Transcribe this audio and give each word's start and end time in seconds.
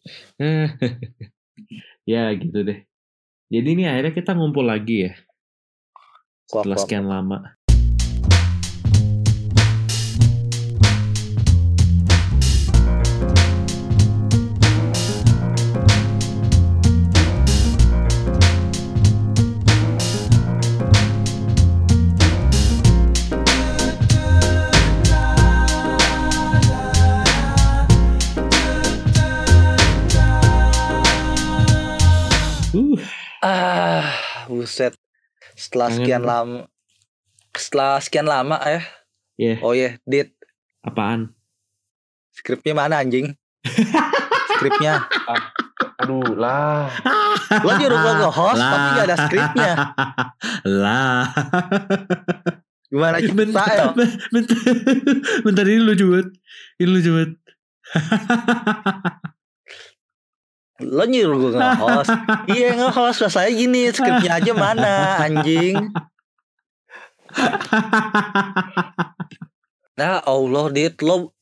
ya 2.12 2.32
gitu 2.36 2.58
deh. 2.64 2.80
Jadi 3.50 3.68
ini 3.74 3.84
akhirnya 3.84 4.14
kita 4.14 4.32
ngumpul 4.32 4.64
lagi 4.64 5.10
ya. 5.10 5.12
Setelah 6.46 6.78
sekian 6.78 7.06
lama. 7.06 7.58
Buset. 34.60 34.92
Setelah 35.56 35.88
sekian 35.88 36.22
lama 36.28 36.68
setelah 37.56 37.98
sekian 37.98 38.30
lama 38.30 38.60
ya 38.62 38.80
yeah. 39.40 39.56
oh 39.64 39.72
ya 39.72 39.80
yeah. 39.80 39.92
dit. 40.04 40.28
Apaan? 40.84 41.32
Skripnya 42.36 42.76
mana 42.76 43.00
anjing? 43.00 43.32
Skripnya. 44.60 45.08
Aduh 46.04 46.36
lah. 46.36 46.92
Lo 47.64 47.70
nyuruh 47.76 47.98
gue 48.00 48.14
nge-host 48.20 48.60
tapi 48.60 48.88
gak 48.96 49.06
ada 49.08 49.16
skripnya. 49.28 49.72
Lah. 50.64 51.24
Gimana 52.90 53.22
cerita 53.22 53.62
ya? 53.70 53.94
bentar, 54.34 54.56
bentar 55.46 55.64
ini 55.70 55.78
lu 55.78 55.94
jubet 55.94 56.26
ini 56.82 56.90
lu 56.90 56.98
jubet 56.98 57.30
Lo 60.80 61.04
nyuruh 61.04 61.36
gue 61.36 61.52
nge-host 61.56 62.10
Iya 62.56 62.68
nge-host 62.80 63.28
Saya 63.28 63.52
gini 63.52 63.92
Skripnya 63.92 64.40
aja 64.40 64.52
mana 64.56 65.20
Anjing 65.20 65.92
Nah 70.00 70.24
Allah 70.24 70.64
Dit 70.72 71.04
Lo 71.04 71.36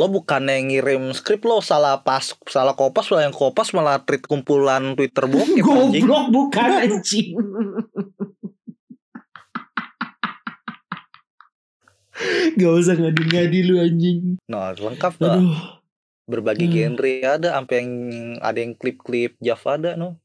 Lo 0.00 0.08
bukan 0.08 0.48
yang 0.48 0.72
ngirim 0.72 1.12
skrip 1.12 1.44
lo 1.44 1.60
salah 1.60 2.00
pas 2.00 2.32
salah 2.48 2.72
kopas 2.72 3.12
lo 3.12 3.20
yang 3.20 3.28
kopas 3.28 3.76
malah 3.76 4.00
tweet 4.00 4.24
kumpulan 4.24 4.96
Twitter 4.96 5.28
bokep 5.28 5.60
anjing. 5.68 6.08
Goblok 6.08 6.32
bukan 6.32 6.68
anjing. 6.80 7.36
Gak 12.56 12.72
usah 12.72 12.96
ngadi-ngadi 12.96 13.68
lu 13.68 13.84
anjing. 13.84 14.40
Nah 14.48 14.72
lengkap 14.72 15.12
lah. 15.20 15.36
Aduh 15.36 15.81
berbagai 16.26 16.66
hmm. 16.70 16.74
genre 16.74 17.14
ada 17.26 17.48
sampai 17.58 17.76
yang 17.82 17.90
ada 18.38 18.58
yang 18.62 18.72
klip-klip 18.78 19.34
Java 19.42 19.74
ada 19.74 19.90
no 19.98 20.22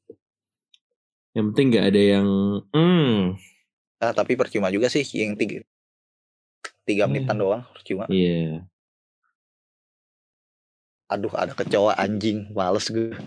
yang 1.33 1.53
penting 1.53 1.73
nggak 1.73 1.85
ada 1.93 2.01
yang 2.17 2.27
hmm. 2.73 3.33
ah 4.01 4.13
tapi 4.13 4.37
percuma 4.37 4.69
juga 4.69 4.89
sih 4.89 5.03
yang 5.17 5.33
tiga 5.33 5.65
tiga 6.85 7.05
hmm. 7.05 7.11
menitan 7.13 7.37
doang 7.37 7.63
percuma 7.73 8.05
iya 8.13 8.61
yeah. 8.61 8.69
aduh 11.09 11.33
ada 11.33 11.57
kecoa 11.57 11.97
anjing 11.97 12.45
males 12.53 12.93
gue 12.93 13.17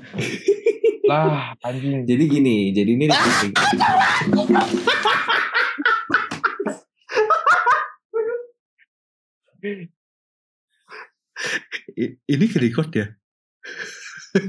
lah 1.11 1.59
anjing 1.67 2.07
jadi 2.07 2.25
gini 2.31 2.71
jadi 2.71 2.91
ini 2.95 3.07
ini 12.29 12.45
ke 12.47 12.59
record 12.61 12.91
ya? 12.93 13.07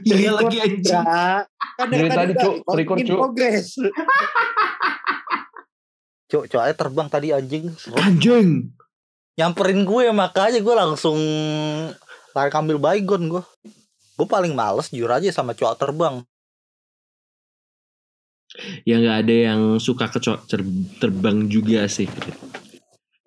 Iya 0.05 0.37
lagi 0.37 0.57
anjing. 0.61 1.03
Kan 1.75 1.87
Dari 1.89 2.09
tadi 2.11 2.33
cuk, 2.37 2.55
record 2.69 2.97
cuk. 3.01 3.17
Progress. 3.17 3.67
Cuk, 6.29 6.43
cuk 6.47 6.61
aja 6.61 6.75
terbang 6.77 7.07
tadi 7.09 7.33
anjing. 7.33 7.73
Anjing. 7.97 8.71
Nyamperin 9.35 9.81
gue 9.87 10.13
makanya 10.13 10.59
gue 10.61 10.75
langsung 10.75 11.17
lari 12.37 12.51
ambil 12.53 12.77
baygon 12.77 13.27
gue. 13.27 13.43
Gue 14.15 14.27
paling 14.29 14.53
males 14.53 14.93
jujur 14.93 15.09
aja 15.09 15.27
sama 15.33 15.57
cowok 15.57 15.75
terbang. 15.81 16.15
Ya 18.83 18.99
nggak 18.99 19.17
ada 19.25 19.35
yang 19.51 19.61
suka 19.79 20.11
kecoa 20.11 20.43
terbang 20.99 21.47
juga 21.49 21.87
sih. 21.87 22.05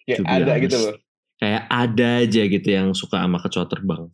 Ya 0.05 0.21
ada 0.23 0.61
gitu 0.61 0.77
loh 0.77 1.04
kayak 1.45 1.69
ada 1.69 2.25
aja 2.25 2.43
gitu 2.49 2.69
yang 2.73 2.97
suka 2.97 3.21
sama 3.21 3.37
kecoa 3.37 3.69
terbang. 3.69 4.09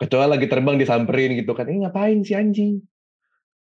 Kecoa 0.00 0.24
lagi 0.32 0.48
terbang 0.48 0.80
disamperin 0.80 1.36
gitu 1.36 1.52
kan, 1.52 1.68
ini 1.68 1.84
ngapain 1.84 2.24
si 2.24 2.32
anjing? 2.32 2.80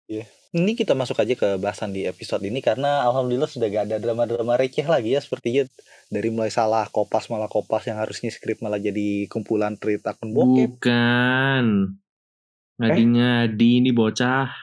Iya. 0.10 0.26
Yeah. 0.26 0.28
Ini 0.54 0.78
kita 0.78 0.94
masuk 0.94 1.18
aja 1.18 1.34
ke 1.34 1.58
bahasan 1.58 1.98
di 1.98 2.06
episode 2.06 2.46
ini 2.46 2.62
karena 2.62 3.02
alhamdulillah 3.10 3.50
sudah 3.50 3.74
gak 3.74 3.90
ada 3.90 3.98
drama-drama 3.98 4.54
receh 4.54 4.86
lagi 4.86 5.18
ya 5.18 5.22
sepertinya 5.22 5.66
dari 6.14 6.30
mulai 6.30 6.54
salah 6.54 6.86
kopas 6.94 7.26
malah 7.34 7.50
kopas 7.50 7.90
yang 7.90 7.98
harusnya 7.98 8.30
skrip 8.30 8.62
malah 8.62 8.78
jadi 8.78 9.26
kumpulan 9.34 9.82
tweet 9.82 10.06
akun 10.06 10.30
bokep. 10.30 10.78
Bukan. 10.78 11.66
Ngadi-ngadi 12.78 13.70
eh? 13.74 13.78
ini 13.82 13.90
bocah. 13.98 14.54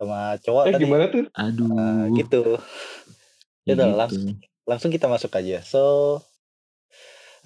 Sama 0.00 0.40
cowok 0.40 0.64
eh, 0.68 0.72
tadi. 0.72 0.82
gimana 0.88 1.04
tuh? 1.12 1.24
Aduh. 1.36 1.68
Uh, 1.68 2.02
gitu. 2.16 2.42
Ya, 3.68 3.76
gitu. 3.76 3.84
langsung 3.92 4.24
langsung 4.64 4.88
kita 4.88 5.04
masuk 5.04 5.36
aja. 5.36 5.60
So 5.60 6.24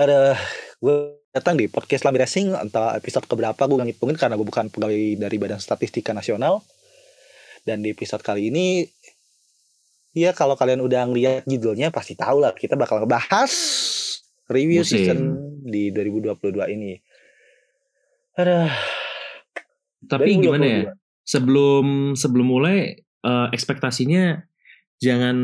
ada 0.01 0.33
gue 0.81 1.21
datang 1.37 1.61
di 1.61 1.69
podcast 1.69 2.09
Lambi 2.09 2.25
Racing 2.25 2.57
entah 2.57 2.97
episode 2.97 3.29
keberapa 3.29 3.69
gue 3.69 3.93
ngitungin 3.93 4.17
karena 4.17 4.41
gue 4.41 4.49
bukan 4.49 4.73
pegawai 4.73 5.21
dari 5.21 5.37
Badan 5.37 5.61
Statistika 5.61 6.17
Nasional. 6.17 6.65
Dan 7.61 7.85
di 7.85 7.93
episode 7.93 8.25
kali 8.25 8.49
ini 8.49 8.89
ya 10.17 10.33
kalau 10.33 10.57
kalian 10.57 10.81
udah 10.81 11.05
ngeliat 11.05 11.45
judulnya 11.45 11.93
pasti 11.93 12.17
tahu 12.17 12.41
lah 12.41 12.57
kita 12.57 12.75
bakal 12.81 13.05
ngebahas 13.05 13.53
review 14.49 14.81
Musim. 14.81 14.97
season 14.97 15.21
di 15.69 15.93
2022 15.93 16.49
ini. 16.73 16.97
Ada 18.41 18.73
tapi 20.09 20.41
gimana 20.41 20.65
ya? 20.65 20.83
sebelum 21.29 22.17
sebelum 22.17 22.47
mulai 22.49 23.05
uh, 23.21 23.53
ekspektasinya 23.53 24.49
jangan 25.01 25.39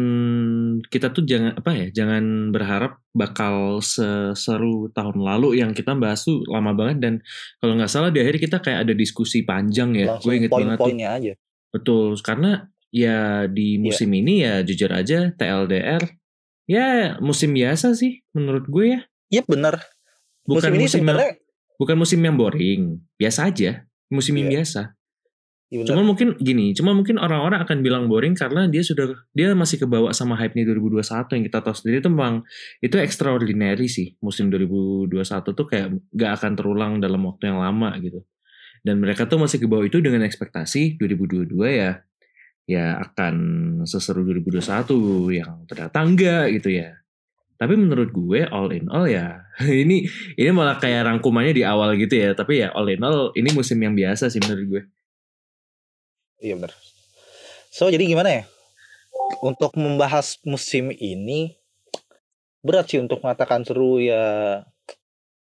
kita 0.93 1.17
tuh 1.17 1.25
jangan 1.25 1.57
apa 1.57 1.73
ya 1.73 1.87
jangan 1.89 2.53
berharap 2.53 3.01
bakal 3.17 3.81
seseru 3.81 4.93
tahun 4.93 5.17
lalu 5.17 5.65
yang 5.65 5.73
kita 5.73 5.97
bahas 5.97 6.29
tuh 6.29 6.45
lama 6.45 6.77
banget 6.77 7.01
dan 7.01 7.15
kalau 7.57 7.73
nggak 7.81 7.89
salah 7.89 8.13
di 8.13 8.21
akhir 8.21 8.37
kita 8.37 8.61
kayak 8.61 8.85
ada 8.85 8.93
diskusi 8.93 9.49
panjang 9.49 9.97
ya 9.97 10.21
gue 10.21 10.33
inget 10.37 10.53
banget 10.53 10.77
tuh 10.77 10.93
aja. 10.93 11.33
betul 11.73 12.13
karena 12.21 12.69
ya 12.93 13.49
di 13.49 13.81
iya. 13.81 13.83
musim 13.83 14.13
yeah. 14.13 14.21
ini 14.21 14.35
ya 14.45 14.55
jujur 14.61 14.91
aja 14.93 15.33
TLDR 15.33 16.05
ya 16.69 17.17
musim 17.25 17.57
biasa 17.57 17.97
sih 17.97 18.21
menurut 18.37 18.69
gue 18.69 18.87
ya 18.93 19.01
iya 19.33 19.41
yep, 19.41 19.49
bener 19.49 19.81
bukan 20.45 20.71
musim, 20.77 21.01
musim 21.01 21.05
yang, 21.09 21.33
bukan 21.81 21.97
musim 21.97 22.21
yang 22.21 22.37
boring 22.37 22.83
biasa 23.17 23.49
aja 23.49 23.89
musim 24.13 24.37
yeah. 24.37 24.41
yang 24.45 24.49
iya. 24.53 24.57
biasa 24.61 24.81
Ya 25.67 25.83
cuma 25.83 26.07
mungkin 26.07 26.39
gini, 26.39 26.71
cuma 26.79 26.95
mungkin 26.95 27.19
orang-orang 27.19 27.59
akan 27.67 27.83
bilang 27.83 28.07
boring 28.07 28.39
karena 28.39 28.71
dia 28.71 28.87
sudah 28.87 29.19
dia 29.35 29.51
masih 29.51 29.83
kebawa 29.83 30.15
sama 30.15 30.39
hype 30.39 30.55
nya 30.55 30.63
2021 30.63 31.27
yang 31.27 31.45
kita 31.51 31.59
tahu 31.59 31.75
sendiri 31.75 31.99
itu 31.99 32.07
memang 32.07 32.47
itu 32.79 32.95
extraordinary 33.03 33.91
sih 33.91 34.15
musim 34.23 34.47
2021 34.47 35.11
tuh 35.43 35.67
kayak 35.67 35.91
gak 36.15 36.33
akan 36.39 36.53
terulang 36.55 36.93
dalam 37.03 37.19
waktu 37.27 37.51
yang 37.51 37.59
lama 37.59 37.99
gitu. 37.99 38.23
Dan 38.87 39.03
mereka 39.03 39.27
tuh 39.27 39.43
masih 39.43 39.59
kebawa 39.59 39.83
itu 39.83 39.99
dengan 39.99 40.23
ekspektasi 40.23 41.03
2022 41.03 41.51
ya 41.75 41.99
ya 42.67 43.03
akan 43.03 43.35
seseru 43.87 44.23
2021 44.23 44.63
yang 45.35 45.67
ternyata 45.67 45.99
enggak 45.99 46.47
gitu 46.63 46.79
ya. 46.79 46.95
Tapi 47.59 47.75
menurut 47.75 48.15
gue 48.15 48.47
all 48.47 48.71
in 48.71 48.87
all 48.87 49.11
ya 49.11 49.43
ini 49.83 50.07
ini 50.39 50.51
malah 50.55 50.79
kayak 50.79 51.11
rangkumannya 51.11 51.59
di 51.59 51.67
awal 51.67 51.99
gitu 51.99 52.15
ya. 52.15 52.39
Tapi 52.39 52.63
ya 52.63 52.71
all 52.71 52.87
in 52.87 53.03
all 53.03 53.35
ini 53.35 53.51
musim 53.51 53.83
yang 53.83 53.99
biasa 53.99 54.31
sih 54.31 54.39
menurut 54.39 54.67
gue. 54.71 54.83
Iya 56.41 56.55
benar. 56.61 56.73
So 57.73 57.89
jadi 57.89 58.05
gimana 58.05 58.31
ya? 58.31 58.43
Untuk 59.43 59.75
membahas 59.77 60.39
musim 60.47 60.93
ini 60.95 61.57
berat 62.63 62.91
sih 62.91 63.01
untuk 63.01 63.21
mengatakan 63.25 63.63
seru 63.65 64.01
ya. 64.01 64.65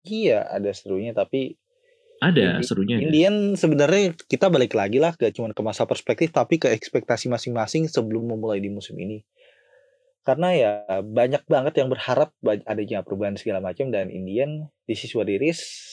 Iya 0.02 0.42
ada 0.50 0.70
serunya 0.74 1.14
tapi 1.14 1.54
ada 2.22 2.58
Indi, 2.58 2.66
serunya. 2.66 2.96
Indian 3.02 3.58
sebenarnya 3.58 4.14
kita 4.30 4.46
balik 4.46 4.78
lagi 4.78 5.02
lah 5.02 5.14
gak 5.18 5.34
cuma 5.34 5.50
ke 5.50 5.62
masa 5.62 5.90
perspektif 5.90 6.30
tapi 6.30 6.62
ke 6.62 6.70
ekspektasi 6.70 7.26
masing-masing 7.26 7.90
sebelum 7.90 8.30
memulai 8.30 8.62
di 8.62 8.70
musim 8.70 8.94
ini. 9.02 9.26
Karena 10.22 10.54
ya 10.54 10.72
banyak 11.02 11.42
banget 11.50 11.82
yang 11.82 11.90
berharap 11.90 12.30
adanya 12.46 13.02
perubahan 13.02 13.34
segala 13.34 13.58
macam 13.58 13.90
dan 13.90 14.06
Indian 14.06 14.70
di 14.86 14.94
siswa 14.94 15.26
diris 15.26 15.90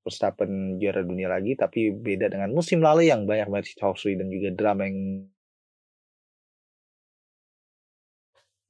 Verstappen 0.00 0.80
juara 0.80 1.04
dunia 1.04 1.28
lagi 1.28 1.52
tapi 1.54 1.92
beda 1.92 2.32
dengan 2.32 2.50
musim 2.56 2.80
lalu 2.80 3.12
yang 3.12 3.28
banyak 3.28 3.48
banget 3.52 3.76
history 3.76 4.16
dan 4.16 4.32
juga 4.32 4.48
drama 4.56 4.88
yang 4.88 5.28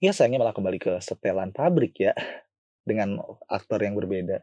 ya 0.01 0.11
sayangnya 0.17 0.41
malah 0.43 0.57
kembali 0.57 0.79
ke 0.81 0.93
setelan 0.99 1.55
pabrik 1.55 1.95
ya 2.01 2.13
dengan 2.89 3.21
aktor 3.47 3.79
yang 3.85 3.95
berbeda. 3.95 4.43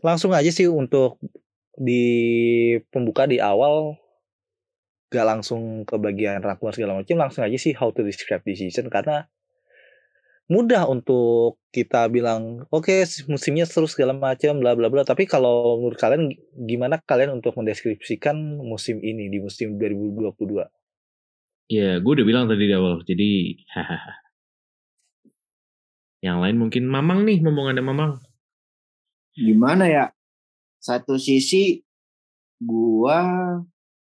Langsung 0.00 0.32
aja 0.32 0.48
sih 0.48 0.70
untuk 0.70 1.20
di 1.76 2.04
pembuka 2.88 3.28
di 3.28 3.36
awal 3.36 4.00
gak 5.12 5.26
langsung 5.28 5.84
ke 5.84 5.96
bagian 6.00 6.40
rangkuman 6.40 6.72
segala 6.72 6.92
macam 6.98 7.16
langsung 7.20 7.44
aja 7.44 7.54
sih 7.60 7.76
how 7.76 7.92
to 7.92 8.02
describe 8.02 8.42
this 8.42 8.58
season 8.58 8.88
karena 8.88 9.28
mudah 10.46 10.86
untuk 10.86 11.58
kita 11.74 12.06
bilang 12.06 12.62
oke 12.70 12.86
okay, 12.86 13.02
musimnya 13.26 13.66
seru 13.66 13.90
segala 13.90 14.14
macam 14.14 14.62
bla 14.62 14.78
bla 14.78 14.86
bla. 14.90 15.02
Tapi 15.02 15.26
kalau 15.26 15.82
menurut 15.82 15.98
kalian 15.98 16.30
gimana 16.54 17.02
kalian 17.02 17.38
untuk 17.38 17.58
mendeskripsikan 17.58 18.38
musim 18.62 19.02
ini 19.02 19.26
di 19.26 19.38
musim 19.42 19.74
2022 19.78 20.66
ya 21.66 21.98
gue 21.98 22.12
udah 22.14 22.26
bilang 22.26 22.46
tadi 22.46 22.64
di 22.70 22.74
awal 22.74 23.02
jadi 23.02 23.58
hahaha. 23.74 24.26
Yang 26.24 26.38
lain 26.42 26.56
mungkin 26.58 26.84
mamang 26.88 27.20
nih 27.28 27.38
ngomong 27.44 27.66
ada 27.70 27.82
mamang. 27.84 28.12
Gimana 29.36 29.84
ya? 29.86 30.04
Satu 30.80 31.20
sisi 31.20 31.82
gua 32.56 33.20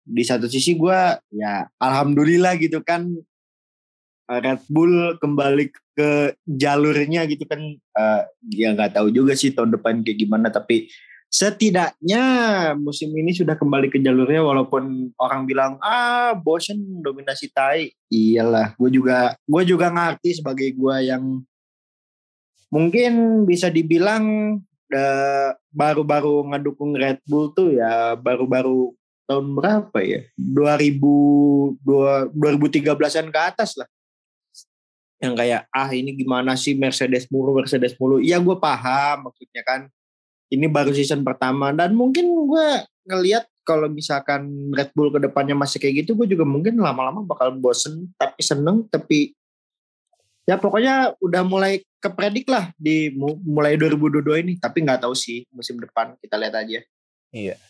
di 0.03 0.27
satu 0.27 0.51
sisi 0.51 0.75
gua 0.75 1.17
ya 1.31 1.71
alhamdulillah 1.79 2.59
gitu 2.59 2.83
kan 2.83 3.07
Red 4.39 4.63
Bull 4.71 5.19
kembali 5.19 5.75
ke 5.99 6.39
jalurnya 6.47 7.27
gitu 7.27 7.43
kan. 7.51 7.59
Uh, 7.99 8.23
ya 8.55 8.71
nggak 8.71 8.95
tahu 8.95 9.11
juga 9.11 9.35
sih 9.35 9.51
tahun 9.51 9.75
depan 9.75 10.07
kayak 10.07 10.19
gimana 10.23 10.55
tapi 10.55 10.87
setidaknya 11.31 12.23
musim 12.79 13.11
ini 13.15 13.31
sudah 13.31 13.55
kembali 13.55 13.87
ke 13.91 14.03
jalurnya 14.03 14.43
walaupun 14.43 15.15
orang 15.19 15.47
bilang 15.51 15.83
ah 15.83 16.39
bosen 16.39 17.03
dominasi 17.03 17.51
tai. 17.51 17.91
Iyalah 18.07 18.79
gue 18.79 18.91
juga 18.95 19.35
gue 19.43 19.63
juga 19.67 19.91
ngerti 19.91 20.39
sebagai 20.39 20.71
gue 20.79 20.97
yang 21.03 21.43
mungkin 22.71 23.43
bisa 23.51 23.67
dibilang 23.67 24.59
baru-baru 25.71 26.51
ngedukung 26.51 26.99
Red 26.99 27.23
Bull 27.27 27.55
tuh 27.55 27.79
ya 27.79 28.19
baru-baru 28.19 28.91
tahun 29.31 29.55
berapa 29.55 29.99
ya? 30.03 30.27
2000 30.35 31.79
2013an 31.87 33.31
ke 33.31 33.39
atas 33.39 33.79
lah 33.79 33.87
yang 35.21 35.37
kayak 35.37 35.69
ah 35.69 35.93
ini 35.93 36.17
gimana 36.17 36.57
sih 36.57 36.73
Mercedes 36.73 37.29
mulu 37.29 37.61
Mercedes 37.61 37.93
mulu? 38.01 38.19
Iya 38.19 38.41
gue 38.41 38.57
paham 38.57 39.29
maksudnya 39.29 39.63
kan. 39.63 39.81
Ini 40.51 40.67
baru 40.67 40.91
season 40.91 41.23
pertama 41.23 41.71
dan 41.71 41.95
mungkin 41.95 42.27
gue 42.27 42.69
ngelihat 43.07 43.47
kalau 43.63 43.87
misalkan 43.87 44.73
Red 44.75 44.91
Bull 44.97 45.15
ke 45.15 45.23
depannya 45.23 45.55
masih 45.55 45.79
kayak 45.79 46.03
gitu 46.03 46.19
gue 46.19 46.27
juga 46.35 46.43
mungkin 46.43 46.75
lama-lama 46.81 47.23
bakal 47.23 47.55
bosen 47.55 48.11
tapi 48.19 48.43
seneng 48.43 48.83
tapi 48.91 49.31
ya 50.43 50.59
pokoknya 50.59 51.15
udah 51.23 51.47
mulai 51.47 51.87
kepredik 52.03 52.51
lah 52.51 52.75
di 52.75 53.15
mulai 53.47 53.79
2022 53.79 54.43
ini 54.43 54.53
tapi 54.59 54.83
nggak 54.83 55.07
tahu 55.07 55.15
sih 55.15 55.47
musim 55.55 55.79
depan 55.79 56.19
kita 56.19 56.35
lihat 56.35 56.55
aja. 56.59 56.83
Iya 57.31 57.70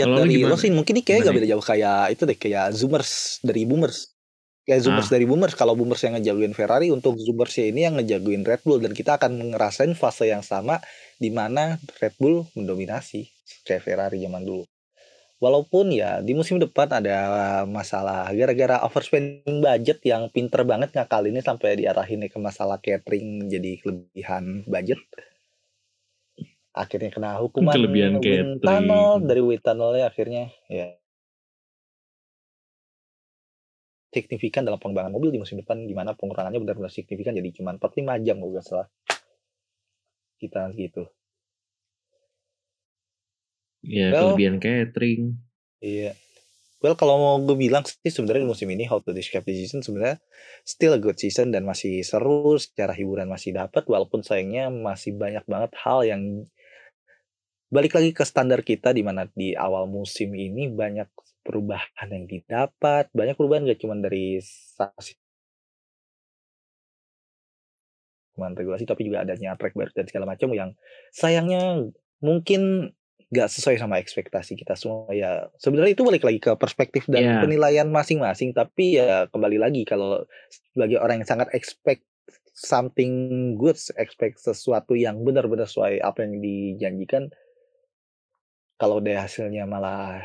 Ya 0.00 0.08
Kalau 0.08 0.24
dari 0.24 0.40
lo 0.40 0.56
sih 0.56 0.72
mungkin 0.72 0.96
ini 0.96 1.04
kayak 1.04 1.28
gak 1.28 1.36
beda 1.36 1.48
jauh 1.52 1.64
kayak 1.64 2.16
itu 2.16 2.22
deh 2.24 2.38
kayak 2.40 2.72
Zoomers 2.72 3.44
dari 3.44 3.68
Boomers. 3.68 4.16
Kayak 4.64 4.80
Zoomers 4.88 5.08
ah. 5.08 5.12
dari 5.12 5.24
Boomers 5.28 5.54
kalau 5.58 5.76
Boomers 5.76 6.00
yang 6.00 6.16
ngejagoin 6.16 6.56
Ferrari 6.56 6.88
untuk 6.88 7.20
Zoomers 7.20 7.52
ini 7.60 7.84
yang 7.84 8.00
ngejagoin 8.00 8.40
Red 8.48 8.64
Bull 8.64 8.80
dan 8.80 8.96
kita 8.96 9.20
akan 9.20 9.52
ngerasain 9.52 9.92
fase 9.92 10.32
yang 10.32 10.40
sama 10.40 10.80
di 11.20 11.28
mana 11.28 11.76
Red 12.00 12.16
Bull 12.16 12.48
mendominasi 12.56 13.28
kayak 13.68 13.84
Ferrari 13.84 14.24
zaman 14.24 14.40
dulu. 14.40 14.64
Walaupun 15.40 15.88
ya 15.88 16.20
di 16.20 16.36
musim 16.36 16.60
depan 16.60 17.00
ada 17.00 17.64
masalah 17.64 18.28
gara-gara 18.28 18.84
overspending 18.84 19.64
budget 19.64 20.04
yang 20.04 20.28
pinter 20.28 20.68
banget 20.68 20.92
ngakalinnya 20.92 21.40
sampai 21.40 21.80
diarahin 21.80 22.28
ke 22.28 22.36
masalah 22.36 22.76
catering 22.76 23.48
jadi 23.48 23.80
kelebihan 23.80 24.68
budget 24.68 25.00
akhirnya 26.70 27.10
kena 27.10 27.30
hukuman 27.42 27.74
Kelebihan 27.74 28.22
tunnel 28.62 29.22
dari 29.26 29.42
wind 29.42 29.62
tunnelnya 29.62 30.06
akhirnya 30.06 30.54
ya. 30.70 30.94
Signifikan 34.10 34.66
dalam 34.66 34.82
pengembangan 34.82 35.14
mobil 35.14 35.30
di 35.30 35.38
musim 35.38 35.62
depan 35.62 35.86
di 35.86 35.94
mana 35.94 36.18
pengurangannya 36.18 36.58
benar-benar 36.58 36.90
signifikan 36.90 37.30
jadi 37.30 37.50
cuma 37.54 37.78
45 37.78 38.26
jam 38.26 38.36
kalau 38.42 38.62
salah. 38.62 38.88
Kita 40.42 40.70
gitu. 40.74 41.06
Ya 43.80 44.12
well, 44.12 44.36
kelebihan 44.36 44.60
catering 44.60 45.40
iya. 45.80 46.12
Well 46.80 46.96
kalau 46.96 47.16
mau 47.20 47.36
gue 47.44 47.56
bilang 47.56 47.84
sih 47.84 48.08
sebenarnya 48.08 48.48
musim 48.48 48.68
ini 48.72 48.88
how 48.88 49.00
to 49.04 49.12
describe 49.12 49.44
the 49.44 49.52
season 49.52 49.84
sebenarnya 49.84 50.20
still 50.64 50.96
a 50.96 51.00
good 51.00 51.16
season 51.16 51.52
dan 51.52 51.64
masih 51.64 52.00
seru 52.04 52.56
secara 52.56 52.96
hiburan 52.96 53.28
masih 53.28 53.56
dapat 53.56 53.84
walaupun 53.84 54.24
sayangnya 54.24 54.72
masih 54.72 55.16
banyak 55.16 55.44
banget 55.44 55.72
hal 55.80 56.04
yang 56.04 56.48
balik 57.70 57.94
lagi 57.94 58.10
ke 58.10 58.26
standar 58.26 58.66
kita 58.66 58.90
di 58.90 59.06
mana 59.06 59.30
di 59.30 59.54
awal 59.54 59.86
musim 59.86 60.34
ini 60.34 60.66
banyak 60.66 61.06
perubahan 61.46 62.08
yang 62.10 62.26
didapat, 62.26 63.08
banyak 63.14 63.38
perubahan 63.38 63.64
gak 63.64 63.80
cuma 63.80 63.96
dari 63.96 64.42
sanksi 64.42 65.14
cuman 68.40 68.56
regulasi 68.56 68.88
tapi 68.88 69.04
juga 69.04 69.20
adanya 69.20 69.52
track 69.60 69.76
baru 69.76 69.92
dan 69.92 70.08
segala 70.08 70.24
macam 70.24 70.48
yang 70.56 70.72
sayangnya 71.12 71.92
mungkin 72.24 72.94
gak 73.28 73.52
sesuai 73.52 73.76
sama 73.76 74.00
ekspektasi 74.00 74.56
kita 74.56 74.72
semua 74.80 75.12
ya 75.12 75.52
sebenarnya 75.60 75.92
itu 75.92 76.02
balik 76.08 76.24
lagi 76.24 76.40
ke 76.40 76.56
perspektif 76.56 77.04
dan 77.04 77.20
yeah. 77.20 77.40
penilaian 77.44 77.92
masing-masing 77.92 78.56
tapi 78.56 78.96
ya 78.96 79.28
kembali 79.28 79.60
lagi 79.60 79.84
kalau 79.84 80.24
sebagai 80.72 80.98
orang 81.04 81.20
yang 81.20 81.28
sangat 81.28 81.52
expect 81.52 82.02
something 82.56 83.54
good 83.60 83.76
expect 84.00 84.40
sesuatu 84.40 84.96
yang 84.96 85.20
benar-benar 85.20 85.68
sesuai 85.68 86.00
apa 86.00 86.24
yang 86.24 86.40
dijanjikan 86.40 87.28
kalau 88.80 89.04
deh 89.04 89.12
hasilnya 89.12 89.68
malah 89.68 90.24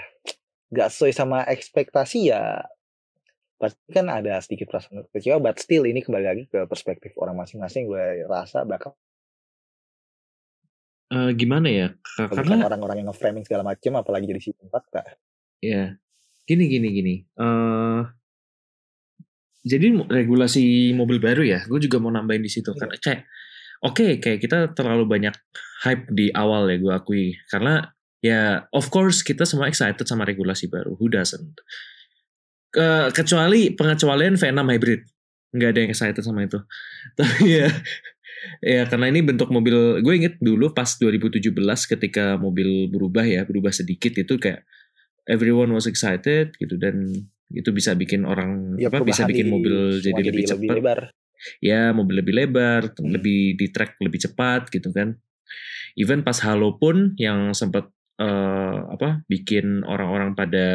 gak 0.71 0.87
sesuai 0.87 1.11
sama 1.11 1.43
ekspektasi 1.43 2.31
ya 2.31 2.63
pasti 3.59 3.91
kan 3.91 4.07
ada 4.07 4.39
sedikit 4.39 4.71
perasaan 4.71 5.07
kecewa 5.11 5.43
but 5.43 5.59
still 5.59 5.83
ini 5.83 5.99
kembali 5.99 6.25
lagi 6.25 6.43
ke 6.47 6.63
perspektif 6.67 7.11
orang 7.19 7.35
masing-masing 7.35 7.87
gue 7.87 8.23
rasa 8.31 8.63
bakal 8.63 8.95
uh, 11.11 11.31
gimana 11.35 11.67
ya? 11.71 11.87
Karena 12.17 12.65
orang-orang 12.65 13.03
yang 13.03 13.07
nge-framing 13.11 13.45
segala 13.45 13.63
macam 13.63 13.99
apalagi 13.99 14.25
jadi 14.27 14.41
si 14.41 14.51
tempat 14.55 14.83
kak. 14.89 15.05
Ya 15.61 15.95
gini 16.45 16.69
gini 16.69 16.87
gini. 16.93 17.15
Uh, 17.39 18.05
jadi 19.65 19.97
regulasi 20.05 20.93
mobil 20.93 21.17
baru 21.17 21.41
ya? 21.41 21.65
Gue 21.65 21.81
juga 21.81 21.97
mau 21.97 22.13
nambahin 22.13 22.43
di 22.45 22.51
situ 22.51 22.75
karena 22.77 22.99
kayak 23.01 23.21
oke 23.81 23.95
okay, 23.97 24.11
kayak 24.21 24.39
kita 24.43 24.57
terlalu 24.77 25.09
banyak 25.09 25.33
hype 25.87 26.05
di 26.13 26.29
awal 26.35 26.69
ya 26.69 26.77
gue 26.77 26.93
akui. 26.93 27.25
Karena 27.49 27.81
ya 28.25 28.65
of 28.73 28.89
course 28.89 29.21
kita 29.21 29.45
semua 29.45 29.69
excited 29.69 30.05
sama 30.09 30.25
regulasi 30.25 30.65
baru. 30.65 30.97
Who 30.97 31.13
doesn't? 31.13 31.61
Ke, 32.73 33.13
kecuali 33.13 33.77
pengecualian 33.77 34.35
V6 34.35 34.57
hybrid. 34.57 35.01
Nggak 35.53 35.69
ada 35.69 35.79
yang 35.85 35.91
excited 35.93 36.23
sama 36.25 36.49
itu. 36.49 36.57
Tapi 37.19 37.45
ya 37.45 37.69
ya 38.61 38.85
karena 38.85 39.09
ini 39.09 39.25
bentuk 39.25 39.49
mobil 39.49 40.01
gue 40.05 40.13
inget 40.13 40.35
dulu 40.37 40.69
pas 40.75 40.85
2017 40.85 41.49
ketika 41.97 42.37
mobil 42.37 42.91
berubah 42.91 43.25
ya 43.25 43.41
berubah 43.47 43.73
sedikit 43.73 44.13
itu 44.13 44.37
kayak 44.37 44.67
everyone 45.25 45.73
was 45.73 45.89
excited 45.89 46.53
gitu 46.61 46.77
dan 46.77 47.09
itu 47.53 47.69
bisa 47.69 47.93
bikin 47.93 48.25
orang 48.25 48.75
ya, 48.81 48.89
apa 48.89 49.05
bisa 49.05 49.25
bikin 49.25 49.53
mobil 49.53 50.01
jadi 50.01 50.21
lebih 50.21 50.45
cepat. 50.49 51.13
ya 51.61 51.93
mobil 51.93 52.21
lebih 52.21 52.33
lebar 52.33 52.89
hmm. 52.93 53.11
lebih 53.13 53.53
di 53.57 53.67
track 53.69 54.01
lebih 54.01 54.19
cepat 54.21 54.69
gitu 54.73 54.89
kan. 54.89 55.17
Even 55.95 56.27
pas 56.27 56.35
Halo 56.43 56.75
pun 56.75 57.15
yang 57.15 57.55
sempat 57.55 57.87
uh, 58.19 58.77
apa 58.91 59.23
bikin 59.27 59.83
orang-orang 59.83 60.35
pada 60.35 60.67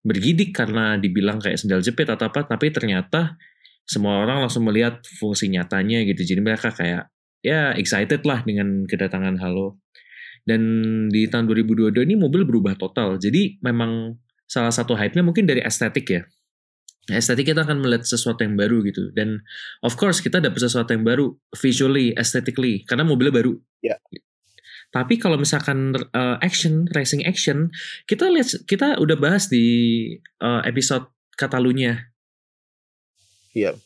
bergidik 0.00 0.56
karena 0.56 0.96
dibilang 0.96 1.36
kayak 1.40 1.60
sendal 1.60 1.84
jepit 1.84 2.08
atau 2.08 2.32
apa 2.32 2.48
tapi 2.48 2.72
ternyata 2.72 3.36
semua 3.84 4.22
orang 4.22 4.46
langsung 4.46 4.64
melihat 4.64 5.02
fungsi 5.18 5.50
nyatanya 5.50 6.06
gitu. 6.06 6.22
Jadi 6.22 6.40
mereka 6.40 6.70
kayak 6.70 7.10
ya 7.42 7.74
excited 7.74 8.22
lah 8.22 8.46
dengan 8.46 8.86
kedatangan 8.86 9.42
Halo. 9.42 9.82
Dan 10.46 10.62
di 11.12 11.26
tahun 11.26 11.50
2022 11.50 12.06
ini 12.06 12.14
mobil 12.14 12.46
berubah 12.46 12.78
total. 12.78 13.18
Jadi 13.18 13.58
memang 13.60 14.14
salah 14.46 14.70
satu 14.70 14.94
hype-nya 14.94 15.26
mungkin 15.26 15.44
dari 15.44 15.60
estetik 15.60 16.06
ya. 16.06 16.22
Estetik 17.10 17.50
kita 17.50 17.66
akan 17.66 17.82
melihat 17.82 18.06
sesuatu 18.06 18.46
yang 18.46 18.54
baru 18.54 18.86
gitu. 18.86 19.10
Dan 19.10 19.42
of 19.82 19.98
course 19.98 20.22
kita 20.22 20.38
dapat 20.38 20.62
sesuatu 20.62 20.94
yang 20.94 21.02
baru 21.02 21.34
visually 21.58 22.14
aesthetically 22.14 22.86
karena 22.86 23.02
mobilnya 23.02 23.34
baru. 23.42 23.52
Ya 23.82 23.98
tapi 24.90 25.22
kalau 25.22 25.38
misalkan 25.38 25.94
uh, 25.94 26.36
action, 26.42 26.90
racing 26.90 27.22
action, 27.22 27.70
kita 28.10 28.26
lihat 28.26 28.66
kita 28.66 28.98
udah 28.98 29.14
bahas 29.14 29.46
di 29.46 29.66
uh, 30.42 30.66
episode 30.66 31.06
Katalunya. 31.38 32.10
Iya. 33.54 33.78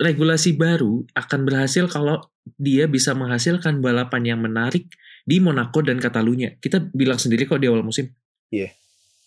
Regulasi 0.00 0.56
baru 0.56 1.04
akan 1.12 1.40
berhasil 1.44 1.84
kalau 1.92 2.24
dia 2.56 2.88
bisa 2.88 3.12
menghasilkan 3.12 3.84
balapan 3.84 4.34
yang 4.34 4.40
menarik 4.40 4.88
di 5.28 5.44
Monaco 5.44 5.84
dan 5.84 6.00
Katalunya. 6.00 6.56
Kita 6.56 6.80
bilang 6.88 7.20
sendiri 7.20 7.44
kok 7.44 7.60
di 7.60 7.68
awal 7.68 7.84
musim. 7.84 8.08
Iya. 8.48 8.72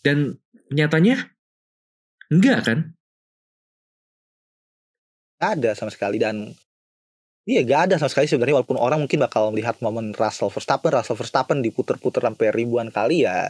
Dan 0.02 0.34
nyatanya 0.74 1.30
enggak 2.34 2.60
kan? 2.66 2.80
Ada 5.40 5.78
sama 5.78 5.94
sekali 5.94 6.18
dan 6.18 6.58
Iya 7.48 7.65
gak 7.65 7.81
ada 7.89 7.96
sama 7.98 8.12
sekali 8.12 8.27
sebenarnya 8.27 8.62
walaupun 8.62 8.77
orang 8.77 9.00
mungkin 9.03 9.24
bakal 9.24 9.50
melihat 9.55 9.79
momen 9.79 10.12
Russell 10.13 10.51
Verstappen, 10.51 10.91
Russell 10.91 11.17
Verstappen 11.17 11.63
diputer-puter 11.63 12.22
sampai 12.22 12.51
ribuan 12.51 12.91
kali 12.91 13.24
ya 13.25 13.50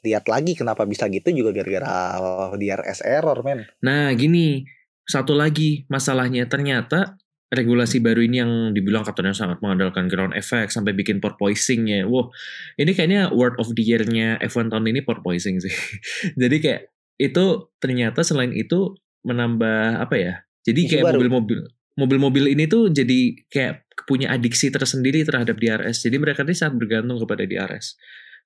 lihat 0.00 0.24
lagi 0.32 0.56
kenapa 0.56 0.88
bisa 0.88 1.12
gitu 1.12 1.28
juga 1.28 1.52
gara-gara 1.52 2.16
DRS 2.56 3.04
error 3.04 3.44
men. 3.44 3.68
Nah 3.84 4.08
gini 4.16 4.64
satu 5.04 5.36
lagi 5.36 5.84
masalahnya 5.92 6.48
ternyata 6.48 7.20
regulasi 7.50 7.98
baru 7.98 8.22
ini 8.22 8.36
yang 8.40 8.52
dibilang 8.70 9.02
katanya 9.02 9.34
sangat 9.34 9.58
mengandalkan 9.58 10.06
ground 10.06 10.38
effect 10.38 10.70
sampai 10.70 10.94
bikin 10.94 11.18
porpoisingnya. 11.18 12.06
Wow, 12.06 12.30
ini 12.78 12.94
kayaknya 12.94 13.34
word 13.34 13.58
of 13.58 13.74
the 13.74 13.82
year-nya 13.82 14.38
F1 14.38 14.70
tahun 14.70 14.86
ini 14.86 15.02
porpoising 15.02 15.58
sih. 15.58 15.74
Jadi 16.40 16.56
kayak 16.62 16.94
itu 17.18 17.68
ternyata 17.82 18.22
selain 18.22 18.54
itu 18.54 18.94
menambah 19.26 19.98
apa 19.98 20.14
ya? 20.16 20.34
Jadi 20.62 20.86
kayak 20.86 21.10
mobil-mobil 21.10 21.66
mobil-mobil 21.98 22.54
ini 22.54 22.70
tuh 22.70 22.90
jadi 22.90 23.34
kayak 23.50 23.86
punya 24.06 24.32
adiksi 24.32 24.70
tersendiri 24.70 25.26
terhadap 25.26 25.58
DRS. 25.58 26.06
Jadi 26.06 26.16
mereka 26.16 26.46
ini 26.46 26.54
sangat 26.56 26.78
bergantung 26.78 27.18
kepada 27.20 27.44
DRS. 27.44 27.98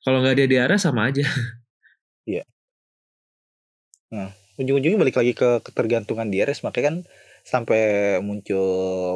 Kalau 0.05 0.21
nggak 0.21 0.35
ada 0.41 0.47
DRS 0.47 0.83
sama 0.85 1.11
aja. 1.11 1.25
Iya. 2.25 2.41
Nah, 4.17 4.33
ujung-ujungnya 4.57 4.97
balik 4.97 5.21
lagi 5.21 5.37
ke 5.37 5.61
ketergantungan 5.61 6.33
DRS 6.33 6.65
makanya 6.65 6.87
kan 6.89 6.97
sampai 7.45 8.17
muncul 8.25 8.65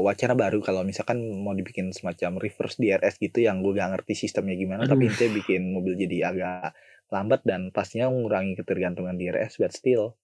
wacana 0.04 0.36
baru 0.36 0.60
kalau 0.60 0.84
misalkan 0.84 1.24
mau 1.40 1.56
dibikin 1.56 1.96
semacam 1.96 2.36
reverse 2.36 2.76
DRS 2.76 3.16
gitu 3.16 3.48
yang 3.48 3.64
gue 3.64 3.72
gak 3.72 3.96
ngerti 3.96 4.12
sistemnya 4.28 4.52
gimana 4.60 4.84
Aduh. 4.84 4.92
tapi 4.92 5.08
intinya 5.08 5.40
bikin 5.40 5.72
mobil 5.72 5.96
jadi 5.96 6.28
agak 6.28 6.76
lambat 7.08 7.40
dan 7.48 7.72
pastinya 7.72 8.12
mengurangi 8.12 8.60
ketergantungan 8.60 9.16
DRS 9.16 9.56
but 9.56 9.72
still 9.72 10.20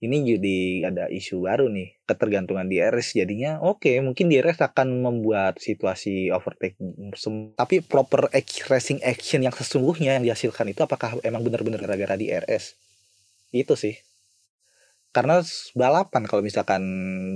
ini 0.00 0.16
jadi 0.24 0.58
ada 0.88 1.04
isu 1.12 1.44
baru 1.44 1.68
nih 1.68 2.00
ketergantungan 2.08 2.64
DRS 2.64 3.12
jadinya 3.12 3.60
oke 3.60 3.84
okay, 3.84 4.00
mungkin 4.00 4.32
DRS 4.32 4.64
akan 4.64 5.04
membuat 5.04 5.60
situasi 5.60 6.32
overtake 6.32 6.80
tapi 7.56 7.84
proper 7.84 8.32
racing 8.72 9.04
action 9.04 9.44
yang 9.44 9.52
sesungguhnya 9.52 10.16
yang 10.16 10.24
dihasilkan 10.24 10.72
itu 10.72 10.80
apakah 10.80 11.20
emang 11.20 11.44
benar-benar 11.44 11.84
gara-gara 11.84 12.16
DRS 12.16 12.80
itu 13.52 13.74
sih 13.76 13.94
karena 15.10 15.42
balapan 15.74 16.22
kalau 16.24 16.40
misalkan 16.40 16.82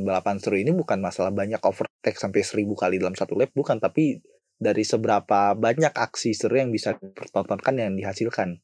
balapan 0.07 0.39
seru 0.39 0.57
ini 0.57 0.71
bukan 0.71 1.03
masalah 1.03 1.35
banyak 1.35 1.59
overtake 1.61 2.17
sampai 2.17 2.47
seribu 2.47 2.79
kali 2.79 3.03
dalam 3.03 3.19
satu 3.19 3.35
lap 3.35 3.51
bukan 3.53 3.83
tapi 3.83 4.23
dari 4.55 4.87
seberapa 4.87 5.53
banyak 5.59 5.93
aksi 5.93 6.33
seru 6.33 6.57
yang 6.57 6.71
bisa 6.71 6.95
dipertontonkan 6.97 7.75
yang 7.75 7.93
dihasilkan 7.99 8.63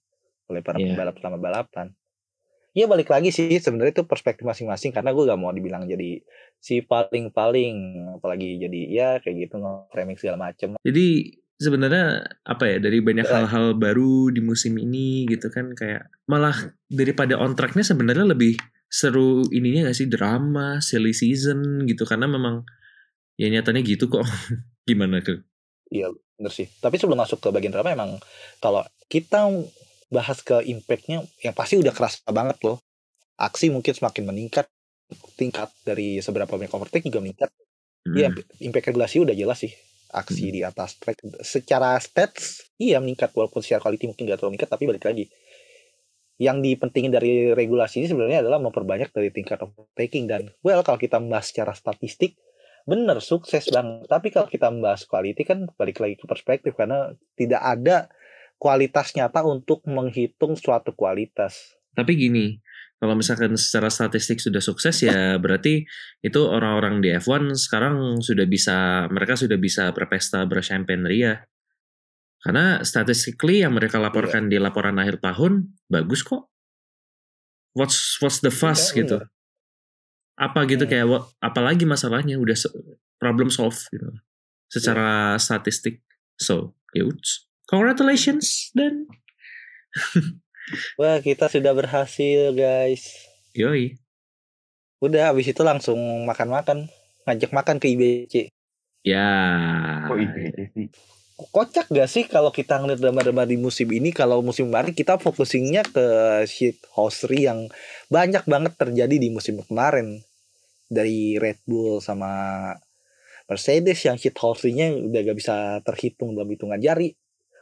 oleh 0.51 0.63
para 0.63 0.79
yeah. 0.79 0.95
pembalap 0.95 1.15
selama 1.19 1.39
balapan. 1.39 1.87
Ya 2.71 2.87
balik 2.87 3.11
lagi 3.11 3.35
sih 3.35 3.51
sebenarnya 3.59 3.99
itu 3.99 4.05
perspektif 4.07 4.47
masing-masing 4.47 4.95
karena 4.95 5.11
gue 5.11 5.27
gak 5.27 5.41
mau 5.41 5.51
dibilang 5.51 5.91
jadi 5.91 6.23
si 6.63 6.87
paling-paling 6.87 8.07
apalagi 8.21 8.63
jadi 8.63 8.81
ya 8.87 9.09
kayak 9.19 9.51
gitu 9.51 9.59
framing 9.91 10.15
segala 10.15 10.51
macem. 10.51 10.79
Jadi 10.79 11.35
sebenarnya 11.59 12.25
apa 12.47 12.65
ya 12.71 12.77
dari 12.79 13.03
banyak 13.03 13.27
hal-hal 13.27 13.75
baru 13.75 14.31
di 14.31 14.41
musim 14.41 14.79
ini 14.79 15.27
gitu 15.27 15.51
kan 15.51 15.75
kayak 15.75 16.09
malah 16.31 16.55
daripada 16.87 17.37
on 17.37 17.59
tracknya 17.59 17.83
sebenarnya 17.83 18.33
lebih 18.33 18.55
seru 18.87 19.47
ininya 19.51 19.91
gak 19.91 19.99
sih 19.99 20.07
drama 20.07 20.79
silly 20.79 21.15
season 21.15 21.87
gitu 21.91 22.07
karena 22.07 22.31
memang 22.31 22.63
ya 23.35 23.51
nyatanya 23.51 23.83
gitu 23.83 24.07
kok. 24.07 24.23
Gimana 24.89 25.19
tuh? 25.27 25.43
Iya 25.91 26.15
bener 26.39 26.53
sih. 26.55 26.71
Tapi 26.79 27.03
sebelum 27.03 27.19
masuk 27.19 27.43
ke 27.43 27.49
bagian 27.51 27.75
drama 27.75 27.91
emang 27.91 28.11
kalau 28.63 28.87
kita 29.11 29.51
bahas 30.11 30.43
ke 30.43 30.59
impactnya 30.67 31.23
yang 31.41 31.55
pasti 31.55 31.79
udah 31.79 31.95
keras 31.95 32.21
banget 32.27 32.59
loh. 32.67 32.83
Aksi 33.41 33.73
mungkin 33.73 33.95
semakin 33.97 34.29
meningkat 34.29 34.69
tingkat 35.39 35.73
dari 35.87 36.21
seberapa 36.21 36.51
banyak 36.51 36.71
overtake 36.71 37.07
juga 37.09 37.23
meningkat. 37.23 37.51
Hmm. 38.01 38.33
impact 38.65 38.97
regulasi 38.97 39.21
udah 39.21 39.37
jelas 39.37 39.61
sih 39.61 39.69
aksi 40.11 40.51
hmm. 40.51 40.55
di 40.57 40.61
atas 40.67 40.97
track. 40.99 41.21
Secara 41.45 41.95
stats 42.01 42.75
iya 42.81 42.99
meningkat 42.99 43.31
walaupun 43.37 43.63
secara 43.63 43.85
quality 43.85 44.11
mungkin 44.11 44.25
gak 44.27 44.41
terlalu 44.41 44.57
meningkat 44.57 44.71
tapi 44.73 44.85
balik 44.91 45.05
lagi. 45.07 45.25
Yang 46.41 46.57
dipentingin 46.65 47.13
dari 47.13 47.53
regulasi 47.53 48.01
ini 48.01 48.09
sebenarnya 48.09 48.41
adalah 48.41 48.57
memperbanyak 48.59 49.13
dari 49.13 49.29
tingkat 49.31 49.61
overtaking 49.61 50.25
dan 50.27 50.49
well 50.65 50.81
kalau 50.81 50.97
kita 50.97 51.21
membahas 51.21 51.53
secara 51.53 51.77
statistik 51.77 52.41
benar 52.89 53.21
sukses 53.21 53.69
bang 53.69 54.09
tapi 54.09 54.33
kalau 54.33 54.49
kita 54.49 54.73
membahas 54.73 55.05
quality 55.05 55.45
kan 55.45 55.69
balik 55.77 56.01
lagi 56.01 56.17
ke 56.17 56.25
perspektif 56.25 56.73
karena 56.73 57.13
tidak 57.37 57.61
ada 57.61 58.09
kualitas 58.61 59.17
nyata 59.17 59.41
untuk 59.49 59.81
menghitung 59.89 60.55
suatu 60.55 60.93
kualitas 60.93 61.81
tapi 61.97 62.21
gini 62.21 62.61
kalau 63.01 63.17
misalkan 63.17 63.57
secara 63.57 63.89
statistik 63.89 64.45
sudah 64.45 64.61
sukses 64.61 65.01
ya 65.01 65.41
berarti 65.41 65.89
itu 66.21 66.41
orang-orang 66.45 67.01
di 67.01 67.17
F1 67.17 67.57
sekarang 67.57 68.21
sudah 68.21 68.45
bisa 68.45 69.09
mereka 69.09 69.41
sudah 69.41 69.57
bisa 69.57 69.89
berpesta 69.97 70.45
berchampagne 70.45 71.09
ria 71.09 71.41
karena 72.41 72.81
statistically 72.81 73.61
yang 73.61 73.77
mereka 73.77 74.01
laporkan 74.01 74.49
yeah. 74.49 74.57
di 74.57 74.59
laporan 74.61 74.97
akhir 74.97 75.21
tahun 75.21 75.77
bagus 75.93 76.25
kok. 76.25 76.49
What's 77.77 78.19
what's 78.25 78.41
the 78.41 78.51
fuss 78.51 78.91
yeah, 78.91 78.97
gitu. 79.05 79.17
Yeah. 79.21 79.29
Apa 80.41 80.65
gitu 80.65 80.89
yeah. 80.89 81.05
kayak 81.05 81.07
what, 81.07 81.23
apalagi 81.45 81.85
masalahnya 81.85 82.41
udah 82.41 82.57
problem 83.21 83.53
solve 83.53 83.77
gitu. 83.93 84.09
Secara 84.73 85.37
yeah. 85.37 85.41
statistik. 85.41 86.01
So, 86.41 86.73
yauds. 86.97 87.50
Congratulations 87.71 88.75
dan 88.75 89.07
Wah, 90.99 91.19
kita 91.19 91.51
sudah 91.51 91.75
berhasil, 91.75 92.55
guys. 92.55 93.27
Yoi. 93.59 93.99
Udah 95.03 95.35
habis 95.35 95.51
itu 95.51 95.63
langsung 95.67 95.99
makan-makan, 96.27 96.87
ngajak 97.27 97.51
makan 97.51 97.83
ke 97.83 97.91
IBC. 97.91 98.35
Ya. 99.03 99.31
Oh, 100.07 100.15
IBC 100.15 100.71
sih 100.75 100.87
kocak 101.49 101.89
gak 101.89 102.11
sih 102.11 102.29
kalau 102.29 102.53
kita 102.53 102.77
ngeliat 102.77 103.01
drama-drama 103.01 103.49
di 103.49 103.57
musim 103.57 103.89
ini 103.89 104.13
kalau 104.13 104.45
musim 104.45 104.69
kemarin 104.69 104.93
kita 104.93 105.17
focusingnya 105.17 105.89
ke 105.89 106.07
shit 106.45 106.77
housery 106.93 107.49
yang 107.49 107.73
banyak 108.13 108.45
banget 108.45 108.77
terjadi 108.77 109.17
di 109.17 109.33
musim 109.33 109.65
kemarin 109.65 110.21
dari 110.93 111.41
Red 111.41 111.65
Bull 111.65 112.05
sama 112.05 112.29
Mercedes 113.49 113.99
yang 114.05 114.21
shit 114.21 114.37
housery-nya 114.37 114.93
udah 114.93 115.21
gak 115.25 115.39
bisa 115.39 115.57
terhitung 115.81 116.37
dalam 116.37 116.51
hitungan 116.53 116.77
jari 116.77 117.17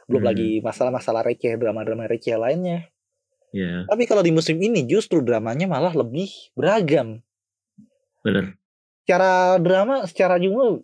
belum 0.09 0.25
hmm. 0.25 0.29
lagi 0.33 0.49
masalah-masalah 0.65 1.21
receh 1.21 1.53
drama-drama 1.55 2.09
receh 2.09 2.33
lainnya 2.35 2.89
yeah. 3.53 3.85
tapi 3.85 4.09
kalau 4.09 4.25
di 4.25 4.33
musim 4.33 4.57
ini 4.57 4.83
justru 4.89 5.21
dramanya 5.21 5.69
malah 5.69 5.93
lebih 5.93 6.27
beragam 6.57 7.21
bener 8.25 8.57
secara 9.05 9.61
drama 9.61 10.03
secara 10.09 10.41
jumlah 10.41 10.81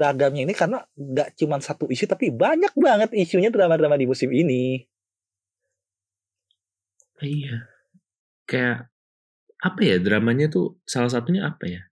beragamnya 0.00 0.48
ini 0.48 0.56
karena 0.56 0.80
nggak 0.96 1.36
cuma 1.36 1.60
satu 1.60 1.84
isu 1.92 2.08
tapi 2.08 2.32
banyak 2.32 2.72
banget 2.72 3.12
isunya 3.12 3.52
drama-drama 3.52 4.00
di 4.00 4.08
musim 4.08 4.32
ini. 4.32 4.88
Iya. 7.20 7.68
Kayak 8.48 8.88
apa 9.60 9.80
ya 9.84 10.00
dramanya 10.00 10.48
tuh 10.48 10.80
salah 10.88 11.12
satunya 11.12 11.44
apa 11.44 11.68
ya? 11.68 11.84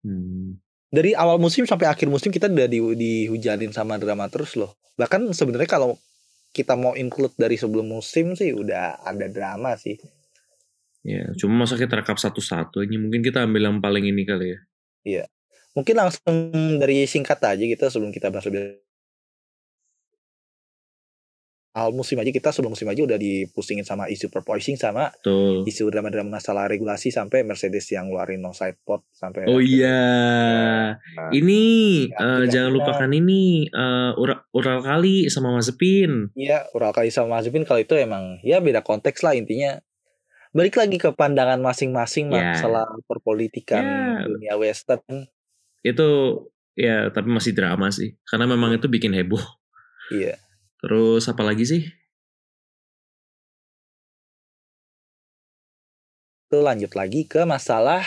Hmm. 0.00 0.56
Dari 0.90 1.14
awal 1.14 1.38
musim 1.38 1.64
sampai 1.70 1.86
akhir 1.86 2.10
musim 2.10 2.34
kita 2.34 2.50
udah 2.50 2.66
di, 2.66 2.82
dihujanin 2.82 3.70
sama 3.70 3.94
drama 3.94 4.26
terus 4.26 4.58
loh. 4.58 4.74
Bahkan 4.98 5.30
sebenarnya 5.30 5.70
kalau 5.70 5.94
kita 6.50 6.74
mau 6.74 6.98
include 6.98 7.34
dari 7.38 7.54
sebelum 7.54 7.86
musim 7.86 8.34
sih 8.34 8.50
udah 8.50 9.06
ada 9.06 9.30
drama 9.30 9.78
sih. 9.78 9.94
Ya, 11.06 11.30
cuma 11.38 11.64
masa 11.64 11.78
kita 11.78 12.02
rekap 12.02 12.18
satu-satu. 12.18 12.82
Ini 12.84 12.98
mungkin 12.98 13.22
kita 13.22 13.46
ambil 13.46 13.70
yang 13.70 13.78
paling 13.78 14.04
ini 14.04 14.26
kali 14.26 14.46
ya. 14.52 14.60
Iya. 15.06 15.24
Mungkin 15.78 15.94
langsung 15.94 16.34
dari 16.82 17.06
singkat 17.06 17.38
aja 17.40 17.62
gitu 17.62 17.86
sebelum 17.86 18.10
kita 18.10 18.28
bahas 18.34 18.50
lebih 18.50 18.82
Al 21.70 21.94
musim 21.94 22.18
aja 22.18 22.34
kita 22.34 22.50
sebelum 22.50 22.74
musim 22.74 22.90
aja 22.90 22.98
udah 23.06 23.14
dipusingin 23.14 23.86
sama 23.86 24.10
isu 24.10 24.26
perpoising 24.26 24.74
sama 24.74 25.14
Betul. 25.14 25.62
isu 25.70 25.86
drama-drama 25.86 26.42
masalah 26.42 26.66
regulasi 26.66 27.14
sampai 27.14 27.46
Mercedes 27.46 27.86
yang 27.94 28.10
ngeluarin 28.10 28.42
no 28.42 28.50
side 28.50 28.82
pot 28.82 29.06
sampai 29.14 29.46
Oh 29.46 29.62
iya. 29.62 30.02
Nah, 30.98 31.30
ini 31.30 31.62
ya, 32.10 32.18
uh, 32.18 32.44
jangan 32.50 32.74
lupakan 32.74 33.10
ini 33.14 33.70
uh, 33.70 34.18
Ural, 34.18 34.42
Ural 34.50 34.82
kali 34.82 35.30
sama 35.30 35.54
Mazepin. 35.54 36.34
Iya, 36.34 36.66
Ural 36.74 36.90
kali 36.90 37.14
sama 37.14 37.38
Mazepin 37.38 37.62
kalau 37.62 37.78
itu 37.78 37.94
emang 37.94 38.42
ya 38.42 38.58
beda 38.58 38.82
konteks 38.82 39.22
lah 39.22 39.38
intinya. 39.38 39.78
Balik 40.50 40.82
lagi 40.82 40.98
ke 40.98 41.14
pandangan 41.14 41.62
masing-masing 41.62 42.34
yeah. 42.34 42.58
masalah 42.58 42.90
perpolitikan 43.06 43.86
yeah. 43.86 44.26
dunia 44.26 44.58
western 44.58 45.30
itu 45.80 46.08
ya 46.76 47.08
tapi 47.12 47.28
masih 47.32 47.56
drama 47.56 47.88
sih 47.92 48.16
karena 48.28 48.48
memang 48.48 48.76
itu 48.76 48.86
bikin 48.88 49.12
heboh 49.16 49.40
iya 50.12 50.36
terus 50.80 51.28
apa 51.28 51.42
lagi 51.44 51.64
sih? 51.64 51.82
Itu 56.50 56.60
lanjut 56.64 56.92
lagi 56.98 57.28
ke 57.30 57.46
masalah 57.46 58.02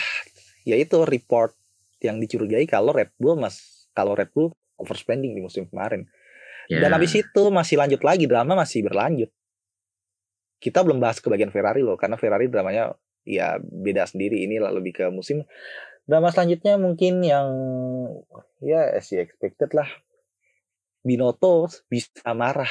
yaitu 0.68 1.00
report 1.04 1.56
yang 2.04 2.20
dicurigai 2.20 2.68
kalau 2.68 2.92
Red 2.92 3.14
Bull 3.16 3.40
mas 3.40 3.88
kalau 3.96 4.12
Red 4.12 4.34
Bull 4.36 4.52
overspending 4.76 5.32
di 5.32 5.40
musim 5.40 5.64
kemarin. 5.70 6.04
Yeah. 6.64 6.80
dan 6.80 6.96
habis 6.96 7.12
itu 7.12 7.42
masih 7.52 7.76
lanjut 7.76 8.00
lagi 8.00 8.24
drama 8.24 8.56
masih 8.56 8.88
berlanjut. 8.88 9.28
Kita 10.64 10.80
belum 10.80 10.96
bahas 10.96 11.20
ke 11.20 11.28
bagian 11.28 11.52
Ferrari 11.52 11.84
loh 11.84 12.00
karena 12.00 12.16
Ferrari 12.16 12.48
dramanya 12.48 12.96
ya 13.28 13.60
beda 13.60 14.08
sendiri. 14.08 14.48
Ini 14.48 14.64
lebih 14.72 14.96
ke 14.96 15.04
musim 15.12 15.44
drama 16.08 16.32
selanjutnya 16.32 16.80
mungkin 16.80 17.20
yang 17.24 17.48
ya 18.64 18.92
as 18.92 19.08
you 19.12 19.20
expected 19.20 19.72
lah 19.72 19.88
Binoto 21.04 21.68
bisa 21.86 22.32
marah. 22.32 22.70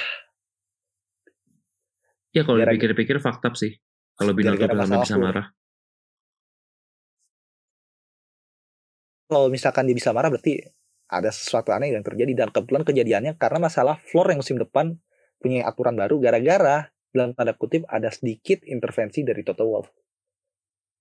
Ya 2.33 2.41
kalau 2.41 2.57
dipikir-pikir 2.57 3.21
fakta 3.21 3.53
sih. 3.53 3.77
Kalau 4.17 4.33
Binoto 4.33 4.65
bisa 4.65 5.21
marah. 5.21 5.53
Kalau 9.29 9.47
misalkan 9.53 9.85
dia 9.85 9.93
bisa 9.93 10.09
marah 10.09 10.33
berarti 10.33 10.65
ada 11.13 11.29
sesuatu 11.29 11.69
aneh 11.69 11.93
yang 11.93 12.01
terjadi. 12.01 12.33
Dan 12.33 12.49
kebetulan 12.49 12.81
kejadiannya 12.81 13.37
karena 13.37 13.69
masalah 13.69 14.01
floor 14.09 14.33
yang 14.33 14.41
musim 14.41 14.57
depan 14.57 14.97
punya 15.37 15.69
aturan 15.69 15.93
baru. 15.93 16.17
Gara-gara 16.17 16.89
dalam 17.13 17.37
tanda 17.37 17.53
kutip 17.53 17.85
ada 17.85 18.09
sedikit 18.09 18.65
intervensi 18.65 19.21
dari 19.21 19.45
Toto 19.45 19.69
Wolff. 19.69 19.93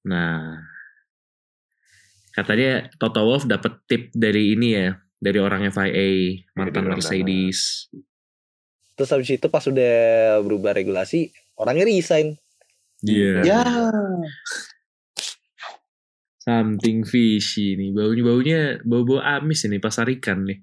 Nah, 0.05 0.61
katanya 2.37 2.93
Toto 3.01 3.25
Wolff 3.25 3.49
dapat 3.49 3.81
tip 3.89 4.13
dari 4.13 4.53
ini 4.53 4.69
ya, 4.77 4.93
dari 5.23 5.39
orang 5.39 5.71
FIA 5.71 6.43
mantan 6.59 6.91
Mercedes. 6.91 7.87
Terus 8.99 9.11
habis 9.15 9.31
itu 9.31 9.47
pas 9.47 9.63
udah 9.63 9.95
berubah 10.43 10.75
regulasi, 10.75 11.31
orangnya 11.55 11.87
resign. 11.87 12.35
Iya. 13.07 13.47
Yeah. 13.47 13.63
Ya. 13.63 13.63
Something 16.43 17.07
fishy 17.07 17.79
nih. 17.79 17.95
Baunya 17.95 18.23
baunya 18.27 18.61
bau-bau 18.83 19.23
amis 19.23 19.63
ini 19.63 19.79
pasar 19.79 20.11
ikan 20.11 20.43
nih. 20.43 20.59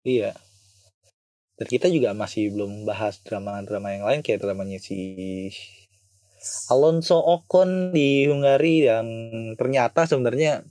Iya. 0.00 0.32
Dan 1.60 1.66
kita 1.68 1.92
juga 1.92 2.16
masih 2.16 2.56
belum 2.56 2.88
bahas 2.88 3.20
drama-drama 3.20 3.92
yang 3.92 4.04
lain 4.08 4.20
kayak 4.24 4.44
dramanya 4.44 4.80
si 4.80 4.96
Alonso 6.72 7.20
Ocon 7.20 7.92
di 7.92 8.28
Hungari 8.28 8.88
yang 8.88 9.08
ternyata 9.56 10.04
sebenarnya 10.04 10.64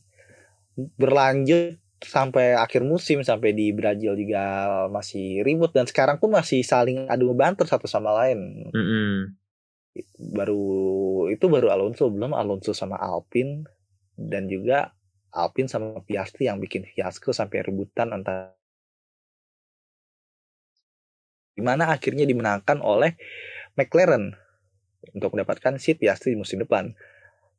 berlanjut 0.76 1.80
sampai 2.04 2.54
akhir 2.54 2.84
musim 2.84 3.24
sampai 3.24 3.56
di 3.56 3.72
Brazil 3.72 4.14
juga 4.20 4.68
masih 4.92 5.42
ribut 5.42 5.72
dan 5.72 5.88
sekarang 5.88 6.20
pun 6.20 6.36
masih 6.36 6.62
saling 6.62 7.08
adu 7.08 7.32
banter 7.34 7.66
satu 7.66 7.88
sama 7.88 8.12
lain. 8.14 8.70
Mm 8.70 8.86
-hmm 8.86 9.16
baru 10.20 10.64
itu 11.32 11.46
baru 11.48 11.72
Alonso 11.72 12.12
belum 12.12 12.36
Alonso 12.36 12.76
sama 12.76 13.00
Alpine 13.00 13.64
dan 14.20 14.52
juga 14.52 14.92
Alpine 15.32 15.72
sama 15.72 16.04
Piastri 16.04 16.48
yang 16.48 16.60
bikin 16.60 16.84
fiasco 16.88 17.32
sampai 17.32 17.64
rebutan 17.64 18.12
antara 18.12 18.56
di 21.56 21.64
mana 21.64 21.96
akhirnya 21.96 22.28
dimenangkan 22.28 22.84
oleh 22.84 23.16
McLaren 23.80 24.36
untuk 25.16 25.36
mendapatkan 25.36 25.80
seat 25.80 26.04
Piastri 26.04 26.36
di 26.36 26.40
musim 26.40 26.60
depan. 26.60 26.92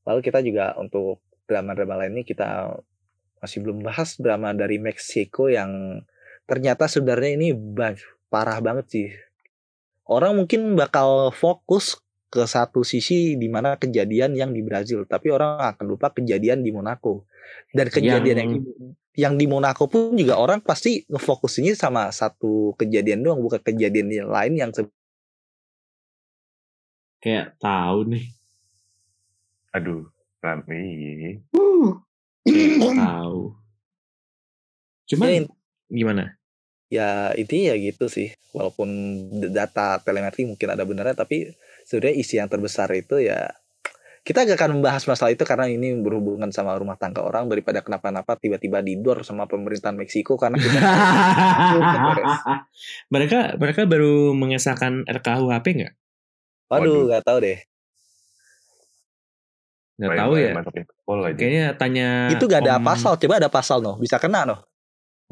Lalu 0.04 0.20
kita 0.20 0.44
juga 0.44 0.76
untuk 0.76 1.24
drama-drama 1.48 2.04
lainnya 2.04 2.20
kita 2.20 2.76
masih 3.40 3.62
belum 3.62 3.84
bahas 3.84 4.16
drama 4.16 4.56
dari 4.56 4.80
Meksiko 4.80 5.52
yang 5.52 6.02
ternyata 6.48 6.86
sebenarnya 6.88 7.30
ini 7.36 7.48
parah 8.32 8.58
banget 8.62 8.86
sih. 8.88 9.08
Orang 10.06 10.38
mungkin 10.38 10.78
bakal 10.78 11.34
fokus 11.34 11.98
ke 12.30 12.46
satu 12.46 12.82
sisi 12.86 13.34
di 13.34 13.48
mana 13.50 13.74
kejadian 13.78 14.34
yang 14.38 14.50
di 14.54 14.62
Brazil, 14.62 15.06
tapi 15.06 15.30
orang 15.34 15.62
akan 15.74 15.84
lupa 15.86 16.14
kejadian 16.14 16.62
di 16.62 16.70
Monaco. 16.70 17.26
Dan 17.70 17.90
kejadian 17.90 18.36
yang 18.36 18.52
yang, 18.52 18.52
yang 19.16 19.34
di 19.38 19.46
Monaco 19.50 19.86
pun 19.90 20.14
juga 20.14 20.38
orang 20.38 20.62
pasti 20.62 21.02
ngefokusinnya 21.06 21.74
sama 21.74 22.10
satu 22.10 22.74
kejadian 22.78 23.22
doang, 23.22 23.42
bukan 23.42 23.62
kejadian 23.62 24.10
yang 24.10 24.30
lain 24.30 24.54
yang 24.54 24.70
kayak 27.22 27.58
tahu 27.58 28.14
nih. 28.14 28.26
Aduh, 29.74 30.06
tapi 30.38 30.78
tahu. 33.02 33.54
Cuman 35.10 35.28
ya, 35.28 35.40
gimana? 35.90 36.24
Ya 36.86 37.34
itu 37.34 37.66
ya 37.66 37.74
gitu 37.78 38.06
sih. 38.06 38.34
Walaupun 38.54 38.88
data 39.50 39.98
telemetri 40.02 40.46
mungkin 40.46 40.70
ada 40.70 40.86
benarnya, 40.86 41.18
tapi 41.18 41.50
sebenarnya 41.86 42.16
isi 42.18 42.38
yang 42.38 42.50
terbesar 42.50 42.90
itu 42.94 43.22
ya 43.22 43.50
kita 44.26 44.42
gak 44.42 44.58
akan 44.58 44.82
membahas 44.82 45.06
masalah 45.06 45.30
itu 45.30 45.46
karena 45.46 45.70
ini 45.70 45.94
berhubungan 46.02 46.50
sama 46.50 46.74
rumah 46.74 46.98
tangga 46.98 47.22
orang 47.22 47.46
daripada 47.46 47.78
kenapa-napa 47.78 48.34
tiba-tiba 48.34 48.82
didor 48.82 49.22
sama 49.22 49.46
pemerintahan 49.46 49.94
Meksiko 49.94 50.34
karena 50.34 50.58
kita 50.58 50.82
mereka 53.14 53.54
mereka 53.54 53.86
baru 53.86 54.34
mengesahkan 54.34 55.06
RKUHP 55.06 55.66
nggak? 55.78 55.94
Waduh, 56.66 57.06
nggak 57.06 57.22
tahu 57.22 57.38
deh. 57.38 57.58
Nggak 59.96 60.16
tahu 60.16 60.32
ya. 60.36 60.52
Kayaknya 61.36 61.66
tanya. 61.80 62.08
Itu 62.28 62.44
gak 62.44 62.64
ada 62.64 62.76
om... 62.76 62.84
pasal. 62.84 63.16
Coba 63.16 63.40
ada 63.40 63.48
pasal 63.48 63.80
no, 63.80 63.96
bisa 63.96 64.20
kena 64.20 64.44
no. 64.44 64.56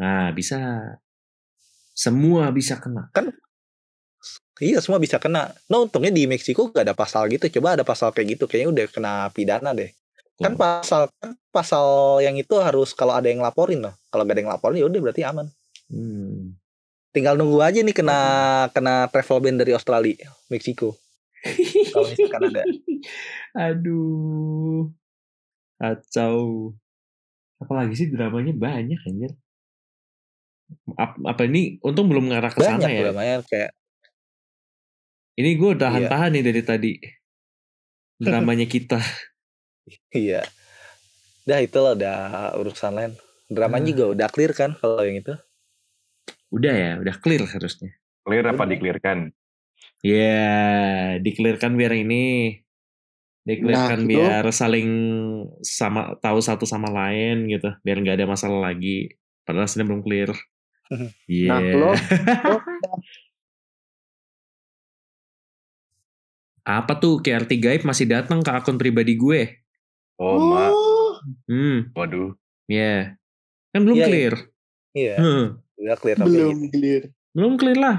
Nah 0.00 0.32
bisa. 0.32 0.58
Semua 1.94 2.50
bisa 2.50 2.80
kena. 2.80 3.12
Kan 3.14 3.30
Iya 4.62 4.78
semua 4.78 5.02
bisa 5.02 5.18
kena. 5.18 5.50
No 5.66 5.84
untungnya 5.84 6.14
di 6.14 6.24
Meksiko 6.24 6.72
gak 6.72 6.88
ada 6.88 6.96
pasal 6.96 7.28
gitu. 7.28 7.60
Coba 7.60 7.76
ada 7.76 7.84
pasal 7.84 8.14
kayak 8.14 8.38
gitu. 8.38 8.44
Kayaknya 8.48 8.68
udah 8.70 8.86
kena 8.88 9.12
pidana 9.34 9.70
deh. 9.76 9.90
Kan 10.40 10.58
pasal 10.58 11.12
kan 11.22 11.38
pasal 11.54 12.18
yang 12.24 12.34
itu 12.34 12.58
harus 12.58 12.90
kalau 12.96 13.14
ada 13.14 13.28
yang 13.28 13.44
laporin 13.44 13.84
loh. 13.84 13.94
Kalau 14.08 14.24
gak 14.24 14.34
ada 14.34 14.40
yang 14.46 14.52
laporin 14.54 14.76
ya 14.80 14.86
udah 14.88 15.00
berarti 15.02 15.22
aman. 15.26 15.46
Hmm. 15.92 16.56
Tinggal 17.14 17.38
nunggu 17.38 17.62
aja 17.62 17.78
nih 17.78 17.94
kena 17.94 18.18
kena 18.74 19.06
travel 19.06 19.38
ban 19.38 19.54
dari 19.54 19.70
Australia, 19.70 20.34
Meksiko. 20.50 20.98
Kalau 21.92 22.06
misalkan 22.08 22.42
ada. 22.50 22.62
Aduh. 23.70 24.88
Kacau. 25.76 26.72
Apalagi 27.60 27.94
sih 27.96 28.08
dramanya 28.08 28.56
banyak 28.56 29.00
anjir. 29.04 29.32
Apa, 30.96 31.16
apa 31.36 31.42
ini 31.44 31.76
untung 31.84 32.08
belum 32.08 32.32
ngarah 32.32 32.52
ke 32.52 32.64
sana 32.64 32.88
ya. 32.88 33.10
Dramanya 33.10 33.44
kayak 33.44 33.70
ini 35.34 35.58
gue 35.58 35.72
tahan-tahan 35.74 36.30
iya. 36.30 36.34
nih 36.38 36.42
dari 36.46 36.62
tadi. 36.62 36.92
Dramanya 38.22 38.66
kita. 38.74 39.02
iya. 40.14 40.46
Dah 41.44 41.60
itu 41.60 41.76
loh 41.76 41.92
udah 41.92 42.54
urusan 42.56 42.92
lain. 42.96 43.12
Dramanya 43.50 43.84
hmm. 43.84 43.92
juga 43.92 44.04
udah 44.16 44.28
clear 44.32 44.52
kan 44.56 44.72
kalau 44.78 45.04
yang 45.04 45.20
itu? 45.20 45.34
Udah 46.54 46.72
ya, 46.72 46.92
udah 47.02 47.14
clear 47.20 47.44
harusnya. 47.44 47.92
Clear 48.24 48.46
apa 48.48 48.64
diklirkan? 48.64 49.34
Ya, 50.04 50.20
yeah, 50.20 51.16
diklirkan 51.24 51.80
biar 51.80 51.96
ini 51.96 52.60
diklirkan 53.44 54.04
nah, 54.04 54.08
biar 54.08 54.44
saling 54.52 54.88
sama 55.60 56.16
tahu 56.20 56.40
satu 56.44 56.68
sama 56.68 56.92
lain 56.92 57.48
gitu, 57.48 57.72
biar 57.80 58.04
nggak 58.04 58.20
ada 58.20 58.28
masalah 58.28 58.72
lagi. 58.72 59.16
Padahal 59.48 59.68
sebenarnya 59.68 59.88
belum 59.88 60.02
clear. 60.04 60.30
Iya. 61.28 61.48
Yeah. 61.48 61.56
Nah, 61.56 61.60
lo, 61.80 61.90
lo 61.96 62.56
Apa 66.64 66.96
tuh 66.96 67.20
KRT 67.20 67.60
Gaib 67.60 67.82
masih 67.84 68.08
datang 68.08 68.40
ke 68.40 68.48
akun 68.48 68.80
pribadi 68.80 69.20
gue? 69.20 69.60
Oh, 70.16 70.40
oh. 70.40 70.48
mak. 70.48 70.72
Hmm. 71.44 71.92
Waduh. 71.92 72.32
Ya. 72.64 72.80
Yeah. 72.80 73.00
Kan 73.76 73.80
belum 73.84 73.96
yeah, 74.00 74.08
clear. 74.08 74.34
Iya. 74.96 75.04
Yeah. 75.04 75.16
Hmm. 75.20 75.44
Udah 75.76 75.96
clear 76.00 76.16
Belum 76.24 76.56
clear. 76.72 77.02
Belum 77.36 77.52
clear 77.60 77.76
lah. 77.76 77.96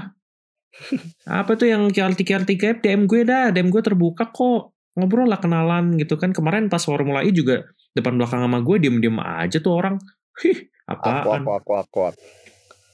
Apa 1.26 1.56
tuh 1.56 1.68
yang 1.70 1.88
KRT 1.90 2.50
Gaib 2.56 2.78
DM 2.84 3.08
gue 3.08 3.24
dah, 3.24 3.50
DM 3.50 3.72
gue 3.72 3.82
terbuka 3.82 4.28
kok. 4.30 4.72
Ngobrol 4.96 5.28
lah 5.28 5.40
kenalan 5.40 5.96
gitu 6.00 6.16
kan. 6.16 6.32
Kemarin 6.32 6.72
pas 6.72 6.80
Formula 6.80 7.20
E 7.20 7.32
juga 7.32 7.68
depan 7.92 8.16
belakang 8.16 8.40
sama 8.40 8.64
gue 8.64 8.76
diem-diem 8.80 9.16
aja 9.20 9.60
tuh 9.60 9.76
orang. 9.76 10.00
Hih, 10.40 10.68
apaan? 10.88 11.44
Aku, 11.44 11.52
aku, 11.52 11.72
aku, 11.76 11.98
aku. 12.12 12.22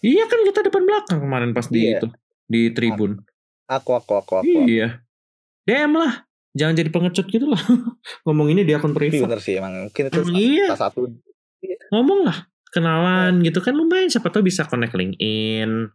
Iya 0.03 0.27
kan 0.27 0.43
kita 0.43 0.67
depan 0.67 0.83
belakang 0.83 1.19
kemarin 1.23 1.51
pas 1.55 1.67
di 1.71 1.95
iya. 1.95 2.03
itu 2.03 2.11
di 2.51 2.75
tribun. 2.75 3.23
Aku, 3.71 3.95
aku, 3.95 4.19
aku, 4.19 4.33
aku. 4.43 4.59
Iya. 4.67 4.99
DM 5.63 5.95
lah 5.95 6.27
jangan 6.53 6.75
jadi 6.77 6.91
pengecut 6.93 7.27
gitu 7.33 7.49
lah 7.49 7.61
ngomong 8.29 8.53
ini 8.53 8.63
di 8.63 8.77
akun 8.77 8.93
privat 8.93 9.25
bener 9.25 9.41
sih 9.41 9.57
emang 9.57 9.89
mungkin 9.89 10.03
itu 10.09 10.19
emang 10.21 10.37
iya. 10.37 10.67
salah 10.73 10.83
satu 10.93 11.09
ngomong 11.93 12.29
lah 12.29 12.39
kenalan 12.73 13.41
yeah. 13.41 13.45
gitu 13.49 13.59
kan 13.65 13.73
lumayan 13.77 14.09
siapa 14.13 14.29
tahu 14.29 14.45
bisa 14.45 14.69
connect 14.69 14.93
LinkedIn 14.93 15.89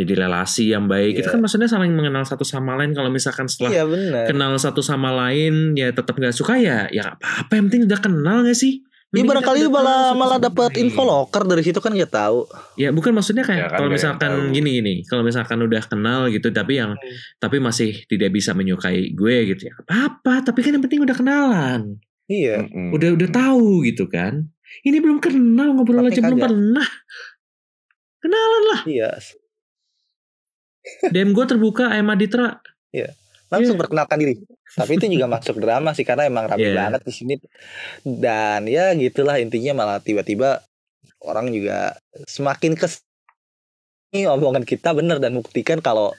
jadi 0.00 0.26
relasi 0.26 0.72
yang 0.72 0.88
baik 0.88 1.14
yeah. 1.14 1.20
itu 1.20 1.28
iya. 1.28 1.34
kan 1.36 1.40
maksudnya 1.44 1.68
saling 1.68 1.92
mengenal 1.92 2.24
satu 2.24 2.42
sama 2.42 2.80
lain 2.80 2.96
kalau 2.96 3.12
misalkan 3.12 3.44
setelah 3.46 3.84
yeah, 3.84 4.24
kenal 4.24 4.56
satu 4.56 4.80
sama 4.80 5.12
lain 5.12 5.76
ya 5.76 5.92
tetap 5.92 6.16
nggak 6.16 6.32
suka 6.32 6.56
ya 6.56 6.88
ya 6.88 7.12
apa 7.12 7.44
apa 7.44 7.52
yang 7.60 7.68
penting 7.68 7.84
udah 7.84 8.00
kenal 8.00 8.42
gak 8.42 8.56
sih 8.56 8.80
Iya 9.10 9.26
barangkali 9.26 9.66
malah 9.66 10.14
malah 10.14 10.38
dapat 10.38 10.78
info 10.78 11.02
loker 11.02 11.42
dari 11.42 11.66
situ 11.66 11.82
kan 11.82 11.90
nggak 11.90 12.14
tahu. 12.14 12.46
Ya 12.78 12.94
bukan 12.94 13.10
maksudnya 13.10 13.42
kayak 13.42 13.58
ya, 13.58 13.66
kan 13.66 13.78
kalau 13.82 13.90
misalkan 13.90 14.32
gini 14.54 14.78
gini, 14.78 14.94
kalau 15.02 15.26
misalkan 15.26 15.58
udah 15.58 15.82
kenal 15.82 16.30
gitu 16.30 16.54
tapi 16.54 16.78
yang 16.78 16.94
hmm. 16.94 17.42
tapi 17.42 17.58
masih 17.58 18.06
tidak 18.06 18.30
bisa 18.30 18.54
menyukai 18.54 19.10
gue 19.10 19.36
gitu 19.50 19.66
ya. 19.66 19.74
Apa? 19.90 20.46
Tapi 20.46 20.62
kan 20.62 20.78
yang 20.78 20.84
penting 20.86 21.02
udah 21.02 21.16
kenalan. 21.18 21.98
Iya. 22.30 22.70
Udah 22.94 23.18
udah 23.18 23.28
tahu 23.34 23.82
gitu 23.90 24.06
kan. 24.06 24.46
Ini 24.86 25.02
belum 25.02 25.18
kenal 25.18 25.74
ngobrol 25.74 26.06
tapi 26.06 26.14
aja 26.14 26.20
belum 26.30 26.38
pernah. 26.38 26.88
Kenalan 28.22 28.62
lah. 28.70 28.80
Iya. 28.86 29.10
DM 31.12 31.36
gue 31.36 31.44
terbuka 31.44 31.92
Emma 31.92 32.16
Ditra. 32.16 32.60
Iya. 32.90 33.14
langsung 33.50 33.74
yeah. 33.74 33.82
perkenalkan 33.82 34.18
diri 34.22 34.34
tapi 34.78 34.94
itu 34.94 35.10
juga 35.10 35.26
masuk 35.34 35.58
drama 35.58 35.90
sih 35.90 36.06
karena 36.06 36.30
emang 36.30 36.46
rame 36.46 36.70
yeah. 36.70 36.86
banget 36.86 37.02
di 37.02 37.12
sini 37.14 37.34
dan 38.06 38.66
ya 38.70 38.94
gitulah 38.94 39.42
intinya 39.42 39.82
malah 39.82 39.98
tiba-tiba 39.98 40.62
orang 41.26 41.50
juga 41.50 41.98
semakin 42.30 42.78
kes 42.78 43.02
ini 44.14 44.26
omongan 44.26 44.66
kita 44.66 44.94
bener 44.94 45.18
dan 45.18 45.38
buktikan 45.38 45.82
kalau 45.82 46.14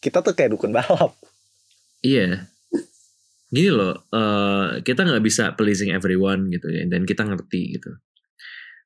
kita 0.00 0.20
tuh 0.24 0.32
kayak 0.32 0.56
dukun 0.56 0.72
balap 0.72 1.16
iya 2.00 2.48
gini 3.52 3.68
loh 3.68 4.00
uh, 4.12 4.80
kita 4.80 5.04
nggak 5.04 5.24
bisa 5.24 5.52
pleasing 5.52 5.92
everyone 5.92 6.48
gitu 6.48 6.72
ya 6.72 6.88
dan 6.88 7.04
kita 7.04 7.28
ngerti 7.28 7.76
gitu 7.76 7.92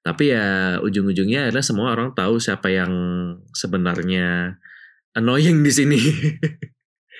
tapi 0.06 0.30
ya 0.30 0.78
ujung-ujungnya 0.86 1.50
adalah 1.50 1.66
semua 1.66 1.90
orang 1.90 2.14
tahu 2.14 2.38
siapa 2.38 2.70
yang 2.70 2.94
sebenarnya 3.50 4.54
annoying 5.18 5.66
di 5.66 5.72
sini. 5.74 5.98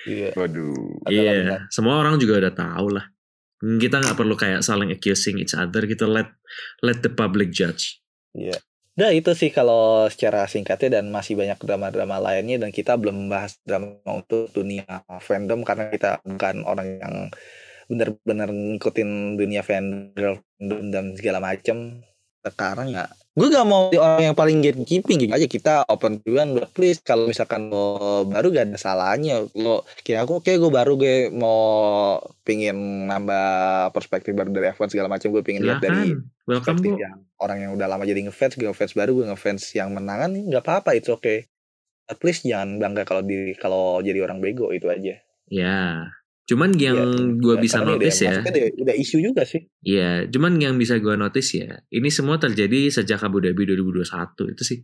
Iya. 0.07 0.31
Waduh. 0.39 1.03
Iya 1.11 1.23
yeah. 1.27 1.59
semua 1.67 1.99
orang 1.99 2.15
juga 2.15 2.39
udah 2.39 2.53
tahu 2.55 2.95
lah. 2.95 3.11
Kita 3.59 3.99
nggak 3.99 4.15
perlu 4.15 4.39
kayak 4.39 4.63
saling 4.63 4.95
accusing 4.95 5.35
each 5.35 5.51
other 5.51 5.83
gitu 5.83 6.07
let 6.07 6.31
let 6.79 7.03
the 7.03 7.11
public 7.11 7.51
judge. 7.51 7.99
Iya. 8.31 8.55
Nah 8.95 9.11
itu 9.11 9.35
sih 9.35 9.51
kalau 9.51 10.07
secara 10.07 10.47
singkatnya 10.47 11.01
dan 11.01 11.11
masih 11.11 11.35
banyak 11.35 11.59
drama-drama 11.59 12.23
lainnya 12.23 12.55
dan 12.55 12.71
kita 12.71 12.95
belum 12.95 13.27
membahas 13.27 13.59
drama 13.67 13.99
untuk 14.07 14.47
dunia 14.55 14.87
fandom 15.19 15.67
karena 15.67 15.91
kita 15.91 16.23
bukan 16.23 16.63
orang 16.63 16.87
yang 17.03 17.15
benar-benar 17.91 18.47
ngikutin 18.47 19.35
dunia 19.35 19.59
fandom 19.59 20.39
dan 20.93 21.19
segala 21.19 21.43
macam 21.43 21.99
sekarang 22.51 22.93
ya 22.93 23.07
gue 23.37 23.53
gak 23.53 23.69
mau 23.69 23.93
orang 23.93 24.33
yang 24.33 24.35
paling 24.35 24.65
gatekeeping 24.65 25.29
gitu. 25.29 25.31
Aja 25.37 25.45
kita 25.45 25.73
open 25.85 26.17
duluan 26.25 26.57
please. 26.73 26.97
Kalau 27.05 27.29
misalkan 27.29 27.69
lo 27.69 28.25
baru 28.25 28.49
gak 28.49 28.73
ada 28.73 28.81
salahnya. 28.81 29.45
Lo 29.53 29.85
kira 30.01 30.25
aku 30.25 30.41
oke 30.41 30.49
gue 30.49 30.71
baru 30.73 30.97
gue 30.97 31.29
mau 31.29 32.17
pingin 32.41 33.05
nambah 33.05 33.93
perspektif 33.93 34.33
baru 34.33 34.49
dari 34.49 34.73
F1 34.73 34.89
segala 34.89 35.05
macam. 35.05 35.29
Gue 35.29 35.45
pingin 35.45 35.61
lihat 35.61 35.85
dari 35.85 36.17
Welcome, 36.49 36.81
perspektif 36.81 36.97
yang 36.97 37.21
orang 37.37 37.57
yang 37.61 37.71
udah 37.77 37.85
lama 37.85 38.09
jadi 38.09 38.25
ngefans 38.25 38.57
gue 38.57 38.65
ngefans 38.73 38.97
baru 38.97 39.11
gue 39.13 39.25
ngefans 39.29 39.63
yang 39.77 39.93
menangan 39.93 40.33
nggak 40.33 40.65
apa-apa 40.65 40.97
itu 40.97 41.13
oke 41.13 41.21
okay. 41.21 41.45
at 42.09 42.17
least 42.25 42.41
jangan 42.41 42.81
bangga 42.81 43.05
kalau 43.05 43.21
di 43.21 43.53
kalau 43.53 44.01
jadi 44.01 44.25
orang 44.25 44.41
bego 44.41 44.73
itu 44.73 44.89
aja. 44.89 45.13
Ya 45.53 46.09
Cuman 46.47 46.79
yang 46.79 46.95
ya, 46.95 47.05
gue 47.35 47.55
ya, 47.59 47.61
bisa 47.61 47.83
notice 47.83 48.23
ya. 48.23 48.39
Udah, 48.39 48.65
udah 48.79 48.95
isu 48.95 49.19
juga 49.19 49.43
sih. 49.43 49.67
Iya, 49.83 50.31
cuman 50.31 50.55
yang 50.63 50.79
bisa 50.79 50.95
gue 50.95 51.19
notice 51.19 51.59
ya. 51.59 51.83
Ini 51.91 52.07
semua 52.07 52.39
terjadi 52.39 52.87
sejak 52.87 53.19
Abu 53.19 53.43
Dhabi 53.43 53.67
2021 53.67 54.55
itu 54.55 54.63
sih. 54.63 54.79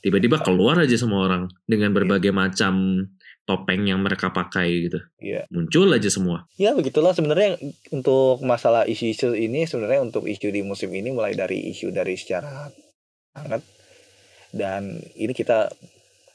Tiba-tiba 0.00 0.40
keluar 0.40 0.80
aja 0.80 0.96
semua 0.96 1.28
orang 1.28 1.52
dengan 1.68 1.92
berbagai 1.92 2.32
ya. 2.32 2.36
macam 2.36 3.04
topeng 3.44 3.84
yang 3.84 4.00
mereka 4.00 4.32
pakai 4.32 4.88
gitu. 4.88 5.00
Iya. 5.20 5.44
Muncul 5.52 5.92
aja 5.92 6.08
semua. 6.08 6.48
Ya 6.56 6.72
begitulah 6.72 7.12
sebenarnya 7.12 7.60
untuk 7.92 8.40
masalah 8.40 8.88
isu-isu 8.88 9.36
ini 9.36 9.68
sebenarnya 9.68 10.08
untuk 10.08 10.24
isu 10.24 10.48
di 10.48 10.64
musim 10.64 10.88
ini 10.92 11.12
mulai 11.12 11.36
dari 11.36 11.68
isu 11.72 11.92
dari 11.92 12.16
secara 12.16 12.68
hangat 13.36 13.60
dan 14.52 14.96
ini 15.16 15.32
kita 15.36 15.68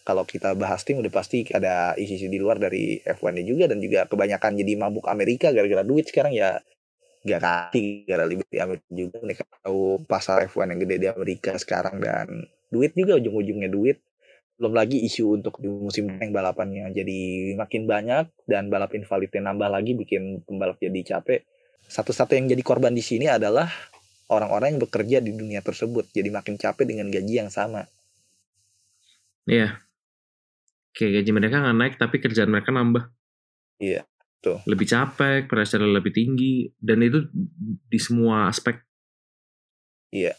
kalau 0.03 0.27
kita 0.27 0.51
bahas 0.59 0.83
tim 0.83 0.99
udah 0.99 1.11
pasti 1.11 1.47
ada 1.55 1.95
isi-isi 1.95 2.27
di 2.27 2.35
luar 2.35 2.59
dari 2.59 2.99
F1 2.99 3.39
nya 3.39 3.43
juga 3.47 3.71
dan 3.71 3.79
juga 3.79 4.03
kebanyakan 4.03 4.59
jadi 4.59 4.75
mabuk 4.75 5.07
Amerika 5.07 5.55
gara-gara 5.55 5.83
duit 5.87 6.11
sekarang 6.11 6.35
ya. 6.35 6.59
Gak 7.23 7.39
kasih 7.39 8.03
gara 8.03 8.27
Liberty 8.27 8.59
Amerika 8.59 8.89
juga. 8.91 9.15
Mereka 9.23 9.43
tahu 9.63 10.03
pasar 10.03 10.43
F1 10.51 10.75
yang 10.75 10.79
gede 10.83 10.95
di 10.99 11.07
Amerika 11.07 11.55
sekarang 11.55 12.03
dan 12.03 12.27
duit 12.67 12.91
juga 12.99 13.15
ujung-ujungnya 13.15 13.71
duit. 13.71 14.03
Belum 14.59 14.75
lagi 14.75 14.99
isu 15.07 15.39
untuk 15.39 15.55
di 15.63 15.71
musim 15.71 16.11
yang 16.19 16.35
balapannya 16.35 16.91
jadi 16.91 17.19
makin 17.55 17.87
banyak 17.87 18.27
dan 18.43 18.67
balap 18.67 18.91
invalidnya 18.91 19.39
nambah 19.49 19.71
lagi 19.71 19.95
bikin 19.95 20.43
pembalap 20.43 20.75
jadi 20.83 21.15
capek. 21.15 21.47
Satu-satu 21.87 22.35
yang 22.35 22.51
jadi 22.51 22.59
korban 22.59 22.91
di 22.91 23.03
sini 23.03 23.31
adalah 23.31 23.71
orang-orang 24.27 24.75
yang 24.75 24.81
bekerja 24.83 25.17
di 25.23 25.31
dunia 25.31 25.63
tersebut 25.63 26.11
jadi 26.11 26.27
makin 26.27 26.59
capek 26.59 26.83
dengan 26.83 27.07
gaji 27.07 27.33
yang 27.39 27.47
sama. 27.47 27.87
Iya, 29.43 29.83
kayak 30.93 31.21
gaji 31.21 31.31
mereka 31.33 31.59
nggak 31.59 31.77
naik 31.77 31.95
tapi 31.97 32.21
kerjaan 32.21 32.53
mereka 32.53 32.69
nambah. 32.69 33.09
Iya 33.81 34.05
tuh 34.43 34.59
lebih 34.67 34.83
capek 34.83 35.47
pressure 35.47 35.87
lebih 35.87 36.11
tinggi 36.11 36.67
dan 36.75 36.99
itu 36.99 37.23
di 37.87 37.97
semua 37.97 38.51
aspek. 38.51 38.75
Iya. 40.11 40.35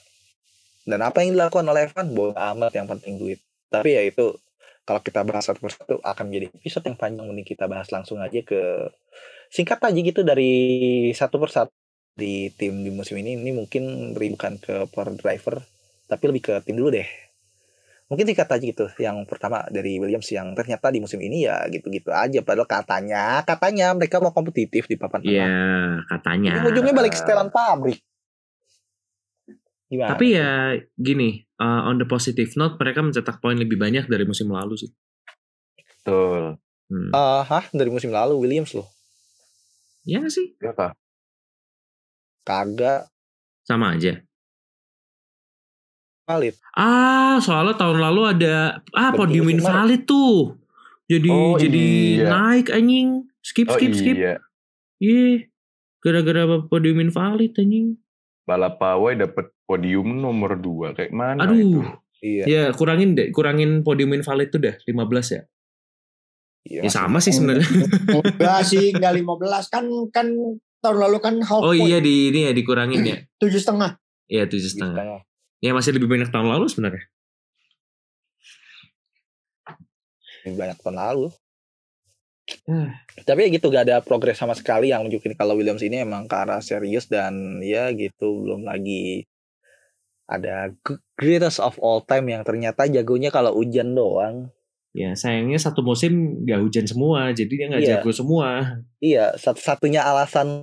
Dan 0.85 1.01
apa 1.01 1.25
yang 1.25 1.33
dilakukan 1.33 1.65
oleh 1.65 1.89
Evan? 1.89 2.13
Bohong 2.13 2.37
amat 2.37 2.77
yang 2.77 2.85
penting 2.85 3.17
duit. 3.17 3.41
Tapi 3.73 3.97
ya 3.97 4.05
itu 4.05 4.37
kalau 4.85 5.01
kita 5.01 5.25
bahas 5.25 5.49
satu 5.49 5.65
persatu 5.65 5.97
akan 6.05 6.25
menjadi 6.29 6.53
episode 6.53 6.85
yang 6.85 7.01
panjang 7.01 7.27
ini 7.33 7.43
kita 7.43 7.65
bahas 7.65 7.89
langsung 7.89 8.21
aja 8.21 8.37
ke 8.45 8.93
singkat 9.49 9.81
aja 9.81 9.97
gitu 9.97 10.21
dari 10.21 10.53
satu 11.17 11.41
persatu. 11.41 11.73
Di 12.15 12.53
tim 12.55 12.87
di 12.87 12.95
musim 12.95 13.19
ini 13.19 13.35
ini 13.35 13.51
mungkin 13.51 14.15
bukan 14.15 14.63
ke 14.63 14.87
power 14.95 15.19
driver 15.19 15.59
tapi 16.07 16.31
lebih 16.31 16.47
ke 16.47 16.55
tim 16.63 16.79
dulu 16.79 16.95
deh 16.95 17.09
mungkin 18.05 18.29
singkat 18.29 18.49
aja 18.53 18.65
gitu 18.65 18.87
yang 19.01 19.25
pertama 19.25 19.65
dari 19.73 19.97
Williams 19.97 20.29
yang 20.29 20.53
ternyata 20.53 20.93
di 20.93 21.01
musim 21.01 21.17
ini 21.25 21.49
ya 21.49 21.65
gitu-gitu 21.73 22.13
aja 22.13 22.45
padahal 22.45 22.69
katanya 22.69 23.41
katanya 23.49 23.97
mereka 23.97 24.21
mau 24.21 24.33
kompetitif 24.37 24.85
di 24.85 25.01
papan 25.01 25.25
tengah. 25.25 25.33
Iya, 25.33 25.57
katanya. 26.13 26.53
Ini 26.61 26.69
ujungnya 26.69 26.95
balik 26.95 27.17
setelan 27.17 27.49
pabrik. 27.49 27.99
Gimana? 29.89 30.11
Tapi 30.17 30.27
ya 30.37 30.77
gini, 30.97 31.45
uh, 31.61 31.89
on 31.89 31.97
the 31.97 32.09
positive 32.09 32.53
note 32.61 32.77
mereka 32.77 33.01
mencetak 33.01 33.41
poin 33.41 33.57
lebih 33.57 33.81
banyak 33.81 34.05
dari 34.05 34.29
musim 34.29 34.53
lalu 34.53 34.77
sih. 34.77 34.91
Betul. 36.05 36.61
Hmm. 36.93 37.11
Uh, 37.17 37.41
hah, 37.41 37.65
dari 37.73 37.89
musim 37.89 38.13
lalu 38.13 38.37
Williams 38.37 38.77
loh. 38.77 38.89
Iya 40.05 40.29
sih? 40.29 40.53
Berapa? 40.61 40.93
Kagak. 42.45 43.09
Sama 43.65 43.97
aja 43.97 44.21
valid. 46.25 46.55
Ah, 46.75 47.39
soalnya 47.41 47.77
tahun 47.77 48.01
lalu 48.01 48.23
ada 48.37 48.81
ah 48.97 49.11
podium 49.13 49.49
invalid 49.53 50.09
tuh. 50.09 50.57
Jadi 51.05 51.29
oh, 51.29 51.57
jadi 51.61 51.87
iya. 52.25 52.29
naik 52.33 52.73
anjing. 52.73 53.29
Skip 53.45 53.69
skip 53.69 53.93
oh, 53.93 53.97
skip. 53.97 54.17
Iya. 54.17 54.41
Yeah. 54.99 55.37
Gara-gara 56.01 56.65
podium 56.65 57.05
invalid 57.05 57.53
anjing. 57.61 58.01
Balap 58.45 58.81
pawai 58.81 59.17
dapat 59.17 59.53
podium 59.65 60.21
nomor 60.21 60.61
2 60.61 60.97
kayak 60.97 61.13
mana 61.13 61.49
Aduh. 61.49 61.57
itu? 61.57 61.81
Iya. 62.25 62.45
Ya, 62.49 62.63
kurangin 62.73 63.13
deh, 63.13 63.29
kurangin 63.33 63.85
podium 63.85 64.17
invalid 64.17 64.49
tuh 64.49 64.61
dah 64.61 64.77
15 64.89 65.37
ya. 65.37 65.43
Iya, 66.65 66.81
ya 66.89 66.91
sama 66.93 67.21
sih 67.21 67.37
sebenarnya. 67.37 67.69
Enggak 68.41 68.63
sih, 68.65 68.97
enggak 68.97 69.13
15 69.21 69.69
kan 69.69 69.85
kan 70.09 70.27
tahun 70.81 70.97
lalu 70.97 71.19
kan 71.21 71.35
half 71.45 71.61
Oh 71.61 71.77
point. 71.77 71.85
iya 71.85 72.01
di 72.01 72.33
ini 72.33 72.49
ya 72.49 72.53
dikurangin 72.57 73.01
ya. 73.05 73.17
Tujuh 73.37 73.61
setengah. 73.61 74.01
Iya 74.29 74.49
tujuh 74.49 74.71
setengah. 74.73 75.25
Ya 75.65 75.73
masih 75.73 75.97
lebih 75.97 76.13
banyak 76.13 76.29
tahun 76.29 76.53
lalu 76.53 76.69
sebenarnya. 76.69 77.09
Lebih 80.45 80.57
banyak 80.61 80.77
tahun 80.85 80.97
lalu. 81.01 81.27
Hmm. 82.69 82.93
Tapi 83.25 83.49
ya 83.49 83.57
gitu 83.57 83.73
gak 83.73 83.89
ada 83.89 84.05
progres 84.05 84.37
sama 84.37 84.53
sekali 84.53 84.93
yang 84.93 85.09
nunjukin 85.09 85.33
kalau 85.33 85.57
Williams 85.57 85.81
ini 85.81 86.05
emang 86.05 86.29
ke 86.29 86.37
arah 86.37 86.61
serius 86.61 87.09
dan 87.09 87.65
ya 87.65 87.89
gitu 87.97 88.45
belum 88.45 88.69
lagi 88.69 89.25
ada 90.29 90.73
greatest 91.17 91.61
of 91.61 91.81
all 91.81 92.05
time 92.05 92.29
yang 92.29 92.45
ternyata 92.45 92.85
jagonya 92.85 93.33
kalau 93.33 93.57
hujan 93.57 93.97
doang. 93.97 94.53
Ya 94.95 95.11
sayangnya 95.19 95.59
satu 95.59 95.83
musim 95.83 96.47
gak 96.47 96.63
hujan 96.63 96.87
semua, 96.87 97.35
jadi 97.35 97.51
dia 97.51 97.67
gak 97.67 97.83
iya. 97.83 97.91
jago 97.99 98.15
semua. 98.15 98.79
Iya, 99.03 99.35
satu-satunya 99.35 100.07
alasan 100.07 100.63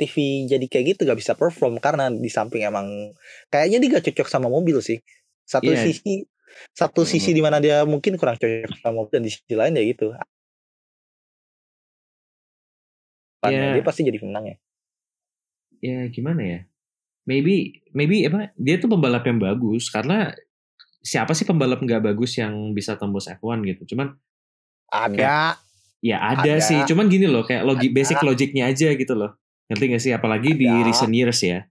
TV 0.00 0.48
jadi 0.48 0.64
kayak 0.64 0.84
gitu 0.96 1.00
gak 1.04 1.20
bisa 1.20 1.36
perform 1.36 1.76
karena 1.76 2.08
di 2.08 2.32
samping 2.32 2.64
emang 2.64 3.12
kayaknya 3.52 3.76
dia 3.76 3.88
gak 4.00 4.08
cocok 4.08 4.32
sama 4.32 4.48
mobil 4.48 4.80
sih. 4.80 5.04
Satu 5.44 5.68
iya. 5.68 5.84
sisi, 5.84 6.24
satu 6.72 7.04
hmm. 7.04 7.10
sisi 7.12 7.36
di 7.36 7.44
mana 7.44 7.60
dia 7.60 7.84
mungkin 7.84 8.16
kurang 8.16 8.40
cocok 8.40 8.80
sama 8.80 9.04
mobil 9.04 9.12
dan 9.12 9.22
di 9.28 9.32
sisi 9.36 9.52
lain 9.52 9.76
ya 9.76 9.84
gitu. 9.84 10.08
Ya. 13.44 13.76
Dia 13.76 13.84
pasti 13.84 14.08
jadi 14.08 14.16
pemenang 14.16 14.56
ya. 14.56 14.56
Ya 15.84 15.98
gimana 16.08 16.40
ya? 16.40 16.60
Maybe, 17.28 17.84
maybe 17.92 18.24
apa? 18.24 18.56
Dia 18.56 18.80
tuh 18.80 18.88
pembalap 18.88 19.28
yang 19.28 19.36
bagus 19.36 19.92
karena 19.92 20.32
siapa 21.06 21.38
sih 21.38 21.46
pembalap 21.46 21.78
nggak 21.78 22.02
bagus 22.02 22.34
yang 22.42 22.74
bisa 22.74 22.98
tembus 22.98 23.30
F1 23.30 23.62
gitu. 23.62 23.94
Cuman 23.94 24.10
ada. 24.90 25.14
Kayak, 25.14 25.52
ya 26.02 26.18
ada, 26.18 26.42
ada 26.42 26.54
sih. 26.58 26.82
Cuman 26.82 27.06
gini 27.06 27.30
loh, 27.30 27.46
kayak 27.46 27.62
logi, 27.62 27.94
basic 27.94 28.18
logiknya 28.26 28.66
aja 28.66 28.90
gitu 28.90 29.14
loh. 29.14 29.38
Ngerti 29.70 29.84
gak 29.94 30.02
sih? 30.02 30.12
Apalagi 30.14 30.58
ada. 30.58 30.58
di 30.58 30.68
recent 30.82 31.14
years 31.14 31.38
ya. 31.46 31.62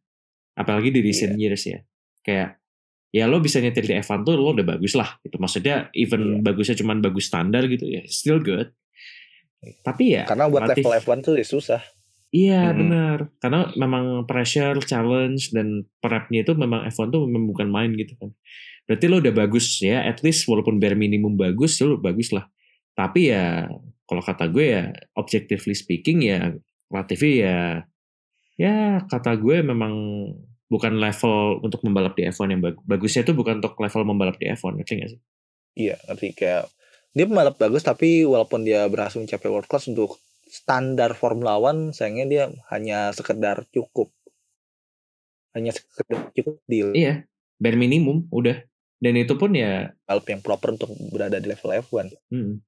Apalagi 0.56 0.90
di 0.96 1.04
recent 1.04 1.36
yeah. 1.36 1.44
years 1.52 1.64
ya. 1.68 1.80
Kayak 2.24 2.64
ya 3.12 3.32
lo 3.32 3.40
bisa 3.40 3.60
nyetir 3.60 3.84
di 3.84 3.96
F1 4.00 4.24
tuh 4.24 4.40
lo 4.40 4.56
udah 4.56 4.64
bagus 4.64 4.96
lah 4.96 5.20
gitu. 5.20 5.36
Maksudnya 5.36 5.92
even 5.92 6.40
yeah. 6.40 6.44
bagusnya 6.44 6.76
cuman 6.80 7.04
bagus 7.04 7.28
standar 7.28 7.68
gitu 7.68 7.84
ya, 7.92 8.08
still 8.08 8.40
good. 8.40 8.72
Tapi 9.84 10.16
ya 10.16 10.24
karena 10.24 10.48
buat 10.48 10.64
relatif, 10.64 10.84
level 10.84 10.96
F1 11.04 11.18
tuh 11.24 11.36
ya 11.36 11.46
susah. 11.48 11.82
Iya 12.36 12.72
hmm. 12.72 12.76
benar. 12.76 13.18
Karena 13.40 13.60
memang 13.80 14.28
pressure, 14.28 14.80
challenge 14.84 15.56
dan 15.56 15.88
prepnya 16.04 16.44
itu 16.44 16.56
memang 16.56 16.84
F1 16.88 17.08
tuh 17.12 17.24
memang 17.28 17.48
bukan 17.52 17.68
main 17.72 17.92
gitu 17.96 18.16
kan 18.20 18.32
berarti 18.86 19.06
lo 19.10 19.18
udah 19.18 19.34
bagus 19.34 19.82
ya 19.82 20.06
at 20.06 20.22
least 20.22 20.46
walaupun 20.46 20.78
bare 20.78 20.98
minimum 20.98 21.34
bagus 21.34 21.82
lo 21.82 21.98
bagus 21.98 22.32
lah 22.34 22.46
Tapi 22.96 23.28
ya 23.28 23.68
kalau 24.08 24.24
kata 24.24 24.48
gue 24.48 24.66
ya 24.72 24.84
objectively 25.20 25.76
speaking 25.76 26.24
ya 26.24 26.56
Latifi 26.88 27.44
ya 27.44 27.84
ya 28.56 29.04
kata 29.04 29.36
gue 29.36 29.60
memang 29.60 29.92
bukan 30.72 30.98
level 30.98 31.62
untuk 31.62 31.82
membalap 31.86 32.18
di 32.18 32.26
F1 32.26 32.58
yang 32.58 32.62
bagus. 32.64 32.82
Bagusnya 32.88 33.22
itu 33.22 33.34
bukan 33.38 33.62
untuk 33.62 33.78
level 33.78 34.04
membalap 34.08 34.36
di 34.42 34.50
F1, 34.50 34.82
ngerti 34.82 34.94
gak 34.98 35.10
sih? 35.14 35.22
Iya, 35.76 35.96
ngerti 36.10 36.28
kayak 36.34 36.64
dia 37.16 37.26
pembalap 37.28 37.56
bagus 37.56 37.84
tapi 37.84 38.28
walaupun 38.28 38.68
dia 38.68 38.84
berhasil 38.92 39.20
mencapai 39.24 39.48
world 39.48 39.70
class 39.72 39.88
untuk 39.88 40.20
standar 40.52 41.16
Formula 41.16 41.56
One 41.56 41.96
sayangnya 41.96 42.26
dia 42.28 42.44
hanya 42.72 43.12
sekedar 43.16 43.64
cukup 43.72 44.12
hanya 45.56 45.72
sekedar 45.72 46.36
cukup 46.36 46.60
deal. 46.68 46.92
Iya, 46.92 47.24
bare 47.56 47.80
minimum 47.80 48.28
udah. 48.28 48.60
Dan 49.00 49.20
itu 49.20 49.36
pun 49.36 49.52
ya 49.52 49.92
balap 50.08 50.26
yang 50.32 50.42
proper 50.42 50.76
untuk 50.80 50.92
berada 51.12 51.38
di 51.38 51.52
level 51.52 51.72
F1. 51.84 52.16
Hmm. 52.32 52.64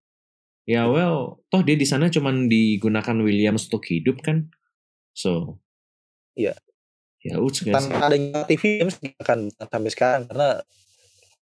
Ya 0.68 0.84
well, 0.92 1.40
toh 1.48 1.63
dia 1.63 1.80
di 1.80 1.88
sana 1.88 2.12
cuman 2.12 2.52
digunakan 2.52 3.16
Williams 3.24 3.72
untuk 3.72 3.88
hidup 3.88 4.20
kan. 4.20 4.52
So, 5.16 5.63
iya. 6.36 6.54
Ya 7.24 7.40
udah 7.40 7.80
Tanpa 7.80 8.12
adanya 8.12 8.44
TV 8.46 8.84
Williams 8.84 9.00
akan 9.20 9.50
sampai 9.56 9.92
sekarang 9.92 10.22
karena 10.30 10.62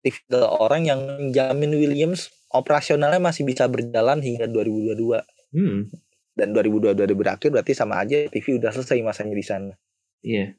TV 0.05 0.15
adalah 0.29 0.49
orang 0.61 0.81
yang 0.85 0.99
menjamin 1.01 1.73
Williams 1.73 2.29
operasionalnya 2.53 3.17
masih 3.17 3.43
bisa 3.43 3.65
berjalan 3.65 4.21
hingga 4.21 4.45
2022. 4.45 5.25
Hmm. 5.57 5.89
Dan 6.35 6.53
2022 6.53 7.15
berakhir 7.17 7.49
berarti 7.49 7.73
sama 7.73 7.99
aja 8.05 8.29
TV 8.29 8.61
udah 8.61 8.69
selesai 8.69 9.01
masanya 9.01 9.33
di 9.33 9.45
sana. 9.45 9.73
Iya. 10.21 10.53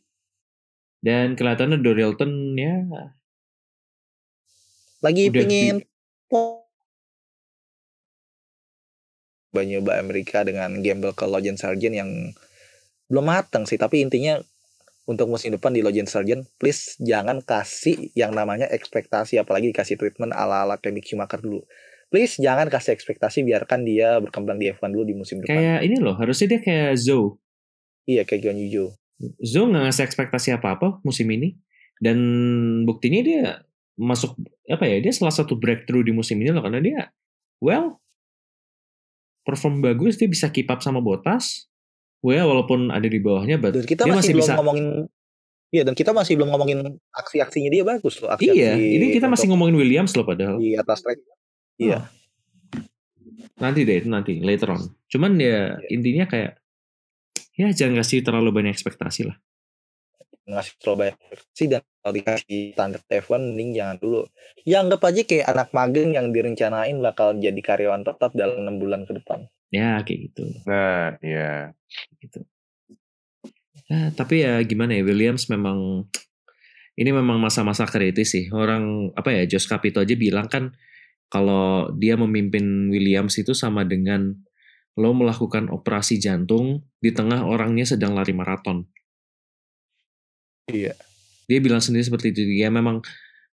Dan 0.99 1.39
kelihatannya 1.39 1.79
Dorilton 1.79 2.59
ya 2.59 2.83
lagi 5.07 5.31
pingin 5.31 5.87
nyoba 9.57 9.97
Amerika 9.97 10.45
dengan 10.45 10.85
gamble 10.85 11.16
ke 11.16 11.25
Logan 11.25 11.57
Sargent 11.57 11.97
yang 11.97 12.11
belum 13.09 13.25
matang 13.25 13.64
sih 13.64 13.81
tapi 13.81 14.05
intinya 14.05 14.37
untuk 15.07 15.31
musim 15.31 15.55
depan 15.55 15.73
di 15.73 15.81
Logan 15.81 16.05
Sargent 16.05 16.45
please 16.59 16.99
jangan 17.01 17.40
kasih 17.40 18.12
yang 18.12 18.35
namanya 18.35 18.69
ekspektasi 18.69 19.38
apalagi 19.40 19.73
dikasih 19.73 19.97
treatment 19.97 20.35
ala-ala 20.35 20.77
kayak 20.77 21.01
Mick 21.01 21.07
Schumacher 21.07 21.40
dulu. 21.40 21.62
Please 22.11 22.37
jangan 22.37 22.69
kasih 22.69 22.92
ekspektasi 22.95 23.47
biarkan 23.47 23.87
dia 23.87 24.19
berkembang 24.21 24.61
di 24.61 24.71
F1 24.71 24.92
dulu 24.92 25.05
di 25.07 25.14
musim 25.16 25.42
depan. 25.42 25.57
Kayak 25.57 25.81
ini 25.88 25.97
loh 26.03 26.14
harusnya 26.19 26.47
dia 26.53 26.61
kayak 26.61 26.92
Zoe 26.99 27.38
iya 28.07 28.23
kayak 28.23 28.55
Yu 28.55 28.95
Zoe 29.42 29.66
nggak 29.71 29.83
ngasih 29.90 30.05
ekspektasi 30.07 30.49
apa-apa 30.59 31.03
musim 31.03 31.27
ini 31.31 31.59
dan 31.99 32.19
buktinya 32.87 33.21
dia 33.25 33.45
masuk 33.97 34.37
apa 34.69 34.85
ya 34.85 34.97
dia 35.01 35.13
salah 35.13 35.33
satu 35.33 35.57
breakthrough 35.57 36.05
di 36.05 36.13
musim 36.13 36.37
ini 36.41 36.53
loh 36.53 36.61
karena 36.61 36.81
dia 36.85 37.01
well 37.65 37.97
perform 39.43 39.81
bagus 39.81 40.21
dia 40.21 40.29
bisa 40.29 40.53
keep 40.53 40.69
up 40.69 40.85
sama 40.85 41.01
Botas 41.01 41.69
well 42.21 42.53
walaupun 42.53 42.93
ada 42.93 43.09
di 43.09 43.17
bawahnya 43.17 43.57
but 43.57 43.73
dan 43.73 43.89
kita 43.89 44.05
dia 44.05 44.13
masih, 44.13 44.33
masih 44.33 44.33
belum 44.37 44.47
bisa 44.47 44.55
ngomongin 44.61 44.89
Iya 45.75 45.83
dan 45.83 45.99
kita 45.99 46.15
masih 46.15 46.39
belum 46.39 46.55
ngomongin 46.55 46.79
aksi-aksinya 47.11 47.67
dia 47.75 47.83
bagus 47.83 48.23
loh. 48.23 48.31
Aksi 48.31 48.55
iya, 48.55 48.79
ini 48.79 49.11
kita 49.11 49.27
masih 49.27 49.51
ngomongin 49.51 49.75
Williams 49.75 50.15
loh 50.15 50.23
padahal. 50.23 50.63
Di 50.63 50.79
atas 50.79 51.03
track. 51.03 51.19
Iya. 51.75 52.07
Nanti 53.59 53.83
deh, 53.83 54.07
nanti 54.07 54.39
later 54.47 54.79
on. 54.79 54.95
Cuman 55.11 55.35
ya 55.43 55.75
iya. 55.75 55.91
intinya 55.91 56.31
kayak 56.31 56.63
ya 57.59 57.73
jangan 57.75 57.99
kasih 58.05 58.23
terlalu 58.23 58.55
banyak 58.55 58.79
ekspektasi 58.79 59.27
lah 59.27 59.37
ngasih 60.47 60.73
terlalu 60.79 60.97
banyak 61.03 61.17
ekspektasi 61.35 61.65
dan 61.67 61.83
kalau 62.07 62.23
dikasih 62.23 62.71
standar 62.71 63.03
F1 63.11 63.51
mending 63.51 63.75
jangan 63.75 63.99
dulu. 63.99 64.23
Ya 64.62 64.79
anggap 64.79 65.03
aja 65.11 65.27
kayak 65.27 65.51
anak 65.51 65.75
magang 65.75 66.14
yang 66.14 66.31
direncanain 66.31 66.95
bakal 67.03 67.35
jadi 67.35 67.59
karyawan 67.59 68.07
tetap 68.07 68.31
dalam 68.31 68.62
enam 68.62 68.79
bulan 68.79 69.03
ke 69.11 69.19
depan. 69.19 69.51
Ya 69.75 69.99
kayak 70.07 70.31
gitu. 70.31 70.55
Nah 70.71 71.19
ya 71.19 71.75
gitu. 72.23 72.47
Ya, 73.90 74.14
tapi 74.14 74.47
ya 74.47 74.62
gimana 74.62 74.95
ya 74.95 75.03
Williams 75.03 75.51
memang 75.51 76.07
ini 76.95 77.11
memang 77.11 77.42
masa-masa 77.42 77.90
kritis 77.90 78.38
sih. 78.38 78.55
Orang 78.55 79.11
apa 79.19 79.35
ya 79.35 79.42
Josh 79.51 79.66
Capito 79.66 79.99
aja 79.99 80.14
bilang 80.14 80.47
kan 80.47 80.79
kalau 81.27 81.90
dia 81.90 82.14
memimpin 82.14 82.87
Williams 82.87 83.35
itu 83.35 83.51
sama 83.51 83.83
dengan 83.83 84.31
lo 84.95 85.11
melakukan 85.11 85.75
operasi 85.75 86.23
jantung 86.23 86.87
di 87.03 87.11
tengah 87.11 87.42
orangnya 87.51 87.83
sedang 87.83 88.14
lari 88.14 88.31
maraton. 88.31 88.87
Iya. 90.71 90.95
Dia 91.47 91.59
bilang 91.63 91.83
sendiri 91.83 92.07
seperti 92.07 92.35
itu. 92.35 92.43
Ya 92.55 92.69
memang 92.69 93.03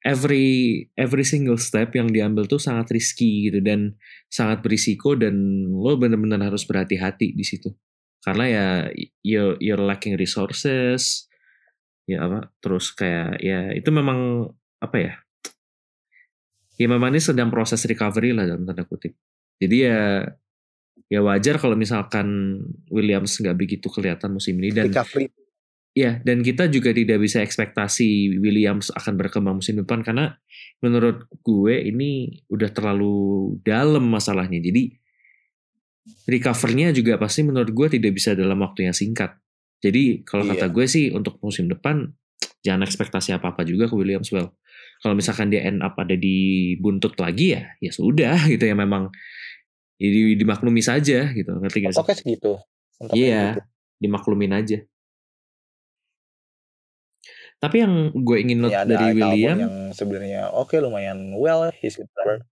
every 0.03 0.87
every 0.95 1.27
single 1.27 1.59
step 1.59 1.95
yang 1.95 2.11
diambil 2.11 2.47
tuh 2.47 2.63
sangat 2.63 2.91
risky 2.95 3.51
gitu 3.51 3.63
dan 3.63 3.99
sangat 4.31 4.63
berisiko 4.63 5.19
dan 5.19 5.67
lo 5.71 5.99
benar-benar 5.99 6.51
harus 6.53 6.67
berhati-hati 6.67 7.35
di 7.35 7.45
situ. 7.47 7.75
Karena 8.23 8.45
ya 8.47 8.67
you're, 9.23 9.55
you're 9.63 9.83
lacking 9.83 10.19
resources 10.19 11.27
ya 12.07 12.23
apa 12.23 12.55
terus 12.63 12.95
kayak 12.95 13.43
ya 13.43 13.75
itu 13.75 13.91
memang 13.91 14.47
apa 14.79 14.97
ya 14.97 15.13
ya 16.79 16.87
memang 16.87 17.11
ini 17.11 17.19
sedang 17.19 17.51
proses 17.51 17.83
recovery 17.83 18.31
lah 18.31 18.47
dalam 18.47 18.63
tanda 18.63 18.87
kutip 18.87 19.19
jadi 19.59 19.77
ya 19.77 20.01
ya 21.11 21.21
wajar 21.27 21.59
kalau 21.59 21.75
misalkan 21.75 22.59
Williams 22.95 23.43
nggak 23.43 23.59
begitu 23.59 23.91
kelihatan 23.91 24.39
musim 24.39 24.55
ini 24.63 24.71
dan 24.71 24.87
recovery 24.95 25.35
Ya, 25.97 26.21
dan 26.29 26.45
kita 26.45 26.69
juga 26.69 26.93
tidak 26.93 27.25
bisa 27.25 27.41
ekspektasi 27.41 28.37
Williams 28.37 28.93
akan 28.93 29.17
berkembang 29.17 29.65
musim 29.65 29.81
depan 29.81 30.05
karena 30.05 30.37
menurut 30.85 31.25
gue 31.41 31.89
ini 31.89 32.45
udah 32.53 32.69
terlalu 32.69 33.57
dalam 33.65 34.05
masalahnya. 34.05 34.61
Jadi 34.61 34.93
recovernya 36.29 36.93
juga 36.93 37.17
pasti 37.17 37.49
menurut 37.49 37.73
gue 37.73 37.97
tidak 37.97 38.13
bisa 38.13 38.37
dalam 38.37 38.61
waktu 38.61 38.93
yang 38.93 38.93
singkat. 38.93 39.41
Jadi 39.81 40.21
kalau 40.29 40.45
iya. 40.45 40.61
kata 40.61 40.67
gue 40.69 40.85
sih 40.85 41.17
untuk 41.17 41.41
musim 41.41 41.65
depan 41.65 42.13
jangan 42.61 42.85
ekspektasi 42.85 43.33
apa-apa 43.33 43.65
juga 43.65 43.89
ke 43.89 43.97
Williams 43.97 44.29
well. 44.37 44.53
Kalau 45.01 45.17
misalkan 45.17 45.49
dia 45.49 45.65
end 45.65 45.81
up 45.81 45.97
ada 45.97 46.13
di 46.13 46.77
buntut 46.77 47.17
lagi 47.17 47.57
ya, 47.57 47.73
ya 47.81 47.89
sudah 47.89 48.37
gitu 48.53 48.69
ya 48.69 48.77
memang 48.77 49.09
jadi 49.97 50.37
dimaklumi 50.37 50.85
saja 50.85 51.33
gitu. 51.33 51.57
Ngerti 51.57 51.79
gak 51.89 51.93
sih? 51.97 52.01
Oke 52.05 52.13
segitu. 52.13 52.61
Iya, 53.17 53.57
dimaklumin 53.97 54.53
aja. 54.53 54.85
Tapi 57.57 57.77
yang 57.81 58.13
gue 58.13 58.37
ingin 58.37 58.59
note 58.61 58.77
ya, 58.77 58.85
dari 58.85 59.17
William 59.17 59.57
yang 59.57 59.77
sebenarnya 59.97 60.53
oke 60.53 60.77
okay, 60.77 60.79
lumayan 60.85 61.33
well 61.41 61.65
he's 61.73 61.97
better. 61.97 62.45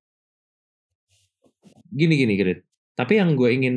Gini 1.93 2.17
gini 2.17 2.35
Grit. 2.41 2.65
Tapi 2.97 3.21
yang 3.21 3.37
gue 3.37 3.53
ingin 3.53 3.77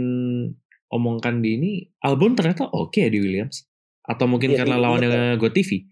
omongkan 0.87 1.43
di 1.43 1.59
ini 1.59 1.71
Albon 1.99 2.31
ternyata 2.39 2.71
oke 2.71 2.95
okay 2.95 3.05
ya 3.05 3.09
di 3.11 3.19
Williams. 3.19 3.67
Atau 4.07 4.31
mungkin 4.31 4.55
ya, 4.55 4.63
karena 4.63 4.79
lawannya 4.79 5.35
Go 5.35 5.51
TV. 5.51 5.83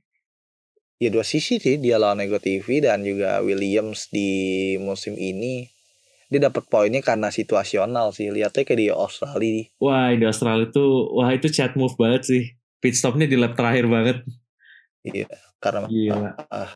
Ya 1.03 1.11
dua 1.11 1.27
sisi 1.27 1.59
sih. 1.59 1.75
Dia 1.83 1.99
lawan 1.99 2.23
Go 2.31 2.39
TV 2.39 2.79
dan 2.79 3.03
juga 3.03 3.43
Williams 3.43 4.07
di 4.07 4.73
musim 4.79 5.19
ini. 5.19 5.67
Dia 6.31 6.47
dapat 6.47 6.63
poinnya 6.71 7.03
karena 7.03 7.27
situasional 7.27 8.15
sih. 8.15 8.31
Lihatnya 8.31 8.63
kayak 8.63 8.79
di 8.79 8.87
Australia. 8.87 9.67
Wah 9.83 10.15
di 10.15 10.23
Australia 10.23 10.71
tuh 10.71 11.11
wah 11.11 11.27
itu 11.35 11.51
chat 11.51 11.75
move 11.75 11.99
banget 11.99 12.23
sih. 12.23 12.43
Pit 12.79 12.95
stopnya 12.95 13.27
di 13.27 13.35
lap 13.35 13.59
terakhir 13.59 13.91
banget 13.91 14.23
Iya, 15.05 15.29
karena 15.61 15.85
Gila. 15.85 16.31
Uh, 16.49 16.69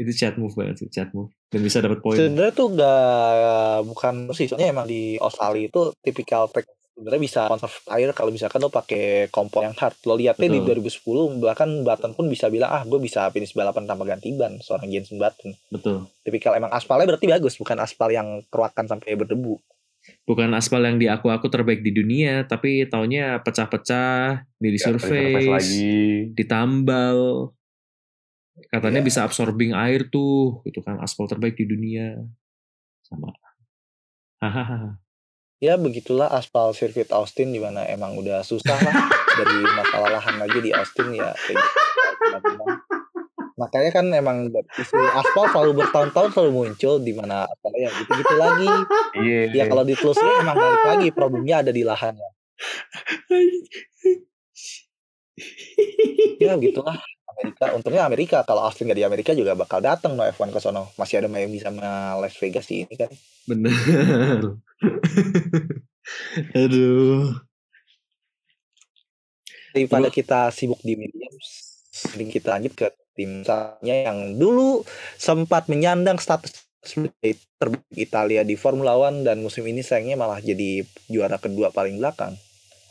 itu 0.00 0.12
chat 0.16 0.34
move 0.40 0.56
banget 0.56 0.82
sih, 0.82 0.88
chat 0.90 1.12
move. 1.12 1.30
Dan 1.52 1.60
bisa 1.62 1.78
dapat 1.84 2.00
poin. 2.00 2.16
Sebenarnya 2.16 2.54
tuh 2.56 2.68
gak 2.74 3.86
bukan 3.86 4.14
sih, 4.32 4.48
soalnya 4.48 4.72
emang 4.72 4.86
di 4.88 5.20
Australia 5.20 5.68
itu 5.68 5.92
tipikal 6.00 6.48
track 6.48 6.66
sebenarnya 6.92 7.22
bisa 7.24 7.40
conserve 7.48 7.76
air 7.88 8.12
kalau 8.12 8.28
misalkan 8.28 8.60
lo 8.60 8.68
pakai 8.68 9.32
kompor 9.32 9.64
yang 9.64 9.76
hard. 9.76 9.96
Lo 10.04 10.16
lihatnya 10.16 10.48
di 10.48 10.60
2010 10.60 11.40
bahkan 11.40 11.68
Button 11.84 12.12
pun 12.12 12.28
bisa 12.28 12.52
bilang 12.52 12.68
ah 12.68 12.84
gue 12.84 13.00
bisa 13.00 13.32
finish 13.32 13.56
balapan 13.56 13.88
tanpa 13.88 14.04
ganti 14.04 14.28
ban 14.36 14.60
seorang 14.60 14.92
Jensen 14.92 15.16
Button. 15.16 15.56
Betul. 15.72 16.04
Tipikal 16.20 16.56
emang 16.56 16.72
aspalnya 16.72 17.08
berarti 17.08 17.26
bagus, 17.28 17.56
bukan 17.56 17.80
aspal 17.80 18.12
yang 18.12 18.44
keruakan 18.52 18.84
sampai 18.88 19.16
berdebu 19.16 19.56
bukan 20.26 20.50
aspal 20.54 20.82
yang 20.82 20.98
diaku-aku 20.98 21.46
terbaik 21.46 21.80
di 21.82 21.94
dunia 21.94 22.42
tapi 22.46 22.86
taunya 22.90 23.38
pecah-pecah 23.42 24.46
di 24.58 24.68
ya, 24.74 24.78
surface 24.78 25.48
lagi. 25.48 26.32
ditambal. 26.34 27.50
Katanya 28.68 29.00
ya. 29.00 29.06
bisa 29.06 29.20
absorbing 29.24 29.72
air 29.72 30.06
tuh 30.12 30.60
gitu 30.68 30.84
kan 30.84 31.00
aspal 31.00 31.26
terbaik 31.26 31.56
di 31.56 31.66
dunia. 31.66 32.18
Sama. 33.06 33.32
Hahaha. 34.42 34.98
Ya 35.62 35.78
begitulah 35.78 36.26
aspal 36.34 36.74
sirkuit 36.74 37.06
Austin 37.14 37.54
di 37.54 37.62
mana 37.62 37.86
emang 37.86 38.18
udah 38.18 38.42
susah 38.42 38.74
lah 38.74 38.94
dari 39.38 39.62
masalah 39.62 40.18
lahan 40.18 40.36
lagi 40.42 40.58
di 40.58 40.74
Austin 40.74 41.14
ya 41.14 41.30
kayak 41.38 41.62
gitu 41.62 42.91
makanya 43.62 43.90
kan 43.94 44.06
emang 44.10 44.50
isu 44.50 44.98
aspal 44.98 45.46
selalu 45.54 45.86
bertahun-tahun 45.86 46.34
selalu 46.34 46.50
muncul 46.50 46.98
di 46.98 47.14
mana 47.14 47.46
apa 47.46 47.68
ya 47.78 47.88
gitu-gitu 47.94 48.34
lagi. 48.34 48.68
Yeah. 49.22 49.54
ya 49.54 49.64
kalau 49.70 49.86
ditelusuri 49.86 50.42
emang 50.42 50.58
balik 50.58 50.82
lagi 50.90 51.08
problemnya 51.14 51.62
ada 51.62 51.70
di 51.70 51.86
lahannya. 51.86 52.30
Ya 56.42 56.58
gitulah. 56.58 56.98
Amerika 57.32 57.64
untungnya 57.74 58.02
Amerika. 58.04 58.38
Kalau 58.42 58.66
Austin 58.66 58.90
gak 58.90 58.98
di 58.98 59.06
Amerika 59.06 59.30
juga 59.32 59.54
bakal 59.54 59.78
datang 59.80 60.18
no 60.18 60.26
F1 60.26 60.50
ke 60.52 60.60
sono. 60.60 60.90
Masih 60.98 61.22
ada 61.22 61.28
Miami 61.30 61.62
sama 61.62 62.18
Las 62.18 62.36
Vegas 62.36 62.66
di 62.66 62.82
ini 62.84 62.94
kan. 62.98 63.10
Bener. 63.46 63.72
Aduh. 66.58 67.32
Daripada 69.72 70.12
kita 70.12 70.52
sibuk 70.52 70.82
di 70.84 70.98
media 71.00 71.32
sering 71.92 72.32
kita 72.32 72.56
lanjut 72.56 72.72
ke 72.72 72.86
tim 73.12 73.44
yang 73.84 74.36
dulu 74.40 74.84
sempat 75.20 75.68
menyandang 75.68 76.16
status 76.16 76.64
terbaik 76.82 77.86
Italia 77.94 78.42
di 78.42 78.58
Formula 78.58 78.98
One 78.98 79.22
dan 79.22 79.38
musim 79.38 79.62
ini 79.70 79.86
sayangnya 79.86 80.18
malah 80.18 80.42
jadi 80.42 80.82
juara 81.06 81.38
kedua 81.38 81.70
paling 81.70 82.02
belakang. 82.02 82.34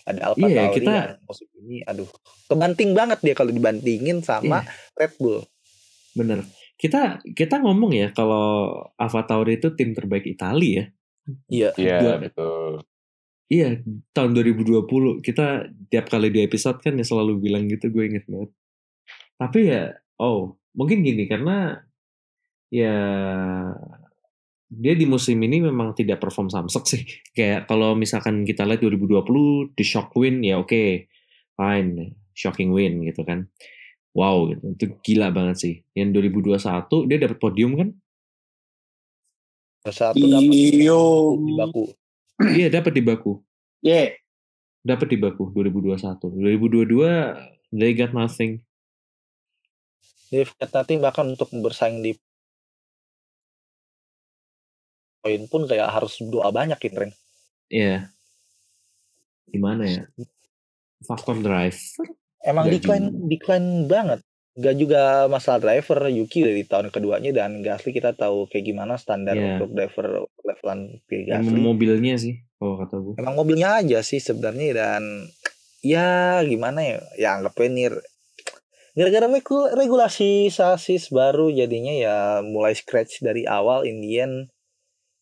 Ada 0.08 0.34
Alfa 0.34 0.48
iya, 0.48 0.66
Tauri 0.66 0.76
kita... 0.82 0.94
musim 1.28 1.48
ini 1.62 1.78
aduh 1.86 2.10
kebanting 2.50 2.98
banget 2.98 3.20
dia 3.22 3.36
kalau 3.38 3.54
dibandingin 3.54 4.24
sama 4.24 4.64
iya. 4.66 4.72
Red 4.98 5.14
Bull. 5.20 5.44
Bener. 6.16 6.48
Kita 6.80 7.22
kita 7.22 7.62
ngomong 7.62 7.92
ya 7.94 8.10
kalau 8.16 8.80
Alfa 8.98 9.28
Tauri 9.28 9.60
itu 9.60 9.76
tim 9.76 9.94
terbaik 9.94 10.26
Italia. 10.26 10.88
Ya 11.52 11.76
iya 11.78 12.00
iya 12.02 12.16
betul. 12.18 12.82
Iya 13.52 13.84
tahun 14.16 14.32
2020 14.32 14.88
kita 15.20 15.68
tiap 15.92 16.08
kali 16.08 16.32
di 16.32 16.48
episode 16.48 16.80
kan 16.80 16.96
ya 16.96 17.04
selalu 17.04 17.44
bilang 17.44 17.68
gitu 17.68 17.92
gue 17.92 18.08
inget 18.08 18.26
banget. 18.26 18.50
Tapi 19.36 19.60
ya 19.68 20.01
oh 20.22 20.62
mungkin 20.78 21.04
gini 21.04 21.26
karena 21.28 21.82
ya 22.72 22.96
dia 24.72 24.94
di 24.96 25.04
musim 25.04 25.36
ini 25.44 25.60
memang 25.68 25.92
tidak 25.92 26.24
perform 26.24 26.48
samsek 26.48 26.84
sih. 26.88 27.04
Kayak 27.38 27.68
kalau 27.68 27.92
misalkan 27.98 28.48
kita 28.48 28.64
lihat 28.64 28.80
2020 28.80 29.76
di 29.76 29.84
shock 29.84 30.16
win 30.16 30.40
ya 30.40 30.64
oke, 30.64 30.72
okay, 30.72 31.12
fine, 31.60 32.16
shocking 32.32 32.72
win 32.72 33.04
gitu 33.04 33.28
kan. 33.28 33.52
Wow 34.16 34.48
gitu. 34.48 34.64
Itu 34.72 34.86
gila 35.04 35.36
banget 35.36 35.58
sih. 35.60 35.76
Yang 35.92 36.32
2021 36.32 37.08
dia 37.12 37.18
dapat 37.20 37.38
podium 37.44 37.72
kan? 37.76 37.90
Satu 39.92 40.22
dapat 40.24 40.46
di 40.46 41.52
Baku. 41.58 41.84
Iya, 42.42 42.68
dapat 42.70 42.94
di 42.96 43.04
Baku. 43.04 43.34
Iya. 43.82 43.98
Yeah. 43.98 44.10
Dapat 44.86 45.08
di 45.10 45.18
Baku 45.18 45.50
2021. 45.58 46.22
2022 46.38 47.74
they 47.74 47.98
got 47.98 48.14
nothing. 48.14 48.62
Got 50.32 50.72
nothing 50.72 51.04
bahkan 51.04 51.28
untuk 51.28 51.52
bersaing 51.52 52.00
di 52.00 52.16
poin 55.22 55.44
pun 55.52 55.70
kayak 55.70 55.92
harus 55.92 56.18
doa 56.24 56.50
banyak 56.50 56.80
gitu 56.82 56.98
Ren. 56.98 57.14
Iya. 57.70 58.10
Gimana 59.52 59.84
ya? 59.86 60.04
Faktor 61.06 61.38
driver. 61.44 61.78
Emang 62.42 62.66
Gak 62.68 62.74
decline 62.80 63.08
juga. 63.12 63.28
decline 63.30 63.70
banget. 63.86 64.20
Gak 64.52 64.76
juga 64.76 65.32
masalah 65.32 65.60
driver 65.62 66.10
Yuki 66.10 66.44
dari 66.44 66.64
tahun 66.66 66.90
keduanya 66.90 67.32
dan 67.32 67.62
Gasly 67.62 67.94
kita 67.94 68.18
tahu 68.18 68.50
kayak 68.50 68.66
gimana 68.66 68.98
standar 68.98 69.38
yeah. 69.38 69.56
untuk 69.56 69.78
driver 69.78 70.26
levelan 70.42 71.00
Gasly. 71.06 71.54
Emang 71.54 71.76
mobilnya 71.76 72.16
sih 72.18 72.42
kalau 72.58 72.82
kata 72.82 72.96
gue. 72.98 73.14
Emang 73.22 73.36
mobilnya 73.38 73.80
aja 73.80 74.02
sih 74.02 74.20
sebenarnya 74.20 74.68
dan 74.74 75.04
ya 75.82 76.40
gimana 76.46 76.86
ya 76.86 76.98
ya 77.18 77.30
anggap 77.40 77.58
ini 77.62 77.90
gara-gara 78.92 79.28
regulasi 79.76 80.52
sasis 80.52 81.08
baru 81.10 81.48
jadinya 81.52 81.94
ya 81.96 82.18
mulai 82.44 82.76
scratch 82.76 83.24
dari 83.24 83.48
awal 83.48 83.88
Indian 83.88 84.52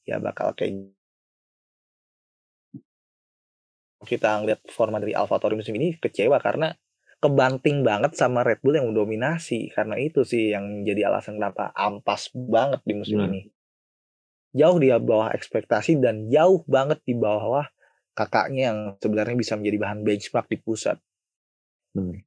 ya 0.05 0.17
bakal 0.17 0.57
kayak 0.57 0.89
kita 4.07 4.41
ngeliat 4.41 4.63
forma 4.71 4.97
dari 4.97 5.13
Alfa 5.13 5.37
Tauri 5.37 5.59
musim 5.59 5.75
ini 5.75 5.93
kecewa 5.99 6.39
karena 6.39 6.73
kebanting 7.19 7.83
banget 7.83 8.15
sama 8.15 8.47
Red 8.47 8.63
Bull 8.63 8.79
yang 8.79 8.89
mendominasi 8.89 9.75
karena 9.75 9.99
itu 9.99 10.23
sih 10.23 10.55
yang 10.55 10.87
jadi 10.87 11.11
alasan 11.11 11.35
kenapa 11.35 11.69
ampas 11.75 12.31
banget 12.31 12.79
di 12.87 12.93
musim 12.95 13.19
hmm. 13.19 13.27
ini 13.27 13.41
jauh 14.55 14.77
di 14.81 14.89
bawah 14.89 15.29
ekspektasi 15.29 16.01
dan 16.01 16.25
jauh 16.31 16.65
banget 16.65 17.03
di 17.05 17.13
bawah 17.13 17.69
kakaknya 18.17 18.73
yang 18.73 18.79
sebenarnya 18.97 19.37
bisa 19.37 19.53
menjadi 19.55 19.77
bahan 19.79 19.99
benchmark 20.03 20.47
di 20.49 20.57
pusat. 20.59 20.97
Hmm. 21.95 22.19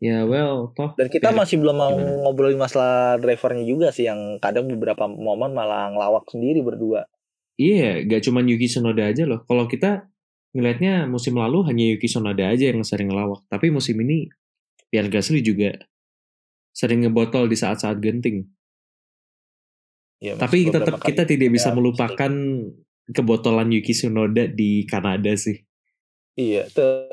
Ya 0.00 0.24
well, 0.24 0.72
toh. 0.72 0.96
Dan 0.96 1.12
kita 1.12 1.28
masih 1.28 1.60
belum 1.60 1.76
mau 1.76 1.92
gimana? 1.92 2.24
ngobrolin 2.24 2.56
masalah 2.56 3.20
drivernya 3.20 3.68
juga 3.68 3.92
sih 3.92 4.08
yang 4.08 4.40
kadang 4.40 4.64
beberapa 4.64 5.04
momen 5.04 5.52
malah 5.52 5.92
ngelawak 5.92 6.24
sendiri 6.32 6.64
berdua. 6.64 7.04
Iya, 7.60 8.00
yeah, 8.00 8.08
gak 8.08 8.24
cuma 8.24 8.40
Yuki 8.40 8.64
Tsunoda 8.64 9.12
aja 9.12 9.28
loh. 9.28 9.44
Kalau 9.44 9.68
kita 9.68 10.08
ngelihatnya 10.56 11.04
musim 11.04 11.36
lalu 11.36 11.68
hanya 11.68 11.84
Yuki 11.92 12.08
Tsunoda 12.08 12.48
aja 12.48 12.72
yang 12.72 12.80
sering 12.80 13.12
ngelawak. 13.12 13.44
Tapi 13.52 13.68
musim 13.68 14.00
ini 14.00 14.32
Pierre 14.88 15.12
Gasly 15.12 15.44
juga 15.44 15.76
sering 16.72 17.04
ngebotol 17.04 17.52
di 17.52 17.60
saat-saat 17.60 18.00
genting. 18.00 18.48
Ya, 20.20 20.40
Tapi 20.40 20.68
kita 20.68 20.80
tetap 20.80 21.04
kita 21.04 21.28
tidak 21.28 21.52
bisa 21.52 21.72
ya, 21.72 21.76
melupakan 21.76 22.32
kebotolan 23.12 23.68
Yuki 23.68 23.92
Tsunoda 23.92 24.48
di 24.48 24.88
Kanada 24.88 25.36
sih. 25.36 25.60
Iya, 26.38 26.70
tuh 26.70 27.10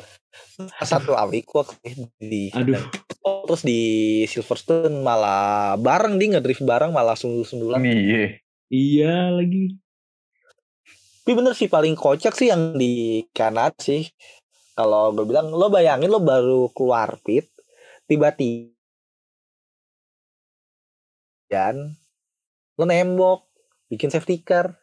satu 0.81 1.17
awik 1.17 1.49
di 2.21 2.53
Aduh. 2.53 2.77
terus 3.47 3.63
di 3.65 3.81
Silverstone 4.29 5.03
malah 5.03 5.75
bareng 5.75 6.15
dia 6.15 6.37
ngedrift 6.37 6.63
bareng 6.63 6.93
malah 6.93 7.17
sundul-sundulan. 7.17 7.81
Iya. 7.83 8.39
Iya 8.67 9.15
lagi. 9.35 9.79
Tapi 11.23 11.31
bener 11.35 11.51
sih 11.55 11.67
paling 11.67 11.95
kocak 11.95 12.31
sih 12.35 12.47
yang 12.47 12.75
di 12.79 13.23
Kanada 13.35 13.75
sih. 13.79 14.07
Kalau 14.77 15.11
gue 15.11 15.25
bilang 15.27 15.51
lo 15.51 15.67
bayangin 15.67 16.07
lo 16.07 16.23
baru 16.23 16.71
keluar 16.71 17.19
pit 17.25 17.49
tiba-tiba 18.07 18.77
dan 21.47 21.95
lo 22.75 22.83
nembok 22.83 23.47
bikin 23.87 24.11
safety 24.11 24.43
car 24.43 24.75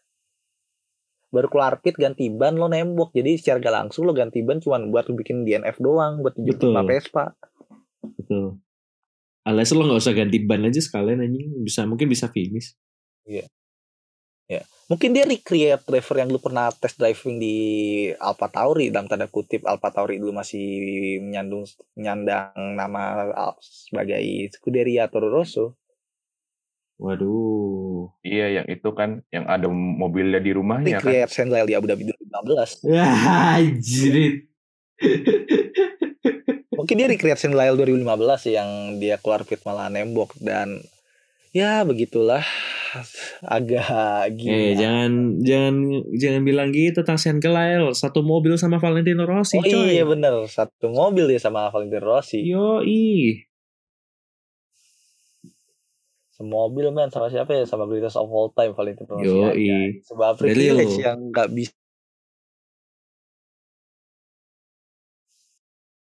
baru 1.35 1.51
keluar 1.51 1.83
pit 1.83 1.99
ganti 1.99 2.31
ban 2.31 2.55
lo 2.55 2.71
nembok. 2.71 3.11
Jadi 3.11 3.35
secara 3.35 3.59
gak 3.59 3.75
langsung 3.75 4.07
lo 4.07 4.15
ganti 4.15 4.47
ban 4.47 4.63
cuma 4.63 4.79
buat 4.79 5.11
bikin 5.11 5.43
DNF 5.43 5.83
doang 5.83 6.23
buat 6.23 6.39
jemput 6.39 6.71
Vespa. 6.87 7.35
Betul. 8.15 8.63
Alias 9.43 9.75
lo 9.75 9.83
nggak 9.83 10.01
usah 10.01 10.15
ganti 10.15 10.39
ban 10.47 10.63
aja 10.63 10.79
sekalian 10.79 11.27
anjing. 11.27 11.51
Bisa 11.67 11.83
mungkin 11.85 12.07
bisa 12.07 12.31
finish. 12.31 12.79
Iya. 13.27 13.51
Ya 14.47 14.63
mungkin 14.85 15.17
dia 15.17 15.25
recreate 15.25 15.85
driver 15.89 16.17
yang 16.21 16.29
lu 16.29 16.41
pernah 16.41 16.69
test 16.77 17.01
driving 17.01 17.41
di 17.41 17.57
Alfa 18.21 18.53
Tauri 18.53 18.93
dalam 18.93 19.09
tanda 19.09 19.25
kutip 19.33 19.65
Alfa 19.65 19.89
Tauri 19.89 20.21
dulu 20.21 20.37
masih 20.37 20.65
menyandung 21.25 21.65
menyandang 21.97 22.53
nama 22.77 23.33
sebagai 23.65 24.21
Scuderia 24.53 25.09
Toro 25.09 25.33
Rosso 25.33 25.81
Waduh. 26.99 28.15
Iya, 28.23 28.63
yang 28.63 28.67
itu 28.71 28.89
kan 28.95 29.27
yang 29.35 29.45
ada 29.51 29.67
mobilnya 29.71 30.39
di 30.39 30.55
rumahnya 30.55 31.03
kan. 31.03 31.11
Create 31.11 31.33
Sandlile 31.33 31.67
di 31.67 31.75
Abu 31.75 31.87
Dhabi 31.91 32.07
2015. 32.07 32.87
Ya, 32.87 33.11
anjir. 33.59 34.15
Mungkin 36.79 36.95
dia 37.01 37.09
recreate 37.11 37.41
Sandlile 37.41 37.75
2015 37.81 38.55
yang 38.55 38.69
dia 39.03 39.17
keluar 39.19 39.43
pit 39.43 39.59
malah 39.67 39.91
nembok 39.91 40.37
dan 40.39 40.85
ya 41.51 41.83
begitulah 41.83 42.45
agak 43.43 44.31
gila. 44.39 44.55
Eh, 44.55 44.73
jangan 44.79 45.43
jangan 45.43 45.75
jangan 46.15 46.43
bilang 46.47 46.69
gitu 46.71 47.03
tentang 47.03 47.19
Sandlile 47.19 47.91
satu 47.95 48.23
mobil 48.23 48.55
sama 48.55 48.79
Valentino 48.79 49.27
Rossi. 49.27 49.59
Oh 49.59 49.67
coy. 49.67 49.99
iya 49.99 50.07
bener 50.07 50.47
satu 50.47 50.91
mobil 50.95 51.27
dia 51.31 51.41
sama 51.43 51.71
Valentino 51.75 52.05
Rossi. 52.05 52.43
Yo 52.43 52.83
i 52.87 53.35
semobil 56.35 56.91
men 56.91 57.15
sama 57.15 57.31
siapa 57.31 57.55
ya 57.55 57.63
sama 57.63 57.87
greatest 57.87 58.19
of 58.19 58.27
all 58.27 58.51
time 58.51 58.75
Valentino 58.75 59.15
Rossi 59.15 59.31
Yo, 59.31 59.55
i. 59.55 60.03
sebab 60.03 60.35
privilege 60.35 60.99
yang 60.99 61.31
nggak 61.31 61.49
bisa 61.55 61.75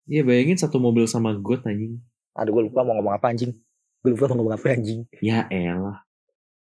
Iya 0.06 0.22
bayangin 0.22 0.54
satu 0.54 0.78
mobil 0.78 1.02
sama 1.10 1.34
gue 1.34 1.58
anjing. 1.66 1.98
Aduh 2.38 2.54
gue 2.54 2.70
lupa 2.70 2.86
mau 2.86 2.94
ngomong 2.94 3.18
apa 3.18 3.34
anjing. 3.34 3.58
Gue 4.06 4.14
lupa 4.14 4.30
mau 4.30 4.38
ngomong 4.38 4.54
apa 4.54 4.70
anjing. 4.70 5.02
Ya 5.18 5.50
elah. 5.50 6.06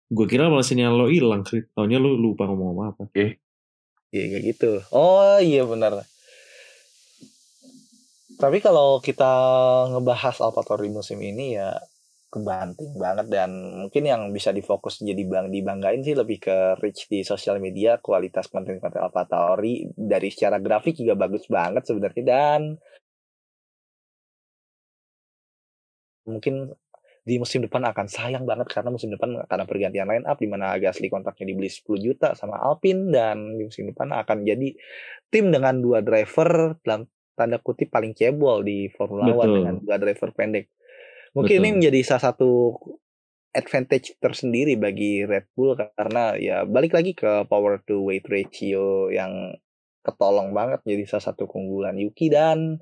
Gue 0.07 0.31
kira 0.31 0.47
malah 0.47 0.63
sinyal 0.63 0.95
lo 0.95 1.11
hilang. 1.11 1.43
Taunya 1.75 1.99
lo 1.99 2.15
lupa 2.15 2.47
ngomong 2.47 2.95
apa. 2.95 3.03
Eh. 3.11 3.35
Iya 4.15 4.25
kayak 4.31 4.43
gitu. 4.47 4.71
Oh 4.95 5.43
iya 5.43 5.67
benar. 5.67 6.07
Tapi 8.39 8.63
kalau 8.63 9.03
kita 9.03 9.27
ngebahas 9.91 10.39
AlphaTauri 10.39 10.87
musim 10.87 11.19
ini 11.19 11.59
ya 11.59 11.83
kebanting 12.33 12.97
banget 12.97 13.29
dan 13.29 13.49
mungkin 13.85 14.03
yang 14.09 14.21
bisa 14.33 14.49
difokus 14.49 15.05
jadi 15.05 15.21
bang 15.29 15.53
dibanggain 15.53 16.01
sih 16.01 16.17
lebih 16.17 16.41
ke 16.41 16.81
reach 16.81 17.05
di 17.05 17.21
sosial 17.21 17.61
media 17.61 18.01
kualitas 18.01 18.49
konten-konten 18.49 18.97
Alpha 18.97 19.29
Tauri 19.29 19.85
dari 19.93 20.33
secara 20.33 20.57
grafik 20.57 20.97
juga 20.97 21.13
bagus 21.13 21.45
banget 21.45 21.85
sebenarnya 21.85 22.23
dan 22.25 22.61
mungkin 26.25 26.73
di 27.23 27.39
musim 27.39 27.63
depan 27.63 27.85
akan 27.87 28.07
sayang 28.09 28.43
banget 28.43 28.67
karena 28.67 28.89
musim 28.91 29.13
depan 29.13 29.47
karena 29.47 29.63
pergantian 29.63 30.09
line 30.09 30.27
up 30.27 30.41
di 30.41 30.49
mana 30.49 30.75
Gasly 30.75 31.07
kontraknya 31.07 31.55
dibeli 31.55 31.71
10 31.71 31.85
juta 32.03 32.35
sama 32.35 32.59
Alpine 32.59 33.13
dan 33.13 33.55
di 33.55 33.63
musim 33.63 33.87
depan 33.87 34.11
akan 34.11 34.43
jadi 34.43 34.75
tim 35.31 35.47
dengan 35.53 35.79
dua 35.79 36.03
driver 36.03 36.75
dalam 36.83 37.07
tanda 37.37 37.63
kutip 37.63 37.89
paling 37.89 38.11
cebol 38.11 38.59
di 38.65 38.91
Formula 38.91 39.31
One 39.31 39.53
dengan 39.55 39.75
dua 39.79 39.95
driver 39.97 40.35
pendek. 40.35 40.67
Mungkin 41.33 41.57
Betul. 41.57 41.65
ini 41.65 41.69
menjadi 41.81 41.99
salah 42.05 42.33
satu 42.33 42.77
advantage 43.53 44.17
tersendiri 44.17 44.77
bagi 44.77 45.25
Red 45.25 45.53
Bull 45.53 45.77
karena 45.77 46.33
ya 46.37 46.65
balik 46.65 46.97
lagi 46.97 47.13
ke 47.13 47.45
power 47.45 47.81
to 47.85 48.01
weight 48.01 48.25
ratio 48.25 49.13
yang 49.13 49.53
ketolong 50.01 50.51
banget 50.51 50.81
jadi 50.83 51.05
salah 51.05 51.31
satu 51.31 51.45
keunggulan 51.45 51.95
Yuki 51.95 52.33
dan 52.33 52.81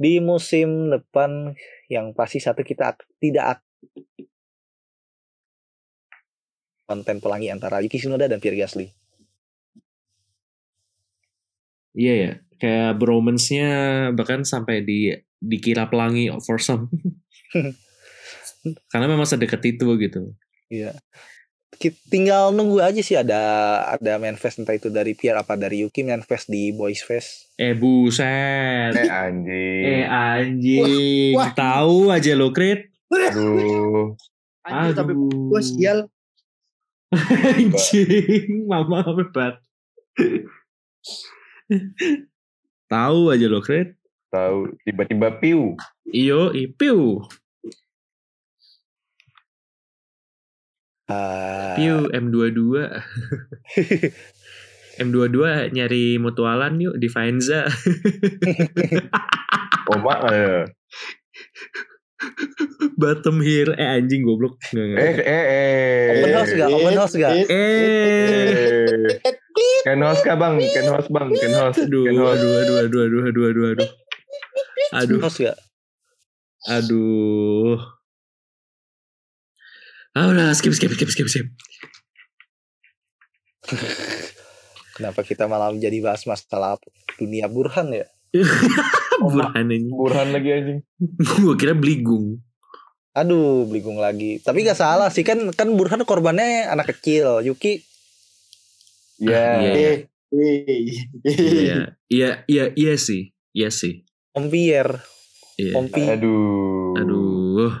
di 0.00 0.18
musim 0.20 0.92
depan 0.92 1.56
yang 1.88 2.12
pasti 2.12 2.40
satu 2.40 2.64
kita 2.64 2.96
tidak 3.20 3.64
konten 6.90 7.22
pelangi 7.22 7.48
antara 7.54 7.78
Yuki 7.80 8.02
Tsunoda 8.02 8.26
dan 8.26 8.42
Pierre 8.42 8.58
Gasly. 8.58 8.90
Iya 11.94 12.14
ya, 12.14 12.32
kayak 12.58 12.98
bromance-nya 12.98 13.70
bahkan 14.14 14.42
sampai 14.42 14.82
di 14.82 15.14
dikira 15.40 15.88
pelangi 15.88 16.28
for 16.44 16.60
some. 16.60 16.92
Karena 18.92 19.08
memang 19.08 19.24
sedekat 19.24 19.64
itu 19.64 19.88
gitu. 19.96 20.36
Iya. 20.68 20.94
Tinggal 22.12 22.52
nunggu 22.52 22.84
aja 22.84 23.00
sih 23.00 23.16
ada 23.16 23.40
ada 23.88 24.20
manifest 24.20 24.60
entah 24.60 24.76
itu 24.76 24.92
dari 24.92 25.16
Pierre 25.16 25.40
apa 25.40 25.56
dari 25.56 25.80
Yuki 25.80 26.04
manifest 26.04 26.52
di 26.52 26.76
Boys 26.76 27.00
Fest. 27.00 27.56
Eh 27.56 27.72
buset. 27.72 28.92
Eh 28.92 29.08
anjing. 29.08 29.84
Eh 29.88 30.04
anjing. 30.04 31.32
Wah, 31.32 31.48
wah. 31.48 31.52
Tahu 31.56 32.12
aja 32.12 32.36
lo, 32.36 32.52
Krit. 32.52 32.92
Aduh. 33.08 34.12
Anjing, 34.68 34.92
tapi 34.92 35.12
gue 35.16 35.62
sial. 35.64 35.98
anjing, 37.56 38.68
mama 38.68 39.00
hebat. 39.00 39.64
Tahu 42.92 43.20
aja 43.32 43.46
lo, 43.48 43.64
Kret. 43.64 43.99
Tahu 44.30 44.78
tiba-tiba 44.86 45.42
piu. 45.42 45.74
Iyo, 46.06 46.54
piu. 46.78 47.26
Uh... 51.10 51.74
Piu 51.74 52.06
M22. 52.14 52.62
M22 55.02 55.38
nyari 55.74 56.22
mutualan 56.22 56.78
yuk 56.78 56.94
di 56.94 57.10
Faenza. 57.10 57.66
oh 59.90 59.98
mak 59.98 60.22
ya. 60.30 60.70
Bottom 63.00 63.40
here 63.40 63.72
eh 63.74 63.96
anjing 63.96 64.22
goblok. 64.22 64.60
Eh 64.76 65.16
eh 65.24 65.24
eh. 65.24 66.20
Open 66.20 66.36
house 66.36 66.52
gak? 66.52 66.68
Open 66.68 66.94
house 67.00 67.16
gak? 67.16 67.32
Eh. 67.48 69.08
Ken 69.80 70.04
host 70.04 70.22
kah 70.22 70.36
bang? 70.36 70.60
Ken 70.60 70.86
host 70.92 71.08
bang? 71.08 71.32
Ken 71.32 71.52
host. 71.56 71.88
Aduh, 71.88 72.12
aduh, 72.12 72.28
aduh, 72.28 72.52
aduh, 72.60 72.78
aduh, 72.84 73.00
aduh, 73.24 73.44
aduh, 73.48 73.66
aduh. 73.72 73.88
Aduh. 74.94 75.20
Host 75.22 75.38
gak? 75.42 75.58
Aduh. 76.68 77.78
Ah 80.10 80.26
udah 80.26 80.50
skip 80.58 80.74
skip 80.74 80.90
skip 80.92 81.08
skip 81.08 81.28
skip. 81.30 81.46
Kenapa 84.98 85.22
kita 85.22 85.46
malah 85.46 85.70
menjadi 85.70 86.02
bahas 86.02 86.26
masalah 86.26 86.76
dunia 87.16 87.46
Burhan 87.46 87.94
ya? 87.94 88.06
Burhan 89.22 89.70
ini. 89.70 89.88
Burhan 89.94 90.34
lagi 90.34 90.50
anjing. 90.50 90.80
Gue 91.40 91.54
kira 91.54 91.72
Bligung. 91.78 92.42
Aduh, 93.14 93.64
Bligung 93.70 94.02
lagi. 94.02 94.42
Tapi 94.42 94.66
gak 94.66 94.76
salah 94.76 95.08
sih 95.08 95.22
kan 95.22 95.38
kan 95.54 95.70
Burhan 95.72 96.02
korbannya 96.02 96.66
anak 96.66 96.90
kecil. 96.92 97.40
Yuki 97.46 97.86
Ya. 99.20 99.60
Iya. 99.60 99.92
Iya, 100.32 101.76
iya, 102.08 102.30
iya, 102.48 102.64
iya 102.72 102.94
sih. 102.96 103.36
Iya 103.52 103.68
sih. 103.68 104.08
Om 104.30 104.46
Pierre. 104.46 105.02
Iya. 105.58 105.74
Om 105.76 105.86
Pi. 105.90 106.02
Aduh. 106.06 106.94
Aduh. 106.96 107.72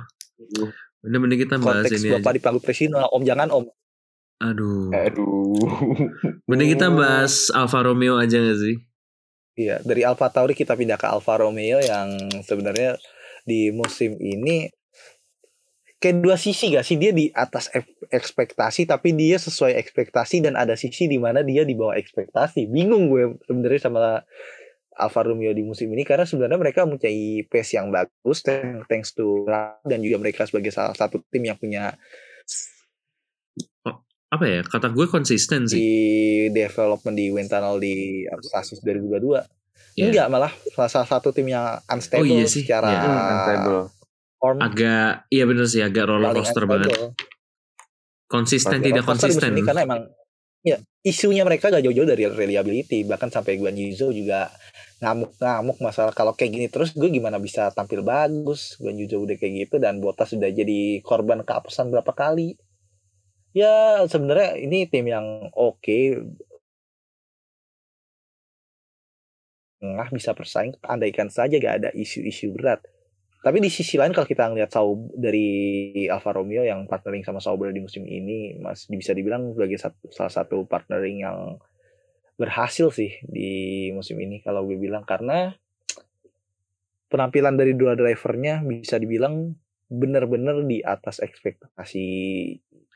Bener-bener 1.00 1.38
kita 1.40 1.56
bahas 1.56 1.86
Konteks 1.86 2.02
ini 2.02 2.08
Bapak 2.18 2.32
dipanggil 2.36 2.62
presiden, 2.62 2.98
Om 2.98 3.22
jangan 3.24 3.48
Om. 3.54 3.64
Aduh. 4.40 4.90
Aduh. 4.92 5.56
Mending 6.48 6.76
kita 6.76 6.90
bahas 6.92 7.48
Alfa 7.54 7.84
Romeo 7.86 8.18
aja 8.18 8.40
gak 8.40 8.58
sih? 8.58 8.76
Iya, 9.56 9.84
dari 9.84 10.02
Alfa 10.02 10.32
Tauri 10.32 10.56
kita 10.56 10.74
pindah 10.74 10.96
ke 10.96 11.06
Alfa 11.06 11.36
Romeo 11.40 11.78
yang 11.80 12.16
sebenarnya 12.44 12.96
di 13.44 13.72
musim 13.72 14.16
ini 14.20 14.68
kayak 16.00 16.24
dua 16.24 16.40
sisi 16.40 16.72
gak 16.72 16.84
sih 16.84 16.96
dia 16.96 17.12
di 17.12 17.28
atas 17.28 17.68
ekspektasi 18.08 18.88
tapi 18.88 19.12
dia 19.12 19.36
sesuai 19.36 19.76
ekspektasi 19.76 20.40
dan 20.40 20.56
ada 20.56 20.72
sisi 20.72 21.04
di 21.04 21.20
mana 21.20 21.44
dia 21.44 21.68
di 21.68 21.76
bawah 21.76 21.92
ekspektasi 21.92 22.72
bingung 22.72 23.12
gue 23.12 23.36
sebenarnya 23.44 23.80
sama 23.84 24.24
Alfa 24.96 25.22
Romeo 25.22 25.54
di 25.54 25.62
musim 25.62 25.86
ini 25.94 26.02
karena 26.02 26.26
sebenarnya 26.26 26.58
mereka 26.58 26.82
mempunyai 26.82 27.46
pace 27.46 27.78
yang 27.78 27.94
bagus 27.94 28.42
thanks 28.90 29.14
to 29.14 29.46
dan 29.86 29.98
juga 30.02 30.18
mereka 30.18 30.44
sebagai 30.44 30.74
salah 30.74 30.96
satu 30.98 31.22
tim 31.30 31.46
yang 31.46 31.56
punya 31.56 31.94
oh, 33.86 34.02
apa 34.34 34.44
ya? 34.46 34.60
Kata 34.66 34.90
gue 34.90 35.06
konsisten 35.06 35.70
sih. 35.70 35.78
Di 35.78 35.92
development 36.50 37.16
di 37.16 37.26
wind 37.30 37.48
tunnel 37.48 37.78
di 37.78 38.26
Arsasis 38.26 38.82
2022 38.82 39.60
yeah. 39.96 40.08
enggak 40.10 40.26
malah 40.30 40.52
salah 40.88 41.08
satu 41.08 41.34
tim 41.34 41.50
yang 41.50 41.78
unstable 41.90 42.26
oh, 42.26 42.38
iya 42.38 42.46
sih. 42.46 42.62
secara 42.64 42.88
yeah. 42.90 43.30
unstable. 43.34 43.82
form. 44.40 44.56
Agak 44.64 45.28
iya 45.28 45.44
bener 45.44 45.66
sih 45.68 45.84
agak 45.84 46.08
roller 46.08 46.32
coaster 46.32 46.64
banget. 46.64 46.90
Konsisten 48.30 48.78
tidak 48.80 49.04
konsisten. 49.04 49.52
ini 49.52 49.66
karena 49.66 49.82
emang 49.84 50.00
ya 50.62 50.78
isunya 51.02 51.42
mereka 51.42 51.72
gak 51.72 51.82
jauh-jauh 51.82 52.08
dari 52.08 52.24
reliability. 52.30 53.04
Bahkan 53.04 53.28
sampai 53.28 53.58
Guan 53.60 53.76
Yuzo 53.76 54.14
juga 54.14 54.48
ngamuk-ngamuk 55.00 55.78
masalah. 55.80 56.12
Kalau 56.12 56.36
kayak 56.36 56.52
gini 56.52 56.66
terus 56.68 56.92
gue 56.92 57.08
gimana 57.08 57.40
bisa 57.40 57.72
tampil 57.72 58.04
bagus? 58.04 58.76
Guan 58.76 59.00
Yuzo 59.00 59.20
udah 59.24 59.36
kayak 59.40 59.68
gitu 59.68 59.76
dan 59.80 59.98
Botas 59.98 60.32
sudah 60.32 60.48
jadi 60.52 61.00
korban 61.02 61.42
keapesan 61.44 61.88
berapa 61.88 62.12
kali. 62.12 62.56
Ya 63.56 64.04
sebenarnya 64.06 64.60
ini 64.60 64.86
tim 64.86 65.08
yang 65.10 65.50
oke. 65.56 65.82
Okay. 65.82 66.20
tengah 69.80 70.12
bisa 70.12 70.36
bersaing 70.36 70.76
andaikan 70.84 71.32
saja 71.32 71.56
gak 71.56 71.76
ada 71.80 71.90
isu-isu 71.96 72.52
berat. 72.52 72.84
Tapi 73.40 73.56
di 73.64 73.72
sisi 73.72 73.96
lain 73.96 74.12
kalau 74.12 74.28
kita 74.28 74.52
ngeliat 74.52 74.68
Saub 74.68 75.16
dari 75.16 76.04
Alfa 76.12 76.36
Romeo 76.36 76.60
yang 76.60 76.84
partnering 76.84 77.24
sama 77.24 77.40
Sauber 77.40 77.72
di 77.72 77.80
musim 77.80 78.04
ini 78.04 78.60
masih 78.60 78.92
bisa 79.00 79.16
dibilang 79.16 79.56
sebagai 79.56 79.80
satu, 79.80 80.12
salah 80.12 80.28
satu 80.28 80.68
partnering 80.68 81.24
yang 81.24 81.56
berhasil 82.40 82.88
sih 82.88 83.20
di 83.28 83.92
musim 83.92 84.16
ini 84.16 84.40
kalau 84.40 84.64
gue 84.64 84.80
bilang. 84.80 85.04
Karena 85.04 85.52
penampilan 87.12 87.60
dari 87.60 87.76
dua 87.76 87.92
drivernya 87.92 88.64
bisa 88.64 88.96
dibilang 88.96 89.52
benar-benar 89.92 90.64
di 90.64 90.80
atas 90.80 91.20
ekspektasi 91.20 92.06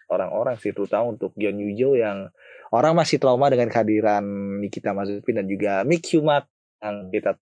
orang-orang 0.08 0.56
sih 0.56 0.70
terutama 0.70 1.12
untuk 1.12 1.34
John 1.36 1.58
Yujo 1.58 1.98
yang 1.98 2.30
orang 2.70 2.94
masih 2.96 3.18
trauma 3.18 3.50
dengan 3.50 3.68
kehadiran 3.68 4.24
Nikita 4.62 4.94
Mazepin 4.96 5.42
dan 5.42 5.46
juga 5.50 5.82
Mick 5.84 6.06
Schumacher 6.08 6.48
yang 6.80 7.10
kita 7.12 7.36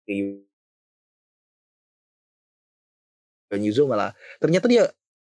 Yuzo 3.59 3.91
malah. 3.91 4.15
Ternyata 4.39 4.71
dia 4.71 4.87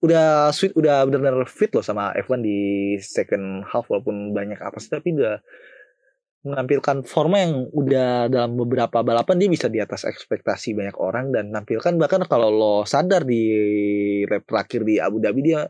udah 0.05 0.53
sweet 0.53 0.77
udah 0.77 1.09
benar-benar 1.09 1.49
fit 1.49 1.73
loh 1.73 1.81
sama 1.81 2.13
F1 2.13 2.45
di 2.45 2.61
second 3.01 3.65
half 3.65 3.89
walaupun 3.89 4.37
banyak 4.37 4.61
apa 4.61 4.77
sih 4.77 4.93
tapi 4.93 5.17
udah 5.17 5.41
menampilkan 6.45 7.09
forma 7.09 7.41
yang 7.41 7.73
udah 7.73 8.29
dalam 8.29 8.53
beberapa 8.61 9.01
balapan 9.01 9.41
dia 9.41 9.49
bisa 9.49 9.67
di 9.73 9.81
atas 9.81 10.05
ekspektasi 10.05 10.77
banyak 10.77 10.97
orang 11.01 11.33
dan 11.33 11.49
nampilkan. 11.49 11.97
Bahkan 11.97 12.29
kalau 12.29 12.53
lo 12.53 12.75
sadar 12.85 13.25
di 13.25 13.43
lap 14.29 14.45
terakhir 14.45 14.85
di 14.85 15.01
Abu 15.01 15.25
Dhabi 15.25 15.41
dia 15.41 15.65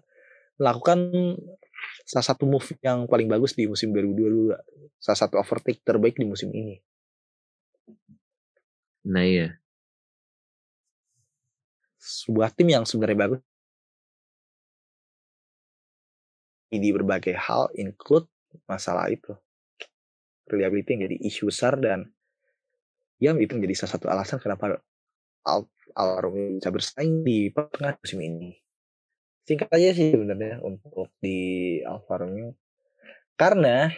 melakukan 0.59 1.15
salah 2.03 2.27
satu 2.27 2.51
move 2.51 2.67
yang 2.83 3.07
paling 3.07 3.31
bagus 3.31 3.55
di 3.55 3.71
musim 3.71 3.95
2022 3.95 4.51
salah 4.99 5.19
satu 5.19 5.39
overtake 5.39 5.87
terbaik 5.87 6.19
di 6.19 6.27
musim 6.27 6.51
ini. 6.51 6.83
Nah 9.07 9.23
iya. 9.23 9.55
Sebuah 12.03 12.51
tim 12.51 12.69
yang 12.75 12.83
sebenarnya 12.83 13.31
bagus 13.31 13.41
di 16.75 16.91
berbagai 16.91 17.39
hal 17.39 17.71
include 17.79 18.27
masalah 18.67 19.07
itu 19.07 19.31
reliability 20.49 20.91
yang 20.97 21.03
jadi 21.11 21.17
isu 21.25 21.49
besar 21.49 21.77
dan 21.81 22.09
ya 23.23 23.33
itu 23.37 23.53
menjadi 23.57 23.85
salah 23.85 23.93
satu 23.97 24.07
alasan 24.11 24.39
kenapa 24.43 24.81
Al 25.45 25.65
Alfa 25.95 26.29
bisa 26.35 26.71
bersaing 26.75 27.23
di 27.23 27.55
pertengahan 27.55 27.95
musim 28.03 28.19
ini. 28.19 28.51
Singkat 29.47 29.71
aja 29.71 29.95
sih 29.95 30.11
sebenarnya 30.11 30.59
untuk 30.65 31.13
di 31.21 31.79
Alfa 31.85 32.19
Romeo 32.19 32.57
karena 33.39 33.93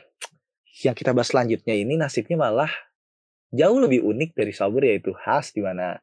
yang 0.85 0.93
kita 0.93 1.17
bahas 1.17 1.33
selanjutnya 1.33 1.73
ini 1.73 1.97
nasibnya 1.97 2.37
malah 2.37 2.69
jauh 3.55 3.79
lebih 3.81 4.05
unik 4.05 4.37
dari 4.37 4.53
Sauber 4.53 4.85
yaitu 4.85 5.17
Haas 5.17 5.55
di 5.57 5.65
mana 5.65 5.97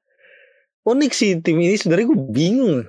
unik 0.87 1.11
sih 1.13 1.37
tim 1.43 1.59
ini 1.61 1.77
sebenarnya 1.77 2.09
gue 2.09 2.21
bingung. 2.31 2.79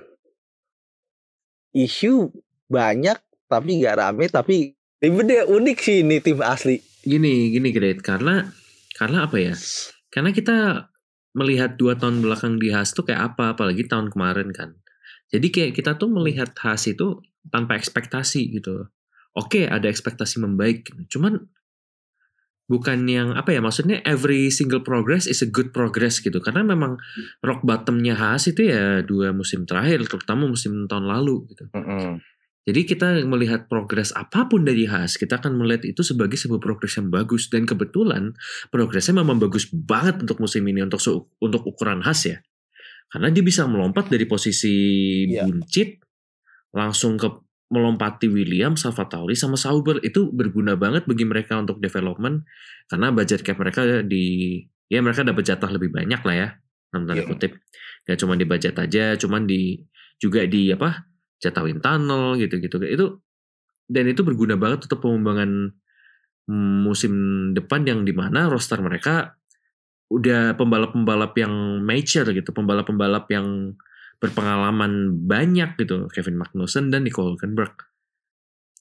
Isu 1.75 2.31
banyak 2.71 3.19
tapi 3.45 3.83
gak 3.83 3.99
rame 3.99 4.25
tapi 4.31 4.73
bener 5.03 5.45
unik 5.45 5.77
sih 5.77 6.01
ini 6.01 6.17
tim 6.23 6.41
asli 6.41 6.81
gini 7.05 7.53
gini 7.53 7.69
Great 7.69 8.01
karena 8.01 8.49
karena 8.97 9.29
apa 9.29 9.37
ya 9.37 9.53
karena 10.09 10.33
kita 10.33 10.89
melihat 11.35 11.75
dua 11.75 11.99
tahun 11.99 12.23
belakang 12.23 12.55
di 12.57 12.71
Haas 12.71 12.95
tuh 12.95 13.03
kayak 13.03 13.35
apa, 13.35 13.53
apalagi 13.53 13.83
tahun 13.85 14.09
kemarin 14.09 14.55
kan. 14.55 14.79
Jadi 15.29 15.51
kayak 15.51 15.71
kita 15.75 15.99
tuh 15.99 16.07
melihat 16.07 16.55
Haas 16.55 16.87
itu 16.87 17.19
tanpa 17.51 17.75
ekspektasi 17.75 18.55
gitu. 18.55 18.87
Oke, 19.35 19.67
ada 19.67 19.91
ekspektasi 19.91 20.39
membaik, 20.39 20.87
gitu. 20.87 21.19
cuman 21.19 21.43
bukan 22.65 23.05
yang 23.05 23.37
apa 23.37 23.53
ya 23.53 23.61
maksudnya 23.61 24.01
every 24.09 24.49
single 24.49 24.81
progress 24.81 25.29
is 25.29 25.45
a 25.45 25.49
good 25.53 25.69
progress 25.69 26.17
gitu 26.17 26.41
karena 26.41 26.65
memang 26.65 26.97
rock 27.45 27.61
bottomnya 27.61 28.17
Haas 28.17 28.49
itu 28.49 28.71
ya 28.71 29.05
dua 29.05 29.35
musim 29.35 29.69
terakhir 29.69 30.01
terutama 30.09 30.47
musim 30.47 30.87
tahun 30.87 31.05
lalu 31.05 31.51
gitu. 31.51 31.67
Mm 31.75 31.83
-hmm. 31.83 32.11
Jadi 32.65 32.81
kita 32.89 33.21
melihat 33.29 33.69
progres 33.69 34.09
apa 34.17 34.49
pun 34.49 34.65
dari 34.65 34.89
Haas, 34.89 35.21
kita 35.21 35.37
akan 35.37 35.53
melihat 35.53 35.85
itu 35.85 36.01
sebagai 36.01 36.33
sebuah 36.33 36.57
progres 36.57 36.97
yang 36.97 37.13
bagus 37.13 37.45
dan 37.53 37.69
kebetulan 37.69 38.33
progresnya 38.73 39.21
memang 39.21 39.37
bagus 39.37 39.69
banget 39.69 40.25
untuk 40.25 40.41
musim 40.41 40.65
ini 40.65 40.81
untuk 40.81 40.97
untuk 41.37 41.61
ukuran 41.61 42.01
Haas 42.01 42.25
ya. 42.25 42.41
Karena 43.13 43.29
dia 43.29 43.45
bisa 43.45 43.69
melompat 43.69 44.09
dari 44.09 44.25
posisi 44.25 44.75
yeah. 45.29 45.45
buncit 45.45 46.01
langsung 46.73 47.21
ke 47.21 47.29
melompati 47.69 48.33
William, 48.33 48.73
Salvatore 48.73 49.37
sama 49.37 49.61
Sauber 49.61 50.01
itu 50.01 50.33
berguna 50.33 50.73
banget 50.73 51.05
bagi 51.05 51.25
mereka 51.25 51.61
untuk 51.61 51.77
development 51.77 52.45
karena 52.89 53.13
budget 53.13 53.41
cap 53.45 53.61
mereka 53.61 54.01
di 54.05 54.57
ya 54.89 55.01
mereka 55.05 55.21
dapat 55.25 55.45
jatah 55.45 55.69
lebih 55.69 55.89
banyak 55.93 56.21
lah 56.21 56.35
ya 56.35 56.47
dalam 56.89 57.03
tanda 57.05 57.21
yeah. 57.21 57.29
kutip. 57.29 57.51
Gak 58.09 58.17
cuma 58.21 58.33
di 58.33 58.45
budget 58.49 58.73
aja, 58.77 59.13
cuman 59.21 59.45
di 59.45 59.85
juga 60.17 60.49
di 60.49 60.73
apa 60.73 61.14
Jatawin 61.43 61.83
Tunnel 61.83 62.39
gitu-gitu 62.39 62.79
itu 62.83 63.05
dan 63.85 64.05
itu 64.09 64.21
berguna 64.25 64.57
banget 64.57 64.89
untuk 64.89 65.03
pengembangan 65.05 65.75
musim 66.85 67.13
depan 67.57 67.85
yang 67.85 67.99
di 68.05 68.13
mana 68.13 68.49
roster 68.49 68.77
mereka 68.81 69.37
udah 70.13 70.53
pembalap-pembalap 70.53 71.33
yang 71.33 71.81
mature 71.81 72.29
gitu, 72.29 72.53
pembalap-pembalap 72.53 73.25
yang 73.33 73.73
berpengalaman 74.21 75.25
banyak 75.25 75.73
gitu, 75.81 76.05
Kevin 76.13 76.37
Magnussen 76.37 76.93
dan 76.93 77.03
Nico 77.03 77.25
Hülkenberg. 77.25 77.73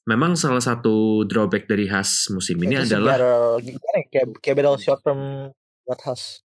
Memang 0.05 0.37
salah 0.37 0.61
satu 0.61 1.25
drawback 1.25 1.65
dari 1.65 1.89
Haas 1.89 2.29
musim 2.29 2.61
ini 2.61 2.77
adalah 2.77 3.17
gimana 3.57 4.05
kayak 4.13 4.37
kayak 4.45 4.57
battle 4.61 4.77
short 4.77 5.01
term 5.01 5.49
buat 5.89 6.01
Haas. 6.05 6.44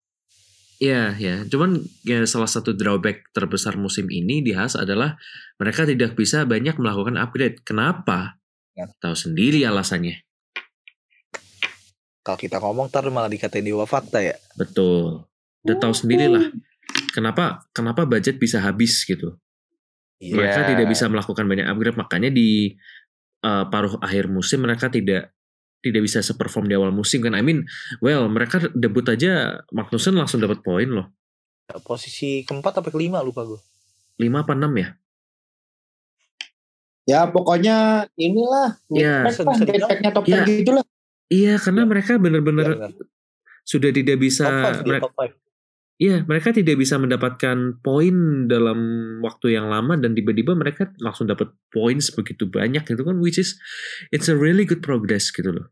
Iya, 0.78 1.14
ya. 1.18 1.36
Cuman 1.46 1.82
ya, 2.06 2.24
salah 2.24 2.48
satu 2.48 2.72
drawback 2.72 3.30
terbesar 3.34 3.76
musim 3.76 4.08
ini 4.08 4.40
di 4.40 4.56
Haas 4.56 4.74
adalah 4.74 5.18
mereka 5.60 5.86
tidak 5.86 6.16
bisa 6.16 6.46
banyak 6.48 6.78
melakukan 6.78 7.18
upgrade. 7.18 7.60
Kenapa? 7.62 8.40
Ya. 8.72 8.88
Tahu 9.00 9.14
sendiri 9.14 9.62
alasannya. 9.68 10.24
Kalau 12.22 12.38
kita 12.38 12.62
ngomong 12.62 12.86
ntar 12.88 13.06
malah 13.10 13.26
dikatain 13.26 13.66
dewa 13.66 13.82
fakta 13.82 14.22
ya. 14.22 14.38
Betul. 14.54 15.26
Udah 15.66 15.76
tahu 15.78 15.94
sendirilah. 15.94 16.54
Kenapa 17.10 17.66
kenapa 17.74 18.06
budget 18.06 18.38
bisa 18.38 18.62
habis 18.62 19.02
gitu. 19.02 19.38
Yeah. 20.22 20.38
Mereka 20.38 20.70
tidak 20.70 20.86
bisa 20.86 21.10
melakukan 21.10 21.50
banyak 21.50 21.66
upgrade 21.66 21.98
makanya 21.98 22.30
di 22.30 22.78
uh, 23.42 23.66
paruh 23.66 23.98
akhir 23.98 24.30
musim 24.30 24.62
mereka 24.62 24.86
tidak 24.86 25.34
tidak 25.82 26.06
bisa 26.06 26.22
seperform 26.22 26.70
di 26.70 26.78
awal 26.78 26.94
musim 26.94 27.20
kan. 27.20 27.34
I 27.34 27.42
mean, 27.42 27.66
well, 27.98 28.30
mereka 28.30 28.62
debut 28.72 29.04
aja 29.10 29.60
Magnussen 29.74 30.14
langsung 30.14 30.38
dapat 30.38 30.62
poin 30.62 30.86
loh. 30.86 31.10
Posisi 31.82 32.46
keempat 32.46 32.80
atau 32.80 32.90
kelima 32.94 33.18
lupa 33.20 33.42
gue. 33.42 33.60
Lima 34.22 34.46
apa 34.46 34.54
enam 34.54 34.72
ya? 34.78 34.94
Ya 37.02 37.26
pokoknya 37.26 38.06
inilah. 38.14 38.78
Ya. 38.94 39.26
Efeknya 39.26 40.10
top 40.14 40.30
ya. 40.30 40.46
gitu 40.46 40.78
lah. 40.78 40.86
Iya 41.26 41.58
karena 41.58 41.82
ya. 41.82 41.88
mereka 41.88 42.10
benar-benar 42.20 42.68
ya, 42.76 42.88
sudah 43.66 43.90
tidak 43.90 44.20
bisa. 44.20 44.46
Top 44.46 44.86
five, 44.86 45.00
top 45.02 45.14
five. 45.18 45.34
Iya, 46.02 46.26
mereka 46.26 46.50
tidak 46.50 46.82
bisa 46.82 46.98
mendapatkan 46.98 47.78
poin 47.78 48.50
dalam 48.50 48.78
waktu 49.22 49.54
yang 49.54 49.70
lama 49.70 49.94
dan 49.94 50.18
tiba-tiba 50.18 50.58
mereka 50.58 50.90
langsung 50.98 51.30
dapat 51.30 51.54
poin 51.70 52.02
sebegitu 52.02 52.50
banyak 52.50 52.82
gitu 52.82 53.06
kan 53.06 53.22
which 53.22 53.38
is 53.38 53.54
it's 54.10 54.26
a 54.26 54.34
really 54.34 54.66
good 54.66 54.82
progress 54.82 55.30
gitu 55.30 55.54
loh. 55.54 55.70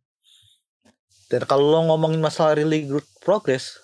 Dan 1.26 1.42
kalau 1.50 1.74
lo 1.74 1.90
ngomongin 1.90 2.22
masalah 2.22 2.54
really 2.54 2.86
good 2.86 3.06
progress, 3.26 3.74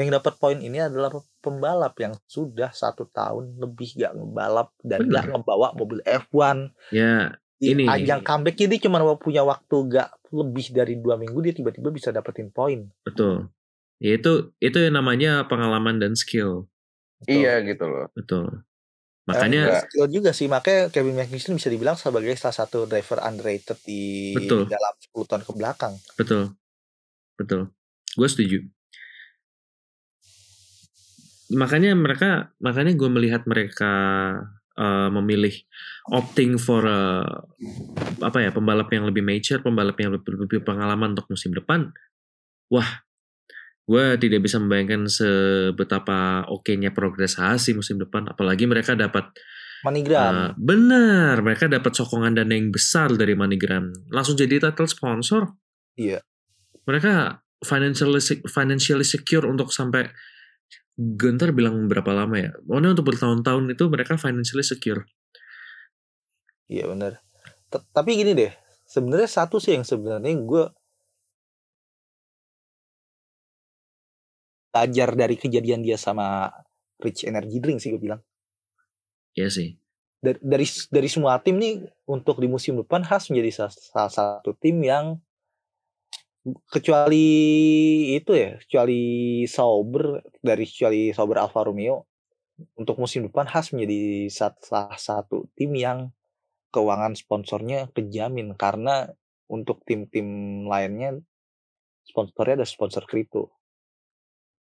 yang 0.00 0.08
dapat 0.16 0.40
poin 0.40 0.56
ini 0.56 0.80
adalah 0.80 1.12
pembalap 1.44 1.92
yang 2.00 2.16
sudah 2.24 2.72
satu 2.72 3.08
tahun 3.12 3.60
lebih 3.60 4.00
gak 4.00 4.16
ngebalap 4.16 4.72
dan 4.80 5.04
Bener. 5.04 5.12
gak 5.20 5.24
ngebawa 5.36 5.76
mobil 5.76 6.00
F1. 6.08 6.72
Ya, 6.96 7.36
ini. 7.60 7.84
Yang 8.08 8.24
comeback 8.24 8.56
ini 8.56 8.80
cuma 8.80 9.04
punya 9.20 9.44
waktu 9.44 9.76
gak 9.92 10.16
lebih 10.32 10.66
dari 10.72 10.96
dua 10.96 11.20
minggu 11.20 11.36
dia 11.44 11.52
tiba-tiba 11.52 11.92
bisa 11.92 12.08
dapetin 12.08 12.48
poin. 12.48 12.88
Betul. 13.04 13.52
Ya 14.00 14.16
itu 14.16 14.56
itu 14.64 14.78
yang 14.80 14.96
namanya 14.96 15.44
pengalaman 15.44 16.00
dan 16.00 16.16
skill. 16.16 16.64
Betul. 17.20 17.36
Iya 17.36 17.54
gitu 17.68 17.84
loh. 17.84 18.08
Betul. 18.16 18.64
Makanya 19.28 19.84
skill 19.84 20.08
juga 20.08 20.32
sih 20.32 20.48
makanya 20.48 20.88
Kevin 20.88 21.20
Magnussen 21.20 21.60
bisa 21.60 21.68
dibilang 21.68 21.94
sebagai 22.00 22.32
salah 22.40 22.56
satu 22.64 22.88
driver 22.88 23.20
underrated 23.20 23.76
di 23.84 24.32
betul. 24.32 24.64
dalam 24.66 24.94
10 24.96 25.28
tahun 25.28 25.42
ke 25.44 25.52
belakang. 25.52 25.94
Betul. 26.16 26.56
Betul. 27.36 27.68
Gue 28.16 28.28
setuju. 28.32 28.58
Makanya 31.52 31.92
mereka 31.92 32.56
makanya 32.56 32.96
gue 32.96 33.10
melihat 33.12 33.42
mereka 33.44 33.92
uh, 34.80 35.08
memilih 35.12 35.52
opting 36.08 36.56
for 36.56 36.88
uh, 36.88 37.26
apa 38.24 38.38
ya 38.40 38.50
pembalap 38.50 38.88
yang 38.88 39.04
lebih 39.04 39.20
mature, 39.20 39.60
pembalap 39.60 39.98
yang 40.00 40.16
lebih, 40.16 40.40
lebih 40.40 40.64
pengalaman 40.64 41.12
untuk 41.12 41.28
musim 41.28 41.52
depan. 41.52 41.92
Wah, 42.70 43.02
gue 43.90 44.04
tidak 44.22 44.46
bisa 44.46 44.62
membayangkan 44.62 45.10
sebetapa 45.10 46.46
oke-nya 46.46 46.94
progres 46.94 47.34
Hasi 47.42 47.74
musim 47.74 47.98
depan 47.98 48.30
apalagi 48.30 48.70
mereka 48.70 48.94
dapat 48.94 49.34
Manigram. 49.80 50.20
Uh, 50.20 50.50
benar, 50.60 51.40
mereka 51.40 51.64
dapat 51.64 51.96
sokongan 51.96 52.36
dana 52.36 52.52
yang 52.52 52.68
besar 52.68 53.08
dari 53.16 53.32
Manigram. 53.32 53.88
Langsung 54.12 54.36
jadi 54.36 54.60
title 54.60 54.84
sponsor. 54.84 55.56
Iya. 55.96 56.20
Mereka 56.84 57.40
financially 57.64 58.20
financially 58.44 59.08
secure 59.08 59.48
untuk 59.48 59.72
sampai 59.72 60.08
Gunter 61.00 61.56
bilang 61.56 61.88
berapa 61.88 62.12
lama 62.12 62.36
ya? 62.36 62.52
Pokoknya 62.60 62.92
untuk 62.92 63.08
bertahun-tahun 63.08 63.72
itu 63.72 63.84
mereka 63.88 64.20
financially 64.20 64.60
secure. 64.60 65.08
Iya 66.68 66.92
benar. 66.92 67.24
Tapi 67.72 68.20
gini 68.20 68.36
deh, 68.36 68.52
sebenarnya 68.84 69.32
satu 69.32 69.56
sih 69.56 69.80
yang 69.80 69.86
sebenarnya 69.88 70.28
gue 70.44 70.64
belajar 74.70 75.12
dari 75.18 75.36
kejadian 75.36 75.82
dia 75.82 75.98
sama 75.98 76.50
Rich 77.02 77.26
Energy 77.26 77.58
Drink 77.58 77.82
sih 77.82 77.90
gue 77.90 78.00
bilang. 78.00 78.22
Iya 79.34 79.50
sih. 79.50 79.78
Dari, 80.20 80.36
dari 80.42 80.66
dari 80.92 81.08
semua 81.08 81.40
tim 81.40 81.56
nih 81.56 81.80
untuk 82.04 82.38
di 82.38 82.48
musim 82.50 82.76
depan 82.76 83.02
khas 83.02 83.32
menjadi 83.32 83.64
salah, 83.64 83.72
salah 83.72 84.12
satu 84.12 84.52
tim 84.60 84.78
yang 84.84 85.16
kecuali 86.68 87.28
itu 88.16 88.32
ya, 88.32 88.56
kecuali 88.60 89.00
Sauber 89.48 90.20
dari 90.40 90.64
kecuali 90.68 91.12
Sauber 91.12 91.36
Alfa 91.40 91.64
Romeo 91.64 92.04
untuk 92.76 93.00
musim 93.00 93.28
depan 93.28 93.48
khas 93.48 93.72
menjadi 93.72 94.28
salah 94.28 94.96
satu 95.00 95.48
tim 95.56 95.72
yang 95.72 96.12
keuangan 96.70 97.16
sponsornya 97.16 97.88
kejamin 97.96 98.54
karena 98.54 99.10
untuk 99.50 99.82
tim-tim 99.82 100.62
lainnya 100.68 101.18
sponsornya 102.06 102.62
ada 102.62 102.68
sponsor 102.68 103.08
kripto 103.08 103.50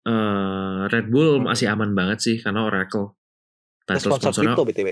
uh, 0.07 0.89
Red 0.91 1.07
Bull 1.11 1.43
hmm. 1.43 1.51
masih 1.51 1.71
aman 1.71 1.93
banget 1.95 2.19
sih 2.23 2.37
karena 2.41 2.67
Oracle. 2.67 3.15
Title 3.87 4.15
sponsor 4.15 4.43
crypto 4.47 4.63
BTW. 4.63 4.89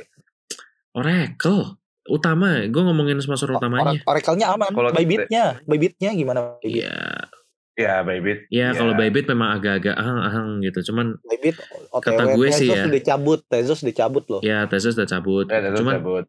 Oracle 0.99 1.79
utama, 2.11 2.67
gue 2.67 2.83
ngomongin 2.83 3.23
sponsor 3.23 3.55
utamanya. 3.55 4.03
Oracle-nya 4.03 4.51
aman. 4.51 4.75
Kalau 4.75 4.91
Bybit-nya, 4.91 5.63
Bybit-nya 5.63 6.11
gimana? 6.17 6.59
Iya. 6.67 7.31
Ya, 7.79 8.03
Bybit. 8.03 8.51
Ya, 8.51 8.75
ya. 8.75 8.77
kalau 8.77 8.93
Bybit 8.99 9.31
memang 9.31 9.57
agak-agak 9.57 9.95
ahang-ahang 9.95 10.61
gitu. 10.67 10.91
Cuman 10.91 11.17
Bybit 11.23 11.57
kata 11.95 12.35
gue 12.35 12.49
sih 12.51 12.69
ya. 12.69 12.85
udah 12.85 13.03
cabut, 13.05 13.41
Tezos 13.47 13.81
udah 13.87 13.95
cabut 13.95 14.25
loh. 14.27 14.41
Ya, 14.43 14.67
Tezos 14.67 14.99
udah 14.99 15.09
cabut. 15.09 15.47
Ya, 15.47 15.71
Cuman 15.73 16.03
cabut. 16.03 16.25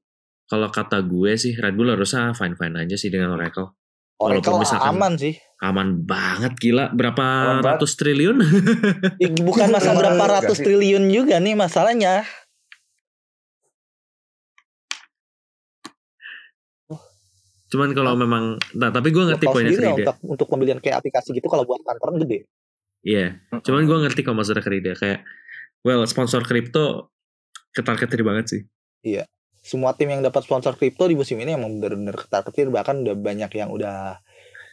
kalau 0.46 0.70
kata 0.70 1.02
gue 1.02 1.32
sih 1.36 1.58
Red 1.58 1.74
Bull 1.74 1.92
harusnya 1.92 2.32
fine-fine 2.38 2.86
aja 2.86 2.96
sih 2.96 3.10
dengan 3.10 3.34
Oracle. 3.34 3.74
Oracle 4.22 4.62
misalkan 4.62 4.94
aman 4.94 5.14
sih. 5.18 5.34
Aman 5.62 6.06
banget 6.06 6.54
gila. 6.62 6.94
Berapa 6.94 7.26
aman 7.58 7.66
ratus 7.66 7.92
banget. 7.98 8.02
triliun? 8.06 8.38
Bukan 9.42 9.68
masa 9.74 9.98
berapa 9.98 10.24
ratus 10.40 10.58
triliun 10.62 11.10
juga 11.10 11.42
nih 11.42 11.58
masalahnya. 11.58 12.22
Cuman 17.72 17.96
kalau 17.96 18.20
memang, 18.20 18.60
nah 18.76 18.92
tapi 18.92 19.16
gue 19.16 19.24
ngerti 19.32 19.48
poinnya 19.48 19.72
Krida. 19.72 19.96
Untuk, 19.96 20.18
untuk 20.28 20.48
pembelian 20.52 20.84
kayak 20.84 21.00
aplikasi 21.00 21.32
gitu 21.32 21.48
kalau 21.48 21.64
buat 21.64 21.80
kantoran 21.88 22.20
gede. 22.20 22.44
Iya, 23.02 23.40
yeah. 23.40 23.62
cuman 23.64 23.88
gue 23.88 23.98
ngerti 24.06 24.28
kalau 24.28 24.44
maksudnya 24.44 24.60
Krida 24.60 24.92
kayak, 24.94 25.24
well 25.82 26.04
sponsor 26.04 26.44
kripto 26.44 27.16
ketar-ketir 27.72 28.28
banget 28.28 28.46
sih. 28.52 28.62
Iya 29.08 29.24
semua 29.62 29.94
tim 29.94 30.10
yang 30.10 30.26
dapat 30.26 30.42
sponsor 30.42 30.74
kripto 30.74 31.06
di 31.06 31.14
musim 31.14 31.38
ini 31.38 31.54
emang 31.54 31.78
benar-benar 31.78 32.18
ketar-ketir 32.18 32.74
bahkan 32.74 33.06
udah 33.06 33.14
banyak 33.14 33.52
yang 33.54 33.70
udah 33.70 34.18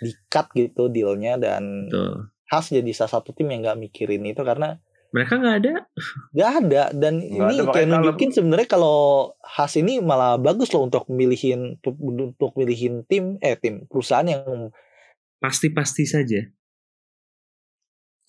di 0.01 0.17
cut 0.33 0.49
gitu 0.57 0.89
dealnya 0.89 1.37
dan 1.37 1.93
Betul. 1.93 2.33
khas 2.49 2.73
jadi 2.73 2.91
salah 2.97 3.21
satu 3.21 3.37
tim 3.37 3.53
yang 3.53 3.69
nggak 3.69 3.79
mikirin 3.79 4.25
itu 4.25 4.41
karena 4.43 4.81
Mereka 5.09 5.41
nggak 5.41 5.57
ada. 5.65 5.75
Nggak 6.37 6.51
ada 6.53 6.83
dan 6.93 7.25
gak 7.25 7.49
ini 7.49 7.57
ada, 7.65 7.73
kayak 7.73 7.89
nunjukin 7.89 8.29
sebenarnya 8.29 8.69
kalau 8.69 9.33
Has 9.41 9.73
ini 9.81 10.05
malah 10.05 10.37
bagus 10.37 10.69
loh 10.69 10.85
untuk 10.85 11.09
milihin 11.09 11.81
untuk 11.81 12.53
milihin 12.61 13.09
tim 13.09 13.41
eh 13.41 13.57
tim 13.57 13.89
perusahaan 13.89 14.29
yang 14.29 14.69
pasti-pasti 15.41 16.05
saja 16.05 16.45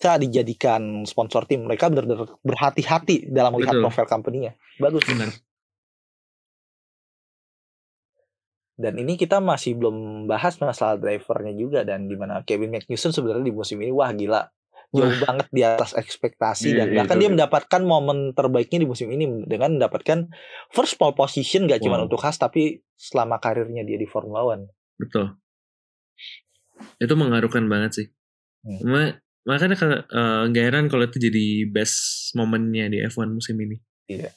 bisa 0.00 0.16
dijadikan 0.16 1.04
sponsor 1.04 1.44
tim. 1.44 1.68
Mereka 1.68 1.92
benar-benar 1.92 2.40
berhati-hati 2.40 3.28
dalam 3.28 3.52
melihat 3.52 3.76
Betul. 3.76 3.84
profil 3.92 4.06
company-nya. 4.08 4.52
Bagus. 4.80 5.04
Benar. 5.04 5.28
Dan 8.80 8.96
ini 8.96 9.20
kita 9.20 9.44
masih 9.44 9.76
belum 9.76 10.24
bahas 10.24 10.56
masalah 10.56 10.96
drivernya 10.96 11.52
juga 11.52 11.84
dan 11.84 12.08
di 12.08 12.16
mana 12.16 12.40
Kevin 12.48 12.72
McNewson 12.72 13.12
sebenarnya 13.12 13.44
di 13.44 13.54
musim 13.54 13.76
ini 13.84 13.92
wah 13.92 14.08
gila 14.16 14.48
jauh 14.90 15.16
banget 15.22 15.46
di 15.54 15.62
atas 15.62 15.94
ekspektasi 15.94 16.74
yeah, 16.74 16.82
dan 16.82 16.86
iya, 16.90 16.96
bahkan 16.98 17.16
dia 17.22 17.30
mendapatkan 17.30 17.82
momen 17.86 18.34
terbaiknya 18.34 18.82
di 18.82 18.88
musim 18.90 19.06
ini 19.14 19.46
dengan 19.46 19.78
mendapatkan 19.78 20.26
first 20.74 20.98
pole 20.98 21.14
position 21.14 21.70
gak 21.70 21.78
wow. 21.78 21.86
cuma 21.86 21.96
untuk 22.02 22.18
khas 22.18 22.42
tapi 22.42 22.82
selama 22.98 23.38
karirnya 23.38 23.86
dia 23.86 23.94
di 23.94 24.10
Formula 24.10 24.42
One. 24.42 24.66
Betul. 24.98 25.38
Itu 26.98 27.14
mengharukan 27.14 27.70
banget 27.70 27.90
sih. 28.02 28.06
Hmm. 28.66 29.14
Makanya 29.46 29.78
uh, 30.10 30.50
gak 30.50 30.64
heran 30.66 30.90
kalau 30.90 31.06
itu 31.06 31.22
jadi 31.22 31.70
best 31.70 32.34
momennya 32.34 32.90
di 32.90 32.98
F1 33.06 33.30
musim 33.30 33.56
ini. 33.62 33.78
Iya. 34.10 34.34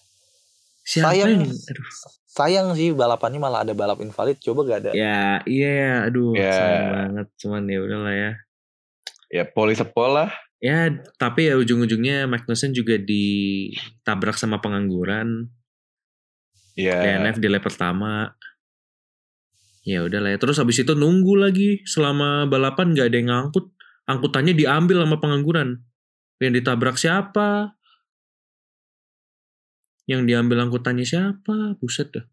Siapa 0.83 1.15
sayang, 1.15 1.47
yang, 1.47 1.47
aduh. 1.47 1.87
sayang 2.27 2.67
sih 2.75 2.91
balapannya 2.91 3.39
malah 3.39 3.63
ada 3.63 3.71
balap 3.71 4.03
invalid. 4.03 4.35
Coba 4.43 4.67
gak 4.67 4.79
ada. 4.83 4.91
Ya, 4.91 5.39
iya, 5.47 5.71
ya, 5.71 5.93
aduh, 6.11 6.35
ya. 6.35 6.51
sayang 6.51 6.87
banget. 6.91 7.27
Cuman 7.39 7.63
ya 7.71 7.79
udahlah 7.79 8.13
ya. 8.13 8.31
Ya, 9.31 9.43
poli 9.47 9.73
sepol 9.73 10.11
lah. 10.11 10.29
Ya, 10.59 10.91
tapi 11.19 11.51
ya 11.51 11.59
ujung-ujungnya 11.59 12.27
Magnussen 12.27 12.75
juga 12.75 12.99
ditabrak 12.99 14.35
sama 14.35 14.59
pengangguran. 14.59 15.51
Iya. 16.75 16.99
DNF 16.99 17.39
di 17.39 17.47
lap 17.47 17.63
pertama. 17.63 18.35
Ya 19.83 20.03
udahlah 20.03 20.35
ya. 20.35 20.39
Terus 20.39 20.59
habis 20.59 20.79
itu 20.79 20.95
nunggu 20.95 21.35
lagi 21.35 21.83
selama 21.87 22.47
balapan 22.47 22.95
gak 22.95 23.07
ada 23.11 23.17
yang 23.19 23.29
ngangkut. 23.31 23.71
Angkutannya 24.03 24.51
diambil 24.55 25.03
sama 25.03 25.17
pengangguran. 25.19 25.79
Yang 26.43 26.63
ditabrak 26.63 26.95
siapa? 26.99 27.75
Yang 30.09 30.21
diambil 30.27 30.67
angkutannya 30.67 31.07
siapa? 31.07 31.79
Buset 31.79 32.11
dah. 32.11 32.25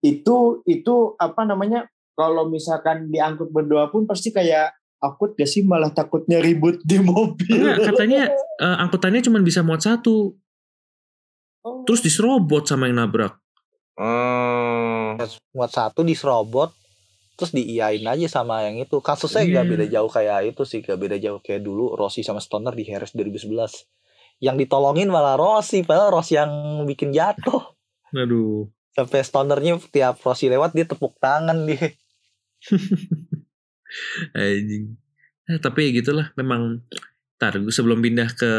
Itu 0.00 0.62
itu 0.64 1.18
apa 1.18 1.42
namanya? 1.42 1.90
Kalau 2.14 2.46
misalkan 2.46 3.08
diangkut 3.08 3.48
berdua 3.48 3.88
pun 3.88 4.04
pasti 4.04 4.28
kayak 4.28 4.76
akut 5.00 5.32
gak 5.32 5.48
sih 5.48 5.64
malah 5.64 5.90
takutnya 5.90 6.38
ribut 6.38 6.84
di 6.84 7.00
mobil. 7.00 7.48
Enggak, 7.48 7.96
katanya 7.96 8.28
uh, 8.60 8.76
angkutannya 8.84 9.24
cuma 9.24 9.40
bisa 9.40 9.64
muat 9.64 9.80
satu. 9.80 10.36
Oh. 11.64 11.84
Terus 11.88 12.04
diserobot 12.04 12.68
sama 12.68 12.92
yang 12.92 13.00
nabrak. 13.00 13.40
Hmm. 13.96 15.16
Muat 15.56 15.72
satu 15.72 16.04
diserobot, 16.04 16.72
terus 17.36 17.52
diiyain 17.56 18.04
aja 18.04 18.28
sama 18.28 18.68
yang 18.68 18.76
itu. 18.80 19.00
Kasusnya 19.00 19.44
yeah. 19.48 19.60
gak 19.60 19.66
beda 19.72 19.86
jauh 19.88 20.10
kayak 20.12 20.52
itu 20.52 20.62
sih, 20.68 20.84
gak 20.84 21.00
beda 21.00 21.16
jauh 21.16 21.40
kayak 21.40 21.64
dulu 21.64 21.96
Rossi 21.96 22.20
sama 22.20 22.44
Stoner 22.44 22.76
di 22.76 22.84
Harris 22.84 23.16
2011 23.16 23.99
yang 24.40 24.56
ditolongin 24.56 25.12
malah 25.12 25.36
Rossi 25.36 25.84
padahal 25.84 26.16
Rossi 26.16 26.40
yang 26.40 26.50
bikin 26.88 27.12
jatuh. 27.12 27.76
Aduh. 28.16 28.66
Sampai 28.96 29.22
stonernya 29.22 29.76
tiap 29.92 30.18
Rossi 30.24 30.48
lewat 30.48 30.72
dia 30.72 30.88
tepuk 30.88 31.20
tangan 31.20 31.68
dia. 31.68 31.92
Anjing. 34.36 34.96
Eh, 35.46 35.58
tapi 35.60 35.90
ya 35.90 36.00
gitulah 36.00 36.32
memang 36.40 36.80
tar 37.36 37.56
sebelum 37.68 38.00
pindah 38.00 38.32
ke 38.32 38.52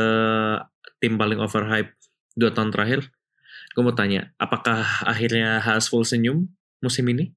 tim 1.02 1.18
paling 1.18 1.42
overhype 1.42 1.94
dua 2.34 2.52
tahun 2.52 2.74
terakhir 2.74 3.08
gue 3.72 3.84
mau 3.86 3.96
tanya 3.96 4.36
apakah 4.36 4.84
akhirnya 5.08 5.64
Haas 5.64 5.88
full 5.88 6.04
senyum 6.04 6.52
musim 6.84 7.08
ini? 7.08 7.32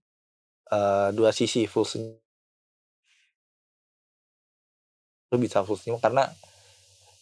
Uh, 0.66 1.14
dua 1.14 1.30
sisi 1.30 1.70
full 1.70 1.86
senyum. 1.86 2.18
Lu 5.30 5.36
bisa 5.38 5.62
full 5.62 5.78
senyum 5.78 6.02
karena 6.02 6.26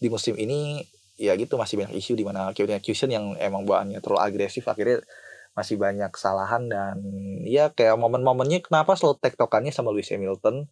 di 0.01 0.09
musim 0.09 0.33
ini 0.41 0.81
ya 1.23 1.39
gitu 1.39 1.55
masih 1.55 1.79
banyak 1.79 1.95
isu 1.95 2.19
di 2.19 2.27
mana 2.27 2.51
Kevin 2.51 2.83
Atkinson 2.83 3.15
yang 3.15 3.39
emang 3.39 3.63
bawaannya 3.63 4.03
terlalu 4.03 4.27
agresif 4.27 4.67
akhirnya 4.67 5.07
masih 5.55 5.79
banyak 5.79 6.11
kesalahan 6.11 6.67
dan 6.67 6.99
ya 7.47 7.71
kayak 7.71 7.95
momen-momennya 7.95 8.65
kenapa 8.67 8.99
selalu 8.99 9.23
tektokannya 9.23 9.71
sama 9.71 9.95
Lewis 9.95 10.11
Hamilton. 10.11 10.67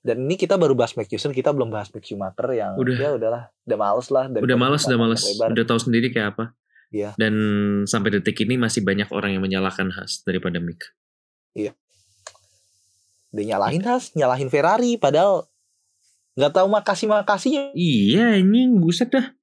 Dan 0.00 0.24
ini 0.24 0.40
kita 0.40 0.56
baru 0.56 0.72
bahas 0.72 0.96
McPherson 0.96 1.36
kita 1.36 1.52
belum 1.52 1.68
bahas 1.68 1.92
Mick 1.92 2.08
Schumacher 2.08 2.48
yang 2.56 2.72
udah. 2.72 2.96
ya 2.96 3.10
udahlah 3.20 3.42
udah 3.68 3.78
males 3.78 4.08
lah 4.08 4.32
dan 4.32 4.40
udah 4.40 4.56
males 4.56 4.82
udah 4.88 4.96
males. 4.96 5.22
lebar. 5.28 5.52
udah 5.52 5.66
tahu 5.68 5.80
sendiri 5.80 6.08
kayak 6.08 6.28
apa. 6.36 6.44
Iya. 6.88 7.12
Dan 7.20 7.34
sampai 7.84 8.18
detik 8.18 8.40
ini 8.48 8.56
masih 8.56 8.80
banyak 8.80 9.12
orang 9.12 9.36
yang 9.36 9.44
menyalahkan 9.44 9.92
Haas 9.92 10.24
daripada 10.24 10.56
Mick. 10.56 10.80
Iya. 11.52 11.76
Dia 13.30 13.44
nyalahin 13.54 13.84
Haas 13.84 14.16
nyalahin 14.16 14.48
Ferrari 14.48 14.96
padahal 14.96 15.46
nggak 16.40 16.52
tahu 16.56 16.66
makasih 16.72 17.06
makasihnya 17.10 17.64
iya 17.76 18.38
anjing 18.38 18.80
buset 18.80 19.12
dah 19.12 19.36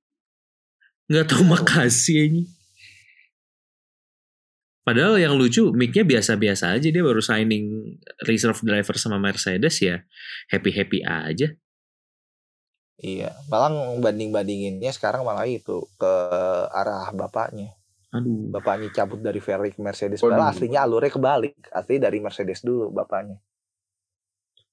nggak 1.08 1.28
tahu 1.28 1.43
makasih 1.47 2.32
ini. 2.32 2.43
Padahal 4.88 5.20
yang 5.20 5.36
lucu, 5.36 5.76
mic-nya 5.76 6.08
biasa-biasa 6.08 6.80
aja. 6.80 6.88
Dia 6.88 7.03
baru 7.03 7.20
signing 7.20 7.99
reserve 8.24 8.64
driver 8.64 8.95
sama 8.95 9.20
Mercedes 9.20 9.84
ya. 9.84 9.99
Happy-happy 10.47 11.03
aja. 11.03 11.51
Iya, 12.97 13.36
malah 13.51 13.99
banding-bandinginnya 13.99 14.95
sekarang 14.95 15.28
malah 15.28 15.43
itu 15.43 15.84
ke 15.99 16.14
arah 16.72 17.12
bapaknya. 17.12 17.76
Aduh. 18.16 18.47
Bapaknya 18.47 18.88
cabut 18.95 19.20
dari 19.20 19.43
Ferrari 19.43 19.76
ke 19.76 19.84
Mercedes. 19.84 20.24
Padahal 20.24 20.55
aslinya 20.55 20.88
alurnya 20.88 21.12
kebalik. 21.12 21.68
Asli 21.68 21.99
dari 21.99 22.24
Mercedes 22.24 22.64
dulu 22.64 22.88
bapaknya. 22.89 23.43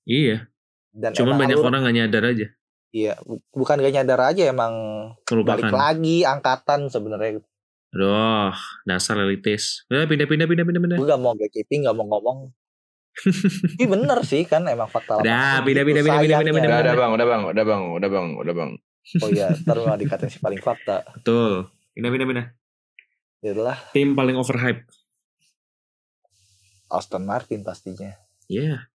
Iya. 0.07 0.47
Dan 0.95 1.11
Cuman 1.11 1.43
banyak 1.43 1.59
alur, 1.59 1.69
orang 1.75 1.91
gak 1.91 1.97
nyadar 1.99 2.25
aja. 2.31 2.47
Iya, 2.95 3.19
bukan 3.51 3.83
gak 3.83 3.91
nyadar 3.91 4.21
aja 4.31 4.47
emang 4.47 4.73
Kelupakan. 5.27 5.59
balik 5.59 5.75
lagi 5.75 6.23
angkatan 6.23 6.87
sebenarnya. 6.87 7.43
Aduh, 7.91 8.55
dasar 8.87 9.19
elitis. 9.19 9.83
Udah 9.91 10.07
pindah 10.07 10.31
pindah 10.31 10.47
pindah 10.47 10.63
pindah 10.63 10.83
pindah. 10.87 10.99
Gue 11.03 11.09
gak 11.11 11.19
mau 11.19 11.35
gatekeeping, 11.35 11.91
gak 11.91 11.97
mau 11.99 12.07
ngomong. 12.07 12.55
Ini 13.79 13.87
bener 13.91 14.23
sih 14.23 14.47
kan 14.47 14.67
emang 14.71 14.87
fakta 14.91 15.19
Udah, 15.19 15.63
pindah 15.67 15.83
pindah 15.83 16.03
pindah 16.07 16.23
pindah 16.23 16.39
pindah 16.39 16.55
pindah. 16.55 16.71
Udah 16.71 16.95
bang, 16.95 17.11
udah 17.11 17.27
bang, 17.27 17.43
udah 17.51 17.65
bang, 17.67 17.83
udah 17.99 18.09
bang, 18.15 18.27
udah 18.39 18.55
bang. 18.55 18.71
Oh 19.23 19.29
iya, 19.31 19.47
ntar 19.67 19.77
malah 19.83 19.99
dikatain 19.99 20.31
si 20.31 20.39
paling 20.39 20.63
fakta. 20.63 21.03
Betul. 21.19 21.67
Pindah 21.99 22.11
pindah 22.15 22.27
pindah. 22.31 22.47
Ya 23.43 23.51
udahlah. 23.59 23.79
Tim 23.91 24.15
paling 24.15 24.39
overhype. 24.39 24.87
Aston 26.95 27.27
Martin 27.27 27.67
pastinya. 27.67 28.15
Iya. 28.47 28.87
Yeah. 28.87 28.94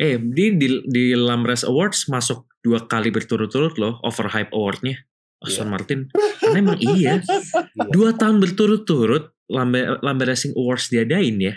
Eh, 0.00 0.16
di, 0.16 0.56
di 0.56 0.80
di 0.88 1.04
Lamres 1.12 1.60
Awards 1.68 2.08
masuk 2.08 2.48
dua 2.64 2.88
kali 2.88 3.12
berturut-turut 3.12 3.76
loh 3.76 4.00
overhype 4.00 4.48
awardnya 4.56 4.96
Aston 5.44 5.68
yeah. 5.68 5.72
Martin. 5.72 6.00
Karena 6.40 6.58
emang 6.60 6.78
iya. 6.80 7.20
iya. 7.20 7.84
Dua 7.92 8.16
tahun 8.16 8.40
berturut-turut 8.40 9.36
Lambe, 9.52 10.00
Lambe 10.00 10.24
Racing 10.24 10.56
Awards 10.56 10.88
diadain 10.88 11.36
ya. 11.36 11.54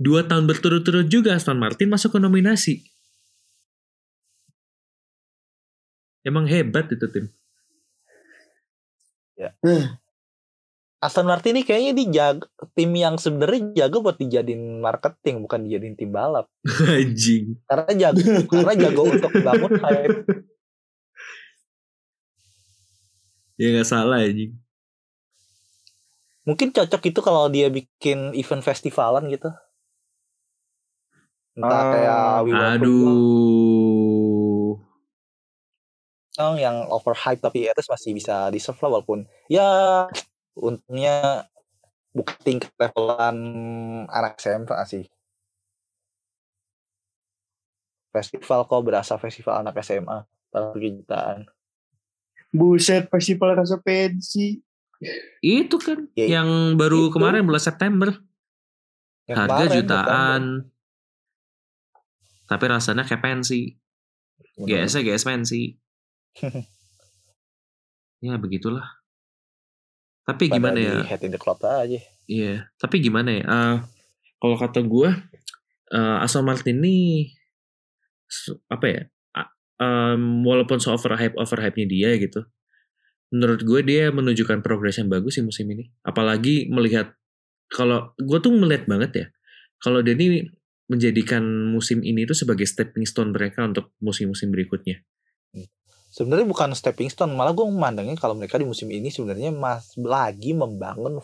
Dua 0.00 0.24
tahun 0.24 0.48
berturut-turut 0.48 1.08
juga 1.08 1.36
Aston 1.36 1.60
Martin 1.60 1.88
masuk 1.88 2.16
ke 2.16 2.18
nominasi. 2.20 2.84
Emang 6.20 6.44
hebat 6.44 6.92
itu 6.92 7.08
tim. 7.08 7.32
Ya 9.40 9.56
Aston 11.00 11.24
Martin 11.24 11.56
ini 11.56 11.64
kayaknya 11.64 11.92
dijaga 11.96 12.44
tim 12.76 12.92
yang 12.92 13.16
sebenarnya 13.16 13.72
jago 13.72 14.04
buat 14.04 14.20
dijadiin 14.20 14.84
marketing 14.84 15.40
bukan 15.40 15.64
dijadiin 15.64 15.96
tim 15.96 16.12
balap. 16.12 16.52
Anjing. 16.84 17.56
Karena 17.64 17.92
jago 17.96 18.20
karena 18.52 18.74
jago 18.76 19.02
untuk 19.08 19.32
bangun 19.32 19.72
hype. 19.80 20.44
Ya 23.60 23.76
nggak 23.76 23.88
salah 23.88 24.24
anjing. 24.24 24.56
Mungkin 26.48 26.72
cocok 26.72 27.12
itu 27.12 27.20
kalau 27.20 27.52
dia 27.52 27.68
bikin 27.68 28.32
event 28.32 28.64
festivalan 28.64 29.28
gitu. 29.28 29.52
Entah 31.52 31.82
uh, 31.84 31.92
kayak 31.92 32.40
Wiwa 32.48 32.64
Aduh. 32.80 34.80
Yang 36.40 36.52
yang 36.56 36.76
overhype 36.88 37.44
tapi 37.44 37.68
ya, 37.68 37.76
masih 37.76 38.16
bisa 38.16 38.48
di 38.48 38.56
lah 38.56 38.76
walaupun 38.80 39.28
ya 39.52 39.68
untungnya 40.60 41.48
bukan 42.12 42.36
tingkat 42.44 42.72
levelan 42.76 43.38
anak 44.06 44.36
SMP 44.36 44.76
sih. 44.86 45.04
Festival 48.10 48.66
kok 48.66 48.82
berasa 48.82 49.14
festival 49.16 49.62
anak 49.64 49.80
SMA 49.80 50.26
pada 50.50 50.74
jutaan 50.74 51.46
buset 52.50 53.06
festival 53.08 53.54
rasa 53.54 53.78
pensi. 53.78 54.58
Itu 55.40 55.80
kan 55.80 56.10
ya, 56.12 56.38
yang 56.38 56.76
baru 56.76 57.08
itu. 57.08 57.14
kemarin 57.16 57.46
bulan 57.46 57.62
September. 57.62 58.10
Yang 59.24 59.38
harga 59.38 59.54
kemarin, 59.54 59.76
jutaan. 59.78 60.42
Tapi 62.50 62.64
rasanya 62.66 63.06
kayak 63.06 63.22
pensi. 63.22 63.78
GS 64.60 65.00
GS 65.00 65.24
pensi. 65.24 65.62
Ya 68.20 68.36
begitulah 68.36 68.99
tapi 70.26 70.48
Pada 70.48 70.56
gimana 70.56 70.78
ya? 70.78 70.94
head 71.06 71.22
in 71.24 71.32
the 71.34 71.40
club 71.40 71.58
aja. 71.62 72.00
Iya 72.30 72.68
tapi 72.76 73.02
gimana 73.02 73.30
ya? 73.34 73.44
Uh, 73.46 73.76
kalau 74.40 74.56
kata 74.56 74.80
gue 74.84 75.10
uh, 75.96 76.24
Aston 76.24 76.46
Martin 76.46 76.80
ini 76.80 77.28
apa 78.70 78.86
ya? 78.86 79.02
Um, 79.80 80.44
walaupun 80.44 80.76
so 80.76 80.92
over 80.92 81.16
hype 81.16 81.32
over 81.40 81.56
hype 81.56 81.72
nya 81.80 81.88
dia 81.88 82.12
gitu 82.20 82.44
menurut 83.32 83.64
gue 83.64 83.80
dia 83.86 84.12
menunjukkan 84.12 84.60
progres 84.60 84.98
yang 85.00 85.08
bagus 85.08 85.38
sih 85.38 85.44
musim 85.46 85.70
ini. 85.70 85.88
Apalagi 86.04 86.68
melihat 86.68 87.14
kalau 87.70 88.12
gue 88.18 88.38
tuh 88.42 88.52
melihat 88.52 88.90
banget 88.90 89.10
ya 89.14 89.26
kalau 89.80 90.02
dia 90.04 90.18
ini 90.18 90.44
menjadikan 90.90 91.42
musim 91.70 92.02
ini 92.02 92.26
itu 92.26 92.34
sebagai 92.34 92.66
stepping 92.66 93.06
stone 93.06 93.30
mereka 93.30 93.62
untuk 93.62 93.94
musim-musim 94.02 94.50
berikutnya 94.50 95.00
sebenarnya 96.10 96.46
bukan 96.50 96.74
stepping 96.74 97.06
stone 97.06 97.32
malah 97.38 97.54
gue 97.54 97.62
memandangnya 97.62 98.18
kalau 98.18 98.34
mereka 98.34 98.58
di 98.58 98.66
musim 98.66 98.90
ini 98.90 99.08
sebenarnya 99.08 99.54
mas 99.54 99.94
lagi 99.94 100.50
membangun 100.50 101.22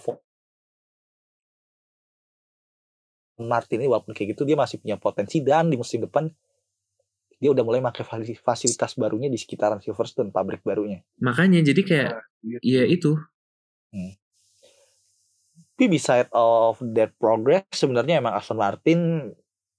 Martin 3.42 3.84
ini 3.84 3.90
walaupun 3.90 4.16
kayak 4.16 4.32
gitu 4.32 4.48
dia 4.48 4.56
masih 4.56 4.80
punya 4.80 4.96
potensi 4.96 5.44
dan 5.44 5.68
di 5.68 5.76
musim 5.76 6.00
depan 6.00 6.30
dia 7.36 7.52
udah 7.52 7.64
mulai 7.68 7.84
pakai 7.84 8.32
fasilitas 8.40 8.96
barunya 8.96 9.28
di 9.28 9.36
sekitaran 9.36 9.76
Silverstone 9.76 10.32
pabrik 10.32 10.64
barunya. 10.64 11.04
Makanya 11.20 11.60
jadi 11.60 11.82
kayak 11.84 12.10
nah, 12.16 12.24
ya 12.64 12.88
itu. 12.88 13.12
Hmm. 13.92 14.12
tapi 15.76 15.92
beside 15.92 16.28
of 16.32 16.80
that 16.96 17.12
progress 17.20 17.64
sebenarnya 17.70 18.24
emang 18.24 18.34
Aston 18.34 18.56
Martin 18.58 19.30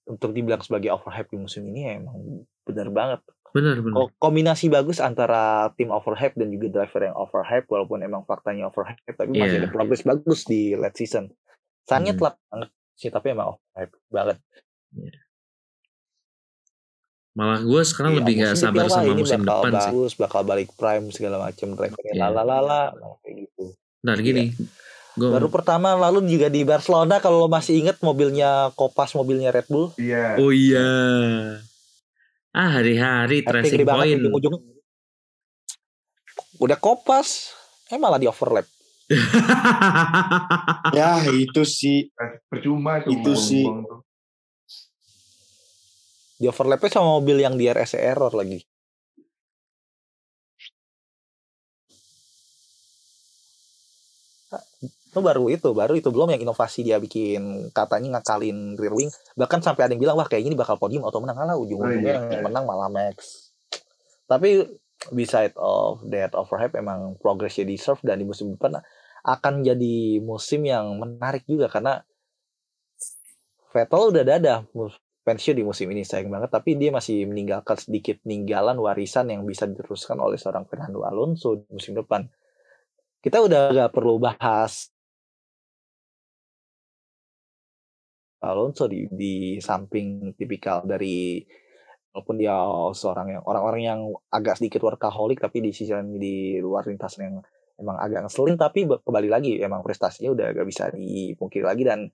untuk 0.08 0.32
dibilang 0.32 0.62
sebagai 0.64 0.94
overhype 0.94 1.28
di 1.28 1.38
musim 1.38 1.66
ini 1.68 1.80
ya 1.86 1.92
emang 1.98 2.46
benar 2.64 2.88
banget 2.88 3.20
Benar, 3.58 3.82
benar. 3.82 4.14
Kombinasi 4.22 4.70
bagus 4.70 5.02
antara 5.02 5.74
tim 5.74 5.90
overhype 5.90 6.38
dan 6.38 6.54
juga 6.54 6.66
driver 6.70 7.10
yang 7.10 7.16
overhype 7.18 7.66
walaupun 7.66 7.98
emang 8.06 8.22
faktanya 8.22 8.70
overhype 8.70 9.02
tapi 9.18 9.34
yeah. 9.34 9.42
masih 9.42 9.58
iya. 9.58 9.62
ada 9.66 9.70
progres 9.74 10.02
bagus 10.06 10.46
di 10.46 10.78
late 10.78 10.94
season. 10.94 11.26
Sangat 11.82 12.14
hmm. 12.14 12.20
telat 12.22 12.36
banget 12.46 12.70
sih 12.94 13.10
tapi 13.10 13.26
emang 13.34 13.58
overhype 13.58 13.94
banget. 14.14 14.38
Yeah. 14.94 15.18
Malah 17.34 17.60
gue 17.66 17.82
sekarang 17.82 18.12
yeah, 18.14 18.18
lebih 18.22 18.34
gak 18.38 18.54
sabar 18.54 18.86
sama 18.86 19.14
musim 19.14 19.42
bakal 19.42 19.62
depan 19.62 19.72
bagus, 19.74 20.10
sih. 20.14 20.18
bakal 20.22 20.40
balik 20.46 20.68
prime 20.78 21.06
segala 21.10 21.36
macam 21.42 21.68
drivernya 21.74 22.14
yeah. 22.14 22.30
lalalala 22.30 22.94
kayak 23.26 23.34
gitu. 23.42 23.74
Nah 24.06 24.14
gini, 24.22 24.54
yeah. 24.54 24.86
Gua... 25.18 25.34
Baru 25.34 25.50
pertama 25.50 25.98
lalu 25.98 26.30
juga 26.30 26.46
di 26.46 26.62
Barcelona 26.62 27.18
kalau 27.18 27.42
lo 27.42 27.48
masih 27.50 27.82
inget 27.82 27.98
mobilnya 28.06 28.70
Kopas 28.78 29.18
mobilnya 29.18 29.50
Red 29.50 29.66
Bull. 29.66 29.90
Iya. 29.98 30.38
Oh 30.38 30.54
iya. 30.54 30.86
Ah 32.52 32.80
hari-hari 32.80 33.44
tracing 33.44 33.84
point. 33.84 34.20
Ujung 34.20 34.34
-ujung. 34.34 34.56
Udah 36.58 36.78
kopas, 36.80 37.54
eh 37.92 37.98
malah 38.00 38.18
di 38.18 38.26
overlap. 38.26 38.66
ya 40.98 41.24
itu 41.32 41.64
sih 41.64 42.12
percuma 42.50 43.00
itu, 43.00 43.16
itu 43.16 43.32
sih. 43.38 43.64
Di 46.38 46.46
overlapnya 46.46 46.92
sama 46.92 47.18
mobil 47.18 47.40
yang 47.40 47.56
di 47.56 47.66
RS 47.66 47.96
error 47.96 48.30
lagi. 48.36 48.60
Itu 55.18 55.26
baru 55.26 55.44
itu 55.50 55.68
baru 55.74 55.94
itu. 55.98 56.08
Belum 56.14 56.30
yang 56.30 56.40
inovasi 56.40 56.86
dia 56.86 57.02
bikin 57.02 57.74
katanya 57.74 58.18
ngakalin 58.18 58.78
rear 58.78 58.94
wing. 58.94 59.10
Bahkan 59.34 59.60
sampai 59.60 59.90
ada 59.90 59.92
yang 59.92 60.02
bilang 60.02 60.16
wah 60.16 60.30
kayak 60.30 60.46
gini 60.46 60.54
bakal 60.54 60.78
podium 60.78 61.02
atau 61.04 61.18
menang. 61.18 61.42
Lah 61.42 61.58
ujung-ujungnya 61.58 62.14
oh, 62.14 62.22
iya. 62.30 62.32
yang 62.38 62.42
menang 62.46 62.64
malah 62.64 62.86
Max. 62.86 63.50
Tapi 64.30 64.64
beside 65.10 65.54
of 65.58 66.02
that 66.06 66.34
overhype 66.38 66.78
emang 66.78 67.18
progresnya 67.18 67.66
deserve 67.66 68.02
dan 68.02 68.18
di 68.18 68.26
musim 68.26 68.54
depan 68.54 68.82
akan 69.26 69.66
jadi 69.66 70.22
musim 70.22 70.66
yang 70.66 70.94
menarik 70.98 71.42
juga 71.46 71.66
karena 71.70 72.02
Vettel 73.68 74.10
udah 74.10 74.24
ada 74.24 74.64
pensiun 75.28 75.60
di 75.60 75.64
musim 75.64 75.92
ini 75.92 76.00
sayang 76.00 76.32
banget. 76.32 76.48
Tapi 76.48 76.80
dia 76.80 76.88
masih 76.88 77.28
meninggalkan 77.28 77.76
sedikit 77.76 78.16
ninggalan 78.24 78.80
warisan 78.80 79.28
yang 79.28 79.44
bisa 79.44 79.68
diteruskan 79.68 80.16
oleh 80.16 80.40
seorang 80.40 80.64
Fernando 80.64 81.04
Alonso 81.04 81.60
di 81.60 81.68
musim 81.68 81.92
depan. 81.92 82.24
Kita 83.20 83.44
udah 83.44 83.76
gak 83.76 83.92
perlu 83.92 84.16
bahas 84.16 84.88
Alonso 88.42 88.86
di 88.86 89.08
di 89.10 89.58
samping 89.58 90.34
tipikal 90.38 90.86
dari 90.86 91.42
walaupun 92.14 92.36
dia 92.38 92.54
seorang 92.94 93.38
yang 93.38 93.42
orang-orang 93.46 93.82
yang 93.82 94.00
agak 94.30 94.58
sedikit 94.58 94.82
workaholic 94.82 95.38
tapi 95.42 95.62
di 95.62 95.70
sisi 95.70 95.94
di 96.18 96.58
luar 96.58 96.86
lintasan 96.86 97.20
yang 97.26 97.36
emang 97.78 97.96
agak 97.96 98.26
ngeselin 98.26 98.58
tapi 98.58 98.84
kembali 98.84 99.28
lagi 99.30 99.62
emang 99.62 99.86
prestasinya 99.86 100.34
udah 100.34 100.46
gak 100.50 100.66
bisa 100.66 100.90
dipungkiri 100.92 101.64
lagi. 101.64 101.86
Dan 101.86 102.10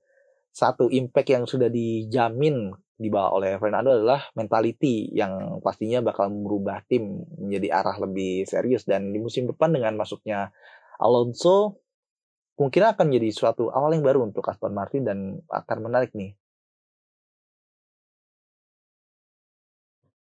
satu 0.54 0.86
impact 0.92 1.28
yang 1.32 1.44
sudah 1.48 1.66
dijamin 1.72 2.70
dibawa 2.94 3.34
oleh 3.34 3.58
Fernando 3.58 3.90
adalah 3.90 4.22
mentality 4.38 5.10
yang 5.10 5.58
pastinya 5.58 5.98
bakal 6.04 6.30
merubah 6.30 6.84
tim 6.86 7.26
menjadi 7.40 7.82
arah 7.82 7.96
lebih 7.98 8.46
serius. 8.46 8.86
Dan 8.86 9.10
di 9.10 9.18
musim 9.18 9.50
depan 9.50 9.72
dengan 9.74 9.98
masuknya 9.98 10.52
Alonso 11.00 11.83
mungkin 12.54 12.82
akan 12.86 13.06
jadi 13.10 13.28
suatu 13.34 13.70
awal 13.70 13.98
yang 13.98 14.04
baru 14.06 14.22
untuk 14.22 14.46
Aston 14.46 14.74
Martin 14.74 15.02
dan 15.02 15.18
akan 15.50 15.78
menarik 15.90 16.14
nih. 16.14 16.38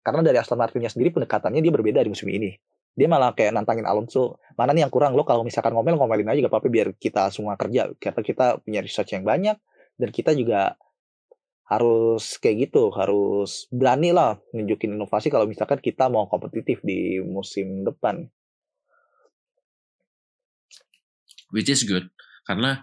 Karena 0.00 0.24
dari 0.24 0.38
Aston 0.40 0.56
Martinnya 0.56 0.88
sendiri 0.88 1.12
pendekatannya 1.12 1.60
dia 1.60 1.72
berbeda 1.74 2.00
di 2.00 2.10
musim 2.10 2.30
ini. 2.32 2.56
Dia 2.96 3.06
malah 3.06 3.36
kayak 3.36 3.54
nantangin 3.54 3.86
Alonso, 3.86 4.42
mana 4.58 4.74
nih 4.74 4.82
yang 4.86 4.92
kurang 4.92 5.14
lo 5.14 5.22
kalau 5.22 5.46
misalkan 5.46 5.70
ngomel 5.76 5.94
ngomelin 5.94 6.26
aja 6.26 6.42
gak 6.42 6.52
apa-apa 6.52 6.68
biar 6.72 6.88
kita 6.96 7.30
semua 7.30 7.54
kerja. 7.54 7.92
Karena 8.00 8.22
kita 8.24 8.46
punya 8.64 8.80
research 8.82 9.14
yang 9.14 9.22
banyak 9.22 9.56
dan 10.00 10.08
kita 10.10 10.34
juga 10.34 10.74
harus 11.70 12.34
kayak 12.42 12.70
gitu, 12.70 12.90
harus 12.90 13.70
berani 13.70 14.10
lah 14.10 14.42
nunjukin 14.50 14.98
inovasi 14.98 15.30
kalau 15.30 15.46
misalkan 15.46 15.78
kita 15.78 16.10
mau 16.10 16.26
kompetitif 16.26 16.82
di 16.82 17.22
musim 17.22 17.86
depan. 17.86 18.26
Which 21.54 21.70
is 21.70 21.86
good 21.86 22.10
karena 22.50 22.82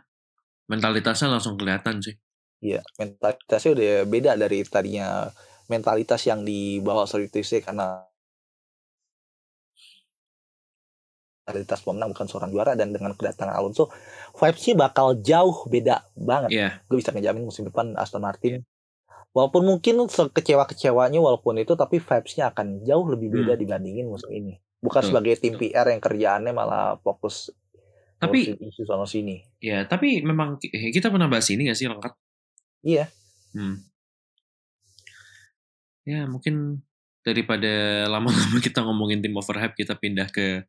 mentalitasnya 0.71 1.27
langsung 1.27 1.59
kelihatan 1.59 1.99
sih. 1.99 2.15
Iya, 2.63 2.79
mentalitasnya 2.95 3.71
udah 3.75 3.91
beda 4.07 4.31
dari 4.39 4.63
tadinya 4.63 5.27
mentalitas 5.67 6.23
yang 6.23 6.47
dibawa 6.47 7.03
Sorry 7.03 7.27
karena 7.59 8.07
mentalitas 11.43 11.79
pemenang 11.83 12.11
bukan 12.15 12.27
seorang 12.27 12.51
juara 12.51 12.75
dan 12.75 12.91
dengan 12.91 13.15
kedatangan 13.15 13.55
Alonso 13.55 13.87
vibes-nya 14.35 14.75
bakal 14.75 15.19
jauh 15.19 15.67
beda 15.67 16.03
banget. 16.15 16.49
Yeah. 16.51 16.71
Gue 16.87 16.99
bisa 16.99 17.11
ngejamin 17.11 17.43
musim 17.43 17.67
depan 17.67 17.95
Aston 17.95 18.23
Martin 18.23 18.63
walaupun 19.31 19.63
mungkin 19.63 20.07
sekecewa-kecewanya 20.07 21.21
walaupun 21.23 21.61
itu 21.61 21.75
tapi 21.79 22.03
vibes-nya 22.03 22.51
akan 22.51 22.83
jauh 22.83 23.07
lebih 23.07 23.31
beda 23.31 23.53
hmm. 23.55 23.61
dibandingin 23.63 24.07
musim 24.11 24.31
ini. 24.31 24.59
Bukan 24.83 24.99
hmm. 25.03 25.09
sebagai 25.11 25.33
tim 25.39 25.55
PR 25.55 25.87
yang 25.87 26.03
kerjaannya 26.03 26.51
malah 26.51 26.99
fokus 26.99 27.53
tapi 28.17 28.57
isu 28.57 28.81
sana 28.81 29.05
sini. 29.05 29.45
Ya, 29.61 29.85
tapi 29.85 30.25
memang 30.25 30.57
eh, 30.61 30.89
kita 30.89 31.13
pernah 31.13 31.29
bahas 31.29 31.45
ini 31.53 31.69
gak 31.69 31.77
sih 31.77 31.85
lengkap? 31.85 32.13
Iya. 32.81 33.05
Hmm. 33.53 33.85
Ya, 36.07 36.25
mungkin 36.25 36.81
daripada 37.21 38.05
lama-lama 38.09 38.57
kita 38.65 38.81
ngomongin 38.81 39.21
tim 39.21 39.37
overhype, 39.37 39.77
kita 39.77 39.93
pindah 39.93 40.31
ke 40.33 40.65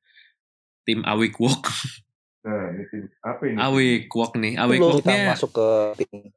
tim 0.85 1.01
Awik 1.05 1.41
Walk. 1.41 1.73
Nah, 2.45 2.73
ini 2.73 2.85
apa 3.25 3.43
ini? 3.49 3.57
Awik 3.57 4.09
Walk 4.13 4.33
nih. 4.37 4.55
Awik 4.57 4.81
Walk 4.81 5.01
kita 5.05 5.15
masuk 5.33 5.51
ke 5.57 5.69
tim, 6.05 6.33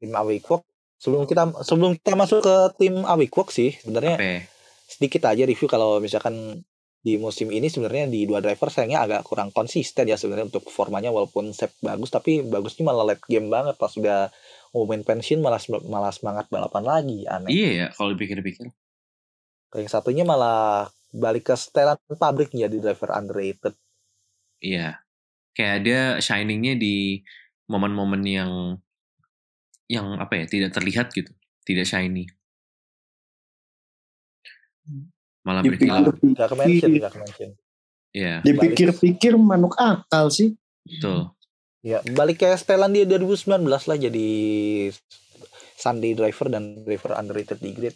tim 0.00 0.12
Awik 0.12 0.44
Walk. 0.48 0.64
Sebelum 0.96 1.28
kita 1.28 1.42
sebelum 1.60 1.92
kita 2.00 2.16
masuk 2.16 2.40
ke 2.40 2.56
tim 2.80 3.04
Awik 3.04 3.32
Walk 3.36 3.52
sih, 3.52 3.76
sebenarnya 3.76 4.46
sedikit 4.86 5.28
aja 5.28 5.44
review 5.44 5.68
kalau 5.68 5.98
misalkan 5.98 6.64
di 7.06 7.22
musim 7.22 7.54
ini 7.54 7.70
sebenarnya 7.70 8.10
di 8.10 8.26
dua 8.26 8.42
driver 8.42 8.66
sayangnya 8.66 9.06
agak 9.06 9.22
kurang 9.22 9.54
konsisten 9.54 10.10
ya 10.10 10.18
sebenarnya 10.18 10.50
untuk 10.50 10.66
performanya 10.66 11.14
walaupun 11.14 11.54
set 11.54 11.70
bagus 11.78 12.10
tapi 12.10 12.42
bagusnya 12.42 12.82
malah 12.82 13.14
late 13.14 13.22
game 13.30 13.46
banget 13.46 13.78
pas 13.78 13.94
sudah 13.94 14.26
momen 14.74 15.06
pensiun 15.06 15.38
malah 15.38 15.62
malah 15.86 16.10
semangat 16.10 16.50
balapan 16.50 16.82
lagi 16.82 17.22
aneh. 17.30 17.46
Iya 17.54 17.70
ya 17.70 17.86
kalau 17.94 18.10
dipikir-pikir. 18.18 18.74
Yang 19.78 19.94
satunya 19.94 20.26
malah 20.26 20.90
balik 21.14 21.46
ke 21.46 21.54
setelan 21.54 21.94
pabrik 22.18 22.50
jadi 22.50 22.74
driver 22.74 23.14
underrated. 23.14 23.78
Iya. 24.58 24.98
Kayak 25.54 25.74
ada 25.86 25.98
shiningnya 26.18 26.74
di 26.74 27.22
momen-momen 27.70 28.22
yang 28.26 28.52
yang 29.86 30.18
apa 30.18 30.42
ya 30.42 30.44
tidak 30.50 30.74
terlihat 30.74 31.14
gitu, 31.14 31.30
tidak 31.62 31.86
shiny 31.86 32.26
malah 35.46 35.62
berkilau. 35.62 36.10
Gak 36.34 36.52
mention, 36.58 36.90
gak 36.98 37.14
mention. 37.14 37.50
Iya. 38.10 38.42
Dipikir-pikir 38.42 39.38
manuk 39.38 39.78
akal 39.78 40.34
sih. 40.34 40.58
Betul. 40.82 41.30
Ya, 41.86 42.02
balik 42.18 42.42
ke 42.42 42.50
setelan 42.58 42.90
dia 42.90 43.06
2019 43.06 43.62
lah 43.62 43.98
jadi 44.00 44.28
Sunday 45.78 46.18
driver 46.18 46.50
dan 46.50 46.82
driver 46.82 47.14
underrated 47.14 47.62
di 47.62 47.70
grid. 47.70 47.94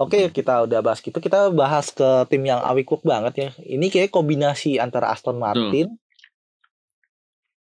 Oke, 0.00 0.32
kita 0.32 0.64
udah 0.64 0.80
bahas 0.80 1.04
gitu. 1.04 1.20
Kita 1.20 1.52
bahas 1.52 1.92
ke 1.92 2.24
tim 2.32 2.44
yang 2.48 2.64
awikuk 2.64 3.04
banget 3.04 3.34
ya. 3.36 3.48
Ini 3.60 3.92
kayak 3.92 4.12
kombinasi 4.12 4.80
antara 4.80 5.12
Aston 5.12 5.36
Martin, 5.36 5.92
Tuh. 5.92 6.00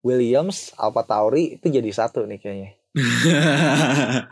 Williams, 0.05 0.73
Alfa 0.77 1.05
Tauri 1.05 1.57
itu 1.57 1.69
jadi 1.69 1.89
satu 1.89 2.25
nih 2.25 2.39
kayaknya. 2.41 2.71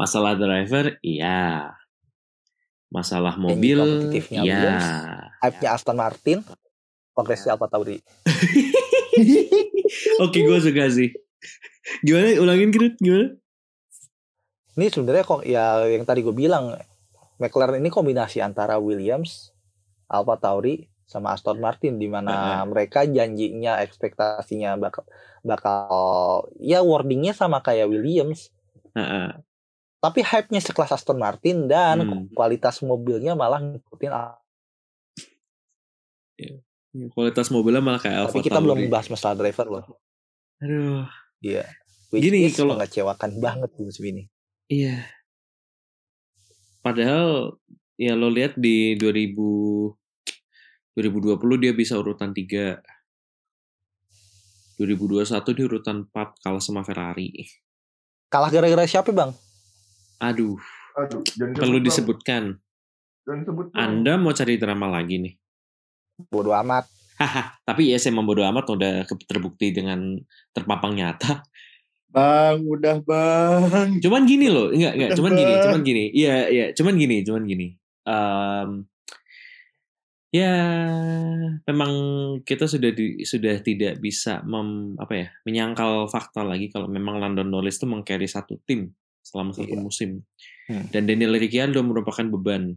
Masalah 0.00 0.36
driver, 0.36 0.96
iya. 1.04 1.72
Masalah 2.92 3.40
mobil, 3.40 3.80
iya. 4.28 4.76
Hype-nya 5.40 5.72
Aston 5.72 5.96
Martin, 5.96 6.44
progresnya 7.16 7.56
Alfa 7.56 7.64
Tauri. 7.72 8.04
Oke, 10.24 10.44
gue 10.44 10.58
suka 10.60 10.92
sih. 10.92 11.08
Gimana? 12.04 12.36
Ulangin 12.36 12.68
Kirut, 12.68 13.00
gimana? 13.00 13.32
Ini 14.76 14.92
sebenarnya 14.92 15.24
kok 15.24 15.40
ya 15.44 15.88
yang 15.88 16.04
tadi 16.04 16.20
gue 16.20 16.32
bilang 16.32 16.76
McLaren 17.40 17.80
ini 17.80 17.88
kombinasi 17.88 18.44
antara 18.44 18.76
Williams, 18.76 19.52
Alfa 20.08 20.36
Tauri 20.36 20.88
sama 21.04 21.36
Aston 21.36 21.60
Martin 21.60 22.00
di 22.00 22.08
mana 22.08 22.32
uh 22.32 22.40
-huh. 22.40 22.72
mereka 22.72 23.04
janjinya 23.04 23.84
ekspektasinya 23.84 24.80
bakal 24.80 25.04
bakal 25.44 26.48
ya 26.56 26.80
wordingnya 26.80 27.36
sama 27.36 27.60
kayak 27.60 27.88
Williams. 27.88 28.48
Uh 28.96 29.00
-huh. 29.00 29.28
Tapi 30.02 30.20
hype-nya 30.26 30.58
sekelas 30.58 30.98
Aston 30.98 31.14
Martin 31.14 31.70
dan 31.70 32.02
hmm. 32.02 32.34
kualitas 32.34 32.82
mobilnya 32.82 33.38
malah 33.38 33.62
ngikutin 33.62 34.10
yeah. 36.42 36.58
Kualitas 37.14 37.54
mobilnya 37.54 37.78
malah 37.78 38.02
kayak 38.02 38.26
Alfa 38.26 38.34
Tapi 38.34 38.50
kita 38.50 38.58
Tauri. 38.58 38.66
belum 38.66 38.78
bahas 38.90 39.06
masalah 39.06 39.38
driver 39.38 39.66
loh. 39.70 39.84
Aduh. 40.58 41.06
Iya. 41.38 41.62
Yeah. 42.10 42.18
Gini 42.18 42.50
kalau 42.50 42.74
ngecewakan 42.76 43.38
banget 43.38 43.70
di 43.78 43.82
musim 43.86 44.04
ini. 44.10 44.22
Iya. 44.66 45.06
Padahal 46.82 47.56
ya 47.94 48.18
lo 48.18 48.26
lihat 48.26 48.58
di 48.58 48.98
2000 48.98 49.38
2020 50.98 51.62
dia 51.62 51.72
bisa 51.72 51.94
urutan 51.94 52.34
3. 52.34 52.82
2021 54.82 55.30
di 55.54 55.62
urutan 55.62 56.10
4 56.10 56.42
kalah 56.42 56.58
sama 56.58 56.82
Ferrari. 56.82 57.30
Kalah 58.26 58.50
gara-gara 58.50 58.82
siapa, 58.82 59.14
Bang? 59.14 59.30
Aduh. 60.22 60.54
Aduh, 60.92 61.24
perlu 61.58 61.82
disebutkan. 61.82 62.54
Jangan 63.26 63.40
sebut 63.46 63.66
Anda 63.74 64.18
mau 64.20 64.30
cari 64.30 64.54
drama 64.60 64.86
lagi 64.86 65.18
nih. 65.18 65.34
Bodoh 66.30 66.54
amat. 66.62 66.86
Tapi 67.68 67.90
ya 67.94 67.98
saya 67.98 68.14
membodoh 68.14 68.46
amat 68.46 68.66
udah 68.70 69.06
terbukti 69.26 69.74
dengan 69.74 70.18
terpapang 70.54 70.94
nyata. 70.94 71.42
Bang, 72.12 72.60
udah 72.68 73.00
bang. 73.00 73.98
Cuman 74.04 74.28
gini 74.28 74.52
loh, 74.52 74.68
enggak 74.68 74.92
enggak, 75.00 75.10
cuman 75.16 75.32
gini, 75.32 75.54
cuman 75.64 75.80
gini. 75.80 76.04
Iya, 76.12 76.36
iya, 76.52 76.66
cuman 76.76 76.94
gini, 77.00 77.16
cuman 77.24 77.42
gini. 77.48 77.66
Um, 78.04 78.68
ya 80.28 80.52
memang 81.64 81.92
kita 82.44 82.68
sudah 82.68 82.92
di, 82.92 83.24
sudah 83.24 83.64
tidak 83.64 83.96
bisa 83.96 84.44
mem, 84.44 84.92
apa 85.00 85.12
ya 85.16 85.26
menyangkal 85.48 86.04
fakta 86.12 86.44
lagi 86.44 86.68
kalau 86.68 86.84
memang 86.84 87.16
London 87.16 87.48
Norris 87.48 87.80
itu 87.80 87.88
mengcarry 87.88 88.28
satu 88.28 88.60
tim 88.68 88.92
selama 89.22 89.54
satu 89.54 89.74
iya. 89.74 89.82
musim 89.82 90.10
hmm. 90.68 90.90
dan 90.90 91.06
Daniel 91.06 91.38
Ricciardo 91.38 91.80
merupakan 91.82 92.26
beban 92.26 92.76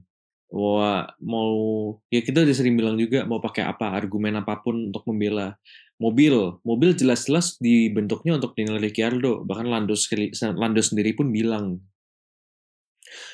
Wah, 0.56 1.10
mau 1.20 1.52
ya 2.14 2.22
kita 2.22 2.46
udah 2.46 2.56
sering 2.56 2.78
bilang 2.78 2.96
juga 3.02 3.26
mau 3.26 3.41
pakai 3.41 3.66
apa 3.66 3.98
argumen 3.98 4.38
apa 4.38 4.62
pun 4.62 4.93
untuk 4.93 5.04
membela 5.10 5.58
mobil. 5.98 6.62
Mobil 6.62 6.93
jelas-jelas 6.93 7.58
dibentuknya 7.58 8.38
untuk 8.38 8.54
Daniel 8.54 8.78
Ricciardo. 8.78 9.41
Bahkan 9.41 9.68
Lando, 9.68 9.98
Lando 10.56 10.82
sendiri 10.86 11.18
pun 11.18 11.34
bilang 11.34 11.82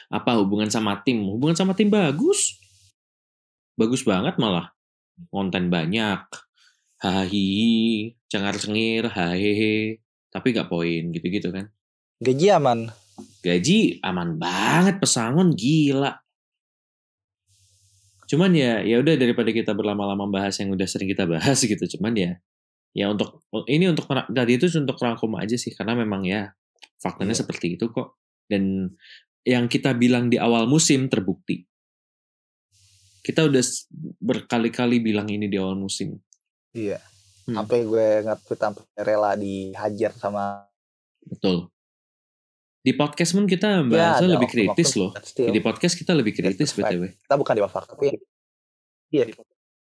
apa 0.08 0.40
hubungan 0.40 0.72
sama 0.72 1.04
tim? 1.04 1.22
Hubungan 1.28 1.54
sama 1.54 1.76
tim 1.76 1.92
bagus, 1.92 2.60
bagus 3.76 4.08
banget 4.08 4.40
malah. 4.40 4.72
Konten 5.30 5.70
banyak, 5.70 6.26
hahi, 7.04 7.62
cengar 8.32 8.58
cengir, 8.58 9.12
hahehe, 9.12 10.02
tapi 10.34 10.56
gak 10.56 10.72
poin 10.72 11.12
gitu-gitu 11.14 11.54
kan. 11.54 11.70
Gaji 12.24 12.48
aman. 12.56 12.90
Gaji 13.42 14.02
aman 14.06 14.38
banget 14.38 15.02
pesangon 15.02 15.54
gila. 15.58 16.14
Cuman 18.30 18.54
ya 18.54 18.80
ya 18.86 19.02
udah 19.02 19.18
daripada 19.18 19.50
kita 19.52 19.74
berlama-lama 19.74 20.30
bahas 20.30 20.56
yang 20.62 20.72
udah 20.72 20.88
sering 20.88 21.10
kita 21.10 21.28
bahas 21.28 21.60
gitu 21.72 21.84
cuman 21.98 22.14
ya 22.16 22.32
ya 22.96 23.12
untuk 23.12 23.44
ini 23.68 23.92
untuk 23.92 24.08
tadi 24.08 24.56
itu 24.56 24.68
untuk 24.78 24.96
rangkum 25.00 25.36
aja 25.40 25.56
sih 25.56 25.72
karena 25.76 25.98
memang 25.98 26.24
ya 26.24 26.54
faktanya 27.02 27.34
yeah. 27.34 27.42
seperti 27.42 27.68
itu 27.76 27.90
kok. 27.90 28.22
Dan 28.46 28.94
yang 29.42 29.66
kita 29.66 29.98
bilang 29.98 30.30
di 30.30 30.38
awal 30.38 30.70
musim 30.70 31.10
terbukti. 31.10 31.66
Kita 33.22 33.46
udah 33.46 33.62
berkali-kali 34.18 34.98
bilang 35.02 35.30
ini 35.30 35.46
di 35.46 35.58
awal 35.58 35.78
musim. 35.78 36.18
Iya. 36.72 37.02
Hmm. 37.42 37.58
sampai 37.58 37.80
gue 37.90 38.08
nge-tweet 38.22 38.60
sampai 38.62 38.86
rela 39.02 39.34
dihajar 39.34 40.14
sama 40.14 40.62
betul 41.26 41.71
di 42.82 42.92
podcast 42.98 43.38
pun 43.38 43.46
kita 43.46 43.86
bahasnya 43.86 44.26
ya, 44.26 44.34
lebih 44.38 44.50
kritis 44.50 44.98
loh. 44.98 45.14
Di 45.38 45.62
podcast 45.62 45.94
kita 45.94 46.18
lebih 46.18 46.34
kritis 46.34 46.74
btw. 46.74 47.14
Kita 47.14 47.36
bukan 47.38 47.54
dewa 47.54 47.70
fakta 47.70 47.94
tapi 47.94 48.18
iya 49.14 49.30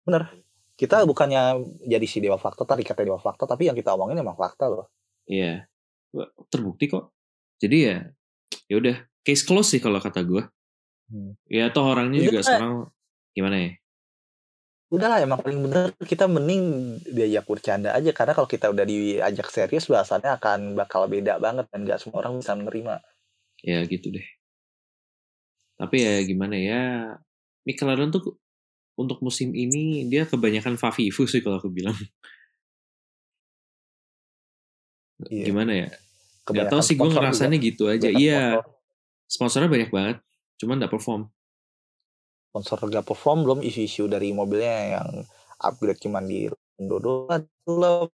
bener. 0.08 0.32
Kita 0.78 1.04
bukannya 1.04 1.68
jadi 1.84 2.06
si 2.08 2.24
dewa 2.24 2.40
fakta 2.40 2.64
tadi 2.64 2.88
kata 2.88 3.04
dewa 3.04 3.20
fakta 3.20 3.44
tapi 3.44 3.68
yang 3.68 3.76
kita 3.76 3.92
omongin 3.92 4.24
emang 4.24 4.40
fakta 4.40 4.72
loh. 4.72 4.88
Iya. 5.28 5.68
Terbukti 6.48 6.88
kok. 6.88 7.12
Jadi 7.60 7.78
ya 7.84 7.98
ya 8.72 8.76
udah 8.80 8.96
case 9.24 9.44
close 9.44 9.76
sih 9.76 9.82
kalau 9.84 10.00
kata 10.00 10.24
gue. 10.24 10.44
Hmm. 11.12 11.36
Ya 11.52 11.68
toh 11.76 11.84
orangnya 11.84 12.24
juga 12.24 12.40
sekarang 12.40 12.88
gimana 13.36 13.56
ya? 13.60 13.72
Udahlah 14.88 15.20
emang 15.20 15.44
paling 15.44 15.60
bener 15.68 15.92
kita 16.00 16.32
mending 16.32 16.96
diajak 17.04 17.44
bercanda 17.44 17.92
aja 17.92 18.16
karena 18.16 18.32
kalau 18.32 18.48
kita 18.48 18.72
udah 18.72 18.88
diajak 18.88 19.52
serius 19.52 19.92
bahasannya 19.92 20.32
akan 20.40 20.80
bakal 20.80 21.12
beda 21.12 21.44
banget 21.44 21.68
dan 21.68 21.84
gak 21.84 22.00
semua 22.00 22.24
orang 22.24 22.40
bisa 22.40 22.56
menerima. 22.56 23.04
Ya 23.68 23.84
gitu 23.84 24.16
deh. 24.16 24.24
Tapi 25.76 25.96
ya 26.00 26.24
gimana 26.24 26.56
ya 26.56 26.84
McLaren 27.68 28.16
tuh 28.16 28.40
untuk 28.96 29.20
musim 29.20 29.52
ini 29.52 30.08
dia 30.08 30.24
kebanyakan 30.24 30.80
Favivu 30.80 31.28
sih 31.28 31.44
kalau 31.44 31.60
aku 31.60 31.70
bilang. 31.70 31.96
Iya. 35.18 35.50
gimana 35.50 35.72
ya? 35.74 35.90
Kebanyakan 36.46 36.64
gak 36.64 36.72
tau 36.72 36.82
sih 36.86 36.96
gue 36.96 37.10
ngerasanya 37.10 37.58
juga. 37.60 37.68
gitu 37.68 37.84
aja. 37.90 38.08
Iya. 38.14 38.62
sponsornya 39.28 39.68
banyak 39.68 39.92
banget 39.92 40.18
cuman 40.64 40.80
gak 40.80 40.94
perform 40.96 41.28
sponsor 42.50 42.80
gak 42.90 43.06
perform 43.06 43.44
belum 43.44 43.60
isu-isu 43.62 44.08
dari 44.08 44.32
mobilnya 44.32 45.00
yang 45.00 45.10
upgrade 45.62 46.02
cuman 46.02 46.26
di 46.26 46.48
Dodo 46.78 47.26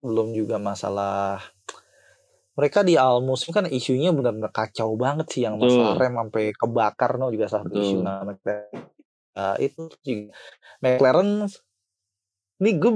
belum 0.03 0.36
juga 0.36 0.59
masalah 0.59 1.39
mereka 2.59 2.84
di 2.84 2.99
awal 2.99 3.23
musim 3.23 3.55
kan 3.55 3.63
isunya 3.71 4.11
benar-benar 4.11 4.51
kacau 4.51 4.99
banget 4.99 5.32
sih 5.32 5.47
yang 5.47 5.55
masalah 5.55 5.95
rem 5.95 6.19
sampai 6.19 6.51
kebakar 6.51 7.15
no 7.15 7.32
juga 7.32 7.47
salah 7.47 7.63
satu 7.71 7.80
isu 7.80 7.97
nah, 8.03 8.19
uh, 9.39 9.55
itu 9.63 9.88
juga. 10.03 10.36
McLaren 10.84 11.47
ini 12.59 12.71
gue 12.75 12.91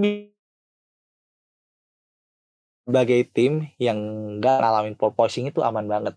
sebagai 2.84 3.22
tim 3.32 3.72
yang 3.80 3.98
nggak 4.44 4.60
ngalamin 4.60 4.96
pole 5.00 5.16
itu 5.32 5.60
aman 5.64 5.88
banget 5.88 6.16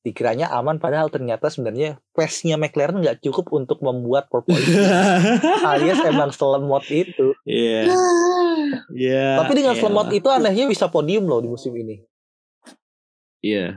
dikiranya 0.00 0.48
aman 0.48 0.80
padahal 0.80 1.12
ternyata 1.12 1.52
sebenarnya 1.52 2.00
pace-nya 2.16 2.56
McLaren 2.56 3.04
nggak 3.04 3.20
cukup 3.20 3.52
untuk 3.52 3.84
membuat 3.84 4.32
pole 4.32 4.48
alias 5.76 6.00
emang 6.08 6.32
selemot 6.32 6.88
itu 6.88 7.36
iya 7.44 7.84
yeah. 7.84 7.84
yeah, 8.88 9.34
tapi 9.44 9.60
dengan 9.60 9.76
yeah. 9.76 9.80
selemot 9.84 10.08
itu 10.08 10.28
anehnya 10.32 10.64
bisa 10.64 10.88
podium 10.88 11.28
loh 11.28 11.44
di 11.44 11.52
musim 11.52 11.76
ini 11.76 12.00
iya 13.44 13.52
yeah. 13.52 13.70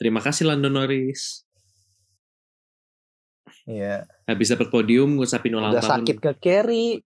terima 0.00 0.24
kasih 0.24 0.48
Lando 0.48 0.72
Norris 0.72 1.44
iya 3.68 4.08
yeah. 4.08 4.24
habis 4.24 4.48
dapat 4.48 4.72
podium 4.72 5.20
ngucapin 5.20 5.52
ulang 5.52 5.76
udah 5.76 5.84
tahun 5.84 5.92
sakit 6.00 6.16
ke 6.16 6.32
carry 6.40 7.04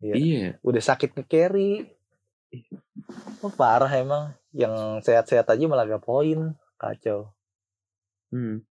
iya 0.00 0.16
yeah. 0.16 0.50
udah 0.64 0.80
sakit 0.80 1.12
ke 1.20 1.22
carry 1.28 1.84
oh, 3.44 3.52
parah 3.52 3.92
emang 3.92 4.32
yang 4.56 5.04
sehat-sehat 5.04 5.44
aja 5.52 5.64
malah 5.68 5.84
gak 5.84 6.00
poin 6.00 6.56
kacau 6.82 7.30
hmm. 8.34 8.66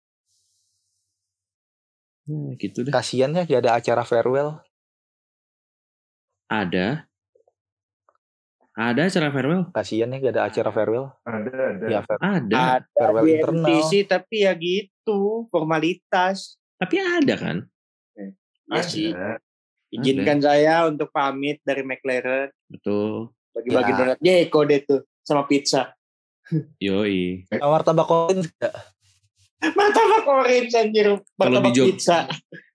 Hmm, 2.30 2.53
gitu 2.62 2.86
deh. 2.86 2.93
Kasian 2.93 3.34
ya 3.34 3.41
gak 3.41 3.66
ada 3.66 3.74
acara 3.82 4.05
farewell. 4.05 4.62
Ada. 6.45 7.10
Ada 8.78 9.10
acara 9.10 9.34
farewell. 9.34 9.66
Kasian 9.74 10.14
ya 10.14 10.22
gak 10.22 10.38
ada 10.38 10.45
acara 10.45 10.70
farewell. 10.70 11.10
Ada, 11.26 11.53
ada. 11.74 11.86
Ya, 11.89 11.99
fer 12.05 12.18
ada. 12.22 12.38
Ada 12.78 12.86
farewell 12.93 13.26
internal. 13.26 13.82
tapi 14.05 14.45
ya 14.45 14.53
gitu, 14.53 15.49
formalitas. 15.49 16.62
Tapi 16.78 17.01
ada 17.01 17.34
kan? 17.34 17.57
Iya 18.70 18.84
sih. 18.86 19.10
Izinkan 19.89 20.38
ada. 20.38 20.53
saya 20.53 20.76
untuk 20.86 21.10
pamit 21.10 21.57
dari 21.66 21.82
McLaren. 21.82 22.53
Betul. 22.70 23.34
Bagi-bagi 23.57 23.89
ya. 23.89 23.97
donat 23.97 24.20
Jeko 24.22 24.60
deh 24.70 24.80
tuh 24.86 25.01
sama 25.26 25.49
pizza. 25.49 25.97
Yoi. 26.80 27.45
Martabak 27.60 28.08
Collins 28.08 28.50
enggak? 28.54 28.76
martabak 29.60 30.24
orange 30.24 30.72
anjir 30.72 31.08
Kalau 31.20 31.20
di 31.20 31.36
martabak 31.36 31.72
Jog- 31.76 31.89
pizza 31.91 32.20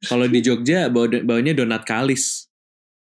Kalau 0.04 0.26
di 0.28 0.40
Jogja 0.44 0.92
bawa 0.92 1.06
bawanya 1.24 1.56
donat 1.56 1.82
kalis. 1.88 2.44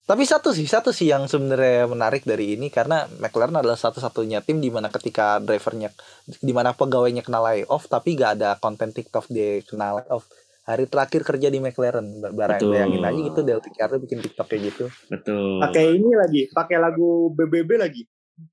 Tapi 0.06 0.22
satu 0.22 0.54
sih, 0.54 0.70
satu 0.70 0.94
sih 0.94 1.10
yang 1.10 1.26
sebenarnya 1.26 1.90
menarik 1.90 2.22
dari 2.22 2.54
ini 2.54 2.70
karena 2.70 3.10
McLaren 3.18 3.58
adalah 3.58 3.74
satu-satunya 3.74 4.38
tim 4.38 4.62
di 4.62 4.70
mana 4.70 4.86
ketika 4.86 5.42
drivernya, 5.42 5.90
di 6.24 6.52
mana 6.54 6.70
pegawainya 6.72 7.26
kena 7.26 7.42
layoff 7.42 7.90
tapi 7.90 8.14
gak 8.14 8.38
ada 8.38 8.54
konten 8.56 8.94
TikTok 8.94 9.26
dia 9.26 9.58
kena 9.66 9.98
layoff. 9.98 10.30
Hari 10.62 10.86
terakhir 10.86 11.26
kerja 11.26 11.50
di 11.50 11.58
McLaren, 11.58 12.22
barang 12.22 12.58
Betul. 12.62 12.70
bayangin 12.74 13.02
aja 13.02 13.18
gitu 13.18 13.40
Dale 13.42 13.62
Ricciardo 13.62 13.96
bikin 13.98 14.18
TikTok 14.22 14.46
kayak 14.46 14.62
gitu. 14.70 14.84
Betul. 15.10 15.58
pakai 15.62 15.84
ini 15.98 16.10
lagi 16.14 16.42
pakai 16.54 16.78
lagu 16.78 17.34
BBB 17.34 17.70
lagi 17.74 18.02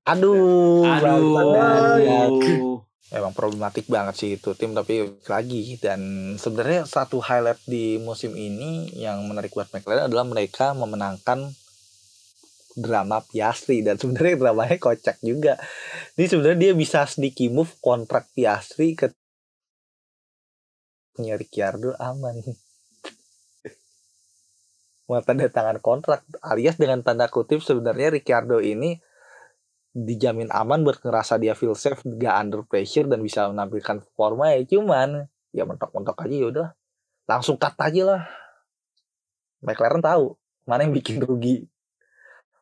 Aduh, 0.08 0.84
Aduh. 0.84 2.04
bagus. 2.04 2.84
Emang 3.14 3.36
problematik 3.36 3.86
banget 3.86 4.14
sih 4.16 4.30
itu 4.34 4.56
tim 4.58 4.74
tapi 4.74 5.06
lagi 5.28 5.78
dan 5.78 6.34
sebenarnya 6.34 6.88
satu 6.88 7.22
highlight 7.22 7.62
di 7.62 8.00
musim 8.00 8.34
ini 8.34 8.90
yang 8.96 9.22
menarik 9.28 9.54
buat 9.54 9.70
McLaren 9.70 10.10
adalah 10.10 10.26
mereka 10.26 10.74
memenangkan 10.74 11.54
drama 12.74 13.22
Piastri 13.22 13.86
dan 13.86 14.00
sebenarnya 14.00 14.34
dramanya 14.40 14.78
kocak 14.82 15.22
juga. 15.22 15.54
Ini 16.18 16.26
sebenarnya 16.26 16.58
dia 16.58 16.72
bisa 16.74 17.06
sedikit 17.06 17.54
move 17.54 17.78
kontrak 17.78 18.26
Piastri 18.34 18.98
ke 18.98 19.14
punya 21.14 21.38
Ricciardo 21.38 21.94
aman. 22.02 22.42
Mau 25.06 25.22
tanda 25.22 25.46
tangan 25.46 25.78
kontrak 25.78 26.26
alias 26.42 26.74
dengan 26.74 27.06
tanda 27.06 27.30
kutip 27.30 27.62
sebenarnya 27.62 28.10
Ricciardo 28.10 28.58
ini 28.58 28.98
dijamin 29.94 30.50
aman 30.50 30.82
buat 30.82 30.98
ngerasa 30.98 31.38
dia 31.38 31.54
feel 31.54 31.78
safe 31.78 32.02
gak 32.18 32.34
under 32.34 32.66
pressure 32.66 33.06
dan 33.06 33.22
bisa 33.22 33.46
menampilkan 33.46 34.02
performa 34.02 34.50
ya 34.50 34.66
cuman 34.66 35.30
ya 35.54 35.62
mentok-mentok 35.62 36.18
aja 36.26 36.34
ya 36.34 36.46
udah 36.50 36.68
langsung 37.30 37.56
cut 37.56 37.78
aja 37.78 38.02
lah. 38.04 38.22
McLaren 39.64 40.02
tahu 40.04 40.36
mana 40.68 40.84
yang 40.84 40.92
bikin 40.92 41.22
rugi. 41.22 41.64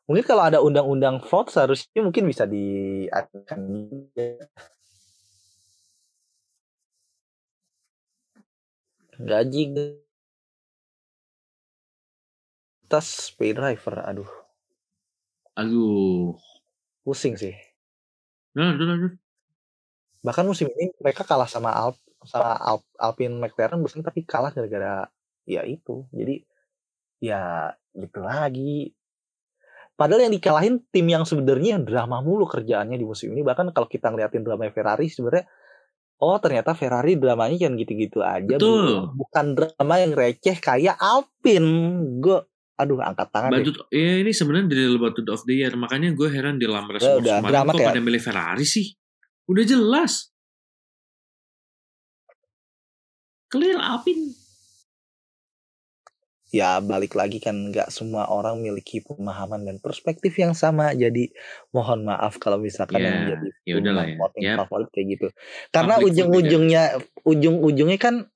Mungkin 0.07 0.25
kalau 0.29 0.45
ada 0.45 0.59
undang-undang 0.61 1.25
fraud 1.25 1.49
seharusnya 1.49 2.05
mungkin 2.05 2.29
bisa 2.29 2.45
diadakan 2.45 3.61
gaji 9.23 9.63
tas 12.91 13.33
pay 13.39 13.57
driver 13.57 14.05
aduh. 14.05 14.31
Aduh. 15.57 16.37
Pusing 17.03 17.35
sih. 17.39 17.55
Nah, 18.57 18.73
lanjut, 18.75 18.89
lanjut. 18.89 19.13
bahkan 20.23 20.47
musim 20.47 20.71
ini 20.71 20.95
mereka 21.03 21.27
kalah 21.27 21.51
sama 21.51 21.75
Alp 21.75 21.99
sama 22.23 22.55
Alp, 22.55 22.87
Alpine 22.95 23.35
McLaren 23.43 23.83
bersaing 23.83 24.07
tapi 24.07 24.23
kalah 24.23 24.55
gara-gara 24.55 25.11
ya 25.43 25.67
itu. 25.67 26.07
Jadi 26.15 26.47
ya 27.19 27.75
gitu 27.95 28.23
lagi. 28.23 28.95
Padahal 29.99 30.31
yang 30.31 30.35
dikalahin 30.35 30.83
tim 30.89 31.07
yang 31.11 31.27
sebenarnya 31.27 31.83
drama 31.83 32.23
mulu 32.25 32.47
kerjaannya 32.47 32.97
di 32.97 33.07
musim 33.07 33.35
ini. 33.35 33.43
Bahkan 33.43 33.75
kalau 33.75 33.87
kita 33.91 34.11
ngeliatin 34.11 34.43
drama 34.47 34.71
Ferrari 34.71 35.11
sebenarnya 35.11 35.47
oh 36.23 36.39
ternyata 36.39 36.79
Ferrari 36.79 37.19
dramanya 37.19 37.67
yang 37.67 37.75
gitu-gitu 37.75 38.23
aja 38.23 38.55
Betul. 38.55 39.11
bukan, 39.19 39.47
drama 39.59 39.95
yang 39.99 40.15
receh 40.15 40.57
kayak 40.63 40.95
Alpine. 41.03 41.71
Gue 42.23 42.47
aduh 42.83 42.99
angkat 42.99 43.29
tangan 43.29 43.51
deh. 43.51 43.63
Batut, 43.63 43.77
ya 43.89 44.13
ini 44.19 44.31
sebenarnya 44.31 44.67
dari 44.69 44.85
Batut 44.95 45.27
of 45.27 45.43
the 45.43 45.55
Year. 45.55 45.73
Makanya 45.75 46.11
gue 46.11 46.29
heran 46.29 46.57
di 46.57 46.67
Lamres 46.67 47.01
Ya 47.01 47.15
udah, 47.15 47.39
kemarin 47.39 47.63
kok 47.65 47.75
kayak- 47.75 47.89
pada 47.89 48.01
milih 48.01 48.21
Ferrari 48.21 48.67
sih. 48.67 48.87
Udah 49.47 49.63
jelas. 49.63 50.29
Clear 53.49 53.79
Alpine. 53.79 54.33
ya 56.53 56.85
balik 56.85 57.17
lagi 57.17 57.41
kan 57.41 57.73
nggak 57.73 57.89
semua 57.89 58.29
orang 58.29 58.61
memiliki 58.61 59.01
pemahaman 59.01 59.65
dan 59.65 59.81
perspektif 59.81 60.37
yang 60.37 60.53
sama 60.53 60.93
jadi 60.93 61.33
mohon 61.73 62.05
maaf 62.05 62.37
kalau 62.37 62.61
misalkan 62.61 63.01
Ya, 63.01 63.09
yang 63.09 63.17
menjadi 63.25 63.49
ya 63.65 63.75
udahlah 63.81 64.05
ya. 64.05 64.17
Ya. 64.37 64.55
favorit 64.61 64.93
kayak 64.93 65.17
gitu 65.17 65.27
karena 65.73 65.97
ujung-ujungnya 65.99 66.83
ujung-ujungnya 67.25 67.97
kan 67.97 68.29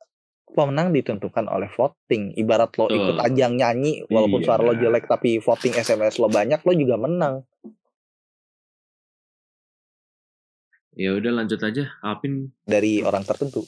pemenang 0.47 0.91
ditentukan 0.91 1.47
oleh 1.47 1.67
voting 1.69 2.35
ibarat 2.35 2.71
lo 2.75 2.87
Betul. 2.87 2.97
ikut 2.97 3.17
ajang 3.23 3.53
nyanyi 3.55 4.07
walaupun 4.07 4.41
Iya. 4.41 4.47
suara 4.47 4.63
lo 4.63 4.73
jelek 4.73 5.05
tapi 5.05 5.39
voting 5.39 5.75
SMS 5.75 6.17
lo 6.17 6.29
banyak 6.29 6.61
lo 6.61 6.73
juga 6.73 6.97
menang 6.97 7.43
Ya 10.97 11.13
udah 11.13 11.29
lanjut 11.29 11.61
aja. 11.61 11.93
Alpine 12.01 12.57
dari 12.65 13.05
orang 13.05 13.21
tertentu 13.21 13.61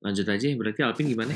lanjut 0.00 0.26
aja. 0.26 0.46
Berarti 0.50 0.80
Alpine 0.82 1.08
gimana? 1.10 1.32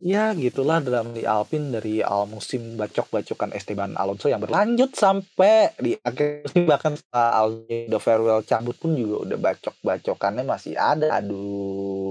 ya 0.00 0.30
gitulah 0.32 0.78
drama 0.78 1.10
di 1.12 1.26
Alpine 1.26 1.68
dari 1.68 1.98
awal 1.98 2.30
musim 2.30 2.78
bacok-bacokan 2.78 3.50
Esteban 3.52 3.98
Alonso 3.98 4.30
yang 4.30 4.38
berlanjut 4.38 4.94
sampai 4.94 5.74
di 5.76 5.98
akhir 5.98 6.46
musim 6.46 6.62
bahkan 6.64 6.94
setelah 6.94 7.42
Alonso 7.42 7.66
udah 7.90 8.00
farewell 8.00 8.40
cabut 8.40 8.78
pun 8.78 8.94
juga 8.94 9.26
udah 9.26 9.38
bacok-bacokannya 9.42 10.46
masih 10.46 10.78
ada 10.78 11.10
aduh 11.10 12.05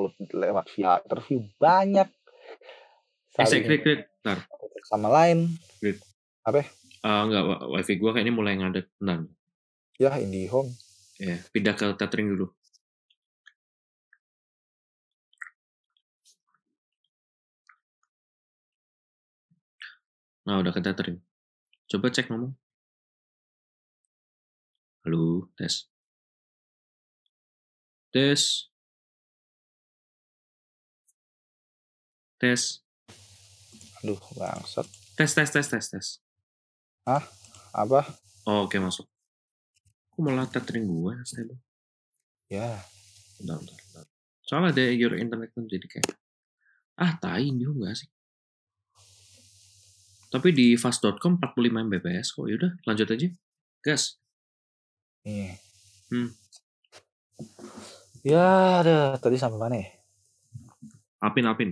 mulut 0.00 0.32
lewat 0.32 0.64
via 0.72 0.96
interview 0.98 1.44
banyak 1.60 2.08
Eh, 3.30 3.46
Saling 3.46 3.62
klik. 3.62 4.00
Ntar. 4.20 4.48
sama 4.82 5.08
lain 5.08 5.52
Ah, 7.00 7.24
enggak, 7.24 7.44
wa- 7.44 7.64
wifi 7.70 7.96
gue 7.96 8.10
kayaknya 8.10 8.32
mulai 8.32 8.56
ngadet. 8.56 8.88
Bentar. 8.96 9.28
ya 9.96 10.16
IndiHome 10.16 10.72
Ya, 11.16 11.36
pindah 11.52 11.76
ke 11.76 11.84
tethering 11.94 12.32
dulu. 12.32 12.48
Nah, 20.46 20.56
udah 20.60 20.72
ke 20.72 20.80
tethering. 20.80 21.20
Coba 21.86 22.08
cek 22.08 22.32
ngomong. 22.32 22.56
Halo, 25.04 25.48
tes. 25.56 25.88
Tes. 28.10 28.69
Tes. 32.40 32.80
aduh 34.00 34.16
bangsat 34.32 34.88
Tes, 35.12 35.28
tes, 35.36 35.50
tes, 35.52 35.66
tes, 35.68 35.84
tes. 35.92 36.06
apa 37.76 38.00
Oh, 38.48 38.64
oke, 38.64 38.72
masuk. 38.80 39.04
Kok 40.16 40.20
malah 40.24 40.48
tethering 40.48 40.88
gue, 40.88 41.12
stable? 41.28 41.60
ya 42.48 42.80
Bentar, 43.36 43.60
bentar, 43.60 43.76
bentar. 43.76 44.04
Soalnya 44.40 44.72
ada 44.72 44.84
your 44.96 45.12
internet 45.20 45.52
kan 45.52 45.68
jadi 45.68 45.84
kayak 45.84 46.08
ah 46.96 47.20
tai 47.20 47.52
ini 47.52 47.68
enggak 47.68 48.00
sih. 48.00 48.08
Tapi 50.30 50.48
di 50.54 50.78
fast.com 50.78 51.36
45 51.36 51.90
Mbps 51.90 52.26
kok. 52.32 52.46
Yaudah, 52.46 52.72
lanjut 52.86 53.08
aja. 53.10 53.28
Gas. 53.82 54.16
Iya. 55.26 55.58
Hmm. 56.08 56.30
Ya, 58.22 58.46
ada 58.84 59.18
tadi 59.18 59.36
sampai 59.36 59.58
mana 59.58 59.74
ya? 59.80 59.88
Apin, 61.20 61.44
apin. 61.50 61.70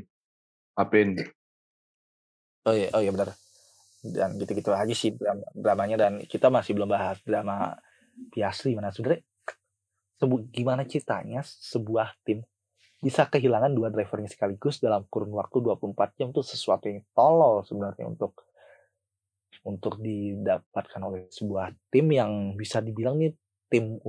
Apin. 0.78 1.18
Oh 2.62 2.74
iya, 2.74 2.88
oh 2.94 3.02
iya 3.02 3.10
benar. 3.10 3.34
Dan 3.98 4.38
gitu-gitu 4.38 4.70
aja 4.70 4.94
sih 4.94 5.10
drama, 5.18 5.42
dramanya 5.58 5.96
dan 5.98 6.12
kita 6.22 6.46
masih 6.54 6.78
belum 6.78 6.94
bahas 6.94 7.18
drama 7.26 7.74
Piastri 8.30 8.74
mana 8.78 8.94
sebenarnya 8.94 9.22
sebu 10.18 10.50
gimana 10.50 10.82
ceritanya 10.82 11.46
sebuah 11.46 12.18
tim 12.26 12.42
bisa 12.98 13.30
kehilangan 13.30 13.70
dua 13.70 13.94
drivernya 13.94 14.26
sekaligus 14.26 14.82
dalam 14.82 15.06
kurun 15.06 15.30
waktu 15.30 15.62
24 15.62 16.18
jam 16.18 16.34
itu 16.34 16.42
sesuatu 16.42 16.90
yang 16.90 17.06
tolol 17.14 17.62
sebenarnya 17.62 18.10
untuk 18.10 18.34
untuk 19.62 20.02
didapatkan 20.02 21.00
oleh 21.06 21.30
sebuah 21.30 21.70
tim 21.94 22.10
yang 22.10 22.58
bisa 22.58 22.82
dibilang 22.82 23.22
nih 23.22 23.30
tim 23.70 24.02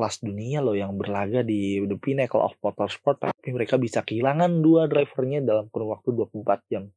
kelas 0.00 0.24
dunia 0.24 0.64
loh 0.64 0.72
yang 0.72 0.96
berlaga 0.96 1.44
di 1.44 1.84
the 1.84 2.00
pinnacle 2.00 2.40
of 2.40 2.56
motorsport 2.64 3.20
tapi 3.20 3.52
mereka 3.52 3.76
bisa 3.76 4.00
kehilangan 4.00 4.64
dua 4.64 4.88
drivernya 4.88 5.44
dalam 5.44 5.68
kurun 5.68 5.92
waktu 5.92 6.08
24 6.16 6.72
jam. 6.72 6.88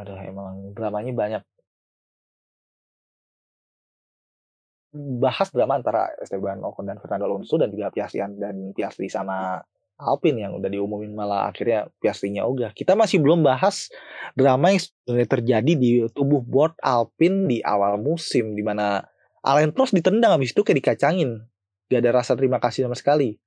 Aduh 0.00 0.16
emang 0.24 0.72
dramanya 0.72 1.12
banyak. 1.12 1.42
Bahas 5.20 5.52
drama 5.52 5.76
antara 5.76 6.16
Esteban 6.16 6.64
Ocon 6.64 6.88
dan 6.88 6.96
Fernando 6.96 7.28
Alonso 7.28 7.60
dan 7.60 7.68
juga 7.68 7.92
Piastri 7.92 8.24
dan 8.40 8.72
Piastri 8.72 9.12
sama 9.12 9.60
Alpine 10.00 10.48
yang 10.48 10.56
udah 10.56 10.72
diumumin 10.72 11.12
malah 11.12 11.52
akhirnya 11.52 11.92
Piastrinya 12.00 12.48
ogah. 12.48 12.72
Kita 12.72 12.96
masih 12.96 13.20
belum 13.20 13.44
bahas 13.44 13.92
drama 14.32 14.72
yang 14.72 14.80
sebenarnya 14.80 15.28
terjadi 15.28 15.72
di 15.76 15.90
tubuh 16.16 16.40
board 16.40 16.80
Alpine 16.80 17.44
di 17.44 17.60
awal 17.60 18.00
musim 18.00 18.56
di 18.56 18.64
mana 18.64 19.04
Alain 19.46 19.70
Prost 19.70 19.94
ditendang 19.94 20.34
habis 20.34 20.50
itu 20.50 20.66
kayak 20.66 20.82
dikacangin. 20.82 21.46
Gak 21.86 22.02
ada 22.02 22.10
rasa 22.18 22.34
terima 22.34 22.58
kasih 22.58 22.90
sama 22.90 22.98
sekali. 22.98 23.38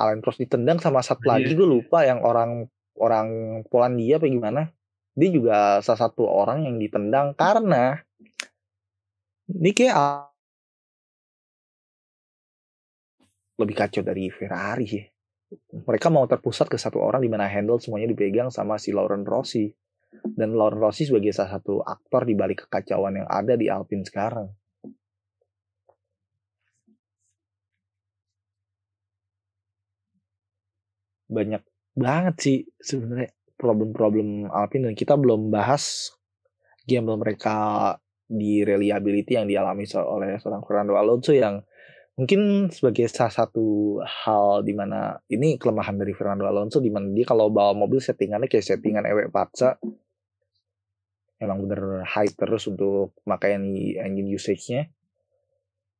Alain 0.00 0.24
Prost 0.24 0.40
ditendang 0.40 0.80
sama 0.80 1.04
satu 1.04 1.28
iya 1.28 1.36
lagi 1.36 1.52
gue 1.52 1.68
lupa 1.68 2.00
yang 2.08 2.24
orang 2.24 2.72
orang 2.96 3.28
Polandia 3.68 4.16
apa 4.16 4.24
gimana. 4.32 4.72
Dia 5.12 5.28
juga 5.28 5.56
salah 5.84 6.08
satu 6.08 6.24
orang 6.24 6.64
yang 6.64 6.80
ditendang 6.80 7.36
karena 7.36 8.00
ini 9.52 9.76
kayak 9.76 10.32
lebih 13.60 13.76
kacau 13.76 14.00
dari 14.00 14.32
Ferrari 14.32 14.86
sih. 14.88 15.04
Mereka 15.84 16.08
mau 16.08 16.24
terpusat 16.24 16.72
ke 16.72 16.80
satu 16.80 16.96
orang 16.96 17.20
di 17.20 17.28
mana 17.28 17.44
handle 17.44 17.76
semuanya 17.76 18.08
dipegang 18.08 18.48
sama 18.48 18.80
si 18.80 18.88
Lauren 18.96 19.28
Rossi. 19.28 19.68
Dan 20.12 20.52
Lauren 20.52 20.80
Rossi 20.80 21.08
sebagai 21.08 21.32
salah 21.32 21.56
satu 21.56 21.80
aktor 21.80 22.28
di 22.28 22.36
balik 22.36 22.68
kekacauan 22.68 23.24
yang 23.24 23.28
ada 23.28 23.56
di 23.56 23.66
Alpine 23.72 24.04
sekarang. 24.04 24.48
Banyak 31.32 31.62
banget 31.96 32.34
sih 32.40 32.58
sebenarnya 32.76 33.32
problem-problem 33.56 34.52
Alpine 34.52 34.92
dan 34.92 34.94
kita 34.96 35.16
belum 35.16 35.48
bahas 35.48 36.12
gamble 36.84 37.16
mereka 37.20 37.56
di 38.26 38.64
reliability 38.64 39.36
yang 39.36 39.48
dialami 39.48 39.84
oleh 39.92 40.40
seorang 40.40 40.64
Fernando 40.64 40.96
Alonso 40.96 41.36
yang 41.36 41.60
mungkin 42.12 42.68
sebagai 42.68 43.08
salah 43.08 43.32
satu 43.32 43.98
hal 44.04 44.60
di 44.62 44.76
mana 44.76 45.16
ini 45.32 45.56
kelemahan 45.56 45.96
dari 45.96 46.12
Fernando 46.12 46.44
Alonso 46.44 46.78
di 46.78 46.92
mana 46.92 47.08
dia 47.08 47.24
kalau 47.24 47.48
bawa 47.48 47.72
mobil 47.72 47.98
settingannya 48.04 48.52
kayak 48.52 48.68
settingan 48.68 49.08
ewek 49.08 49.32
paksa 49.32 49.80
emang 51.42 51.66
bener 51.66 52.06
high 52.06 52.30
terus 52.30 52.70
untuk 52.70 53.18
makanya 53.26 53.58
engine 54.06 54.30
usage-nya. 54.30 54.86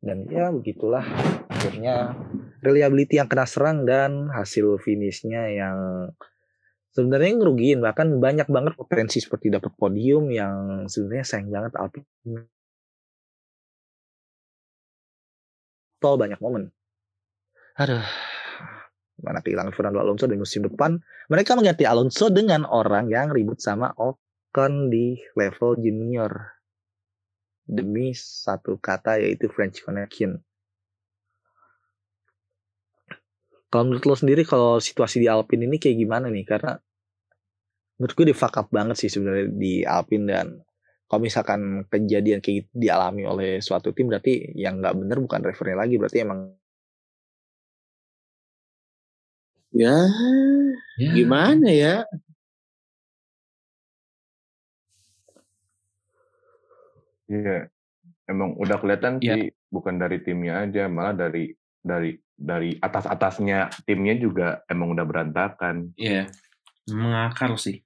Dan 0.03 0.27
ya 0.31 0.51
begitulah 0.51 1.03
akhirnya 1.47 2.15
reliability 2.63 3.19
yang 3.19 3.31
kena 3.31 3.47
serang 3.47 3.87
dan 3.87 4.31
hasil 4.35 4.79
finishnya 4.83 5.51
yang 5.51 6.11
sebenarnya 6.95 7.39
ngerugiin. 7.39 7.83
Bahkan 7.83 8.19
banyak 8.23 8.51
banget 8.51 8.75
potensi 8.79 9.19
seperti 9.19 9.51
dapat 9.51 9.71
podium 9.75 10.31
yang 10.31 10.87
sebenarnya 10.87 11.27
sayang 11.27 11.51
banget 11.51 11.75
Alpine 11.79 12.07
tol 16.03 16.19
banyak 16.19 16.43
momen. 16.43 16.75
Aduh. 17.79 18.03
Mana 19.23 19.39
kehilangan 19.39 19.71
Fernando 19.71 20.03
Alonso 20.03 20.27
di 20.27 20.35
musim 20.35 20.67
depan? 20.67 20.99
Mereka 21.31 21.55
mengganti 21.55 21.87
Alonso 21.87 22.27
dengan 22.29 22.67
orang 22.67 23.07
yang 23.07 23.31
ribut 23.31 23.63
sama 23.63 23.95
Ocon 23.95 24.91
di 24.91 25.15
level 25.39 25.79
junior. 25.79 26.59
Demi 27.63 28.11
satu 28.19 28.83
kata 28.83 29.23
yaitu 29.23 29.47
French 29.47 29.87
Connection. 29.87 30.43
Kalau 33.73 33.89
menurut 33.89 34.05
lo 34.05 34.13
sendiri 34.19 34.45
kalau 34.45 34.83
situasi 34.83 35.23
di 35.23 35.31
Alpine 35.31 35.65
ini 35.65 35.81
kayak 35.81 35.97
gimana 35.97 36.29
nih? 36.29 36.45
Karena 36.45 36.77
menurut 37.97 38.13
gue 38.19 38.27
di 38.29 38.37
fuck 38.37 38.59
up 38.59 38.69
banget 38.69 39.01
sih 39.01 39.09
sebenarnya 39.09 39.49
di 39.49 39.87
Alpine 39.87 40.27
dan 40.29 40.47
kalau 41.13 41.29
misalkan 41.29 41.85
kejadian 41.93 42.41
kayak 42.41 42.65
gitu 42.65 42.73
dialami 42.73 43.29
oleh 43.29 43.61
suatu 43.61 43.93
tim 43.93 44.09
berarti 44.09 44.57
yang 44.57 44.81
nggak 44.81 44.97
bener 44.97 45.21
bukan 45.21 45.45
referee 45.45 45.77
lagi 45.77 46.01
berarti 46.01 46.25
emang 46.25 46.57
ya, 49.77 50.09
ya. 50.97 51.13
gimana 51.13 51.69
ya 51.69 52.09
Iya, 57.33 57.65
emang 58.29 58.61
udah 58.61 58.77
kelihatan 58.77 59.17
ya. 59.25 59.41
sih 59.41 59.57
bukan 59.73 59.97
dari 59.97 60.21
timnya 60.21 60.69
aja, 60.69 60.85
malah 60.85 61.17
dari 61.17 61.49
dari 61.81 62.13
dari 62.37 62.77
atas 62.77 63.09
atasnya 63.09 63.73
timnya 63.89 64.13
juga 64.21 64.61
emang 64.69 64.93
udah 64.93 65.07
berantakan. 65.09 65.97
Iya, 65.97 66.29
mengakar 66.93 67.57
sih. 67.57 67.81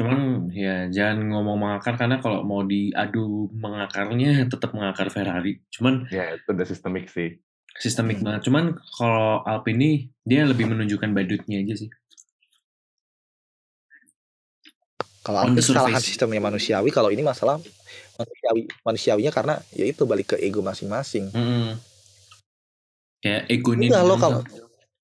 Cuman 0.00 0.48
ya 0.48 0.88
jangan 0.88 1.28
ngomong 1.28 1.60
mengakar 1.60 2.00
karena 2.00 2.16
kalau 2.24 2.40
mau 2.40 2.64
diadu 2.64 3.52
mengakarnya 3.52 4.48
tetap 4.48 4.72
mengakar 4.72 5.12
Ferrari. 5.12 5.60
Cuman 5.68 6.08
ya 6.08 6.40
itu 6.40 6.48
udah 6.48 6.64
sistemik 6.64 7.12
sih. 7.12 7.36
Sistemik 7.76 8.18
hmm. 8.20 8.24
banget. 8.24 8.40
Cuman 8.48 8.64
kalau 8.96 9.44
Alpine 9.44 9.76
ini 9.76 9.90
dia 10.24 10.48
lebih 10.48 10.64
menunjukkan 10.72 11.12
badutnya 11.12 11.60
aja 11.60 11.84
sih. 11.84 11.92
Kalau 15.20 15.44
Alpine 15.44 15.60
kesalahan 15.60 16.00
sistemnya 16.00 16.40
manusiawi, 16.40 16.88
kalau 16.88 17.12
ini 17.12 17.20
masalah 17.20 17.60
manusiawi 18.16 18.72
manusiawinya 18.80 19.32
karena 19.36 19.54
ya 19.76 19.84
itu 19.84 20.08
balik 20.08 20.32
ke 20.32 20.36
ego 20.40 20.64
masing-masing. 20.64 21.28
-hmm 21.28 21.90
kayak 23.20 23.42
ego 23.52 23.76
mudah 23.76 24.02
lo 24.02 24.16
kalau 24.16 24.40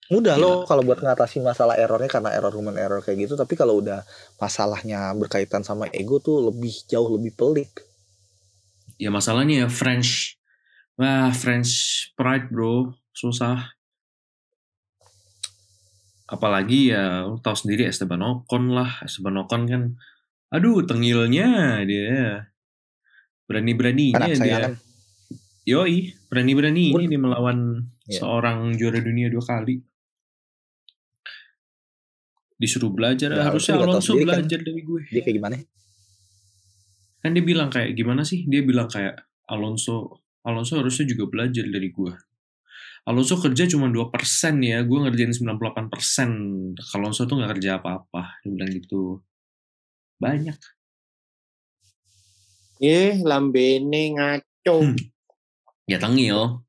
mudah 0.07 0.39
lo 0.39 0.63
iya. 0.63 0.67
kalau 0.71 0.83
buat 0.87 1.03
ngatasin 1.03 1.43
masalah 1.43 1.75
errornya 1.75 2.07
karena 2.07 2.31
error 2.31 2.55
human 2.55 2.79
error 2.79 3.03
kayak 3.03 3.27
gitu. 3.27 3.35
Tapi 3.35 3.59
kalau 3.59 3.83
udah 3.83 4.07
masalahnya 4.39 5.11
berkaitan 5.19 5.67
sama 5.67 5.91
ego 5.91 6.23
tuh 6.23 6.53
lebih 6.53 6.73
jauh 6.87 7.11
lebih 7.19 7.35
pelik. 7.35 7.83
Ya 8.97 9.11
masalahnya 9.11 9.67
ya 9.67 9.69
French. 9.69 10.39
Wah 10.97 11.35
French 11.35 11.71
pride 12.15 12.49
bro. 12.49 12.95
Susah. 13.11 13.75
Apalagi 16.27 16.95
ya 16.95 17.27
lo 17.27 17.39
tau 17.43 17.55
sendiri 17.59 17.87
Esteban 17.87 18.23
Ocon 18.23 18.75
lah. 18.75 19.03
Esteban 19.03 19.43
Ocon 19.43 19.63
kan 19.67 19.83
aduh 20.55 20.87
tengilnya 20.87 21.83
dia. 21.83 22.47
Berani-beraninya 23.47 24.27
dia. 24.35 24.75
Yoi, 25.67 26.15
berani-berani 26.31 26.95
ini 26.95 27.11
dia 27.11 27.19
melawan 27.19 27.83
yeah. 28.07 28.23
seorang 28.23 28.79
juara 28.79 29.03
dunia 29.03 29.27
dua 29.27 29.43
kali. 29.43 29.83
Disuruh 32.57 32.89
belajar, 32.89 33.37
ya, 33.37 33.53
harusnya 33.53 33.77
Alonso 33.77 34.17
kan 34.17 34.25
belajar 34.25 34.59
kan, 34.61 34.67
dari 34.67 34.81
gue. 34.81 35.01
Dia 35.13 35.21
kayak 35.21 35.37
gimana? 35.37 35.57
Kan 37.21 37.31
dia 37.37 37.45
bilang 37.45 37.69
kayak 37.69 37.93
gimana 37.93 38.25
sih? 38.25 38.49
Dia 38.49 38.65
bilang 38.65 38.89
kayak 38.89 39.21
Alonso, 39.53 40.25
Alonso 40.41 40.81
harusnya 40.81 41.05
juga 41.05 41.29
belajar 41.29 41.69
dari 41.69 41.93
gue. 41.93 42.13
Alonso 43.07 43.39
kerja 43.39 43.71
cuma 43.71 43.87
2% 43.87 44.11
ya, 44.67 44.83
gue 44.83 44.99
ngerjain 44.99 45.31
98%. 45.31 46.75
Alonso 46.99 47.23
tuh 47.29 47.39
gak 47.39 47.55
kerja 47.55 47.79
apa-apa, 47.79 48.43
dia 48.43 48.51
bilang 48.51 48.71
gitu. 48.75 49.23
Banyak. 50.19 50.59
Eh, 52.83 53.23
lambene 53.23 54.03
ngaco. 54.17 54.77
Hmm. 54.83 54.99
Ya 55.87 56.03
tengil. 56.03 56.66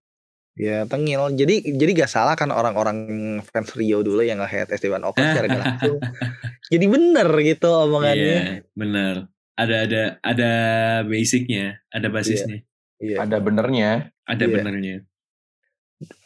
Ya 0.58 0.90
tengil. 0.90 1.22
Jadi 1.38 1.78
jadi 1.78 1.92
gak 2.04 2.12
salah 2.12 2.34
kan 2.34 2.50
orang-orang 2.50 2.98
fans 3.46 3.72
Rio 3.78 4.02
dulu 4.02 4.26
yang 4.26 4.42
nge-head 4.42 4.74
Esteban 4.74 5.06
Ocon 5.06 5.22
secara 5.22 5.48
langsung. 5.54 6.02
jadi 6.74 6.86
bener 6.90 7.30
gitu 7.46 7.70
omongannya. 7.70 8.18
Iya, 8.18 8.42
bener. 8.74 9.16
Ada 9.54 9.76
ada 9.86 10.04
ada 10.26 10.52
basicnya, 11.06 11.82
ada 11.94 12.10
basisnya. 12.10 12.66
Iya. 12.98 13.22
Ada 13.22 13.38
benernya. 13.38 14.10
Ada 14.26 14.46
iya. 14.50 14.54
benernya. 14.54 14.96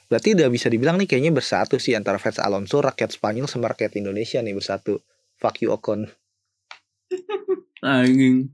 Berarti 0.08 0.36
udah 0.36 0.48
bisa 0.52 0.68
dibilang 0.68 1.00
nih 1.00 1.08
kayaknya 1.08 1.32
bersatu 1.32 1.80
sih 1.80 1.96
antara 1.96 2.20
fans 2.20 2.40
Alonso, 2.40 2.84
rakyat 2.84 3.16
Spanyol 3.16 3.48
sama 3.48 3.72
rakyat 3.72 3.96
Indonesia 4.00 4.44
nih 4.44 4.56
bersatu. 4.56 5.00
Fuck 5.40 5.64
you 5.64 5.72
Ocon. 5.72 6.08
Anjing. 7.84 8.52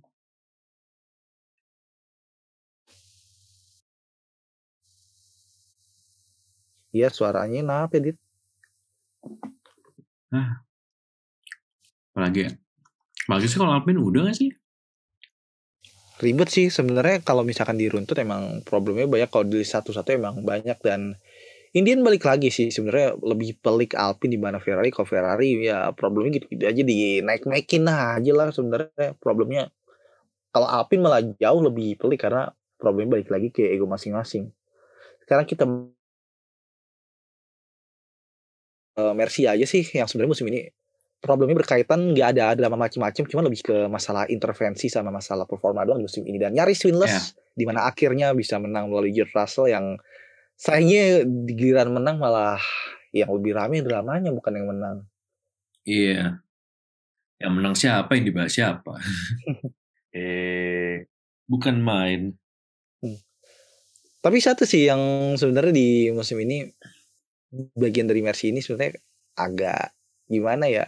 Iya 6.98 7.14
suaranya 7.14 7.62
kenapa 7.62 8.02
Dit? 8.02 8.18
Nah. 10.34 10.66
Apalagi 12.12 12.50
ya? 12.50 12.52
Apalagi 13.30 13.46
sih 13.46 13.58
kalau 13.62 13.78
Alpine 13.78 14.02
udah 14.02 14.34
gak 14.34 14.38
sih? 14.42 14.50
Ribet 16.18 16.50
sih 16.50 16.74
sebenarnya 16.74 17.22
kalau 17.22 17.46
misalkan 17.46 17.78
diruntut 17.78 18.18
emang 18.18 18.66
problemnya 18.66 19.06
banyak 19.06 19.30
kalau 19.30 19.46
di 19.46 19.62
satu-satu 19.62 20.18
emang 20.18 20.42
banyak 20.42 20.82
dan 20.82 21.14
Indian 21.78 22.02
balik 22.02 22.26
lagi 22.26 22.50
sih 22.50 22.74
sebenarnya 22.74 23.14
lebih 23.22 23.62
pelik 23.62 23.94
Alpine 23.94 24.34
di 24.34 24.40
mana 24.42 24.58
Ferrari 24.58 24.90
kalau 24.90 25.06
Ferrari 25.06 25.70
ya 25.70 25.94
problemnya 25.94 26.42
gitu-gitu 26.42 26.66
aja 26.66 26.82
di 26.82 27.22
naik-naikin 27.22 27.86
aja 27.86 28.32
lah 28.34 28.50
sebenarnya 28.50 29.14
problemnya 29.22 29.70
kalau 30.50 30.66
Alpine 30.66 31.06
malah 31.06 31.22
jauh 31.22 31.62
lebih 31.62 32.02
pelik 32.02 32.26
karena 32.26 32.50
problemnya 32.82 33.22
balik 33.22 33.30
lagi 33.30 33.54
ke 33.54 33.70
ego 33.70 33.86
masing-masing. 33.86 34.50
Sekarang 35.22 35.46
kita 35.46 35.70
uh, 38.98 39.14
Mercy 39.14 39.46
aja 39.46 39.64
sih 39.64 39.86
yang 39.94 40.10
sebenarnya 40.10 40.32
musim 40.34 40.48
ini 40.50 40.68
problemnya 41.18 41.58
berkaitan 41.58 42.14
nggak 42.14 42.28
ada 42.38 42.54
drama 42.54 42.78
macam-macam 42.78 43.24
cuma 43.26 43.42
lebih 43.42 43.62
ke 43.66 43.78
masalah 43.90 44.30
intervensi 44.30 44.86
sama 44.90 45.10
masalah 45.10 45.50
performa 45.50 45.82
doang 45.82 46.02
di 46.02 46.06
musim 46.06 46.26
ini 46.26 46.38
dan 46.38 46.54
nyaris 46.54 46.86
winless 46.86 47.14
yeah. 47.14 47.26
di 47.58 47.64
mana 47.66 47.90
akhirnya 47.90 48.34
bisa 48.38 48.62
menang 48.62 48.90
melalui 48.90 49.14
George 49.14 49.34
Russell 49.34 49.70
yang 49.74 49.98
sayangnya 50.58 51.26
di 51.26 51.54
giliran 51.58 51.94
menang 51.94 52.22
malah 52.22 52.62
yang 53.14 53.34
lebih 53.34 53.58
rame 53.58 53.82
dramanya 53.82 54.30
bukan 54.30 54.54
yang 54.54 54.68
menang 54.70 54.98
iya 55.86 56.14
yeah. 56.14 56.32
yang 57.42 57.58
menang 57.58 57.74
siapa 57.74 58.14
yang 58.14 58.26
dibahas 58.30 58.54
siapa 58.54 58.94
eh 60.18 61.10
bukan 61.50 61.82
main 61.82 62.38
hmm. 63.02 63.20
tapi 64.22 64.38
satu 64.38 64.70
sih 64.70 64.86
yang 64.86 65.34
sebenarnya 65.34 65.74
di 65.74 65.90
musim 66.14 66.38
ini 66.46 66.70
bagian 67.76 68.08
dari 68.10 68.22
Mercy 68.24 68.52
ini 68.52 68.60
sebenarnya 68.60 69.00
agak 69.38 69.96
gimana 70.28 70.68
ya 70.68 70.86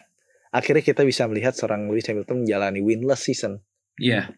akhirnya 0.51 0.83
kita 0.83 1.05
bisa 1.05 1.29
melihat 1.29 1.55
seorang 1.55 1.87
Lewis 1.87 2.07
Hamilton 2.09 2.43
menjalani 2.43 2.83
winless 2.83 3.23
season 3.23 3.63
iya 4.01 4.33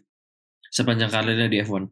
sepanjang 0.69 1.09
karirnya 1.09 1.49
di 1.49 1.57
F1 1.63 1.89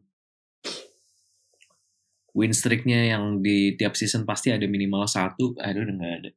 win 2.34 2.52
streaknya 2.54 3.16
yang 3.16 3.42
di 3.42 3.74
tiap 3.74 3.98
season 3.98 4.22
pasti 4.22 4.54
ada 4.54 4.64
minimal 4.66 5.06
satu, 5.06 5.54
aduh 5.58 5.82
udah 5.82 5.94
nggak 5.98 6.14
ada. 6.22 6.30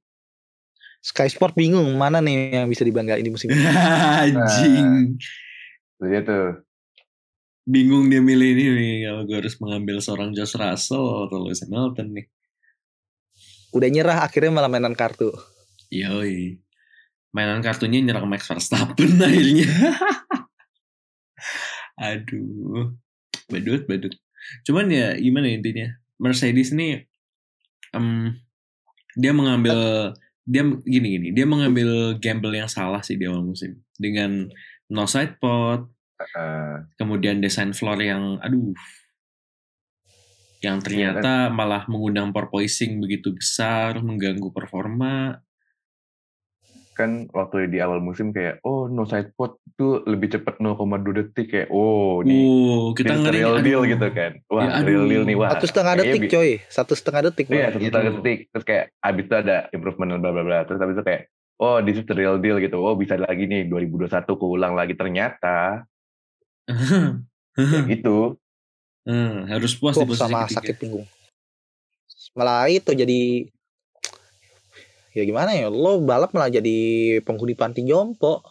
Sky 1.04 1.28
Sport 1.28 1.60
bingung 1.60 2.00
mana 2.00 2.24
nih 2.24 2.64
yang 2.64 2.68
bisa 2.72 2.88
dibanggain 2.88 3.24
di 3.24 3.32
musim 3.32 3.52
ini. 3.52 3.60
Anjing. 4.24 5.20
Nah, 6.00 6.08
dia 6.08 6.22
tuh. 6.24 6.64
Bingung 7.64 8.12
dia 8.12 8.20
milih 8.20 8.60
ini 8.60 8.66
nih 8.76 8.96
kalau 9.08 9.22
gue 9.24 9.38
harus 9.40 9.56
mengambil 9.64 10.04
seorang 10.04 10.36
Josh 10.36 10.56
Russell 10.60 11.28
atau 11.28 11.38
Lewis 11.44 11.64
Hamilton 11.64 12.08
nih. 12.12 12.26
Udah 13.74 13.90
nyerah 13.90 14.24
akhirnya 14.24 14.54
malah 14.54 14.70
mainan 14.70 14.94
kartu. 14.94 15.34
Yoi. 15.90 16.62
Mainan 17.34 17.66
kartunya 17.66 18.00
nyerang 18.06 18.30
Max 18.30 18.46
Verstappen 18.46 19.18
akhirnya. 19.26 19.70
Aduh. 21.98 22.94
Badut, 23.50 23.90
badut. 23.90 24.14
Cuman 24.64 24.94
ya 24.94 25.18
gimana 25.18 25.50
intinya? 25.50 25.90
Mercedes 26.22 26.72
ini 26.72 27.02
um, 27.98 28.34
dia 29.18 29.32
mengambil 29.34 30.12
dia 30.44 30.64
gini 30.84 31.08
gini 31.16 31.28
dia 31.32 31.48
mengambil 31.48 32.20
gamble 32.20 32.52
yang 32.52 32.68
salah 32.68 33.00
sih 33.00 33.16
di 33.16 33.24
awal 33.24 33.48
musim 33.48 33.80
dengan 33.96 34.52
no 34.92 35.08
side 35.08 35.40
pot 35.40 35.88
uh, 36.36 36.76
kemudian 37.00 37.40
desain 37.40 37.72
floor 37.72 38.04
yang 38.04 38.42
aduh 38.44 38.76
yang 40.64 40.80
iya, 40.80 40.84
ternyata 40.84 41.52
iya, 41.52 41.52
malah 41.52 41.84
mengundang 41.92 42.32
porpoising 42.32 43.04
begitu 43.04 43.36
besar 43.36 44.00
mengganggu 44.00 44.48
performa. 44.56 45.44
Kan 46.96 47.28
waktu 47.36 47.68
di 47.68 47.84
awal 47.84 48.00
musim 48.00 48.32
kayak 48.32 48.64
oh 48.64 48.88
no 48.88 49.04
side 49.04 49.36
pot 49.36 49.60
tuh 49.76 50.08
lebih 50.08 50.32
cepat 50.40 50.64
0,2 50.64 51.20
detik 51.20 51.52
kayak 51.52 51.68
oh 51.74 52.24
ini 52.24 52.38
uh, 52.48 52.96
kita 52.96 53.18
ngeri 53.18 53.44
real 53.44 53.60
deal 53.60 53.82
gitu 53.84 54.08
kan. 54.16 54.40
Wah 54.48 54.64
ya, 54.64 54.88
real 54.88 55.04
deal 55.12 55.24
nih 55.28 55.36
wah 55.36 55.52
satu 55.52 55.68
setengah 55.68 55.94
detik 56.00 56.32
coy. 56.32 56.52
Satu 56.72 56.94
setengah 56.96 57.22
detik 57.28 57.46
iya 57.52 57.68
satu 57.68 57.84
setengah 57.84 58.08
gitu. 58.08 58.18
detik. 58.24 58.40
Terus 58.56 58.66
kayak 58.66 58.86
abis 59.04 59.24
itu 59.28 59.36
ada 59.36 59.58
improvement 59.76 60.10
bla 60.24 60.32
bla 60.32 60.44
bla. 60.48 60.60
Terus 60.64 60.80
abis 60.80 60.96
itu 60.96 61.04
kayak 61.04 61.22
oh 61.60 61.78
this 61.84 62.00
is 62.00 62.08
the 62.08 62.16
real 62.16 62.40
deal 62.40 62.56
gitu. 62.64 62.80
Oh 62.80 62.96
bisa 62.96 63.20
lagi 63.20 63.52
nih 63.52 63.68
2021 63.68 64.24
keulang 64.24 64.74
lagi. 64.80 64.96
Ternyata 64.96 65.84
ya 67.74 67.82
gitu 67.92 68.40
hmm, 69.08 69.52
harus 69.52 69.74
puas 69.78 69.96
di 69.96 70.06
posisi 70.06 70.22
sama 70.22 70.46
ketiga. 70.48 70.56
sakit 70.60 70.76
pinggung 70.80 71.08
malah 72.34 72.66
itu 72.70 72.92
jadi 72.94 73.46
ya 75.14 75.24
gimana 75.24 75.54
ya 75.54 75.70
lo 75.70 76.02
balap 76.02 76.34
malah 76.34 76.50
jadi 76.50 76.78
penghuni 77.22 77.54
panti 77.54 77.86
jompo. 77.86 78.42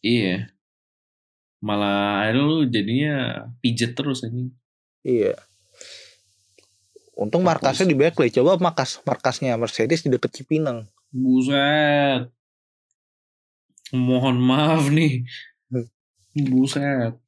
Iya. 0.00 0.48
Malah 1.60 2.24
akhirnya 2.24 2.44
lo 2.48 2.58
jadinya 2.64 3.14
pijet 3.60 3.92
terus 3.92 4.24
aja 4.24 4.48
iya. 5.04 5.36
Untung 7.20 7.44
markasnya 7.44 7.84
di 7.84 7.92
Berkeley. 7.92 8.32
Coba 8.32 8.56
markas 8.56 9.04
markasnya 9.04 9.52
Mercedes 9.60 10.00
di 10.00 10.08
deket 10.08 10.40
Cipinang. 10.40 10.88
Buset. 11.12 12.32
Mohon 13.92 14.36
maaf 14.40 14.88
nih. 14.88 15.28
Hmm. 15.68 15.86
buset 16.48 17.20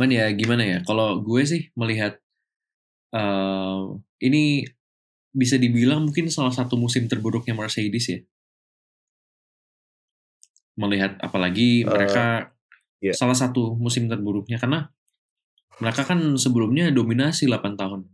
Man 0.00 0.10
ya 0.12 0.28
gimana 0.32 0.64
ya 0.64 0.78
kalau 0.84 1.20
gue 1.20 1.42
sih 1.44 1.68
melihat 1.76 2.16
uh, 3.12 3.92
ini 4.24 4.64
bisa 5.32 5.56
dibilang 5.56 6.04
mungkin 6.04 6.28
salah 6.28 6.52
satu 6.52 6.76
musim 6.76 7.08
terburuknya 7.08 7.56
Mercedes 7.56 8.06
ya. 8.08 8.20
Melihat 10.76 11.20
apalagi 11.20 11.84
uh, 11.84 11.92
mereka 11.92 12.52
yeah. 13.00 13.16
salah 13.16 13.36
satu 13.36 13.76
musim 13.76 14.08
terburuknya 14.08 14.56
karena 14.60 14.88
mereka 15.80 16.04
kan 16.04 16.20
sebelumnya 16.36 16.92
dominasi 16.92 17.48
8 17.48 17.80
tahun 17.80 18.04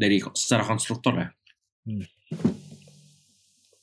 dari 0.00 0.18
secara 0.32 0.64
konstruktor 0.64 1.14
ya. 1.20 1.28
Hmm. 1.84 2.08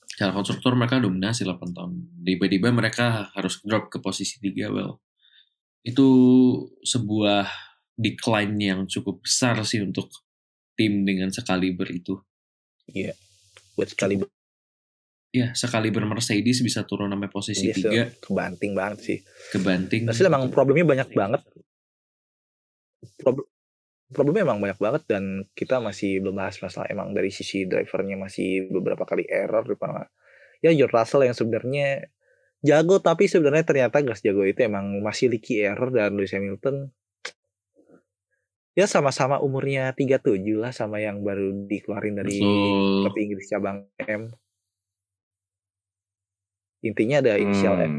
Secara 0.10 0.34
konstruktor 0.34 0.74
mereka 0.74 0.98
dominasi 0.98 1.46
8 1.46 1.78
tahun. 1.78 1.92
Tiba-tiba 2.26 2.74
mereka 2.74 3.30
harus 3.38 3.62
drop 3.62 3.94
ke 3.94 4.02
posisi 4.02 4.42
3 4.42 4.74
well. 4.74 5.00
Itu 5.84 6.08
sebuah 6.84 7.48
decline 8.00 8.56
yang 8.56 8.80
cukup 8.88 9.24
besar 9.24 9.60
sih 9.68 9.84
untuk 9.84 10.08
tim 10.80 11.04
dengan 11.04 11.32
sekaliber 11.32 11.88
itu. 11.92 12.16
Iya. 12.92 13.16
Buat 13.76 13.96
sekali 13.96 14.20
Ya, 15.30 15.54
sekali 15.54 15.94
Mercedes 15.94 16.66
bisa 16.66 16.82
turun 16.90 17.14
sampai 17.14 17.30
posisi 17.30 17.70
iya, 17.70 17.76
tiga. 17.78 17.90
Kebanting 18.18 18.74
banget 18.74 19.00
sih. 19.06 19.18
Kebanting. 19.54 20.10
Tapi 20.10 20.26
emang 20.26 20.50
problemnya 20.50 20.90
banyak 20.90 21.10
banget. 21.14 21.42
Problem, 23.22 23.46
problemnya 24.10 24.42
emang 24.42 24.60
banyak 24.60 24.80
banget 24.82 25.04
dan 25.06 25.46
kita 25.54 25.78
masih 25.78 26.18
belum 26.26 26.42
bahas 26.42 26.58
masalah 26.58 26.90
emang 26.90 27.14
dari 27.14 27.30
sisi 27.30 27.70
drivernya 27.70 28.18
masih 28.18 28.74
beberapa 28.74 29.06
kali 29.06 29.30
error 29.30 29.62
depan 29.70 30.10
ya 30.66 30.74
George 30.74 30.98
Russell 30.98 31.24
yang 31.30 31.38
sebenarnya 31.38 32.10
jago 32.60 33.00
tapi 33.00 33.32
sebenarnya 33.32 33.64
ternyata 33.64 34.04
gas 34.04 34.20
jago 34.20 34.44
itu 34.44 34.68
emang 34.68 35.00
masih 35.00 35.32
leaky 35.32 35.64
error 35.64 35.92
dan 35.96 36.16
Lewis 36.20 36.36
Hamilton 36.36 36.92
ya 38.80 38.88
sama-sama 38.88 39.44
umurnya 39.44 39.92
37 39.92 40.40
lah 40.56 40.72
sama 40.72 41.04
yang 41.04 41.20
baru 41.20 41.68
dikeluarin 41.68 42.16
dari 42.16 42.40
klub 42.40 43.16
Inggris 43.20 43.52
cabang 43.52 43.84
M. 44.00 44.32
Intinya 46.80 47.20
ada 47.20 47.36
inisial 47.36 47.76
hmm. 47.76 47.84
M. 47.84 47.96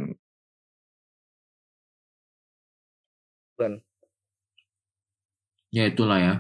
Dan 3.61 3.73
ya 5.69 5.85
itulah 5.85 6.17
ya. 6.17 6.35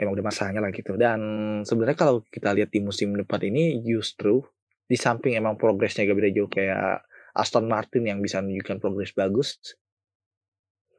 Emang 0.00 0.16
udah 0.16 0.24
masanya 0.24 0.64
lah 0.64 0.72
gitu. 0.72 0.96
Dan 0.96 1.20
sebenarnya 1.68 1.98
kalau 2.00 2.24
kita 2.24 2.56
lihat 2.56 2.72
di 2.72 2.80
musim 2.80 3.12
depan 3.12 3.44
ini 3.44 3.84
justru 3.84 4.40
di 4.88 4.96
samping 4.96 5.36
emang 5.36 5.60
progresnya 5.60 6.08
gak 6.08 6.16
beda 6.16 6.30
jauh 6.32 6.50
kayak 6.50 7.04
Aston 7.36 7.68
Martin 7.68 8.08
yang 8.08 8.18
bisa 8.18 8.42
menunjukkan 8.42 8.82
progres 8.82 9.14
bagus 9.14 9.60